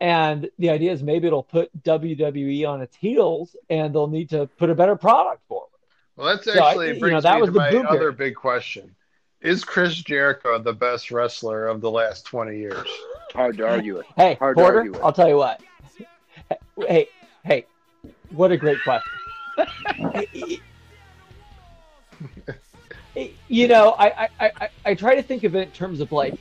And 0.00 0.48
the 0.58 0.70
idea 0.70 0.92
is 0.92 1.02
maybe 1.02 1.26
it'll 1.26 1.42
put 1.42 1.70
WWE 1.82 2.66
on 2.66 2.80
its 2.80 2.96
heels 2.96 3.54
and 3.68 3.94
they'll 3.94 4.06
need 4.06 4.30
to 4.30 4.46
put 4.56 4.70
a 4.70 4.74
better 4.74 4.96
product 4.96 5.42
forward. 5.46 5.68
Well, 6.16 6.28
that's 6.28 6.44
So 6.46 6.52
I- 6.58 6.68
actually 6.70 6.94
you 6.94 7.00
brings 7.00 7.12
know, 7.12 7.20
that 7.20 7.34
me 7.34 7.40
was 7.42 7.48
to 7.48 7.52
the 7.52 7.58
my 7.58 7.70
boom 7.70 7.86
other 7.86 7.98
period. 7.98 8.16
big 8.16 8.34
question: 8.34 8.94
Is 9.42 9.62
Chris 9.62 9.96
Jericho 9.96 10.58
the 10.58 10.72
best 10.72 11.10
wrestler 11.10 11.66
of 11.66 11.80
the 11.82 11.90
last 11.90 12.24
twenty 12.24 12.56
years? 12.58 12.88
Hard 13.34 13.58
to 13.58 13.68
argue 13.68 13.98
it. 13.98 14.06
Hey, 14.16 14.34
Hard 14.36 14.56
to 14.56 14.62
Porter, 14.62 14.78
argue 14.78 14.92
with. 14.92 15.02
I'll 15.02 15.12
tell 15.12 15.28
you 15.28 15.36
what. 15.36 15.60
Hey, 16.88 17.08
hey, 17.44 17.66
what 18.30 18.52
a 18.52 18.56
great 18.56 18.78
question. 18.84 19.12
you 23.48 23.68
know, 23.68 23.94
I, 23.98 24.06
I, 24.08 24.28
I, 24.60 24.68
I 24.84 24.94
try 24.94 25.14
to 25.14 25.22
think 25.22 25.44
of 25.44 25.54
it 25.56 25.68
in 25.68 25.70
terms 25.72 26.00
of 26.00 26.12
like 26.12 26.34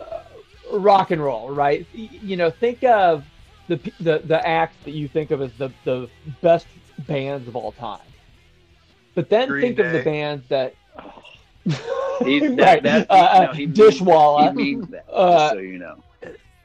uh, 0.00 0.20
rock 0.72 1.10
and 1.10 1.22
roll, 1.22 1.50
right? 1.50 1.86
You 1.92 2.36
know, 2.36 2.50
think 2.50 2.84
of 2.84 3.24
the 3.68 3.76
the 4.00 4.18
the 4.24 4.46
acts 4.46 4.76
that 4.84 4.92
you 4.92 5.08
think 5.08 5.30
of 5.30 5.40
as 5.42 5.52
the 5.54 5.70
the 5.84 6.08
best 6.42 6.66
bands 7.00 7.48
of 7.48 7.56
all 7.56 7.72
time, 7.72 8.00
but 9.14 9.28
then 9.28 9.48
Green 9.48 9.62
think 9.62 9.78
of 9.78 9.92
the 9.92 10.02
bands 10.02 10.44
that. 10.48 10.74
He's, 12.24 12.42
right. 12.42 12.56
that, 12.56 12.82
that, 12.84 13.10
uh, 13.10 13.14
uh, 13.14 13.44
no, 13.46 13.52
he 13.52 13.66
means- 13.66 13.78
Dishwalla. 13.78 14.50
He 14.50 14.56
means 14.56 14.88
that, 14.88 15.04
Uh, 15.12 15.38
just 15.38 15.52
so 15.54 15.58
you 15.58 15.78
know. 15.78 15.96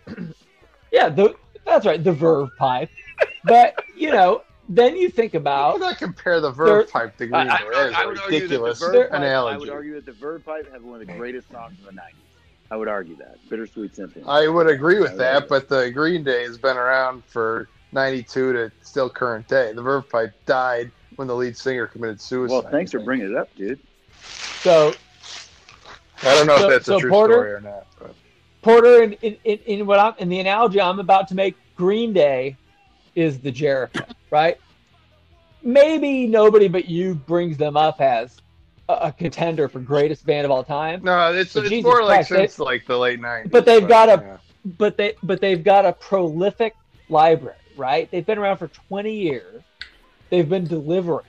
Yeah, 0.94 1.08
the, 1.08 1.36
that's 1.66 1.86
right, 1.86 2.04
the 2.04 2.12
Verve 2.12 2.50
pipe. 2.58 2.89
But 3.46 3.82
you 3.96 4.12
know, 4.12 4.42
then 4.76 4.96
you 4.96 5.10
think 5.10 5.34
How 5.34 5.40
about 5.40 5.74
would 5.74 5.84
I 5.84 5.94
compare 5.94 6.40
the 6.40 6.52
There- 6.52 6.66
Verve 6.66 6.92
pipe 6.92 7.18
to 7.18 7.28
Green 7.28 7.48
Day? 7.48 7.50
That 7.50 7.90
is 7.90 7.96
I 7.96 8.04
a 8.04 8.08
would 8.08 8.18
argue 8.20 8.22
that 8.22 8.28
the 8.30 8.36
ridiculous 8.36 8.80
Verve 8.80 9.10
Pipe, 9.12 9.22
I 9.22 9.58
would 9.58 9.70
argue 9.70 9.94
that 9.96 10.06
the 10.06 10.12
Verve 10.14 10.46
Pipe 10.46 10.72
have 10.72 10.84
one 10.84 11.02
of 11.02 11.08
the 11.08 11.14
greatest 11.14 11.52
songs 11.52 11.78
of 11.80 11.86
the 11.86 11.92
'90s. 11.92 12.14
I 12.72 12.76
would 12.78 12.88
argue 12.88 13.16
that 13.18 13.38
Bittersweet 13.50 13.96
Symphony. 13.96 14.24
I 14.28 14.48
would 14.48 14.68
agree 14.68 15.00
with 15.00 15.12
I 15.14 15.16
that, 15.18 15.34
like 15.42 15.50
but 15.50 15.70
the 15.70 15.92
Green 15.92 16.24
Day 16.24 16.44
has 16.44 16.58
been 16.58 16.78
around 16.78 17.24
for 17.26 17.68
92 17.92 18.54
to 18.54 18.72
still 18.82 19.10
current 19.10 19.48
day. 19.48 19.74
The 19.74 19.82
Verve 19.82 20.10
Pipe 20.10 20.34
died 20.46 20.90
when 21.18 21.28
the 21.28 21.36
lead 21.36 21.58
singer 21.58 21.88
committed 21.88 22.22
suicide. 22.22 22.54
well, 22.54 22.62
thanks 22.72 22.92
for 22.92 23.00
bringing 23.00 23.30
it 23.32 23.36
up, 23.36 23.54
dude. 23.56 23.80
so 24.22 24.94
I 26.24 26.36
don't 26.36 26.48
know 26.48 26.58
So- 26.58 26.64
if 26.66 26.70
that's 26.72 26.86
so 26.86 26.98
a 26.98 27.00
true 27.02 27.10
Porter- 27.10 27.34
story 27.34 27.52
or 27.54 27.62
not. 27.62 27.88
But. 28.00 28.16
Porter 28.62 29.04
in, 29.04 29.14
in, 29.22 29.38
in, 29.44 29.58
in 29.66 29.86
what 29.86 30.00
I'm 30.00 30.14
in 30.20 30.30
the 30.30 30.40
analogy 30.40 30.80
I'm 30.80 31.00
about 31.00 31.28
to 31.30 31.36
make, 31.36 31.56
Green 31.76 32.14
Day 32.14 32.56
is 33.16 33.39
the 33.39 33.51
Jericho, 33.51 34.05
right? 34.30 34.59
Maybe 35.64 36.28
nobody 36.28 36.68
but 36.68 36.86
you 36.86 37.16
brings 37.16 37.57
them 37.57 37.78
up 37.78 38.01
as 38.01 38.38
a, 38.89 38.93
a 38.93 39.12
contender 39.12 39.68
for 39.68 39.80
greatest 39.80 40.26
band 40.26 40.45
of 40.45 40.51
all 40.51 40.64
time. 40.64 41.01
No, 41.03 41.34
it's, 41.34 41.53
But 41.53 41.62
it's 41.66 41.70
Jesus 41.70 41.84
more 41.84 42.03
like 42.03 42.26
since 42.26 42.59
like 42.59 42.86
the 42.86 42.97
late 42.97 43.20
90s. 43.22 43.51
But 43.51 43.66
they've 43.66 43.88
got 43.88 44.09
a- 44.09 44.24
yeah. 44.24 44.38
but 44.78 44.97
they 44.97 45.16
but 45.24 45.41
they've 45.41 45.64
got 45.64 45.86
a 45.86 45.93
prolific 45.93 46.74
library, 47.09 47.55
right? 47.78 48.09
They've 48.12 48.26
been 48.26 48.38
around 48.39 48.57
for 48.57 48.68
20 48.68 49.14
years. 49.14 49.62
They've 50.30 50.47
been 50.47 50.66
delivering, 50.66 51.26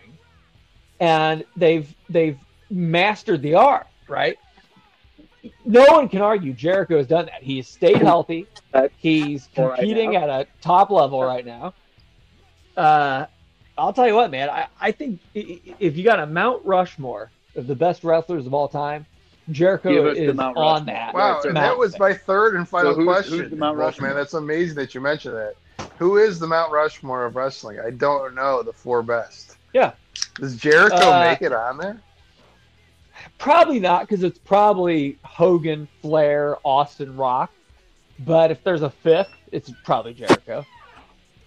and 1.01 1.45
they've 1.57 1.93
they've 2.09 2.39
mastered 2.71 3.43
the 3.43 3.57
art, 3.57 3.89
right? 4.09 4.39
No 5.65 5.85
one 5.87 6.09
can 6.09 6.21
argue 6.23 6.53
Jericho 6.53 6.97
has 6.99 7.07
done 7.07 7.27
that. 7.27 7.43
He's 7.43 7.67
stayed 7.69 7.97
healthy. 8.03 8.47
He's 8.99 9.47
For 9.49 9.69
right 9.71 9.79
competing 9.79 10.17
at 10.17 10.29
a 10.29 10.47
top 10.61 10.91
level 10.91 11.23
right 11.23 11.45
now. 11.45 11.75
Uh, 12.77 13.27
I'll 13.77 13.93
tell 13.93 14.07
you 14.07 14.15
what, 14.15 14.31
man. 14.31 14.49
I, 14.51 14.67
I 14.81 14.93
think 14.93 15.21
i- 15.35 15.61
i- 15.67 15.75
if 15.79 15.97
you 15.97 16.05
got 16.05 16.21
a 16.21 16.27
Mount 16.27 16.65
Rushmore 16.65 17.31
of 17.57 17.67
the 17.67 17.75
best 17.75 18.05
wrestlers 18.05 18.47
of 18.47 18.55
all 18.55 18.69
time, 18.69 19.05
Jericho 19.51 19.91
Give 19.93 20.07
us 20.07 20.17
the 20.17 20.25
is 20.27 20.35
Mount 20.37 20.57
on 20.57 20.87
that. 20.87 21.13
Wow, 21.15 21.41
so 21.43 21.49
and 21.49 21.55
Mount 21.55 21.67
that 21.67 21.79
was 21.79 21.93
thing. 21.93 22.01
my 22.01 22.15
third 22.15 22.55
and 22.55 22.69
final 22.69 22.93
So 22.93 23.01
who's- 23.01 23.07
question. 23.07 23.39
who's 23.41 23.51
the 23.51 23.57
Mount 23.57 23.77
Wolfman. 23.77 24.05
Rushmore? 24.05 24.15
That's 24.23 24.35
amazing 24.35 24.77
that 24.77 24.95
you 24.95 25.01
mentioned 25.01 25.37
that. 25.37 25.55
Who 25.99 26.17
is 26.19 26.39
the 26.39 26.47
Mount 26.47 26.71
Rushmore 26.73 27.25
of 27.25 27.35
wrestling? 27.37 27.79
I 27.81 27.91
don't 27.91 28.35
know 28.35 28.63
the 28.63 28.73
four 28.73 29.03
best. 29.03 29.57
Yeah. 29.73 29.93
Does 30.37 30.57
Jericho 30.57 30.97
Uh, 30.97 31.29
make 31.31 31.43
it 31.43 31.53
on 31.53 31.77
there? 31.79 32.01
Probably 33.43 33.81
not, 33.81 34.03
because 34.03 34.23
it's 34.23 34.39
probably 34.39 35.19
Hogan, 35.25 35.89
Flair, 36.01 36.59
Austin, 36.63 37.17
Rock. 37.17 37.51
But 38.21 38.53
if 38.53 38.63
there's 38.63 38.83
a 38.83 38.91
fifth, 38.91 39.33
it's 39.51 39.69
probably 39.83 40.15
Jericho. 40.15 40.65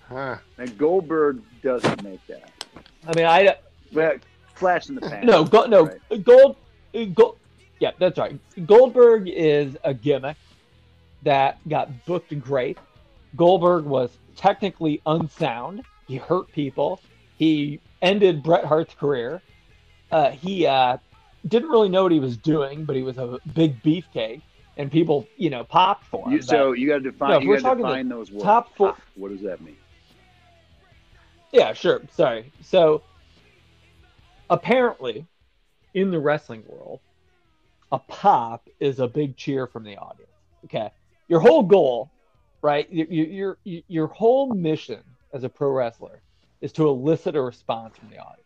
Huh. 0.09 0.35
And 0.57 0.77
Goldberg 0.77 1.41
doesn't 1.63 2.03
make 2.03 2.19
that. 2.27 2.51
I 3.07 3.15
mean, 3.15 3.25
I 3.25 3.55
Well, 3.93 4.15
flash 4.55 4.89
in 4.89 4.95
the 4.95 5.01
pan. 5.01 5.25
no, 5.25 5.45
go, 5.45 5.67
no, 5.67 5.85
Right. 5.85 6.23
Gold, 6.25 6.57
Gold. 7.13 7.37
Yeah, 7.79 7.91
that's 7.97 8.19
right. 8.19 8.37
Goldberg 8.65 9.29
is 9.29 9.77
a 9.85 9.93
gimmick 9.93 10.35
that 11.23 11.65
got 11.69 12.05
booked 12.05 12.37
great. 12.41 12.77
Goldberg 13.37 13.85
was 13.85 14.09
technically 14.35 15.01
unsound. 15.05 15.83
He 16.09 16.17
hurt 16.17 16.51
people. 16.51 16.99
He 17.37 17.79
ended 18.01 18.43
Bret 18.43 18.65
Hart's 18.65 18.93
career. 18.95 19.41
Uh, 20.11 20.31
he 20.31 20.65
uh, 20.65 20.97
didn't 21.47 21.69
really 21.69 21.89
know 21.89 22.03
what 22.03 22.11
he 22.11 22.19
was 22.19 22.37
doing, 22.37 22.85
but 22.85 22.95
he 22.95 23.03
was 23.03 23.17
a 23.17 23.39
big 23.53 23.81
beefcake, 23.83 24.41
and 24.77 24.91
people, 24.91 25.27
you 25.37 25.49
know, 25.49 25.63
popped 25.63 26.05
for 26.05 26.25
him. 26.27 26.33
You, 26.33 26.41
so 26.41 26.71
you 26.73 26.87
got 26.87 26.95
to 26.95 27.11
define. 27.11 27.29
No, 27.31 27.37
if 27.37 27.43
you 27.43 27.49
we're 27.49 27.55
got 27.55 27.61
to 27.61 27.63
talking 27.69 27.83
the 27.83 27.87
define 27.89 28.09
those 28.09 28.31
words. 28.31 28.43
top 28.43 28.75
four- 28.75 28.93
Pop. 28.93 29.01
What 29.15 29.31
does 29.31 29.41
that 29.41 29.61
mean? 29.61 29.77
Yeah, 31.51 31.73
sure. 31.73 32.01
Sorry. 32.11 32.51
So 32.61 33.01
apparently, 34.49 35.25
in 35.93 36.11
the 36.11 36.19
wrestling 36.19 36.63
world, 36.67 36.99
a 37.91 37.99
pop 37.99 38.67
is 38.79 38.99
a 38.99 39.07
big 39.07 39.37
cheer 39.37 39.67
from 39.67 39.83
the 39.83 39.95
audience. 39.97 40.31
Okay, 40.65 40.89
your 41.27 41.39
whole 41.39 41.63
goal, 41.63 42.09
right? 42.61 42.91
Your 42.91 43.57
your, 43.63 43.83
your 43.87 44.07
whole 44.07 44.53
mission 44.53 45.01
as 45.33 45.43
a 45.43 45.49
pro 45.49 45.69
wrestler 45.69 46.21
is 46.61 46.71
to 46.73 46.87
elicit 46.87 47.35
a 47.35 47.41
response 47.41 47.95
from 47.97 48.09
the 48.09 48.17
audience. 48.17 48.41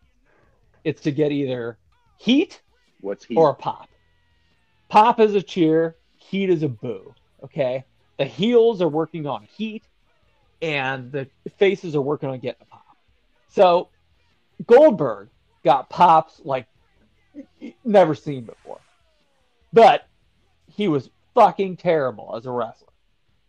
It's 0.84 1.00
to 1.02 1.10
get 1.12 1.32
either 1.32 1.78
heat 2.18 2.60
What's 3.00 3.24
he? 3.24 3.34
or 3.34 3.50
a 3.50 3.54
pop. 3.54 3.88
Pop 4.88 5.20
is 5.20 5.34
a 5.34 5.42
cheer, 5.42 5.96
Heat 6.16 6.50
is 6.50 6.62
a 6.62 6.68
boo. 6.68 7.14
Okay, 7.44 7.84
the 8.18 8.24
heels 8.24 8.82
are 8.82 8.88
working 8.88 9.26
on 9.26 9.44
Heat, 9.44 9.84
and 10.60 11.10
the 11.10 11.28
faces 11.58 11.94
are 11.96 12.02
working 12.02 12.28
on 12.28 12.38
getting 12.38 12.62
a 12.62 12.66
pop. 12.66 12.96
So 13.48 13.88
Goldberg 14.66 15.28
got 15.64 15.88
pops 15.90 16.40
like 16.44 16.66
never 17.84 18.14
seen 18.14 18.44
before, 18.44 18.80
but 19.72 20.06
he 20.66 20.88
was 20.88 21.10
fucking 21.34 21.76
terrible 21.76 22.34
as 22.36 22.46
a 22.46 22.50
wrestler. 22.50 22.88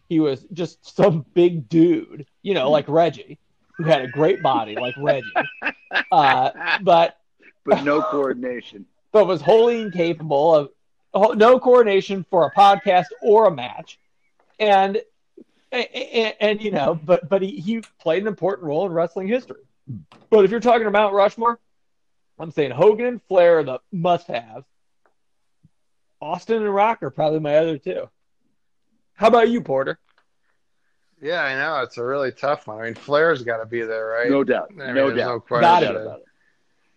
He 0.09 0.19
was 0.19 0.45
just 0.53 0.95
some 0.95 1.25
big 1.33 1.69
dude, 1.69 2.25
you 2.41 2.53
know, 2.53 2.69
like 2.69 2.87
Reggie, 2.87 3.39
who 3.77 3.83
had 3.85 4.01
a 4.01 4.07
great 4.07 4.41
body 4.41 4.75
like 4.75 4.95
Reggie, 4.97 5.31
uh, 6.11 6.79
but 6.81 7.17
but 7.65 7.83
no 7.83 8.01
coordination. 8.01 8.85
But 9.11 9.27
was 9.27 9.41
wholly 9.41 9.81
incapable 9.81 10.55
of 10.55 10.69
no 11.37 11.59
coordination 11.59 12.25
for 12.29 12.45
a 12.45 12.51
podcast 12.51 13.07
or 13.21 13.47
a 13.47 13.51
match, 13.51 13.99
and 14.59 15.01
and, 15.71 16.33
and 16.39 16.61
you 16.61 16.71
know, 16.71 16.99
but 17.01 17.27
but 17.27 17.41
he, 17.41 17.59
he 17.59 17.81
played 17.99 18.21
an 18.23 18.27
important 18.27 18.67
role 18.67 18.85
in 18.85 18.91
wrestling 18.91 19.27
history. 19.27 19.63
But 20.29 20.45
if 20.45 20.51
you're 20.51 20.59
talking 20.59 20.87
about 20.87 21.13
Rushmore, 21.13 21.59
I'm 22.39 22.51
saying 22.51 22.71
Hogan 22.71 23.05
and 23.05 23.21
Flair 23.23 23.59
are 23.59 23.63
the 23.63 23.79
must-haves. 23.91 24.65
Austin 26.21 26.61
and 26.61 26.73
Rock 26.73 27.03
are 27.03 27.09
probably 27.09 27.39
my 27.39 27.57
other 27.57 27.77
two. 27.77 28.09
How 29.15 29.27
about 29.27 29.49
you, 29.49 29.61
Porter? 29.61 29.99
Yeah, 31.21 31.41
I 31.43 31.55
know 31.55 31.83
it's 31.83 31.97
a 31.97 32.03
really 32.03 32.31
tough 32.31 32.67
one. 32.67 32.79
I 32.79 32.85
mean, 32.85 32.95
Flair's 32.95 33.43
got 33.43 33.57
to 33.57 33.65
be 33.65 33.81
there, 33.81 34.07
right? 34.07 34.29
No 34.29 34.43
doubt. 34.43 34.71
I 34.71 34.85
mean, 34.87 34.95
no 34.95 35.09
doubt. 35.11 35.27
no 35.27 35.39
question 35.39 35.61
Got 35.61 35.83
it. 35.83 35.95
about 35.95 36.19
it. 36.19 36.25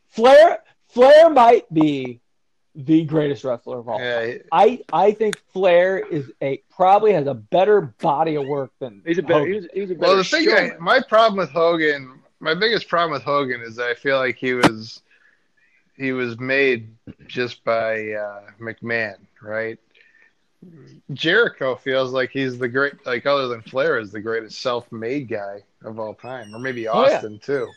Flair 0.09 0.59
Flair 0.95 1.29
might 1.31 1.73
be 1.75 2.21
the 2.77 3.05
greatest 3.05 3.45
wrestler 3.45 3.79
of 3.79 3.89
all 3.89 3.99
time. 3.99 4.07
Yeah, 4.07 4.27
he- 4.27 4.41
I 4.51 4.83
I 4.93 5.13
think 5.13 5.39
Flair 5.53 5.99
is 5.99 6.33
a 6.41 6.59
probably 6.75 7.13
has 7.13 7.27
a 7.27 7.35
better 7.35 7.83
body 8.01 8.37
of 8.37 8.47
work 8.47 8.73
than 8.79 9.03
He's 9.05 9.19
a 9.19 9.23
better. 9.23 9.41
Hogan. 9.41 9.53
He 9.53 9.59
was, 9.61 9.69
he 9.75 9.81
was 9.83 9.91
a 9.91 9.95
better 9.95 10.07
Well, 10.07 10.17
the 10.17 10.25
thing, 10.25 10.51
I, 10.51 10.73
my 10.79 11.01
problem 11.01 11.39
with 11.39 11.51
Hogan, 11.51 12.21
my 12.41 12.55
biggest 12.55 12.89
problem 12.89 13.13
with 13.13 13.23
Hogan 13.23 13.61
is 13.61 13.77
that 13.77 13.89
I 13.89 13.95
feel 13.95 14.19
like 14.19 14.37
he 14.37 14.55
was, 14.55 15.03
he 15.97 16.13
was 16.13 16.39
made 16.41 16.89
just 17.27 17.63
by 17.65 18.13
uh, 18.13 18.43
McMahon, 18.61 19.17
right? 19.41 19.79
Jericho 21.13 21.77
feels 21.77 22.11
like 22.13 22.31
he's 22.31 22.59
the 22.59 22.69
great, 22.69 23.05
like 23.07 23.27
other 23.27 23.49
than 23.49 23.61
Flair, 23.63 23.99
is 23.99 24.11
the 24.11 24.21
greatest 24.21 24.61
self-made 24.61 25.29
guy 25.29 25.63
of 25.85 25.99
all 26.01 26.15
time, 26.15 26.55
or 26.55 26.59
maybe 26.59 26.89
Oh, 26.89 27.07
yeah. 27.07 27.17
Austin 27.17 27.39
too. 27.39 27.71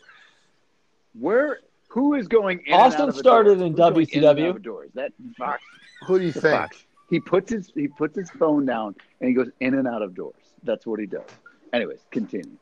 Where? 1.18 1.60
Who 1.88 2.14
is 2.14 2.28
going 2.28 2.62
in 2.66 2.74
Austin 2.74 3.02
and 3.02 3.08
out 3.10 3.14
of 3.14 3.16
started 3.16 3.60
in 3.60 3.72
Who's 3.72 3.76
going 3.76 4.08
in 4.12 4.24
and 4.24 4.26
out 4.26 4.36
WCW? 4.36 4.50
of 4.50 4.56
a 4.56 4.58
door? 4.60 4.84
Is 4.84 4.92
that 4.94 5.12
Fox? 5.36 5.62
Who 6.06 6.18
do 6.18 6.24
you 6.26 6.32
think? 6.32 6.44
Fox. 6.44 6.84
He 7.08 7.20
puts 7.20 7.50
his 7.50 7.72
he 7.74 7.88
puts 7.88 8.16
his 8.16 8.30
phone 8.30 8.66
down 8.66 8.94
and 9.20 9.28
he 9.28 9.34
goes 9.34 9.50
in 9.60 9.74
and 9.74 9.88
out 9.88 10.02
of 10.02 10.14
doors. 10.14 10.34
That's 10.62 10.86
what 10.86 11.00
he 11.00 11.06
does. 11.06 11.28
Anyways, 11.72 12.00
continue. 12.10 12.56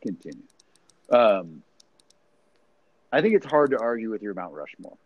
Continue. 0.00 0.42
Um, 1.10 1.62
I 3.12 3.20
think 3.20 3.34
it's 3.34 3.46
hard 3.46 3.72
to 3.72 3.78
argue 3.78 4.10
with 4.10 4.22
your 4.22 4.34
Mount 4.34 4.54
Rushmore. 4.54 4.96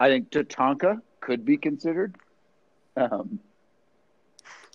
I 0.00 0.08
think 0.08 0.30
Tatanka 0.30 1.00
could 1.20 1.44
be 1.44 1.56
considered. 1.56 2.16
Um, 2.96 3.38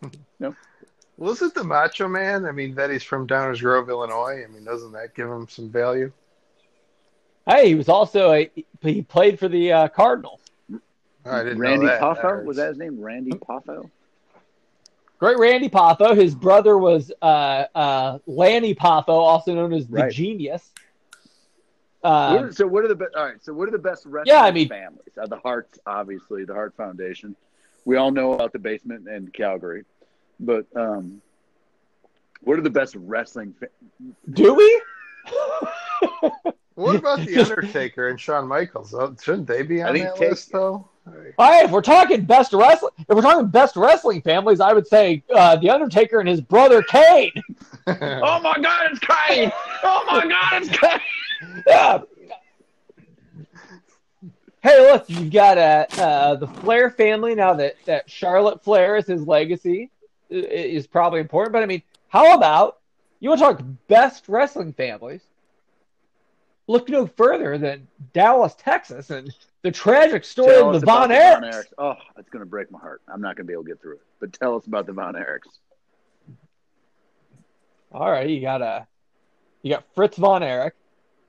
Well, 1.19 1.31
isn't 1.31 1.55
the 1.55 1.63
Macho 1.63 2.07
Man? 2.07 2.45
I 2.45 2.51
mean, 2.51 2.75
that 2.75 2.91
he's 2.91 3.01
from 3.01 3.27
Downers 3.27 3.59
Grove, 3.59 3.89
Illinois. 3.89 4.43
I 4.43 4.47
mean, 4.53 4.63
doesn't 4.63 4.91
that 4.91 5.15
give 5.15 5.27
him 5.27 5.47
some 5.49 5.67
value? 5.71 6.11
Hey, 7.47 7.69
he 7.69 7.75
was 7.75 7.87
also 7.89 8.31
a 8.33 8.51
he 8.81 9.01
played 9.01 9.39
for 9.39 9.47
the 9.47 9.71
uh, 9.71 9.87
Cardinals. 9.87 10.41
I 11.25 11.43
didn't 11.43 11.59
Randy 11.59 11.85
know 11.85 11.91
that. 11.91 12.01
Poffo 12.01 12.21
That 12.39 12.45
was 12.45 12.57
that 12.57 12.69
his 12.69 12.77
name? 12.77 12.99
Randy 12.99 13.31
Poffo. 13.31 13.89
Great 15.19 15.37
Randy 15.39 15.69
Poffo. 15.69 16.15
His 16.15 16.35
brother 16.35 16.77
was 16.77 17.11
uh, 17.21 17.65
uh, 17.73 18.19
Lanny 18.27 18.75
Poffo, 18.75 19.07
also 19.09 19.53
known 19.55 19.73
as 19.73 19.87
the 19.87 19.93
Right. 20.03 20.11
Genius. 20.11 20.71
What 22.01 22.09
Uh, 22.11 22.37
are- 22.43 22.51
so 22.51 22.67
what 22.67 22.85
are 22.85 22.87
the 22.87 22.95
best? 22.95 23.15
All 23.15 23.25
right. 23.25 23.43
So 23.43 23.53
what 23.53 23.67
are 23.67 23.71
the 23.71 23.77
best 23.79 24.05
wrestling 24.05 24.35
Yeah, 24.35 24.43
I 24.43 24.51
mean- 24.51 24.69
families? 24.69 25.01
Uh, 25.21 25.25
the 25.27 25.37
Hearts, 25.39 25.79
obviously, 25.85 26.45
the 26.45 26.53
Hart 26.53 26.75
Foundation. 26.75 27.35
We 27.85 27.95
all 27.97 28.11
know 28.11 28.33
about 28.33 28.51
the 28.53 28.59
basement 28.59 29.07
in 29.07 29.29
Calgary, 29.29 29.85
but 30.39 30.65
um, 30.75 31.21
what 32.41 32.59
are 32.59 32.61
the 32.61 32.69
best 32.69 32.95
wrestling? 32.95 33.53
Fa- 33.59 33.69
do 34.31 34.53
we? 34.53 34.81
What 36.77 36.95
about 36.97 37.25
the 37.25 37.39
Undertaker 37.39 38.09
and 38.09 38.19
Shawn 38.19 38.47
Michaels? 38.47 38.93
Oh, 38.93 39.15
Shouldn't 39.19 39.47
they 39.47 39.63
be 39.63 39.81
on 39.81 39.93
think 39.93 40.05
that 40.05 40.15
take- 40.15 40.29
list 40.29 40.51
though? 40.51 40.87
All 41.39 41.49
right, 41.49 41.63
if 41.63 41.71
we're 41.71 41.81
talking 41.81 42.25
best 42.25 42.51
wrestling, 42.51 42.91
if 42.99 43.15
we're 43.15 43.21
talking 43.21 43.47
best 43.47 43.77
wrestling 43.77 44.21
families, 44.21 44.59
I 44.59 44.73
would 44.73 44.85
say 44.85 45.23
uh, 45.33 45.55
the 45.55 45.69
Undertaker 45.69 46.19
and 46.19 46.27
his 46.27 46.41
brother 46.41 46.83
Kane. 46.83 47.31
oh 47.87 48.41
my 48.41 48.57
God, 48.61 48.91
it's 48.91 48.99
Kane! 48.99 49.51
Oh 49.83 50.03
my 50.05 50.27
God, 50.27 50.63
it's 50.63 50.77
Kane! 50.77 50.99
Yeah. 51.65 52.01
Hey, 54.61 54.91
look, 54.91 55.05
you've 55.09 55.31
got 55.31 55.57
uh, 55.57 55.85
uh, 55.97 56.35
the 56.35 56.47
Flair 56.47 56.89
family 56.91 57.35
now 57.35 57.53
that, 57.53 57.77
that 57.85 58.09
Charlotte 58.09 58.61
Flair 58.61 58.97
is 58.97 59.07
his 59.07 59.25
legacy 59.25 59.89
is 60.29 60.85
probably 60.87 61.21
important. 61.21 61.53
But 61.53 61.63
I 61.63 61.67
mean, 61.67 61.83
how 62.09 62.35
about 62.35 62.79
you 63.21 63.29
want 63.29 63.39
to 63.39 63.45
talk 63.45 63.61
best 63.87 64.27
wrestling 64.27 64.73
families? 64.73 65.21
Look 66.67 66.89
no 66.89 67.07
further 67.07 67.57
than 67.57 67.87
Dallas, 68.11 68.53
Texas, 68.57 69.09
and 69.09 69.33
the 69.61 69.71
tragic 69.71 70.25
story 70.25 70.55
Tell 70.55 70.75
of 70.75 70.81
the 70.81 70.85
Von 70.85 71.09
Erichs. 71.09 71.53
Erichs. 71.53 71.73
Oh, 71.77 71.95
it's 72.17 72.29
going 72.29 72.41
to 72.41 72.45
break 72.45 72.69
my 72.71 72.79
heart. 72.79 73.01
I'm 73.07 73.21
not 73.21 73.37
going 73.37 73.45
to 73.45 73.47
be 73.47 73.53
able 73.53 73.63
to 73.63 73.69
get 73.69 73.81
through 73.81 73.95
it. 73.95 74.01
But 74.19 74.33
tell 74.33 74.57
us 74.57 74.67
about 74.67 74.85
the 74.85 74.93
Von 74.93 75.15
Erichs. 75.15 75.47
All 77.91 78.11
right, 78.11 78.29
you 78.29 78.41
got 78.41 78.61
a, 78.61 78.85
you 79.61 79.71
got 79.71 79.85
Fritz 79.95 80.17
von 80.17 80.43
Erich, 80.43 80.73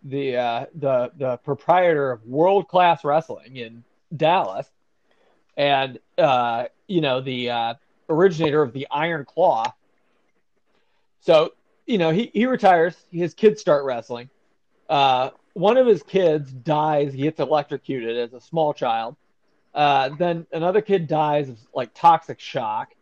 the 0.03 0.37
uh, 0.37 0.67
the 0.75 1.13
the 1.17 1.37
proprietor 1.39 2.11
of 2.11 2.25
World 2.27 2.67
Class 2.67 3.05
Wrestling 3.05 3.57
in 3.57 3.85
Dallas, 4.17 4.67
and 5.57 6.01
uh, 6.19 6.65
you 6.89 7.01
know 7.01 7.21
the 7.21 7.51
uh, 7.51 7.75
originator 8.09 8.61
of 8.61 8.73
the 8.73 8.89
Iron 8.91 9.25
Claw. 9.25 9.73
So 11.21 11.53
you 11.87 11.99
know 11.99 12.11
he 12.11 12.31
he 12.35 12.47
retires. 12.47 12.97
His 13.13 13.35
kids 13.35 13.61
start 13.61 13.85
wrestling. 13.85 14.29
Uh, 14.89 15.31
one 15.55 15.77
of 15.77 15.87
his 15.87 16.03
kids 16.03 16.53
dies. 16.53 17.13
He 17.13 17.23
gets 17.23 17.41
electrocuted 17.41 18.17
as 18.17 18.33
a 18.33 18.41
small 18.41 18.73
child. 18.73 19.17
Uh, 19.75 20.11
then 20.19 20.47
another 20.53 20.81
kid 20.81 21.07
dies 21.09 21.49
of 21.49 21.59
like 21.75 21.91
toxic 21.95 22.41
shock 22.41 22.95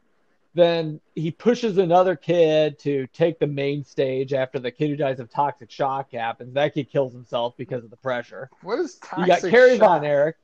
then 0.54 1.02
he 1.14 1.30
pushes 1.30 1.76
another 1.76 2.16
kid 2.16 2.78
to 2.78 3.06
take 3.08 3.38
the 3.38 3.46
main 3.46 3.84
stage 3.84 4.32
after 4.32 4.58
the 4.58 4.70
kid 4.70 4.88
who 4.88 4.96
dies 4.96 5.20
of 5.20 5.28
toxic 5.28 5.70
shock 5.70 6.10
happens. 6.12 6.54
That 6.54 6.72
kid 6.72 6.90
kills 6.90 7.12
himself 7.12 7.54
because 7.58 7.84
of 7.84 7.90
the 7.90 7.96
pressure. 7.98 8.48
What 8.62 8.78
is 8.78 8.94
toxic 8.94 9.18
You 9.18 9.26
got 9.26 9.50
Kerry 9.50 9.76
shock? 9.76 10.00
Von 10.00 10.04
Erich, 10.06 10.36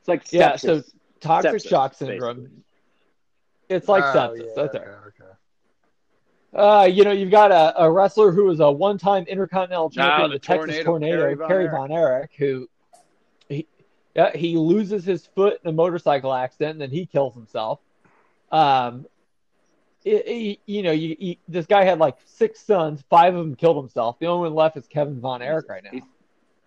It's 0.00 0.08
like 0.08 0.24
sepsis. 0.24 0.32
Yeah, 0.32 0.56
so 0.56 0.82
toxic 1.20 1.52
Sepsis, 1.62 1.68
shock 1.68 1.94
syndrome. 1.94 2.36
basically. 2.38 2.62
It's 3.68 3.88
like 3.88 4.02
Oh, 4.02 4.18
sepsis. 4.18 4.38
yeah, 4.38 4.52
That's 4.56 4.74
okay, 4.74 4.84
it. 4.84 4.98
okay. 5.06 5.19
Uh, 6.52 6.88
you 6.90 7.04
know, 7.04 7.12
you've 7.12 7.30
got 7.30 7.52
a, 7.52 7.82
a 7.84 7.90
wrestler 7.90 8.32
who 8.32 8.44
was 8.44 8.58
a 8.60 8.70
one-time 8.70 9.24
Intercontinental 9.24 9.88
Champion, 9.90 10.20
Ah, 10.20 10.26
the, 10.26 10.32
the 10.34 10.38
Texas 10.40 10.84
Tornado, 10.84 11.18
Tornado, 11.34 11.48
Kerry 11.48 11.66
Von. 11.68 11.88
Von 11.88 11.92
Erich, 11.92 12.32
who 12.36 12.68
he 13.48 13.66
he 14.34 14.56
loses 14.56 15.04
his 15.04 15.26
foot 15.26 15.60
in 15.62 15.70
a 15.70 15.72
motorcycle 15.72 16.34
accident, 16.34 16.72
and 16.72 16.80
then 16.80 16.90
he 16.90 17.06
kills 17.06 17.34
himself. 17.34 17.78
Um, 18.50 19.06
it, 20.04 20.26
it- 20.26 20.58
you 20.66 20.82
know, 20.82 20.90
you, 20.92 21.16
you, 21.20 21.36
this 21.46 21.66
guy 21.66 21.84
had 21.84 21.98
like 22.00 22.16
six 22.24 22.60
sons, 22.60 23.04
five 23.08 23.34
of 23.34 23.44
them 23.44 23.54
killed 23.54 23.76
himself. 23.76 24.18
The 24.18 24.26
only 24.26 24.48
one 24.48 24.56
left 24.56 24.76
is 24.76 24.86
Kevin 24.88 25.20
Von 25.20 25.42
Erich 25.42 25.68
right 25.68 25.84
now. 25.84 25.90
He's 25.92 26.02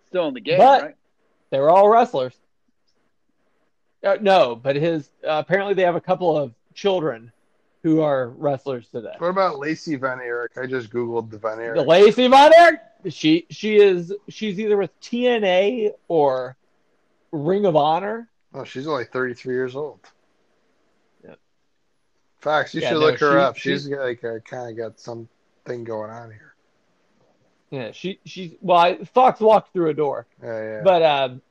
still 0.06 0.28
in 0.28 0.34
the 0.34 0.40
game, 0.40 0.58
But- 0.58 0.82
right? 0.82 0.94
They 1.50 1.60
were 1.60 1.70
all 1.70 1.88
wrestlers. 1.88 2.34
Uh, 4.02 4.16
no, 4.20 4.56
but 4.56 4.76
his 4.76 5.10
uh, 5.22 5.42
apparently 5.44 5.72
they 5.74 5.82
have 5.82 5.94
a 5.94 6.00
couple 6.00 6.36
of 6.36 6.52
children 6.74 7.30
who 7.84 8.00
are 8.00 8.30
wrestlers 8.30 8.88
today. 8.88 9.12
What 9.18 9.28
about 9.28 9.58
Lacey 9.58 9.96
Von 9.96 10.18
Erich? 10.18 10.52
I 10.56 10.66
just 10.66 10.88
googled 10.88 11.30
the 11.30 11.36
Von 11.36 11.60
Erich. 11.60 11.76
The 11.76 11.82
Lacey 11.86 12.26
Von 12.28 12.50
Erich. 12.54 12.80
She 13.10 13.46
she 13.50 13.76
is 13.76 14.10
she's 14.30 14.58
either 14.58 14.78
with 14.78 14.98
TNA 15.02 15.90
or 16.08 16.56
Ring 17.30 17.66
of 17.66 17.76
Honor. 17.76 18.30
Oh, 18.54 18.64
she's 18.64 18.86
only 18.86 19.04
33 19.04 19.52
years 19.54 19.76
old. 19.76 20.00
Yeah. 21.22 21.34
Fox, 22.38 22.74
you 22.74 22.80
Yeah, 22.80 22.88
should 22.88 22.94
no, 22.94 23.00
look 23.00 23.20
her 23.20 23.32
she- 23.32 23.36
up. 23.38 23.56
She's, 23.58 23.82
She's 23.82 23.88
like 23.90 24.24
uh, 24.24 24.38
kind 24.38 24.70
of 24.70 24.76
got 24.78 24.98
something 24.98 25.84
going 25.84 26.10
on 26.10 26.30
here. 26.30 26.54
Yeah, 27.70 27.92
she 27.92 28.18
she's 28.24 28.52
well. 28.62 28.78
I, 28.78 29.04
Fox 29.04 29.40
walked 29.40 29.74
through 29.74 29.90
a 29.90 29.94
door, 29.94 30.26
Yeah, 30.42 30.62
yeah. 30.62 30.80
but 30.82 31.02
um, 31.02 31.42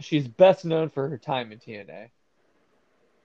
she's 0.00 0.26
best 0.26 0.64
known 0.64 0.88
for 0.88 1.08
her 1.08 1.18
time 1.18 1.52
in 1.52 1.58
TNA. 1.60 2.08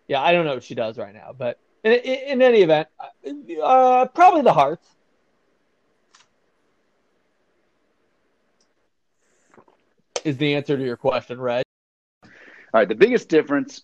Yeah, 0.07 0.21
I 0.21 0.33
don't 0.33 0.45
know 0.45 0.53
what 0.53 0.63
she 0.63 0.75
does 0.75 0.99
right 0.99 1.13
now, 1.15 1.33
but 1.35 1.57
in, 1.83 1.91
in, 1.93 2.19
in 2.31 2.41
any 2.41 2.61
event, 2.61 2.87
uh, 3.63 4.05
probably 4.07 4.41
the 4.41 4.53
Hearts. 4.53 4.87
Is 10.25 10.37
the 10.37 10.55
answer 10.55 10.77
to 10.77 10.83
your 10.83 10.97
question, 10.97 11.39
Red? 11.39 11.63
All 12.23 12.29
right. 12.73 12.87
The 12.87 12.95
biggest 12.95 13.29
difference 13.29 13.83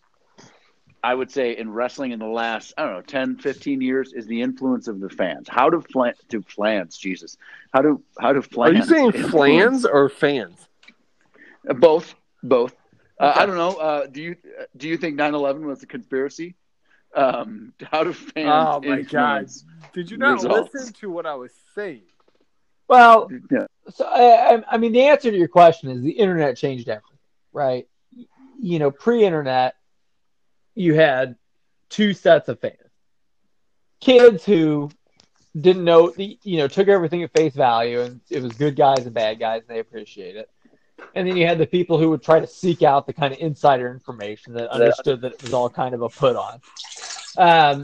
I 1.06 1.14
would 1.14 1.32
say 1.32 1.56
in 1.56 1.72
wrestling 1.72 2.12
in 2.12 2.20
the 2.20 2.26
last, 2.26 2.74
I 2.78 2.84
don't 2.84 2.94
know, 2.94 3.02
10, 3.02 3.38
15 3.38 3.80
years 3.80 4.12
is 4.14 4.26
the 4.26 4.42
influence 4.42 4.88
of 4.88 5.00
the 5.00 5.10
fans. 5.10 5.48
How 5.48 5.70
do 5.70 5.82
flan 5.94 6.14
do 6.30 6.42
flans, 6.42 6.98
Jesus. 6.98 7.38
How 7.74 7.82
do 7.82 8.04
how 8.20 8.34
do 8.34 8.42
flans. 8.42 8.74
Are 8.74 8.78
you 8.78 8.84
saying 8.86 9.06
influence- 9.14 9.32
flans 9.32 9.86
or 9.86 10.10
fans? 10.10 10.68
Uh, 11.70 11.74
Both, 11.74 12.16
both. 12.44 12.76
Uh, 13.20 13.34
I 13.36 13.46
don't 13.46 13.56
know. 13.56 13.76
Uh, 13.76 14.08
do 14.08 14.22
you 14.22 14.36
do 14.78 14.90
you 14.90 14.98
think 14.98 15.18
9/11 15.18 15.62
was 15.62 15.84
a 15.84 15.86
conspiracy? 15.86 16.56
Um, 17.16 17.74
how 17.92 18.04
do 18.04 18.14
fans? 18.14 18.68
Oh 18.68 18.82
my 18.82 19.02
God. 19.02 19.48
Did 19.94 20.12
you 20.12 20.18
not 20.18 20.34
Results. 20.44 20.74
listen 20.74 20.94
to 20.96 21.10
what 21.10 21.26
I 21.26 21.36
was 21.36 21.52
saying? 21.74 22.04
Well, 22.88 23.30
Yeah. 23.50 23.66
so 23.90 24.06
I, 24.06 24.56
I- 24.58 24.64
I 24.74 24.78
mean, 24.78 24.92
the 24.92 25.04
answer 25.04 25.32
to 25.32 25.38
your 25.38 25.48
question 25.48 25.90
is 25.90 26.02
the 26.02 26.12
internet 26.12 26.58
changed 26.58 26.90
everything, 26.90 27.18
right? 27.54 27.88
You 28.60 28.80
know, 28.80 28.92
pre-internet, 28.92 29.76
you 30.76 30.94
had 30.94 31.36
two 31.90 32.14
sets 32.14 32.50
of 32.50 32.60
fans: 32.60 32.76
kids 34.02 34.44
who 34.46 34.90
didn't 35.60 35.84
know, 35.86 36.10
the, 36.10 36.38
you 36.44 36.58
know, 36.58 36.68
took 36.68 36.88
everything 36.90 37.24
at 37.24 37.32
face 37.34 37.54
value, 37.56 38.02
and 38.02 38.22
it 38.30 38.42
was 38.44 38.54
good 38.54 38.76
guys 38.76 39.06
and 39.06 39.14
bad 39.14 39.40
guys, 39.40 39.62
and 39.68 39.76
they 39.76 39.80
appreciate 39.80 40.36
it. 40.36 40.50
And 41.14 41.28
then 41.28 41.36
you 41.38 41.46
had 41.46 41.58
the 41.58 41.68
people 41.68 41.98
who 41.98 42.10
would 42.10 42.22
try 42.24 42.40
to 42.40 42.48
seek 42.48 42.82
out 42.84 43.06
the 43.08 43.14
kind 43.14 43.34
of 43.34 43.40
insider 43.40 43.90
information 43.92 44.54
that 44.54 44.70
understood 44.70 45.22
that 45.22 45.34
it 45.34 45.42
was 45.44 45.54
all 45.54 45.70
kind 45.70 45.94
of 45.96 46.02
a 46.02 46.10
put 46.10 46.36
on. 46.36 46.62
Um, 47.38 47.84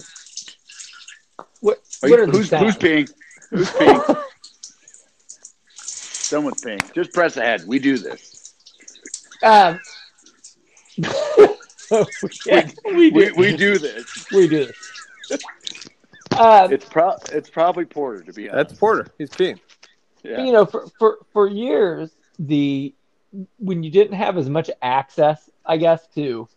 what, 1.62 1.78
Are 2.04 2.10
what 2.10 2.18
you- 2.18 2.24
are 2.24 2.28
who's, 2.28 2.50
sounds? 2.50 2.76
who's 2.76 2.78
peeing? 2.78 3.14
Who's 3.52 3.70
peeing? 3.70 4.24
Someone's 5.76 6.62
peeing. 6.62 6.94
Just 6.94 7.14
press 7.14 7.38
ahead. 7.38 7.64
We 7.68 7.80
do 7.80 7.98
this. 7.98 8.54
Um, 9.44 9.80
yeah, 12.46 12.70
we, 12.86 13.10
do. 13.12 13.16
We, 13.16 13.32
we 13.34 13.58
do 13.58 13.78
this. 13.78 14.26
We 14.32 14.48
do 14.48 14.66
this. 15.30 15.40
Um, 16.38 16.72
It's 16.72 16.86
pro. 16.86 17.16
It's 17.32 17.50
probably 17.50 17.86
Porter 17.86 18.24
to 18.24 18.34
be 18.34 18.50
honest. 18.50 18.70
That's 18.70 18.80
Porter. 18.80 19.08
He's 19.18 19.30
peeing. 19.32 19.60
yeah. 20.24 20.42
You 20.44 20.52
know, 20.54 20.66
for, 20.66 20.88
for, 20.98 21.18
for 21.34 21.48
years, 21.50 22.12
the 22.40 22.94
when 23.58 23.84
you 23.84 23.92
didn't 23.92 24.18
have 24.18 24.38
as 24.38 24.50
much 24.50 24.70
access, 24.82 25.50
I 25.66 25.78
guess, 25.78 26.08
to 26.16 26.48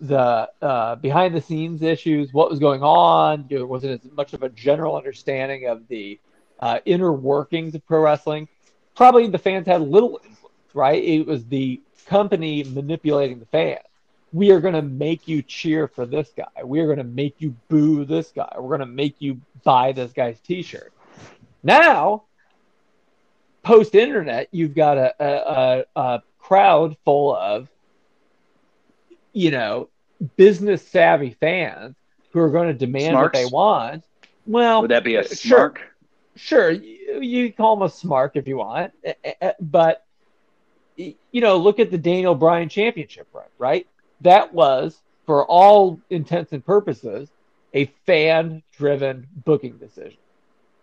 the 0.00 0.50
uh, 0.62 0.96
behind 0.96 1.34
the 1.34 1.40
scenes 1.40 1.82
issues, 1.82 2.32
what 2.32 2.50
was 2.50 2.58
going 2.58 2.82
on, 2.82 3.46
there 3.48 3.66
wasn't 3.66 4.04
as 4.04 4.10
much 4.12 4.32
of 4.32 4.42
a 4.42 4.48
general 4.48 4.96
understanding 4.96 5.66
of 5.66 5.86
the 5.88 6.18
uh, 6.60 6.78
inner 6.84 7.12
workings 7.12 7.74
of 7.74 7.86
pro 7.86 8.00
wrestling. 8.00 8.48
Probably 8.94 9.26
the 9.28 9.38
fans 9.38 9.66
had 9.66 9.82
little 9.82 10.20
influence, 10.24 10.64
right? 10.74 11.02
It 11.02 11.26
was 11.26 11.46
the 11.46 11.80
company 12.06 12.64
manipulating 12.64 13.38
the 13.38 13.46
fans. 13.46 13.80
We 14.32 14.50
are 14.52 14.60
going 14.60 14.74
to 14.74 14.82
make 14.82 15.26
you 15.26 15.42
cheer 15.42 15.88
for 15.88 16.06
this 16.06 16.30
guy. 16.36 16.64
We 16.64 16.80
are 16.80 16.86
going 16.86 16.98
to 16.98 17.04
make 17.04 17.36
you 17.38 17.54
boo 17.68 18.04
this 18.04 18.30
guy. 18.30 18.52
We're 18.56 18.76
going 18.76 18.80
to 18.80 18.86
make 18.86 19.16
you 19.18 19.40
buy 19.64 19.92
this 19.92 20.12
guy's 20.12 20.38
T-shirt. 20.40 20.92
Now, 21.62 22.24
post 23.62 23.94
internet, 23.94 24.48
you've 24.52 24.74
got 24.74 24.98
a, 24.98 25.14
a, 25.20 25.84
a, 25.96 26.22
crowd 26.38 26.96
full 27.04 27.36
of, 27.36 27.68
you 29.32 29.50
know, 29.50 29.88
business 30.36 30.86
savvy 30.86 31.36
fans 31.38 31.94
who 32.32 32.40
are 32.40 32.50
going 32.50 32.66
to 32.66 32.74
demand 32.74 33.16
what 33.16 33.32
they 33.32 33.46
want. 33.46 34.04
Well, 34.46 34.82
Would 34.82 34.90
that 34.90 35.04
be 35.04 35.14
a 35.14 35.34
sure, 35.34 35.70
smark? 35.70 35.76
sure, 36.34 36.70
you, 36.70 37.20
you 37.20 37.52
call 37.52 37.76
him 37.76 37.82
a 37.82 37.88
smart 37.88 38.32
if 38.34 38.48
you 38.48 38.56
want, 38.56 38.92
eh, 39.04 39.12
eh, 39.22 39.32
eh, 39.40 39.52
but 39.60 40.04
you 40.96 41.40
know, 41.40 41.56
look 41.56 41.78
at 41.78 41.90
the 41.90 41.98
Daniel 41.98 42.34
Bryan 42.34 42.68
Championship 42.68 43.28
run, 43.32 43.46
right? 43.58 43.86
That 44.20 44.52
was, 44.52 45.00
for 45.26 45.46
all 45.46 46.00
intents 46.10 46.52
and 46.52 46.64
purposes, 46.64 47.30
a 47.72 47.86
fan-driven 48.06 49.26
booking 49.44 49.78
decision. 49.78 50.18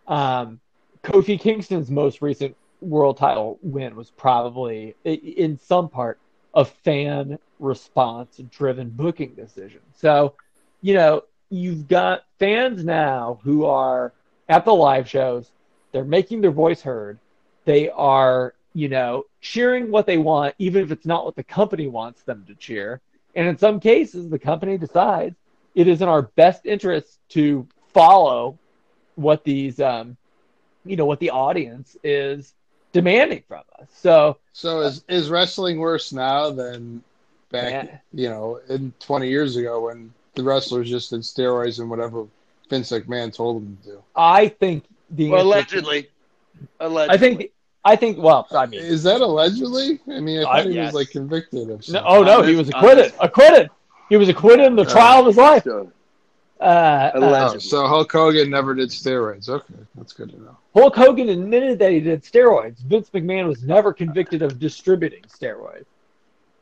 Um, 0.08 0.60
Kofi 1.04 1.40
Kingston's 1.40 1.92
most 1.92 2.22
recent 2.22 2.56
world 2.82 3.18
title 3.18 3.60
win 3.62 3.96
was 3.96 4.12
probably, 4.12 4.96
in 5.04 5.58
some 5.58 5.90
part, 5.90 6.20
a 6.54 6.66
fan 6.66 7.40
response-driven 7.60 8.90
booking 8.90 9.34
decision. 9.34 9.82
So, 9.96 10.36
you 10.82 10.94
know, 10.94 11.24
you've 11.50 11.88
got 11.88 12.26
fans 12.40 12.84
now 12.84 13.40
who 13.44 13.66
are 13.66 14.14
at 14.48 14.66
the 14.66 14.74
live 14.74 15.10
shows. 15.10 15.52
They're 15.92 16.04
making 16.04 16.42
their 16.42 16.52
voice 16.52 16.82
heard. 16.82 17.20
They 17.66 17.90
are, 17.90 18.54
you 18.74 18.90
know, 18.90 19.26
cheering 19.42 19.92
what 19.92 20.06
they 20.06 20.18
want, 20.18 20.56
even 20.58 20.84
if 20.84 20.92
it's 20.92 21.06
not 21.06 21.26
what 21.26 21.36
the 21.36 21.44
company 21.44 21.88
wants 21.88 22.22
them 22.24 22.46
to 22.48 22.56
cheer. 22.56 23.02
And 23.36 23.48
in 23.48 23.58
some 23.58 23.80
cases, 23.80 24.30
the 24.30 24.40
company 24.40 24.78
decides 24.78 25.36
it 25.76 25.88
is 25.88 26.02
in 26.02 26.08
our 26.08 26.24
best 26.24 26.66
interest 26.66 27.20
to 27.30 27.68
follow 27.94 28.58
what 29.16 29.44
these, 29.44 29.80
um, 29.80 30.18
you 30.86 30.96
know, 30.96 31.06
what 31.06 31.20
the 31.20 31.32
audience 31.32 31.98
is 32.04 32.54
demanding 32.94 33.44
from 33.48 33.62
us. 33.80 33.88
So, 33.94 34.38
So 34.54 34.82
is 34.82 35.04
is 35.08 35.30
wrestling 35.30 35.80
worse 35.80 36.12
now 36.14 36.50
than 36.52 37.04
back, 37.52 37.72
Yeah. 37.86 37.98
you 38.14 38.30
know, 38.30 38.60
in 38.70 38.94
20 39.00 39.30
years 39.30 39.56
ago 39.56 39.86
when 39.86 40.14
the 40.36 40.44
wrestlers 40.44 40.90
just 40.90 41.10
did 41.12 41.22
steroids 41.22 41.80
and 41.80 41.90
whatever 41.90 42.28
Vince 42.70 42.92
McMahon 42.92 43.34
told 43.34 43.62
them 43.64 43.78
to 43.84 43.90
do? 43.92 44.04
I 44.16 44.50
think 44.50 44.84
the 45.12 45.30
Well, 45.30 45.54
answer- 45.54 45.78
allegedly. 45.78 46.10
Allegedly. 46.80 47.14
I 47.16 47.18
think, 47.18 47.52
I 47.86 47.96
think, 47.96 48.18
well, 48.18 48.48
I 48.52 48.66
mean, 48.66 48.80
Is 48.82 49.04
that 49.04 49.22
allegedly? 49.22 50.00
I 50.10 50.20
mean, 50.20 50.40
I 50.40 50.44
thought 50.44 50.56
I- 50.60 50.64
he 50.64 50.76
yes. 50.76 50.86
was 50.88 50.96
like 50.96 51.10
convicted 51.12 51.70
of 51.70 51.88
no, 51.90 52.04
oh 52.06 52.24
no, 52.24 52.42
he 52.42 52.56
was 52.56 52.70
acquitted. 52.70 53.14
Acquitted. 53.20 53.70
He 54.10 54.18
was 54.18 54.28
acquitted 54.30 54.66
in 54.66 54.76
the 54.76 54.84
Uh, 54.84 54.90
trial 54.90 55.22
of 55.22 55.28
his 55.28 55.38
life. 55.38 55.64
So, 55.64 55.92
Uh, 56.60 56.64
uh, 56.64 57.12
Allegedly. 57.16 57.56
Oh, 57.58 57.60
so 57.60 57.88
Hulk 57.88 58.12
Hogan 58.12 58.50
never 58.50 58.74
did 58.74 58.90
steroids. 58.90 59.48
Okay, 59.50 59.74
that's 59.96 60.14
good 60.14 60.32
to 60.32 60.42
know. 60.42 60.58
Hulk 60.74 60.96
Hogan 60.96 61.30
admitted 61.30 61.78
that 61.80 61.92
he 61.92 62.00
did 62.00 62.24
steroids. 62.24 62.80
Vince 62.80 63.10
McMahon 63.12 63.48
was 63.48 63.64
never 63.64 63.94
convicted 63.94 64.42
of 64.42 64.58
distributing 64.60 65.22
steroids. 65.24 65.86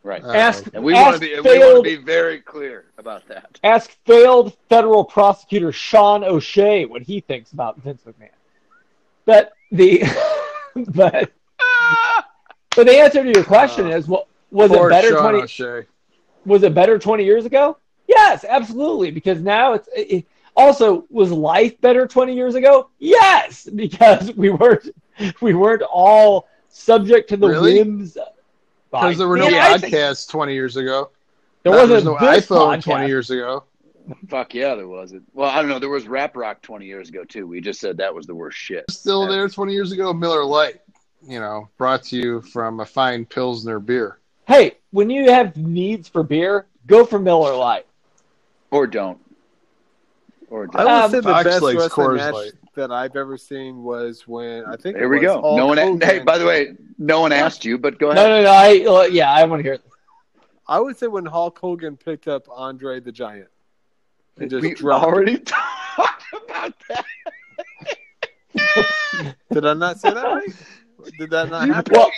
right. 0.04 0.24
Uh, 0.24 0.34
Ask, 0.34 0.66
and 0.74 0.84
we 0.84 0.94
want 0.94 1.08
ask 1.16 1.22
to 1.22 1.28
be. 1.28 1.34
and 1.34 1.44
We 1.46 1.60
want 1.60 1.78
to 1.86 1.98
be 1.98 2.04
very 2.04 2.40
clear 2.42 2.86
about 2.98 3.26
that. 3.30 3.58
ask 3.64 3.92
failed 4.06 4.56
federal 4.70 5.04
prosecutor 5.06 5.72
Sean 5.72 6.24
O'Shea 6.24 6.86
what 6.86 7.02
he 7.02 7.22
thinks 7.22 7.54
about 7.54 7.78
Vince 7.82 8.02
McMahon. 8.06 8.30
But 9.26 9.54
the 9.72 10.04
but 10.90 11.32
but 12.76 12.86
the 12.86 12.98
answer 12.98 13.24
to 13.24 13.30
your 13.32 13.46
question 13.46 13.90
is, 13.90 14.08
what 14.08 14.28
was 14.52 14.72
it 14.72 14.90
better 14.90 15.10
Sean 15.10 15.22
twenty? 15.22 15.42
O'Shea. 15.44 15.84
was 16.46 16.64
it 16.64 16.74
better 16.76 17.00
20 17.00 17.24
years 17.24 17.46
ago? 17.46 17.78
Yes, 18.07 18.45
absolutely. 18.48 19.11
Because 19.11 19.40
now 19.41 19.73
it's 19.73 19.88
it, 19.95 20.11
it- 20.11 20.26
also 20.57 21.03
was 21.10 21.32
life 21.34 21.80
better 21.82 22.07
20 22.07 22.34
years 22.34 22.56
ago? 22.56 22.90
Yes, 22.99 23.68
because 23.76 24.32
we 24.36 24.49
weren't 24.52 24.90
we 25.41 25.53
weren't 25.53 25.82
all 25.82 26.48
subject 26.69 27.27
to 27.30 27.38
the 27.38 27.48
Really? 27.49 27.73
whims. 27.84 28.18
Because 28.91 29.18
there 29.18 29.27
were 29.27 29.36
no 29.38 29.49
Yeah, 29.49 29.68
I 29.73 29.77
think- 29.77 29.94
podcasts 29.94 30.30
20 30.30 30.53
years 30.53 30.77
ago. 30.77 31.10
There 31.64 31.73
Uh, 31.73 31.77
wasn't 31.82 32.03
there 32.06 32.14
was 32.14 32.22
no 32.22 32.32
this 32.32 32.45
iPhone 32.48 32.77
podcast. 32.77 32.84
20 32.84 33.07
years 33.07 33.30
ago. 33.32 33.64
Fuck 34.30 34.53
yeah, 34.53 34.76
there 34.76 34.88
wasn't. 34.88 35.23
Well, 35.34 35.49
I 35.49 35.60
don't 35.61 35.68
know. 35.69 35.80
There 35.80 35.90
was 35.90 36.07
rap 36.07 36.38
rock 36.38 36.61
20 36.61 36.86
years 36.86 37.10
ago 37.10 37.23
too. 37.26 37.48
We 37.48 37.60
just 37.60 37.80
said 37.82 37.98
that 37.98 38.14
was 38.14 38.27
the 38.27 38.36
worst 38.36 38.57
shit. 38.57 38.86
Still 38.91 39.27
there 39.27 39.49
20 39.49 39.73
years 39.73 39.91
ago, 39.91 40.14
Miller 40.14 40.45
Lite. 40.45 40.80
You 41.27 41.40
know, 41.40 41.68
brought 41.77 42.03
to 42.03 42.15
you 42.18 42.41
from 42.41 42.80
a 42.82 42.86
fine 42.86 43.26
Pilsner 43.26 43.80
beer. 43.80 44.19
Hey, 44.48 44.77
when 44.91 45.10
you 45.10 45.32
have 45.32 45.57
needs 45.57 46.07
for 46.07 46.22
beer, 46.22 46.68
go 46.86 47.03
for 47.03 47.18
Miller 47.18 47.56
Lite. 47.56 47.88
Or 48.76 48.88
don't. 48.88 49.18
Or 50.50 50.68
I 50.76 50.84
don't. 50.84 50.86
would 50.86 50.92
Um, 51.06 51.12
say 51.12 51.18
the 51.18 51.24
Fox 51.24 51.44
best 51.46 51.62
likes 51.64 51.80
wrestling 51.82 52.08
Coors 52.08 52.16
match 52.18 52.34
Light. 52.34 52.52
that 52.76 52.92
I've 52.92 53.16
ever 53.16 53.38
seen 53.38 53.84
was 53.84 54.28
when 54.28 54.66
I 54.66 54.76
think 54.76 54.96
There 54.98 55.06
it 55.06 55.08
we 55.08 55.20
was 55.20 55.24
go. 55.28 55.42
Hulk 55.42 55.58
No 55.58 55.66
one. 55.68 55.78
Hogan. 55.78 56.02
Hey, 56.08 56.20
by 56.20 56.38
the 56.38 56.46
way, 56.46 56.76
no 56.98 57.22
one 57.22 57.32
asked 57.32 57.64
you, 57.64 57.78
but 57.78 57.98
go 58.00 58.12
ahead. 58.12 58.28
no, 58.28 58.42
no. 58.44 58.50
I 58.50 58.86
uh, 58.86 59.08
yeah, 59.08 59.32
I 59.32 59.46
want 59.46 59.60
to 59.62 59.64
hear 59.64 59.74
it. 59.76 59.82
I 60.68 60.80
would 60.82 60.98
say 60.98 61.08
when 61.08 61.26
Hulk 61.26 61.58
Hogan 61.58 61.96
picked 61.96 62.28
up 62.28 62.48
Andre 62.50 63.00
the 63.00 63.12
Giant. 63.14 63.48
And 64.38 64.50
just 64.50 64.62
we 64.64 64.74
dropped 64.74 65.06
already 65.06 65.38
talked 65.98 66.24
about 66.34 66.74
that. 66.90 67.06
Did 69.52 69.66
I 69.66 69.74
not 69.74 70.00
say 70.00 70.14
that 70.14 70.24
right? 70.24 70.54
Did 71.18 71.30
that 71.30 71.50
not 71.50 71.68
happen? 71.70 71.94
Well, 71.96 72.12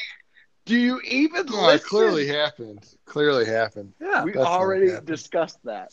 Do 0.66 0.76
you 0.76 1.00
even 1.02 1.46
No, 1.46 1.70
it 1.70 1.74
listen? 1.74 1.88
clearly 1.90 2.28
happened. 2.28 2.84
Clearly 3.06 3.46
happened. 3.46 3.94
yeah. 4.02 4.24
we 4.24 4.32
That's 4.32 4.46
already 4.46 4.90
happening. 4.92 5.06
discussed 5.06 5.60
that. 5.66 5.92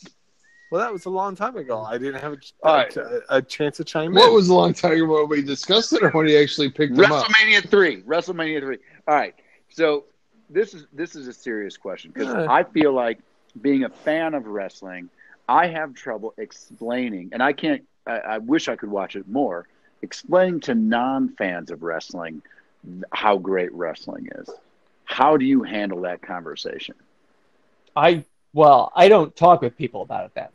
Well, 0.71 0.81
that 0.81 0.91
was 0.91 1.05
a 1.05 1.09
long 1.09 1.35
time 1.35 1.55
ago. 1.57 1.81
I 1.81 1.97
didn't 1.97 2.21
have 2.21 2.33
a, 2.33 2.37
All 2.63 2.75
right. 2.75 2.97
a, 2.97 3.21
a 3.37 3.41
chance 3.41 3.77
to 3.77 3.83
chime 3.83 4.13
What 4.13 4.29
in. 4.29 4.33
was 4.33 4.49
a 4.49 4.53
long 4.53 4.73
time 4.73 4.93
ago 4.93 5.05
when 5.21 5.29
we 5.29 5.41
discussed 5.41 5.93
it 5.93 6.03
or 6.03 6.09
when 6.09 6.27
he 6.27 6.35
actually 6.37 6.69
picked 6.69 6.95
them 6.95 7.11
up? 7.11 7.25
WrestleMania 7.27 7.69
three. 7.69 8.01
WrestleMania 8.01 8.59
three. 8.61 8.77
All 9.07 9.15
right. 9.15 9.35
So 9.69 10.05
this 10.49 10.73
is 10.73 10.87
this 10.91 11.15
is 11.15 11.27
a 11.27 11.33
serious 11.33 11.77
question 11.77 12.11
because 12.13 12.33
Yeah. 12.33 12.47
I 12.49 12.63
feel 12.63 12.93
like 12.93 13.19
being 13.61 13.83
a 13.83 13.89
fan 13.89 14.33
of 14.33 14.47
wrestling, 14.47 15.09
I 15.47 15.67
have 15.67 15.93
trouble 15.93 16.33
explaining, 16.37 17.29
and 17.31 17.41
I 17.43 17.53
can't. 17.53 17.83
I, 18.07 18.17
I 18.19 18.37
wish 18.39 18.67
I 18.67 18.75
could 18.75 18.89
watch 18.89 19.15
it 19.15 19.27
more. 19.27 19.67
Explaining 20.01 20.59
to 20.61 20.75
non-fans 20.75 21.71
of 21.71 21.81
wrestling 21.83 22.41
how 23.11 23.37
great 23.37 23.71
wrestling 23.73 24.29
is. 24.35 24.49
How 25.05 25.37
do 25.37 25.45
you 25.45 25.63
handle 25.63 26.01
that 26.01 26.21
conversation? 26.21 26.95
I 27.95 28.23
well, 28.53 28.91
I 28.95 29.07
don't 29.09 29.35
talk 29.35 29.61
with 29.61 29.77
people 29.77 30.01
about 30.01 30.25
it 30.25 30.33
that 30.35 30.51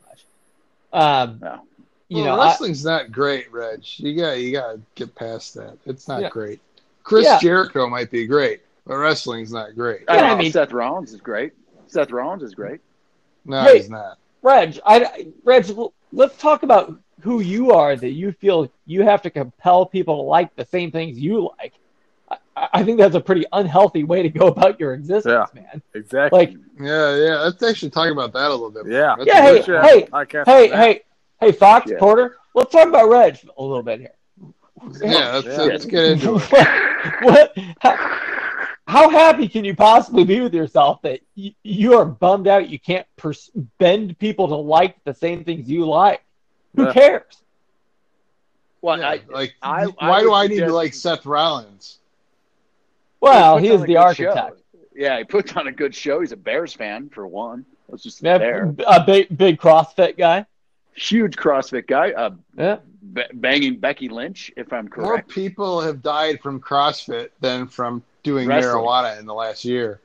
Um, 0.93 1.39
No. 1.41 1.61
you 2.09 2.23
well, 2.23 2.37
know, 2.37 2.41
I- 2.41 2.47
wrestling's 2.47 2.83
not 2.85 3.11
great, 3.11 3.51
Reg. 3.51 3.79
You 3.97 4.15
got 4.15 4.39
you 4.39 4.51
got 4.51 4.73
to 4.73 4.81
get 4.95 5.13
past 5.15 5.53
that. 5.55 5.77
It's 5.85 6.07
not 6.07 6.21
Yeah. 6.21 6.29
great. 6.29 6.59
Chris 7.03 7.25
Yeah. 7.25 7.39
Jericho 7.39 7.87
might 7.87 8.11
be 8.11 8.25
great, 8.27 8.61
but 8.85 8.97
wrestling's 8.97 9.51
not 9.51 9.75
great. 9.75 10.01
I, 10.07 10.15
Yeah, 10.15 10.21
know, 10.27 10.33
I 10.33 10.35
mean- 10.37 10.51
Seth 10.51 10.71
Rollins 10.71 11.13
is 11.13 11.21
great. 11.21 11.53
Seth 11.87 12.11
Rollins 12.11 12.43
is 12.43 12.53
great. 12.53 12.79
No, 13.45 13.61
Hey. 13.63 13.77
he's 13.77 13.89
not. 13.89 14.17
Reg, 14.43 14.79
I, 14.85 15.27
Reg, 15.43 15.65
let's 16.13 16.37
talk 16.37 16.63
about 16.63 16.95
who 17.21 17.39
you 17.41 17.71
are 17.71 17.95
that 17.95 18.11
you 18.11 18.31
feel 18.31 18.69
you 18.85 19.03
have 19.03 19.21
to 19.21 19.29
compel 19.29 19.85
people 19.85 20.15
to 20.17 20.21
like 20.23 20.55
the 20.55 20.65
same 20.65 20.91
things 20.91 21.19
you 21.19 21.49
like. 21.59 21.73
I, 22.55 22.67
I 22.73 22.83
think 22.83 22.99
that's 22.99 23.15
a 23.15 23.19
pretty 23.21 23.45
unhealthy 23.53 24.03
way 24.03 24.23
to 24.23 24.29
go 24.29 24.47
about 24.47 24.79
your 24.79 24.93
existence, 24.93 25.49
man. 25.53 25.81
Exactly. 25.93 26.37
Like, 26.39 26.49
Yeah, 26.79 27.15
yeah. 27.15 27.35
Let's 27.39 27.61
actually 27.63 27.91
talk 27.91 28.11
about 28.11 28.33
that 28.33 28.47
a 28.49 28.51
little 28.51 28.69
bit. 28.71 28.87
Yeah. 28.87 29.15
That's 29.17 29.27
Yeah, 29.27 29.41
hey, 29.41 29.61
show. 29.61 29.81
hey, 29.81 30.07
hey, 30.45 30.67
hey, 30.69 31.01
hey, 31.39 31.51
Fox 31.51 31.89
Yeah. 31.91 31.97
Porter, 31.99 32.37
let's 32.53 32.71
talk 32.71 32.87
about 32.87 33.09
Reg 33.09 33.37
a 33.57 33.63
little 33.63 33.83
bit 33.83 33.99
here. 34.01 34.13
yeah. 35.01 35.35
Let's, 35.35 35.45
Yeah. 35.47 35.57
let's 35.63 35.85
get 35.85 36.03
into 36.05 36.35
it. 36.35 36.43
what? 37.23 37.53
How, 37.79 38.19
how 38.87 39.09
happy 39.09 39.47
can 39.47 39.63
you 39.63 39.73
possibly 39.75 40.25
be 40.25 40.41
with 40.41 40.53
yourself 40.53 41.01
that 41.03 41.21
you, 41.35 41.51
you 41.63 41.97
are 41.97 42.03
bummed 42.05 42.47
out 42.47 42.67
you 42.69 42.77
can't 42.79 43.07
pers- 43.15 43.49
bend 43.77 44.17
people 44.19 44.47
to 44.49 44.55
like 44.55 45.01
the 45.05 45.13
same 45.13 45.43
things 45.45 45.69
you 45.69 45.85
like? 45.87 46.21
Who 46.75 46.85
Yeah. 46.85 46.93
cares? 46.93 47.23
Well, 48.81 48.99
Yeah, 48.99 49.09
I, 49.09 49.21
like, 49.29 49.53
I- 49.61 49.83
I 49.99 50.09
why 50.09 50.21
do 50.21 50.33
I 50.33 50.47
need 50.47 50.59
to 50.59 50.73
like 50.73 50.93
Seth 50.93 51.25
Rollins? 51.25 51.99
Well, 53.21 53.55
puts 53.55 53.67
he 53.67 53.73
is 53.73 53.81
the 53.81 53.87
good 53.87 53.95
architect. 53.97 54.35
show. 54.35 54.79
Yeah, 54.93 55.17
he 55.19 55.23
puts 55.23 55.53
on 55.55 55.67
a 55.67 55.71
good 55.71 55.95
show. 55.95 56.19
He's 56.19 56.31
a 56.33 56.37
Bears 56.37 56.73
fan 56.73 57.09
for 57.09 57.25
one. 57.25 57.65
Let's 57.87 58.03
just 58.03 58.21
Yeah, 58.21 58.37
there. 58.37 58.73
a 58.87 59.03
big, 59.03 59.35
big 59.37 59.59
CrossFit 59.59 60.17
guy. 60.17 60.45
Huge 60.95 61.35
CrossFit 61.37 61.87
guy. 61.87 62.11
Uh, 62.11 62.31
Yeah. 62.57 62.77
b- 63.13 63.23
banging 63.33 63.77
Becky 63.79 64.09
Lynch, 64.09 64.51
if 64.57 64.73
I'm 64.73 64.87
correct. 64.89 65.07
More 65.07 65.21
people 65.23 65.81
have 65.81 66.01
died 66.01 66.41
from 66.41 66.59
CrossFit 66.59 67.29
than 67.39 67.67
from 67.67 68.03
doing 68.23 68.47
Wrestling. 68.47 68.73
marijuana 68.83 69.19
in 69.19 69.25
the 69.25 69.33
last 69.33 69.63
year. 69.65 69.99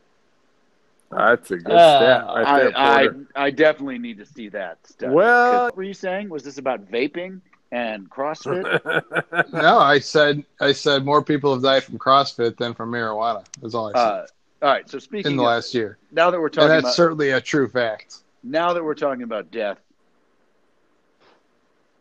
That's 1.11 1.51
a 1.53 1.57
good 1.59 1.73
Uh, 1.75 1.99
stat 2.01 2.27
right 2.27 2.47
I, 2.47 2.61
there, 3.03 3.27
I, 3.37 3.45
I 3.47 3.51
definitely 3.51 3.99
need 3.99 4.19
to 4.19 4.27
see 4.27 4.49
that 4.51 4.79
stuff. 4.87 5.11
Well- 5.13 5.65
what 5.65 5.77
were 5.77 5.83
you 5.85 5.95
saying? 5.95 6.29
Was 6.29 6.43
this 6.45 6.59
about 6.59 6.91
vaping 6.91 7.41
and 7.73 8.09
CrossFit? 8.11 9.03
No, 9.53 9.79
I 9.79 9.99
said 9.99 10.45
I 10.61 10.73
said 10.73 11.05
more 11.05 11.23
people 11.23 11.53
have 11.55 11.63
died 11.63 11.85
from 11.85 11.99
CrossFit 11.99 12.57
than 12.57 12.75
from 12.75 12.91
marijuana. 12.91 13.45
That's 13.61 13.75
all 13.75 13.89
I 13.89 13.93
said 13.93 13.99
uh, 14.01 14.27
all 14.63 14.69
right. 14.73 14.89
So 14.89 14.99
speaking 14.99 15.33
in 15.33 15.37
the 15.37 15.43
of, 15.43 15.49
last 15.49 15.75
year, 15.75 15.99
now 16.13 16.31
that 16.31 16.39
we're 16.39 16.47
and 16.47 16.55
talking 16.55 16.69
that's 16.69 16.85
about 16.85 16.95
certainly 16.95 17.31
a 17.31 17.41
true 17.41 17.69
fact. 17.69 18.19
now 18.43 18.73
that 18.73 18.83
we're 18.83 18.95
talking 18.95 19.23
about 19.23 19.51
death, 19.51 19.79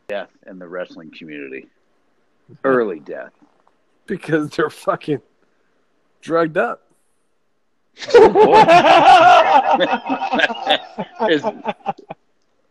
death 0.07 0.29
in 0.47 0.59
the 0.59 0.67
wrestling 0.67 1.11
community, 1.11 1.67
early 2.63 2.99
death. 2.99 3.31
because 4.05 4.49
they're 4.51 4.69
fucking 4.69 5.21
drugged 6.21 6.57
up. 6.57 6.81
Is 11.29 11.43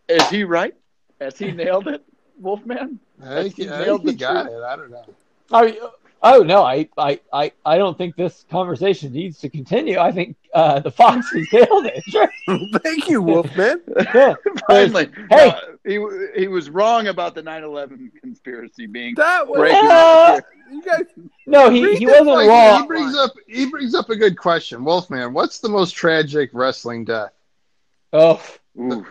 is 0.08 0.28
he 0.28 0.44
right? 0.44 0.74
Has 1.20 1.38
he 1.38 1.50
nailed 1.50 1.88
it, 1.88 2.04
Wolfman? 2.40 2.98
I 3.23 3.43
think, 3.44 3.56
He 3.56 3.69
I 3.69 3.85
nailed 3.85 4.05
think 4.05 4.19
the 4.19 4.24
got 4.24 4.44
truth. 4.47 4.62
I 4.65 4.77
don't 4.77 4.90
know. 4.90 5.05
oh, 5.52 5.93
oh 6.23 6.43
no, 6.43 6.62
I, 6.62 6.89
I, 6.98 7.20
I, 7.32 7.52
I 7.65 7.78
don't 7.78 7.97
think 7.97 8.16
this 8.16 8.44
conversation 8.51 9.12
needs 9.12 9.39
to 9.40 9.48
continue. 9.48 9.98
I 9.98 10.11
think 10.12 10.36
uh, 10.52 10.81
the 10.81 10.90
Fox 10.90 11.31
has 11.32 11.47
nailed 11.52 11.86
it. 11.86 12.02
Sure. 12.05 12.28
Thank 12.82 13.09
you, 13.09 13.23
Wolfman. 13.23 13.82
Yeah. 14.15 14.35
Finally, 14.69 15.11
Hey. 15.31 15.52
No, 15.86 16.01
he 16.32 16.40
he 16.40 16.48
was 16.48 16.70
wrong 16.70 17.09
about 17.09 17.35
the 17.35 17.43
9/11 17.43 18.11
conspiracy 18.20 18.86
being 18.86 19.15
That 19.16 19.47
was 19.47 19.59
breaking. 19.59 19.81
Uh, 19.90 20.40
you 20.73 20.82
guys. 20.82 21.02
No, 21.47 21.69
he, 21.70 21.94
he 21.97 22.06
wasn't 22.06 22.27
Like, 22.28 22.48
wrong. 22.48 22.81
he 22.82 22.86
brings 22.86 23.16
up 23.16 23.32
he 23.47 23.66
brings 23.66 23.94
up 23.94 24.09
a 24.11 24.16
good 24.16 24.36
question, 24.39 24.82
Wolfman. 24.85 25.32
What's 25.35 25.59
the 25.59 25.69
most 25.69 25.93
tragic 25.93 26.51
wrestling 26.52 27.05
death? 27.05 27.32
Oh, 28.16 28.40
Ooh, 28.78 29.04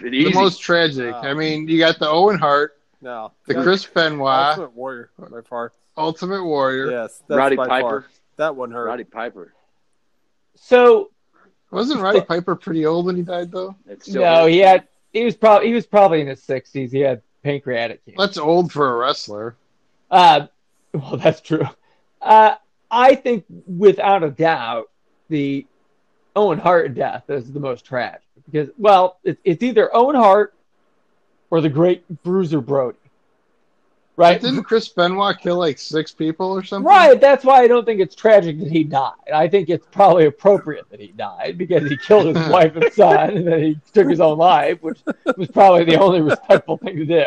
The 0.00 0.30
most 0.34 0.60
tragic. 0.60 1.12
Wow. 1.12 1.20
I 1.22 1.34
mean, 1.34 1.68
you 1.68 1.78
got 1.78 1.98
the 1.98 2.08
Owen 2.08 2.38
Hart, 2.38 2.78
No. 3.00 3.32
the 3.46 3.54
Yeah. 3.54 3.62
Chris 3.62 3.84
Benoit, 3.86 4.28
Ultimate 4.58 4.72
Warrior 4.74 5.10
by 5.18 5.40
far. 5.42 5.72
Ultimate 5.96 6.44
Warrior. 6.44 6.90
Yes, 6.90 7.22
that's 7.28 7.36
Roddy 7.38 7.56
by 7.56 7.68
Piper. 7.68 7.88
far. 8.02 8.04
That 8.36 8.56
one 8.56 8.70
hurt. 8.70 8.86
Roddy 8.86 9.04
Piper. 9.04 9.52
so 10.56 11.10
Wasn't 11.70 12.00
Roddy 12.00 12.20
Piper 12.22 12.56
pretty 12.56 12.84
old 12.86 13.06
when 13.06 13.16
he 13.16 13.22
died 13.22 13.50
though? 13.52 13.76
No, 13.86 13.94
hurts. 13.94 14.48
he 14.48 14.58
had 14.58 14.88
he 15.12 15.24
was 15.24 15.36
probably 15.36 15.68
he 15.68 15.74
was 15.74 15.86
probably 15.86 16.20
in 16.20 16.26
his 16.26 16.42
sixties. 16.42 16.90
He 16.92 17.00
had 17.00 17.22
pancreatic 17.42 18.04
cancer. 18.04 18.16
That's 18.18 18.38
old 18.38 18.72
for 18.72 18.90
a 18.94 18.96
wrestler. 18.98 19.56
Uh, 20.10 20.46
well, 20.92 21.16
that's 21.22 21.40
true. 21.40 21.66
Uh, 22.20 22.54
I 22.90 23.14
think 23.14 23.44
without 23.66 24.22
a 24.24 24.30
doubt, 24.30 24.90
the 25.28 25.66
Owen 26.36 26.58
Hart 26.58 26.94
death 26.94 27.28
is 27.28 27.52
the 27.52 27.60
most 27.60 27.84
tragic 27.84 28.22
because, 28.50 28.68
well, 28.78 29.18
it's, 29.24 29.40
it's 29.44 29.62
either 29.62 29.94
Owen 29.94 30.16
Hart 30.16 30.54
or 31.50 31.60
the 31.60 31.68
great 31.68 32.04
Bruiser 32.22 32.60
Brody, 32.60 32.98
right? 34.16 34.40
Didn't 34.40 34.62
Chris 34.64 34.88
Benoit 34.88 35.38
kill 35.38 35.58
like 35.58 35.78
six 35.78 36.12
people 36.12 36.52
or 36.52 36.62
something? 36.62 36.88
Right. 36.88 37.20
That's 37.20 37.44
why 37.44 37.62
I 37.62 37.68
don't 37.68 37.84
think 37.84 38.00
it's 38.00 38.14
tragic 38.14 38.58
that 38.60 38.70
he 38.70 38.84
died. 38.84 39.12
I 39.34 39.48
think 39.48 39.68
it's 39.68 39.86
probably 39.90 40.26
appropriate 40.26 40.88
that 40.90 41.00
he 41.00 41.08
died 41.08 41.58
because 41.58 41.88
he 41.88 41.96
killed 41.96 42.36
his 42.36 42.48
wife 42.50 42.76
and 42.76 42.92
son 42.92 43.30
and 43.36 43.46
then 43.46 43.62
he 43.62 43.78
took 43.92 44.08
his 44.08 44.20
own 44.20 44.38
life, 44.38 44.80
which 44.82 45.00
was 45.36 45.48
probably 45.48 45.84
the 45.84 45.98
only 45.98 46.20
respectful 46.20 46.76
thing 46.76 46.96
to 46.96 47.06
do. 47.06 47.24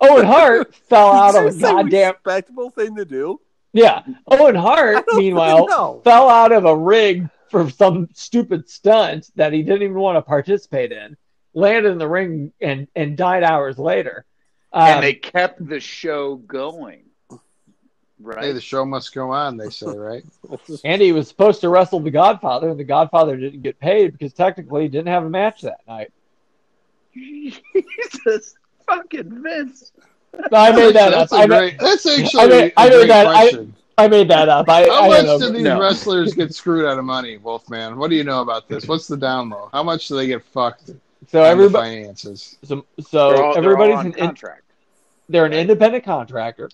Owen 0.00 0.26
Hart 0.26 0.74
fell 0.88 1.12
out 1.12 1.36
of 1.36 1.54
a 1.54 1.58
goddamn 1.58 2.14
respectable 2.14 2.70
thing 2.70 2.96
to 2.96 3.04
do. 3.04 3.40
yeah. 3.72 4.02
Owen 4.28 4.54
Hart, 4.54 5.04
meanwhile, 5.14 6.00
fell 6.02 6.28
out 6.28 6.52
of 6.52 6.64
a 6.64 6.76
rig 6.76 7.28
for 7.50 7.68
some 7.70 8.08
stupid 8.14 8.68
stunt 8.68 9.30
that 9.36 9.52
he 9.52 9.62
didn't 9.62 9.82
even 9.82 9.94
want 9.98 10.16
to 10.16 10.22
participate 10.22 10.92
in, 10.92 11.16
landed 11.54 11.90
in 11.90 11.98
the 11.98 12.08
ring 12.08 12.52
and 12.60 12.86
and 12.94 13.16
died 13.16 13.42
hours 13.42 13.78
later. 13.78 14.24
Um, 14.72 14.88
and 14.88 15.02
they 15.02 15.14
kept 15.14 15.66
the 15.66 15.80
show 15.80 16.36
going. 16.36 17.02
Right. 18.22 18.44
Hey, 18.44 18.52
the 18.52 18.60
show 18.60 18.84
must 18.84 19.14
go 19.14 19.30
on, 19.30 19.56
they 19.56 19.70
say, 19.70 19.86
right? 19.96 20.22
and 20.84 21.00
he 21.00 21.12
was 21.12 21.26
supposed 21.26 21.62
to 21.62 21.70
wrestle 21.70 22.00
the 22.00 22.10
Godfather, 22.10 22.68
and 22.68 22.78
the 22.78 22.84
Godfather 22.84 23.36
didn't 23.36 23.62
get 23.62 23.80
paid 23.80 24.12
because 24.12 24.34
technically 24.34 24.82
he 24.82 24.88
didn't 24.88 25.08
have 25.08 25.24
a 25.24 25.30
match 25.30 25.62
that 25.62 25.80
night. 25.88 26.12
Jesus 27.14 28.54
fucking 28.86 29.42
Vince. 29.42 29.92
I 30.52 30.70
made 30.72 30.94
that 30.94 31.10
that's 31.10 31.32
up. 31.32 31.38
A 31.38 31.42
I 31.42 31.46
made, 31.46 31.58
great, 31.58 31.78
that's 31.80 32.06
actually 32.06 32.40
I 32.40 32.46
made- 32.46 32.72
I 32.76 32.86
a 32.86 32.90
made 32.90 32.96
great 32.96 33.08
that- 33.08 33.26
I- 33.26 33.32
question. 33.32 33.74
I 33.76 33.79
made 34.08 34.28
that 34.28 34.48
up. 34.48 34.68
I, 34.68 34.84
How 34.86 35.04
I 35.04 35.08
much 35.08 35.24
don't 35.24 35.40
do 35.40 35.50
these 35.52 35.62
No. 35.62 35.80
wrestlers 35.80 36.34
get 36.34 36.54
screwed 36.54 36.84
out 36.86 36.98
of 36.98 37.04
money, 37.04 37.36
Wolfman? 37.38 37.96
What 37.96 38.10
do 38.10 38.16
you 38.16 38.24
know 38.24 38.40
about 38.42 38.68
this? 38.68 38.86
What's 38.88 39.06
the 39.06 39.16
down 39.16 39.50
low? 39.50 39.68
How 39.72 39.82
much 39.82 40.08
do 40.08 40.16
they 40.16 40.26
get 40.26 40.42
fucked 40.44 40.90
So 41.28 41.42
everybody, 41.42 42.02
finances? 42.02 42.56
so, 42.62 42.84
They're 42.96 43.04
so 43.04 43.18
all- 43.20 43.34
they're 43.34 43.44
all 43.44 43.56
everybody's 43.58 43.96
on 43.96 44.06
an 44.06 44.12
in, 44.18 44.26
contract. 44.26 44.62
they're 45.28 45.46
an 45.46 45.52
independent 45.52 46.04
contractor. 46.04 46.64
Right, 46.64 46.72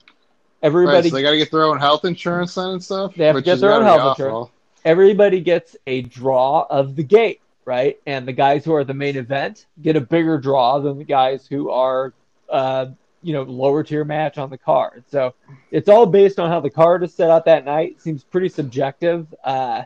Everybody 0.63 1.11
so 1.11 1.17
they 1.17 1.23
got 1.23 1.31
to 1.33 1.37
get 1.37 1.51
their 1.51 1.65
own 1.65 1.79
health 1.79 2.05
insurance 2.05 2.55
then 2.55 2.71
and 2.71 2.83
stuff. 2.85 3.15
They 3.15 3.27
have 3.27 3.37
to 3.37 3.43
get 3.43 3.61
their 3.61 3.73
own 3.73 3.83
health 3.83 4.19
awful. 4.21 4.51
everybody 4.85 5.41
gets 5.41 5.77
a 5.87 6.03
draw 6.03 6.67
of 6.71 6.97
the 6.97 7.03
gate, 7.05 7.41
right? 7.65 7.99
And 8.07 8.27
the 8.27 8.33
guys 8.33 8.65
who 8.65 8.75
are 8.75 8.83
the 8.85 8.95
main 8.95 9.17
event 9.17 9.67
get 9.83 9.97
a 9.97 10.01
bigger 10.01 10.39
draw 10.39 10.79
than 10.81 10.99
the 10.99 11.05
guys 11.05 11.47
who 11.47 11.71
are, 11.71 12.15
uh, 12.49 12.87
you 13.27 13.33
know, 13.33 13.43
lower 13.43 13.83
tier 13.83 14.05
match 14.05 14.39
on 14.39 14.51
the 14.51 14.57
card. 14.57 15.03
So 15.11 15.35
it's 15.73 15.89
all 15.89 16.07
based 16.07 16.39
on 16.39 16.49
how 16.49 16.61
the 16.61 16.71
card 16.71 17.03
is 17.03 17.13
set 17.13 17.29
out 17.29 17.47
that 17.47 17.65
night. 17.65 18.01
Seems 18.01 18.23
pretty 18.23 18.49
subjective. 18.49 19.27
Uh, 19.43 19.83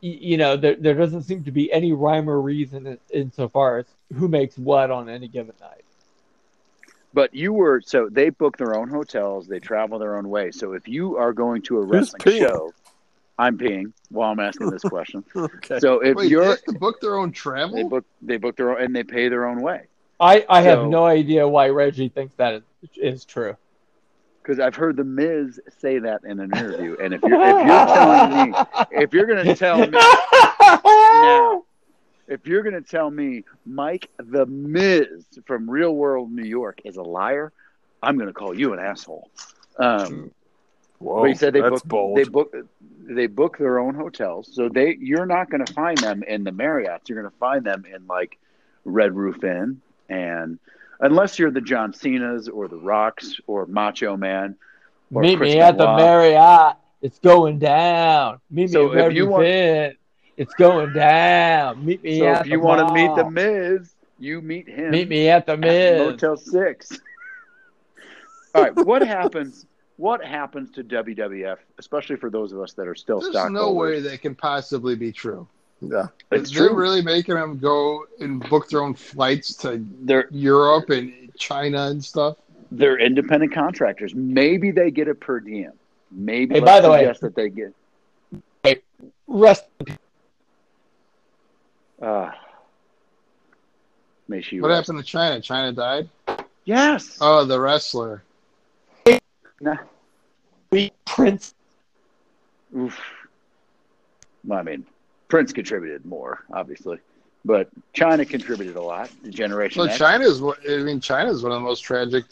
you 0.00 0.38
know, 0.38 0.56
there, 0.56 0.74
there 0.74 0.94
doesn't 0.94 1.24
seem 1.24 1.44
to 1.44 1.50
be 1.50 1.70
any 1.70 1.92
rhyme 1.92 2.30
or 2.30 2.40
reason 2.40 2.86
in, 2.86 2.98
insofar 3.10 3.80
as 3.80 3.86
who 4.14 4.26
makes 4.26 4.56
what 4.56 4.90
on 4.90 5.10
any 5.10 5.28
given 5.28 5.54
night. 5.60 5.84
But 7.12 7.34
you 7.34 7.52
were 7.52 7.82
so 7.84 8.08
they 8.10 8.30
book 8.30 8.56
their 8.56 8.74
own 8.74 8.88
hotels, 8.88 9.46
they 9.46 9.58
travel 9.58 9.98
their 9.98 10.16
own 10.16 10.30
way. 10.30 10.52
So 10.52 10.72
if 10.72 10.88
you 10.88 11.18
are 11.18 11.34
going 11.34 11.60
to 11.62 11.76
a 11.76 11.84
wrestling 11.84 12.38
show, 12.38 12.72
I'm 13.38 13.58
peeing 13.58 13.92
while 14.08 14.32
I'm 14.32 14.40
asking 14.40 14.70
this 14.70 14.82
question. 14.88 15.24
Okay. 15.36 15.78
So 15.80 16.00
if 16.00 16.16
Wait, 16.16 16.30
you're 16.30 16.44
have 16.44 16.62
to 16.62 16.72
book 16.72 17.02
their 17.02 17.16
own 17.16 17.32
travel, 17.32 17.76
they 17.76 17.82
book 17.82 18.06
they 18.22 18.38
book 18.38 18.56
their 18.56 18.70
own 18.70 18.82
and 18.82 18.96
they 18.96 19.02
pay 19.02 19.28
their 19.28 19.44
own 19.44 19.60
way. 19.60 19.88
I, 20.18 20.44
I 20.48 20.62
have 20.62 20.86
no 20.86 21.04
idea 21.04 21.46
why 21.46 21.68
Reggie 21.68 22.08
thinks 22.08 22.34
that 22.36 22.54
is, 22.54 22.62
is 22.96 23.24
true. 23.24 23.56
Because 24.42 24.60
I've 24.60 24.76
heard 24.76 24.96
the 24.96 25.04
Miz 25.04 25.60
say 25.78 25.98
that 25.98 26.22
in 26.24 26.40
an 26.40 26.56
interview. 26.56 26.96
And 27.00 27.12
if 27.12 27.22
you're 27.22 27.42
if 27.42 27.66
you're 27.66 27.86
telling 27.86 28.52
me 28.52 28.58
if 28.92 29.12
you're 29.12 29.26
gonna 29.26 29.56
tell 29.56 29.78
me 29.78 29.88
now, 29.88 31.64
if 32.28 32.46
you're 32.46 32.62
gonna 32.62 32.80
tell 32.80 33.10
me 33.10 33.44
Mike 33.64 34.08
the 34.18 34.46
Miz 34.46 35.24
from 35.46 35.68
Real 35.68 35.94
World 35.94 36.30
New 36.30 36.44
York 36.44 36.80
is 36.84 36.96
a 36.96 37.02
liar, 37.02 37.52
I'm 38.02 38.16
gonna 38.18 38.32
call 38.32 38.54
you 38.56 38.72
an 38.72 38.78
asshole. 38.78 39.30
Um, 39.78 40.30
Whoa, 40.98 41.22
but 41.22 41.28
he 41.28 41.34
said 41.34 41.52
they 41.52 41.60
that's 41.60 41.82
book 41.82 41.84
bold. 41.84 42.18
they 42.18 42.24
book 42.24 42.54
they 43.08 43.26
book 43.26 43.58
their 43.58 43.78
own 43.78 43.94
hotels, 43.94 44.48
so 44.52 44.68
they 44.68 44.96
you're 44.98 45.26
not 45.26 45.50
going 45.50 45.64
to 45.64 45.72
find 45.72 45.98
them 45.98 46.22
in 46.22 46.44
the 46.44 46.52
Marriotts. 46.52 47.08
You're 47.08 47.20
going 47.20 47.30
to 47.30 47.38
find 47.38 47.64
them 47.64 47.84
in 47.84 48.06
like 48.06 48.38
Red 48.84 49.14
Roof 49.14 49.44
Inn, 49.44 49.80
and 50.08 50.58
unless 51.00 51.38
you're 51.38 51.50
the 51.50 51.60
John 51.60 51.92
Cena's 51.92 52.48
or 52.48 52.68
the 52.68 52.76
Rocks 52.76 53.36
or 53.46 53.66
Macho 53.66 54.16
Man. 54.16 54.56
Or 55.12 55.22
Meet 55.22 55.36
Chris 55.38 55.54
me 55.54 55.60
at 55.60 55.78
the 55.78 55.86
Marriott. 55.86 56.76
It's 57.02 57.18
going 57.20 57.58
down. 57.58 58.40
Meet 58.50 58.70
So 58.70 58.88
me 58.88 59.00
at 59.00 59.10
if 59.10 59.16
you 59.16 59.26
want- 59.28 59.42
Roof 59.44 59.92
It's 60.36 60.54
going 60.54 60.92
down. 60.92 61.84
Meet 61.84 62.02
me 62.02 62.18
So 62.18 62.26
at 62.28 62.40
if 62.42 62.46
you 62.48 62.58
the 62.58 62.64
want 62.66 62.88
to 62.88 62.94
meet 62.94 63.08
the 63.14 63.22
mall. 63.22 63.30
Miz, 63.30 63.94
you 64.18 64.40
meet 64.40 64.68
him. 64.68 64.90
Meet 64.90 65.08
me 65.08 65.28
at 65.28 65.46
the 65.46 65.52
at 65.52 65.60
Miz. 65.60 66.00
Motel 66.00 66.36
Six. 66.36 66.98
All 68.54 68.62
right, 68.62 68.74
what 68.74 69.02
happens? 69.02 69.66
What 69.98 70.24
happens 70.24 70.70
to 70.72 70.84
WWF, 70.84 71.56
especially 71.78 72.16
for 72.16 72.28
those 72.30 72.52
of 72.52 72.60
us 72.60 72.72
that 72.74 72.86
are 72.88 72.94
still 72.94 73.20
There's 73.20 73.32
stockholders? 73.32 73.62
no 73.62 73.72
way 73.72 74.00
that 74.00 74.20
can 74.20 74.34
possibly 74.34 74.94
be 74.94 75.12
true. 75.12 75.46
Yeah. 75.80 76.06
It's 76.32 76.50
They're 76.50 76.68
true. 76.68 76.76
really 76.76 77.02
making 77.02 77.34
them 77.34 77.58
go 77.58 78.06
and 78.20 78.40
book 78.48 78.68
their 78.68 78.82
own 78.82 78.94
flights 78.94 79.54
to 79.58 79.84
They're 80.02 80.26
Europe 80.30 80.90
and 80.90 81.30
China 81.38 81.86
and 81.88 82.02
stuff. 82.04 82.36
they're 82.72 82.98
independent 82.98 83.52
contractors. 83.52 84.14
Maybe 84.14 84.70
they 84.70 84.90
get 84.90 85.06
it 85.08 85.20
per 85.20 85.38
diem. 85.40 85.72
Maybe 86.10 86.54
Hey, 86.56 86.60
by 86.60 86.80
the 86.80 86.90
way- 86.90 87.04
that 87.20 87.34
they 87.34 87.48
get. 87.50 87.72
Hey, 88.62 88.80
Rest. 89.26 89.64
Uh, 92.00 92.30
may 94.28 94.40
she 94.42 94.60
What 94.60 94.68
rest. 94.68 94.88
happened 94.88 95.04
to 95.06 95.16
Chyna? 95.16 95.38
Chyna 95.40 95.74
died. 95.74 96.08
Yes. 96.64 97.18
Oh, 97.20 97.44
the 97.44 97.60
wrestler. 97.60 98.22
Nah. 99.60 99.76
We 100.70 100.92
Prince. 101.06 101.54
Oof. 102.76 102.98
Well, 104.44 104.58
I 104.58 104.62
mean, 104.62 104.84
Prince 105.28 105.52
contributed 105.52 106.04
more, 106.04 106.44
obviously, 106.52 106.98
but 107.44 107.68
Chyna 107.94 108.28
contributed 108.28 108.76
a 108.76 108.82
lot. 108.82 109.10
The 109.22 109.30
Generation 109.30 109.80
Well, 109.80 109.88
X. 109.88 109.98
Chyna's. 109.98 110.40
one- 110.40 110.56
I 110.68 110.78
mean, 110.78 111.00
Chyna's 111.00 111.42
one 111.42 111.52
of 111.52 111.56
the 111.56 111.64
most 111.64 111.80
tragic 111.80 112.24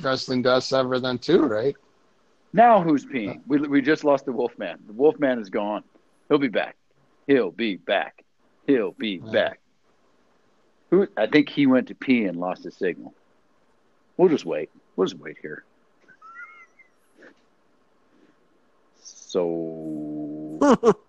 wrestling 0.00 0.42
deaths 0.42 0.72
ever. 0.72 0.98
Then 0.98 1.18
too, 1.18 1.42
right? 1.42 1.76
Now 2.54 2.80
who's 2.82 3.04
peeing? 3.04 3.40
We, 3.46 3.58
we 3.60 3.82
just 3.82 4.04
lost 4.04 4.24
the 4.24 4.32
Wolfman. 4.32 4.78
The 4.86 4.92
Wolfman 4.94 5.38
is 5.40 5.50
gone. 5.50 5.84
He'll 6.28 6.38
be 6.38 6.48
back. 6.48 6.76
He'll 7.26 7.50
be 7.50 7.76
back. 7.76 8.24
He'll 8.66 8.92
be 8.92 9.20
Yeah. 9.24 9.30
back. 9.32 9.60
Who? 10.90 11.06
I 11.18 11.26
think 11.26 11.50
he 11.50 11.66
went 11.66 11.88
to 11.88 11.94
pee 11.94 12.24
and 12.24 12.38
lost 12.40 12.64
his 12.64 12.74
signal. 12.74 13.12
We'll 14.16 14.30
just 14.30 14.46
wait. 14.46 14.70
We'll 14.96 15.06
just 15.06 15.20
wait 15.20 15.36
here. 15.42 15.64
So, 19.02 20.58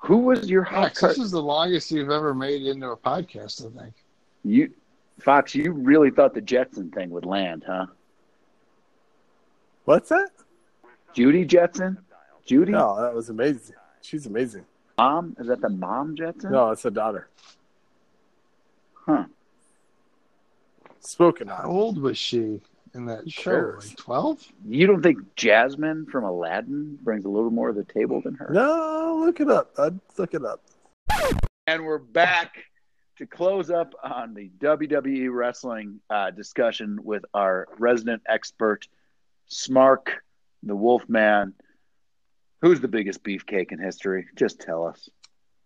who 0.00 0.18
was 0.18 0.48
your 0.48 0.62
hot 0.62 0.88
Fox, 0.88 1.00
cut? 1.00 1.08
this 1.08 1.18
is 1.18 1.30
the 1.30 1.42
longest 1.42 1.90
you've 1.90 2.10
ever 2.10 2.34
made 2.34 2.62
into 2.62 2.88
a 2.88 2.96
podcast. 2.96 3.66
I 3.66 3.82
think. 3.82 3.94
You, 4.44 4.72
Fox, 5.20 5.54
you 5.54 5.72
really 5.72 6.10
thought 6.10 6.34
the 6.34 6.40
Jetson 6.40 6.90
thing 6.90 7.10
would 7.10 7.26
land, 7.26 7.64
huh? 7.66 7.86
What's 9.84 10.08
that? 10.08 10.30
Judy 11.12 11.44
Jetson? 11.44 11.98
Judy? 12.46 12.72
No, 12.72 13.00
that 13.00 13.14
was 13.14 13.28
amazing. 13.28 13.76
She's 14.00 14.26
amazing. 14.26 14.64
Mom? 14.96 15.36
Is 15.38 15.48
that 15.48 15.60
the 15.60 15.68
mom 15.68 16.16
Jetson? 16.16 16.52
No, 16.52 16.70
it's 16.70 16.84
a 16.84 16.90
daughter. 16.90 17.28
Huh. 18.94 19.24
Spoken 21.00 21.48
How 21.48 21.64
old 21.64 22.00
was 22.00 22.16
she 22.16 22.60
in 22.94 23.06
that 23.06 23.24
Who 23.24 23.30
show? 23.30 23.50
cares? 23.50 23.88
Like 23.88 23.96
twelve? 23.96 24.44
You 24.66 24.86
don't 24.86 25.02
think 25.02 25.18
Jasmine 25.36 26.06
from 26.06 26.24
Aladdin 26.24 26.98
brings 27.02 27.24
a 27.24 27.28
little 27.28 27.50
more 27.50 27.68
to 27.68 27.74
the 27.74 27.92
table 27.92 28.20
than 28.20 28.34
her? 28.34 28.50
No, 28.52 29.22
look 29.24 29.40
it 29.40 29.50
up. 29.50 29.72
I'd 29.78 29.98
look 30.16 30.34
it 30.34 30.44
up. 30.44 30.62
And 31.66 31.84
we're 31.84 31.98
back 31.98 32.64
to 33.18 33.26
close 33.26 33.70
up 33.70 33.94
on 34.02 34.34
the 34.34 34.50
WWE 34.58 35.28
wrestling 35.32 36.00
uh, 36.08 36.30
discussion 36.30 36.98
with 37.02 37.24
our 37.34 37.68
resident 37.78 38.22
expert, 38.28 38.88
Smark, 39.50 40.08
the 40.62 40.74
Wolfman. 40.74 41.54
Who's 42.62 42.80
the 42.80 42.88
biggest 42.88 43.22
beefcake 43.22 43.72
in 43.72 43.78
history? 43.78 44.26
Just 44.36 44.60
tell 44.60 44.86
us. 44.86 45.08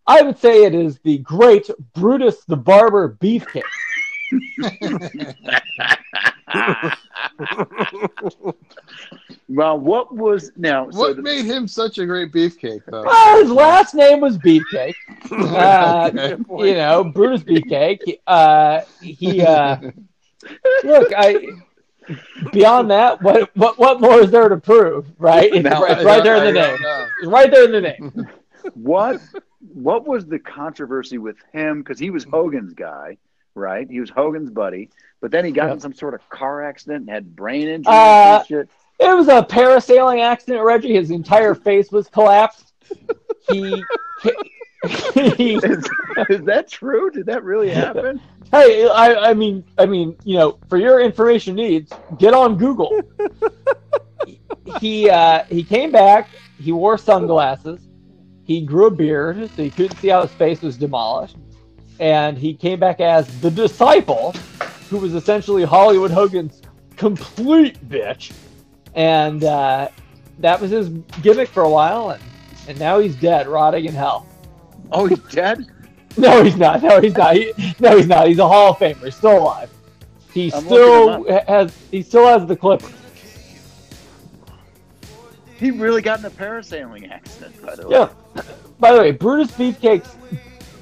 I 0.06 0.22
would 0.22 0.38
say 0.38 0.64
it 0.64 0.74
is 0.74 0.98
the 1.02 1.18
great 1.18 1.70
Brutus 1.94 2.44
the 2.44 2.56
Barber 2.56 3.16
Beefcake. 3.20 3.62
well, 9.48 9.78
what 9.78 10.14
was 10.14 10.50
now? 10.56 10.90
so 10.90 10.98
what 10.98 11.16
the- 11.16 11.22
made 11.22 11.44
him 11.44 11.68
such 11.68 11.98
a 11.98 12.06
great 12.06 12.32
beefcake, 12.32 12.80
though? 12.86 13.04
Uh, 13.06 13.36
his 13.38 13.50
last 13.50 13.94
name 13.94 14.20
was 14.20 14.38
Beefcake. 14.38 14.94
Uh, 15.30 16.10
Okay. 16.14 16.36
you 16.68 16.74
know, 16.74 17.02
Brutus 17.04 17.42
Beefcake. 17.42 18.18
Uh, 18.26 18.82
he 19.00 19.40
uh, 19.42 19.78
look, 20.84 21.12
I. 21.16 21.48
Beyond 22.52 22.90
that, 22.90 23.22
what 23.22 23.50
what 23.56 23.78
what 23.78 24.02
more 24.02 24.20
is 24.20 24.30
there 24.30 24.50
to 24.50 24.58
prove? 24.58 25.06
Right, 25.18 25.50
it's, 25.54 25.64
Now, 25.64 25.82
right, 25.82 25.92
it's 25.96 26.04
right 26.04 26.22
there 26.22 26.36
in 26.36 26.44
the 26.44 26.52
name. 26.60 26.76
It's 27.22 27.28
right 27.28 27.50
there 27.50 27.64
in 27.64 27.72
the 27.72 27.80
name. 27.80 28.28
what 28.74 29.22
what 29.72 30.06
was 30.06 30.26
the 30.26 30.38
controversy 30.38 31.16
with 31.16 31.36
him? 31.54 31.78
Because 31.80 31.98
he 31.98 32.10
was 32.10 32.24
Hogan's 32.24 32.74
guy, 32.74 33.16
right? 33.54 33.88
He 33.88 34.00
was 34.00 34.10
Hogan's 34.10 34.50
buddy, 34.50 34.90
but 35.20 35.30
then 35.30 35.44
he 35.44 35.50
got 35.52 35.66
Yeah. 35.66 35.72
in 35.74 35.80
some 35.80 35.94
sort 35.94 36.14
of 36.14 36.28
car 36.28 36.62
accident 36.64 37.02
and 37.02 37.10
had 37.10 37.34
brain 37.36 37.68
injury 37.68 37.92
Uh, 37.92 38.38
and 38.38 38.46
shit. 38.46 38.68
It 39.00 39.14
was 39.16 39.28
a 39.28 39.42
parasailing 39.42 40.20
accident, 40.22 40.62
Reggie. 40.64 40.94
His 40.94 41.10
entire 41.10 41.54
face 41.54 41.90
was 41.90 42.08
collapsed. 42.08 42.72
He, 43.48 43.82
he 45.34 45.54
Is, 45.56 45.88
is 46.28 46.42
that 46.44 46.66
true? 46.68 47.10
Did 47.10 47.26
that 47.26 47.42
really 47.42 47.70
happen? 47.70 48.20
Hey, 48.52 48.86
I, 48.86 49.30
I 49.30 49.34
mean, 49.34 49.64
I 49.78 49.86
mean, 49.86 50.16
you 50.24 50.36
know, 50.36 50.58
for 50.68 50.76
your 50.78 51.00
information 51.00 51.54
needs, 51.56 51.90
get 52.18 52.34
on 52.34 52.56
Google. 52.56 53.00
he 54.80 55.08
uh, 55.10 55.44
he 55.44 55.62
came 55.64 55.90
back. 55.90 56.28
He 56.60 56.70
wore 56.72 56.96
sunglasses. 56.98 57.80
He 58.44 58.60
grew 58.60 58.86
a 58.86 58.90
beard, 58.90 59.50
so 59.56 59.62
you 59.62 59.70
couldn't 59.70 59.96
see 59.98 60.08
how 60.08 60.22
his 60.22 60.30
face 60.32 60.60
was 60.62 60.76
demolished. 60.76 61.36
And 62.00 62.36
he 62.36 62.54
came 62.54 62.80
back 62.80 63.00
as 63.00 63.26
the 63.40 63.50
disciple, 63.50 64.32
who 64.90 64.98
was 64.98 65.14
essentially 65.14 65.64
Hollywood 65.64 66.10
Hogan's 66.10 66.60
complete 66.96 67.88
bitch. 67.88 68.32
And 68.94 69.44
uh, 69.44 69.88
that 70.38 70.60
was 70.60 70.70
his 70.70 70.88
gimmick 71.22 71.48
for 71.48 71.62
a 71.62 71.70
while. 71.70 72.10
And, 72.10 72.22
and 72.68 72.78
now 72.78 72.98
he's 72.98 73.16
dead, 73.16 73.46
rotting 73.46 73.84
in 73.84 73.94
hell. 73.94 74.26
Oh, 74.92 75.06
he's 75.06 75.18
dead. 75.30 75.66
No, 76.16 76.44
he's 76.44 76.56
not. 76.56 76.80
No, 76.80 77.00
he's 77.00 77.16
not. 77.16 77.34
He, 77.34 77.52
no, 77.80 77.96
he's 77.96 78.06
not. 78.06 78.28
He's 78.28 78.38
a 78.38 78.46
Hall 78.46 78.70
of 78.70 78.78
Famer. 78.78 79.02
He's 79.02 79.16
still 79.16 79.38
alive. 79.38 79.68
He 80.32 80.52
I'm 80.52 80.64
still 80.64 81.24
has. 81.48 81.76
He 81.90 82.02
still 82.02 82.24
has 82.26 82.46
the 82.46 82.54
Clippers. 82.54 82.94
He 85.56 85.72
really 85.72 86.02
got 86.02 86.20
in 86.20 86.24
a 86.24 86.30
parasailing 86.30 87.10
accident, 87.10 87.60
by 87.60 87.74
the 87.74 87.88
way. 87.88 87.96
Yeah. 87.96 88.42
By 88.78 88.92
the 88.92 89.00
way, 89.00 89.10
Brutus 89.10 89.50
Beefcake's 89.52 90.14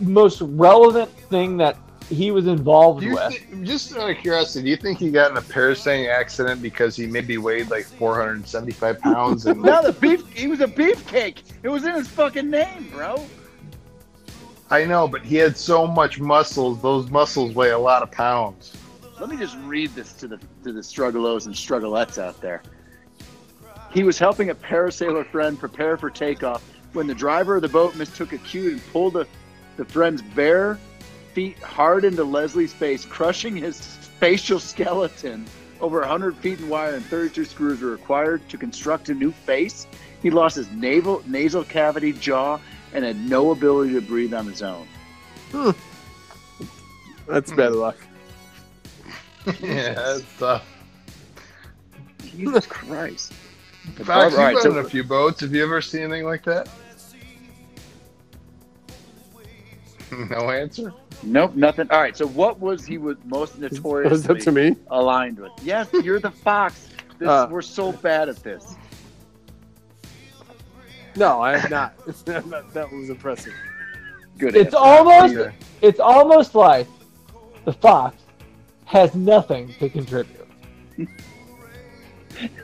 most 0.03 0.41
relevant 0.43 1.11
thing 1.11 1.57
that 1.59 1.77
he 2.09 2.31
was 2.31 2.47
involved 2.47 3.05
with. 3.05 3.33
thi- 3.35 3.65
just 3.65 3.97
out 3.97 4.11
of 4.11 4.17
curiosity, 4.19 4.65
do 4.65 4.71
you 4.71 4.77
think 4.77 4.99
he 4.99 5.11
got 5.11 5.31
in 5.31 5.37
a 5.37 5.41
parasailing 5.41 6.09
accident 6.13 6.61
because 6.61 6.95
he 6.97 7.07
maybe 7.07 7.39
weighed 7.39 7.71
like 7.71 7.85
475 7.85 9.01
pounds 9.01 9.47
and 9.47 9.63
No, 9.63 9.83
the 9.83 9.93
beef. 9.93 10.27
He 10.35 10.47
was 10.47 10.61
a 10.61 10.67
beefcake. 10.67 11.39
It 11.63 11.69
was 11.69 11.85
in 11.85 11.95
his 11.95 12.09
fucking 12.09 12.51
name, 12.51 12.91
bro. 12.93 13.25
I 14.71 14.85
know, 14.85 15.07
but 15.07 15.23
he 15.23 15.37
had 15.37 15.57
so 15.57 15.87
much 15.87 16.19
muscles. 16.19 16.81
Those 16.81 17.11
muscles 17.11 17.55
weigh 17.55 17.71
a 17.71 17.79
lot 17.79 18.03
of 18.03 18.11
pounds. 18.11 18.73
Let 19.21 19.29
me 19.29 19.37
just 19.37 19.57
read 19.59 19.95
this 19.95 20.13
to 20.15 20.27
the 20.27 20.39
to 20.65 20.73
the 20.73 20.81
struggalos 20.81 21.47
and 21.47 21.55
struggalettes 21.55 22.19
out 22.21 22.41
there. 22.41 22.63
He 23.93 24.03
was 24.03 24.19
helping 24.19 24.51
a 24.51 24.55
parasailer 24.55 25.27
friend 25.27 25.59
prepare 25.59 25.97
for 25.99 26.09
takeoff 26.11 26.63
when 26.95 27.07
the 27.07 27.15
driver 27.15 27.57
of 27.57 27.63
the 27.63 27.69
boat 27.69 27.95
mistook 27.97 28.33
a 28.33 28.39
cue 28.39 28.71
and 28.73 28.87
pulled 28.93 29.13
the, 29.15 29.27
the 29.77 29.85
friend's 29.85 30.23
bare 30.23 30.79
feet 31.33 31.59
hard 31.59 32.05
into 32.05 32.25
Leslie's 32.25 32.73
face, 32.73 33.05
crushing 33.05 33.57
his 33.57 33.81
facial 33.81 34.59
skeleton. 34.59 35.47
Over 35.81 36.01
100 36.01 36.37
feet 36.37 36.61
in 36.61 36.69
wire 36.69 36.95
and 36.95 37.05
32 37.05 37.45
screws 37.45 37.81
were 37.81 37.91
required 37.91 38.49
to 38.51 38.57
construct 38.57 39.09
a 39.09 39.15
new 39.15 39.33
face. 39.33 39.87
He 40.23 40.31
lost 40.31 40.57
his 40.57 40.71
navel, 40.71 41.23
nasal 41.27 41.65
cavity, 41.65 42.13
jaw, 42.13 42.61
and 42.93 43.05
had 43.05 43.17
no 43.17 43.51
ability 43.51 43.95
to 43.95 44.01
breathe 44.01 44.35
on 44.35 44.47
his 44.47 44.63
own. 44.63 44.87
That's 47.27 47.51
hmm. 47.51 47.57
bad 47.57 47.73
luck. 47.73 47.97
yeah, 49.61 49.95
that's 49.95 50.25
tough. 50.39 50.65
Jesus 52.21 52.67
Christ. 52.67 53.33
Fox, 53.97 54.09
All 54.09 54.41
right, 54.41 54.53
you've 54.53 54.63
been 54.63 54.73
so- 54.73 54.79
in 54.79 54.87
a 54.87 54.89
few 54.89 55.03
boats. 55.03 55.41
Have 55.41 55.53
you 55.55 55.65
ever 55.65 55.81
seen 55.81 56.03
anything 56.03 56.25
like 56.25 56.45
that? 56.45 56.69
no 60.31 60.51
answer. 60.51 60.93
Nope, 61.23 61.55
nothing. 61.55 61.91
All 61.91 62.01
right, 62.01 62.17
so 62.17 62.27
what 62.27 62.61
was 62.61 62.85
he 62.87 62.99
was 62.99 63.17
most 63.25 63.57
Was 63.59 64.23
that 64.25 64.41
to 64.43 64.53
me? 64.53 64.77
aligned 64.91 65.39
with? 65.39 65.53
Yes, 65.63 65.89
you're 65.93 66.21
the 66.21 66.31
fox. 66.31 66.89
This, 67.19 67.29
Uh. 67.29 67.47
we're 67.51 67.63
so 67.63 67.93
bad 67.93 68.29
at 68.29 68.37
this. 68.43 68.77
No, 71.17 71.41
I 71.41 71.57
have 71.59 71.71
not. 71.71 72.07
that, 72.25 72.65
that 72.73 72.93
was 72.93 73.11
impressive. 73.11 73.53
Good. 74.39 74.57
It's 74.57 74.75
answer. 74.75 74.79
almost 74.79 75.35
Okay. 75.37 75.55
it's 75.83 76.01
almost 76.01 76.55
like 76.55 76.87
the 77.65 77.73
Fox 77.73 78.17
has 78.87 79.15
nothing 79.15 79.73
to 79.79 79.89
contribute. 79.89 80.49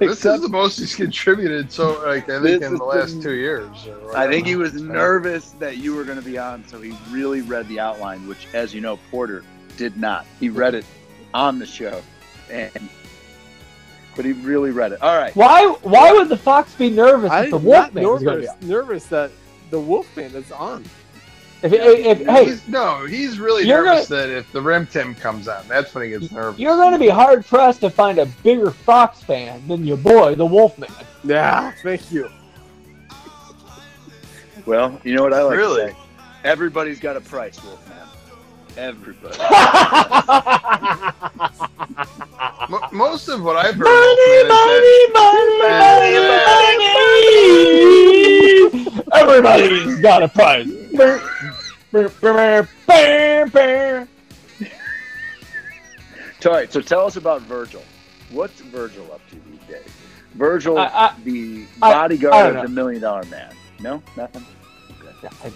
This 0.01 0.12
Except- 0.12 0.36
is 0.36 0.43
the 0.43 0.49
most 0.49 0.78
he's 0.78 0.95
contributed. 0.95 1.70
So, 1.70 2.01
like, 2.05 2.28
I 2.28 2.40
think 2.43 2.62
in 2.62 2.74
the 2.77 2.85
last 2.85 3.16
the- 3.16 3.23
two 3.23 3.35
years. 3.35 3.69
I 4.15 4.27
think 4.27 4.47
he 4.47 4.57
whatever. 4.57 4.74
was 4.74 4.82
nervous 4.82 5.51
that 5.61 5.77
you 5.78 5.95
were 5.95 6.05
going 6.05 6.19
to 6.19 6.24
be 6.24 6.39
on, 6.39 6.65
so 6.66 6.81
he 6.81 6.97
really 7.11 7.43
read 7.43 7.69
the 7.69 7.78
outline, 7.81 8.27
which, 8.27 8.47
as 8.55 8.74
you 8.74 8.81
know, 8.81 8.99
Porter 9.11 9.45
did 9.77 9.97
not. 9.97 10.27
He 10.40 10.49
read 10.49 10.74
it 10.74 10.85
on 11.35 11.59
the 11.59 11.66
show, 11.66 12.01
and 12.51 12.70
but 14.16 14.24
he 14.24 14.32
really 14.32 14.70
read 14.73 14.93
it. 14.93 15.01
All 15.03 15.16
right. 15.16 15.35
Why 15.36 15.66
why 15.82 16.12
would 16.12 16.28
the 16.28 16.36
Fox 16.36 16.74
be 16.74 16.90
nervous 16.90 17.27
if 17.27 17.32
I'm 17.32 17.51
the 17.51 17.59
not 17.59 17.95
Wolfman 17.95 18.09
was 18.09 18.23
going 18.23 18.36
to 18.40 18.45
nervous, 18.47 18.61
be 18.61 18.66
nervous 18.66 19.07
that 19.07 19.31
the 19.70 19.78
Wolfman 19.78 20.35
is 20.35 20.51
on. 20.51 20.85
If, 21.63 21.73
if, 21.73 22.21
if- 22.21 22.27
hey, 22.27 22.45
He's, 22.45 22.69
no, 22.69 23.05
he's 23.05 23.41
really 23.41 23.67
You're 23.67 23.85
nervous 23.85 24.07
that 24.09 24.29
if 24.31 24.51
the 24.53 24.63
Rim 24.63 24.87
Tim 24.87 25.15
comes 25.15 25.49
on, 25.49 25.67
that's 25.67 25.93
when 25.95 26.05
he 26.05 26.11
gets 26.11 26.31
nervous. 26.31 26.61
you're 26.61 26.77
going 26.77 26.93
to 26.93 26.99
be 26.99 27.09
hard 27.09 27.45
pressed 27.45 27.81
to 27.81 27.91
find 27.91 28.19
a 28.19 28.27
bigger 28.45 28.71
Fox 28.71 29.23
fan 29.23 29.67
than 29.67 29.85
your 29.85 29.97
boy, 29.97 30.35
the 30.37 30.47
Wolfman. 30.47 30.91
Yeah, 31.25 31.73
thank 31.83 32.13
you. 32.13 32.31
Well, 34.67 35.01
you 35.03 35.15
know 35.15 35.23
what 35.23 35.33
I 35.33 35.43
like 35.43 35.57
Really? 35.57 35.87
to 35.87 35.91
say? 35.93 35.97
Everybody's 36.45 37.01
got 37.01 37.17
a 37.17 37.21
price, 37.21 37.59
Wolfman. 37.65 37.97
Everybody. 38.77 39.39
Mo- 42.69 42.81
most 42.93 43.28
of 43.28 43.43
what 43.43 43.57
I've 43.57 43.74
heard 43.77 43.85
money, 43.85 43.95
Wolfman, 43.95 44.85
is 44.85 45.12
money, 45.15 45.59
money, 45.65 46.19
money. 48.85 49.09
Everybody's 49.15 50.01
got 50.01 50.23
a 50.23 50.28
prize. 50.28 50.69
All 56.47 56.53
right. 56.53 56.73
So 56.73 56.81
tell 56.81 57.07
us 57.07 57.16
about 57.16 57.43
Virgil. 57.43 57.82
What's 58.31 58.61
Virgil 58.61 59.11
up 59.12 59.20
to 59.31 59.36
these 59.36 59.61
days? 59.69 59.89
Virgil, 60.35 60.78
I- 60.78 60.86
I- 60.86 61.15
the 61.24 61.65
I- 61.82 61.89
I 61.89 61.93
bodyguard 61.95 62.57
of 62.57 62.62
the 62.62 62.69
Million 62.69 63.01
Dollar 63.03 63.24
Man. 63.24 63.55
No, 63.81 64.03
nothing. 64.16 64.45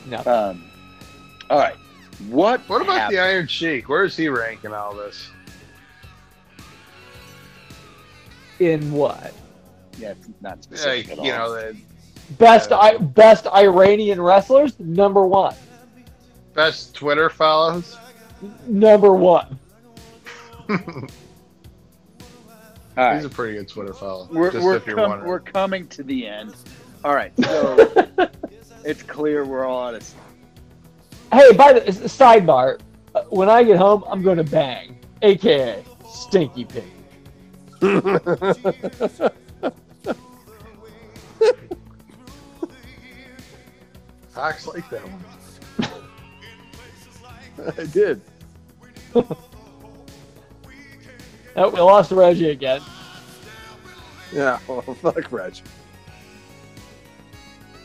No. 0.06 0.18
Um. 0.26 0.64
All 1.50 1.58
right. 1.58 1.76
What? 2.28 2.60
what 2.68 2.82
about 2.82 2.98
happened? 2.98 3.18
the 3.18 3.22
Iron 3.22 3.46
Sheik? 3.46 3.88
Where 3.88 4.04
is 4.04 4.16
he 4.16 4.28
ranking 4.28 4.72
all 4.72 4.94
this? 4.94 5.28
In 8.62 8.92
what? 8.92 9.32
Yeah, 9.98 10.10
it's 10.12 10.28
not 10.40 10.62
specific 10.62 11.08
Like, 11.08 11.12
at 11.12 11.18
all. 11.18 11.24
you 11.26 11.32
know, 11.32 11.52
the 11.72 11.76
Best 12.38 12.70
I, 12.72 12.96
best 12.96 13.46
Iranian 13.48 14.20
wrestlers, 14.20 14.78
number 14.78 15.26
one. 15.26 15.54
best 16.54 16.94
Twitter 16.94 17.28
follows. 17.28 17.96
Number 18.66 19.12
one. 19.12 19.58
All 22.96 23.14
He's 23.14 23.24
a 23.24 23.28
pretty 23.28 23.56
good 23.56 23.68
Twitter 23.68 23.92
follow. 23.94 24.28
We're, 24.30 24.50
just 24.52 24.64
we're, 24.64 24.76
if 24.76 24.86
you're 24.86 24.96
com- 24.96 25.10
wondering. 25.10 25.28
we're 25.28 25.40
coming 25.40 25.88
to 25.88 26.02
the 26.02 26.26
end. 26.26 26.54
All 27.04 27.14
right. 27.14 27.32
So 27.42 28.06
it's 28.84 29.02
clear 29.02 29.44
we're 29.44 29.64
all 29.66 29.88
out 29.88 29.94
of. 29.94 30.14
Hey, 31.32 31.52
by 31.54 31.72
the 31.72 31.80
sidebar, 31.90 32.80
uh, 33.14 33.22
when 33.30 33.48
I 33.48 33.62
get 33.64 33.78
home, 33.78 34.04
I'm 34.08 34.22
going 34.22 34.36
to 34.36 34.44
bang, 34.44 34.98
aka 35.22 35.82
Stinky 36.08 36.64
Pig. 36.66 36.84
Fox 44.30 44.66
like 44.66 44.88
that 44.90 45.02
one. 45.02 45.24
I 47.78 47.84
did. 47.86 48.20
Oh, 51.54 51.68
we 51.68 51.80
lost 51.80 52.10
Reggie 52.12 52.48
again. 52.48 52.80
Yeah, 54.32 54.58
well, 54.66 54.80
fuck 54.80 55.30
Reggie. 55.30 55.62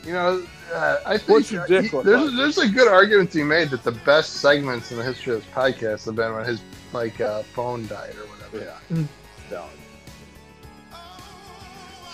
You 0.05 0.13
know, 0.13 0.47
uh, 0.73 0.99
I 1.05 1.17
think 1.17 1.29
What's 1.29 1.51
your 1.51 1.67
dick 1.67 1.87
he- 1.87 1.97
look 1.97 2.05
there's, 2.05 2.21
like? 2.27 2.35
there's 2.37 2.57
a 2.59 2.69
good 2.69 2.87
argument 2.87 3.29
to 3.31 3.39
be 3.39 3.43
made 3.43 3.69
that 3.71 3.83
the 3.83 3.91
best 3.91 4.35
segments 4.35 4.91
in 4.93 4.97
the 4.97 5.03
history 5.03 5.33
of 5.35 5.43
this 5.43 5.53
podcast 5.53 6.05
have 6.05 6.15
been 6.15 6.33
when 6.33 6.45
his 6.45 6.61
like 6.93 7.19
uh, 7.19 7.43
phone 7.43 7.85
died 7.87 8.15
or 8.15 8.25
whatever. 8.29 8.71
Yeah. 8.89 9.03
Valid. 9.49 9.69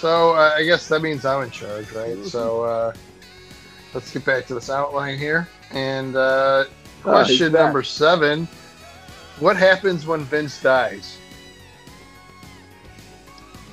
So 0.04 0.32
uh, 0.32 0.52
I 0.58 0.66
guess 0.66 0.90
that 0.90 1.02
means 1.02 1.24
I'm 1.24 1.44
in 1.44 1.50
charge, 1.50 1.90
right? 1.94 2.18
So 2.26 2.64
uh, 2.66 2.94
let's 3.94 4.12
get 4.12 4.26
back 4.26 4.46
to 4.48 4.54
this 4.54 4.70
outline 4.70 5.18
here. 5.18 5.48
And 5.72 6.18
uh, 6.18 6.66
Oh, 7.06 7.24
question 7.24 7.54
number 7.54 7.84
seven: 7.84 8.46
What 9.40 9.56
happens 9.56 10.06
when 10.06 10.26
Vince 10.26 10.62
dies? 10.62 11.18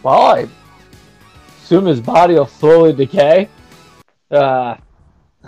Well, 0.04 0.22
I 0.22 0.48
assume 1.64 1.86
his 1.86 2.00
body 2.00 2.34
will 2.34 2.46
slowly 2.46 2.92
decay. 2.92 3.48
Uh, 4.30 4.76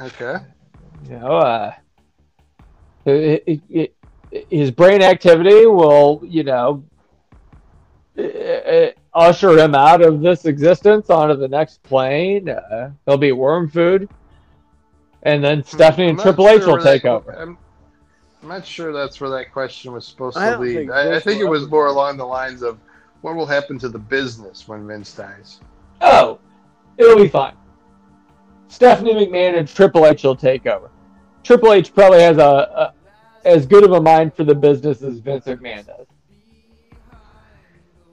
Okay. 0.02 0.34
you 1.08 1.16
know, 1.16 1.36
uh, 1.36 1.72
it, 3.06 3.44
it, 3.46 3.94
it, 4.32 4.46
his 4.50 4.72
brain 4.72 5.00
activity 5.00 5.64
will, 5.64 6.24
you 6.26 6.42
know, 6.42 6.82
uh, 8.18 8.90
usher 9.14 9.58
him 9.58 9.74
out 9.74 10.00
of 10.02 10.20
this 10.20 10.44
existence 10.46 11.10
onto 11.10 11.36
the 11.36 11.48
next 11.48 11.82
plane. 11.82 12.48
Uh, 12.48 12.90
he'll 13.06 13.16
be 13.18 13.32
worm 13.32 13.68
food. 13.70 14.08
And 15.24 15.42
then 15.44 15.62
Stephanie 15.64 16.04
I'm 16.04 16.10
and 16.10 16.18
not 16.18 16.22
Triple 16.24 16.48
H 16.48 16.58
sure 16.60 16.66
will 16.68 16.74
where 16.74 16.82
that- 16.82 16.92
take 16.92 17.04
over. 17.04 17.32
I'm, 17.32 17.58
I'm 18.42 18.48
not 18.48 18.66
sure 18.66 18.92
that's 18.92 19.20
where 19.20 19.30
that 19.30 19.52
question 19.52 19.92
was 19.92 20.04
supposed 20.06 20.36
I 20.36 20.46
to 20.46 20.52
don't 20.52 20.62
lead. 20.62 20.74
think 20.74 20.90
I, 20.90 21.14
I 21.16 21.20
think 21.20 21.40
it 21.40 21.44
was 21.48 21.68
more 21.68 21.86
along 21.86 22.16
the 22.16 22.24
lines 22.26 22.62
of 22.62 22.78
what 23.20 23.36
will 23.36 23.46
happen 23.46 23.78
to 23.78 23.88
the 23.88 23.98
business 24.00 24.66
when 24.66 24.84
Vince 24.86 25.14
dies. 25.14 25.60
Oh, 26.00 26.40
it'll 26.98 27.16
be 27.16 27.28
fine. 27.28 27.54
Stephanie 28.66 29.14
McMahon 29.14 29.58
and 29.58 29.68
Triple 29.68 30.06
H 30.06 30.24
will 30.24 30.34
take 30.34 30.66
over. 30.66 30.90
Triple 31.44 31.72
H 31.72 31.94
probably 31.94 32.20
has 32.20 32.38
a, 32.38 32.42
a 32.42 32.94
as 33.44 33.64
good 33.66 33.84
of 33.84 33.92
a 33.92 34.00
mind 34.00 34.34
for 34.34 34.42
the 34.42 34.54
business 34.54 35.02
as 35.02 35.18
Vince 35.18 35.44
McMahon 35.44 35.86
does. 35.86 36.06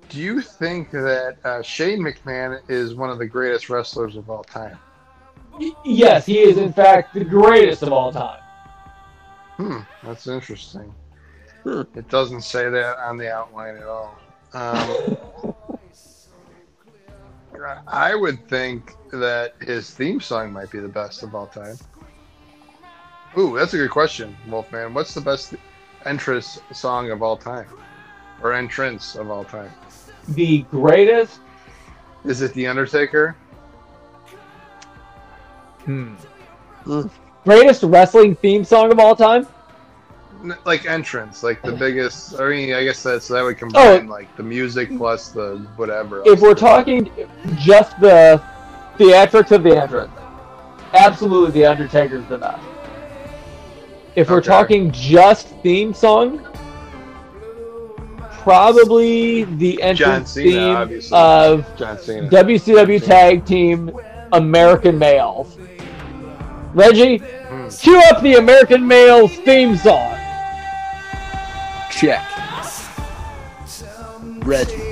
Do 0.09 0.19
you 0.19 0.41
think 0.41 0.91
that 0.91 1.37
uh, 1.43 1.61
Shane 1.61 1.99
McMahon 1.99 2.59
is 2.67 2.95
one 2.95 3.09
of 3.09 3.19
the 3.19 3.27
greatest 3.27 3.69
wrestlers 3.69 4.15
of 4.15 4.29
all 4.29 4.43
time? 4.43 4.77
Y- 5.59 5.71
Yes, 5.85 6.25
he 6.25 6.39
is 6.39 6.57
in 6.57 6.73
fact 6.73 7.13
the 7.13 7.23
greatest 7.23 7.83
of 7.83 7.93
all 7.93 8.11
time. 8.11 8.39
Hmm, 9.57 9.79
that's 10.03 10.27
interesting. 10.27 10.93
Hmm. 11.63 11.81
It 11.95 12.09
doesn't 12.09 12.41
say 12.41 12.69
that 12.69 12.97
on 12.99 13.17
the 13.17 13.31
outline 13.31 13.75
at 13.77 13.83
all. 13.83 14.17
Um, 14.53 15.17
I 17.87 18.15
would 18.15 18.47
think 18.47 18.93
that 19.11 19.53
his 19.61 19.91
theme 19.91 20.21
song 20.21 20.53
might 20.53 20.71
be 20.71 20.79
the 20.79 20.87
best 20.87 21.23
of 21.23 21.35
all 21.35 21.47
time. 21.47 21.77
Ooh, 23.37 23.57
that's 23.57 23.73
a 23.73 23.77
good 23.77 23.91
question, 23.91 24.35
Wolfman. 24.47 24.93
What's 24.93 25.13
the 25.13 25.21
best 25.21 25.53
entrance 26.05 26.59
song 26.71 27.11
of 27.11 27.21
all 27.21 27.37
time? 27.37 27.67
Or 28.41 28.53
entrance 28.53 29.15
of 29.15 29.29
all 29.29 29.43
time? 29.43 29.69
The 30.29 30.59
greatest. 30.63 31.39
Is 32.25 32.41
it 32.41 32.53
The 32.53 32.67
Undertaker? 32.67 33.35
Hmm. 35.85 36.13
Greatest 37.45 37.83
wrestling 37.83 38.35
theme 38.35 38.63
song 38.63 38.91
of 38.91 38.99
all 38.99 39.15
time? 39.15 39.47
Like 40.65 40.85
entrance, 40.85 41.43
like 41.43 41.61
the 41.63 41.71
biggest. 41.71 42.39
I 42.39 42.47
mean, 42.49 42.73
I 42.73 42.83
guess 42.83 43.03
that's 43.03 43.27
that 43.29 43.41
would 43.41 43.57
combine 43.57 44.07
like 44.07 44.33
the 44.37 44.43
music 44.43 44.95
plus 44.97 45.29
the 45.29 45.57
whatever. 45.75 46.21
If 46.25 46.39
we're 46.41 46.53
talking 46.53 47.11
just 47.57 47.99
the 47.99 48.41
theatrics 48.97 49.51
of 49.51 49.63
the 49.63 49.81
entrance, 49.81 50.11
absolutely 50.93 51.51
The 51.61 51.65
Undertaker's 51.65 52.25
the 52.27 52.37
best. 52.37 52.63
If 54.15 54.29
we're 54.29 54.37
Okay. 54.37 54.47
talking 54.47 54.91
just 54.91 55.47
theme 55.61 55.93
song, 55.93 56.45
probably 58.49 59.43
the 59.43 59.79
entrance 59.83 60.31
Cena, 60.31 60.49
theme 60.51 60.75
obviously. 60.75 61.15
of 61.17 61.77
John 61.77 61.97
WCW 61.97 63.03
Tag 63.05 63.45
Team 63.45 63.91
American 64.33 64.97
Males. 64.97 65.55
Reggie, 66.73 67.17
Hmm. 67.19 67.67
cue 67.69 68.01
up 68.09 68.21
the 68.23 68.35
American 68.35 68.87
Males 68.87 69.31
theme 69.45 69.77
song. 69.77 70.15
Check. 71.91 72.23
Reggie. 74.43 74.88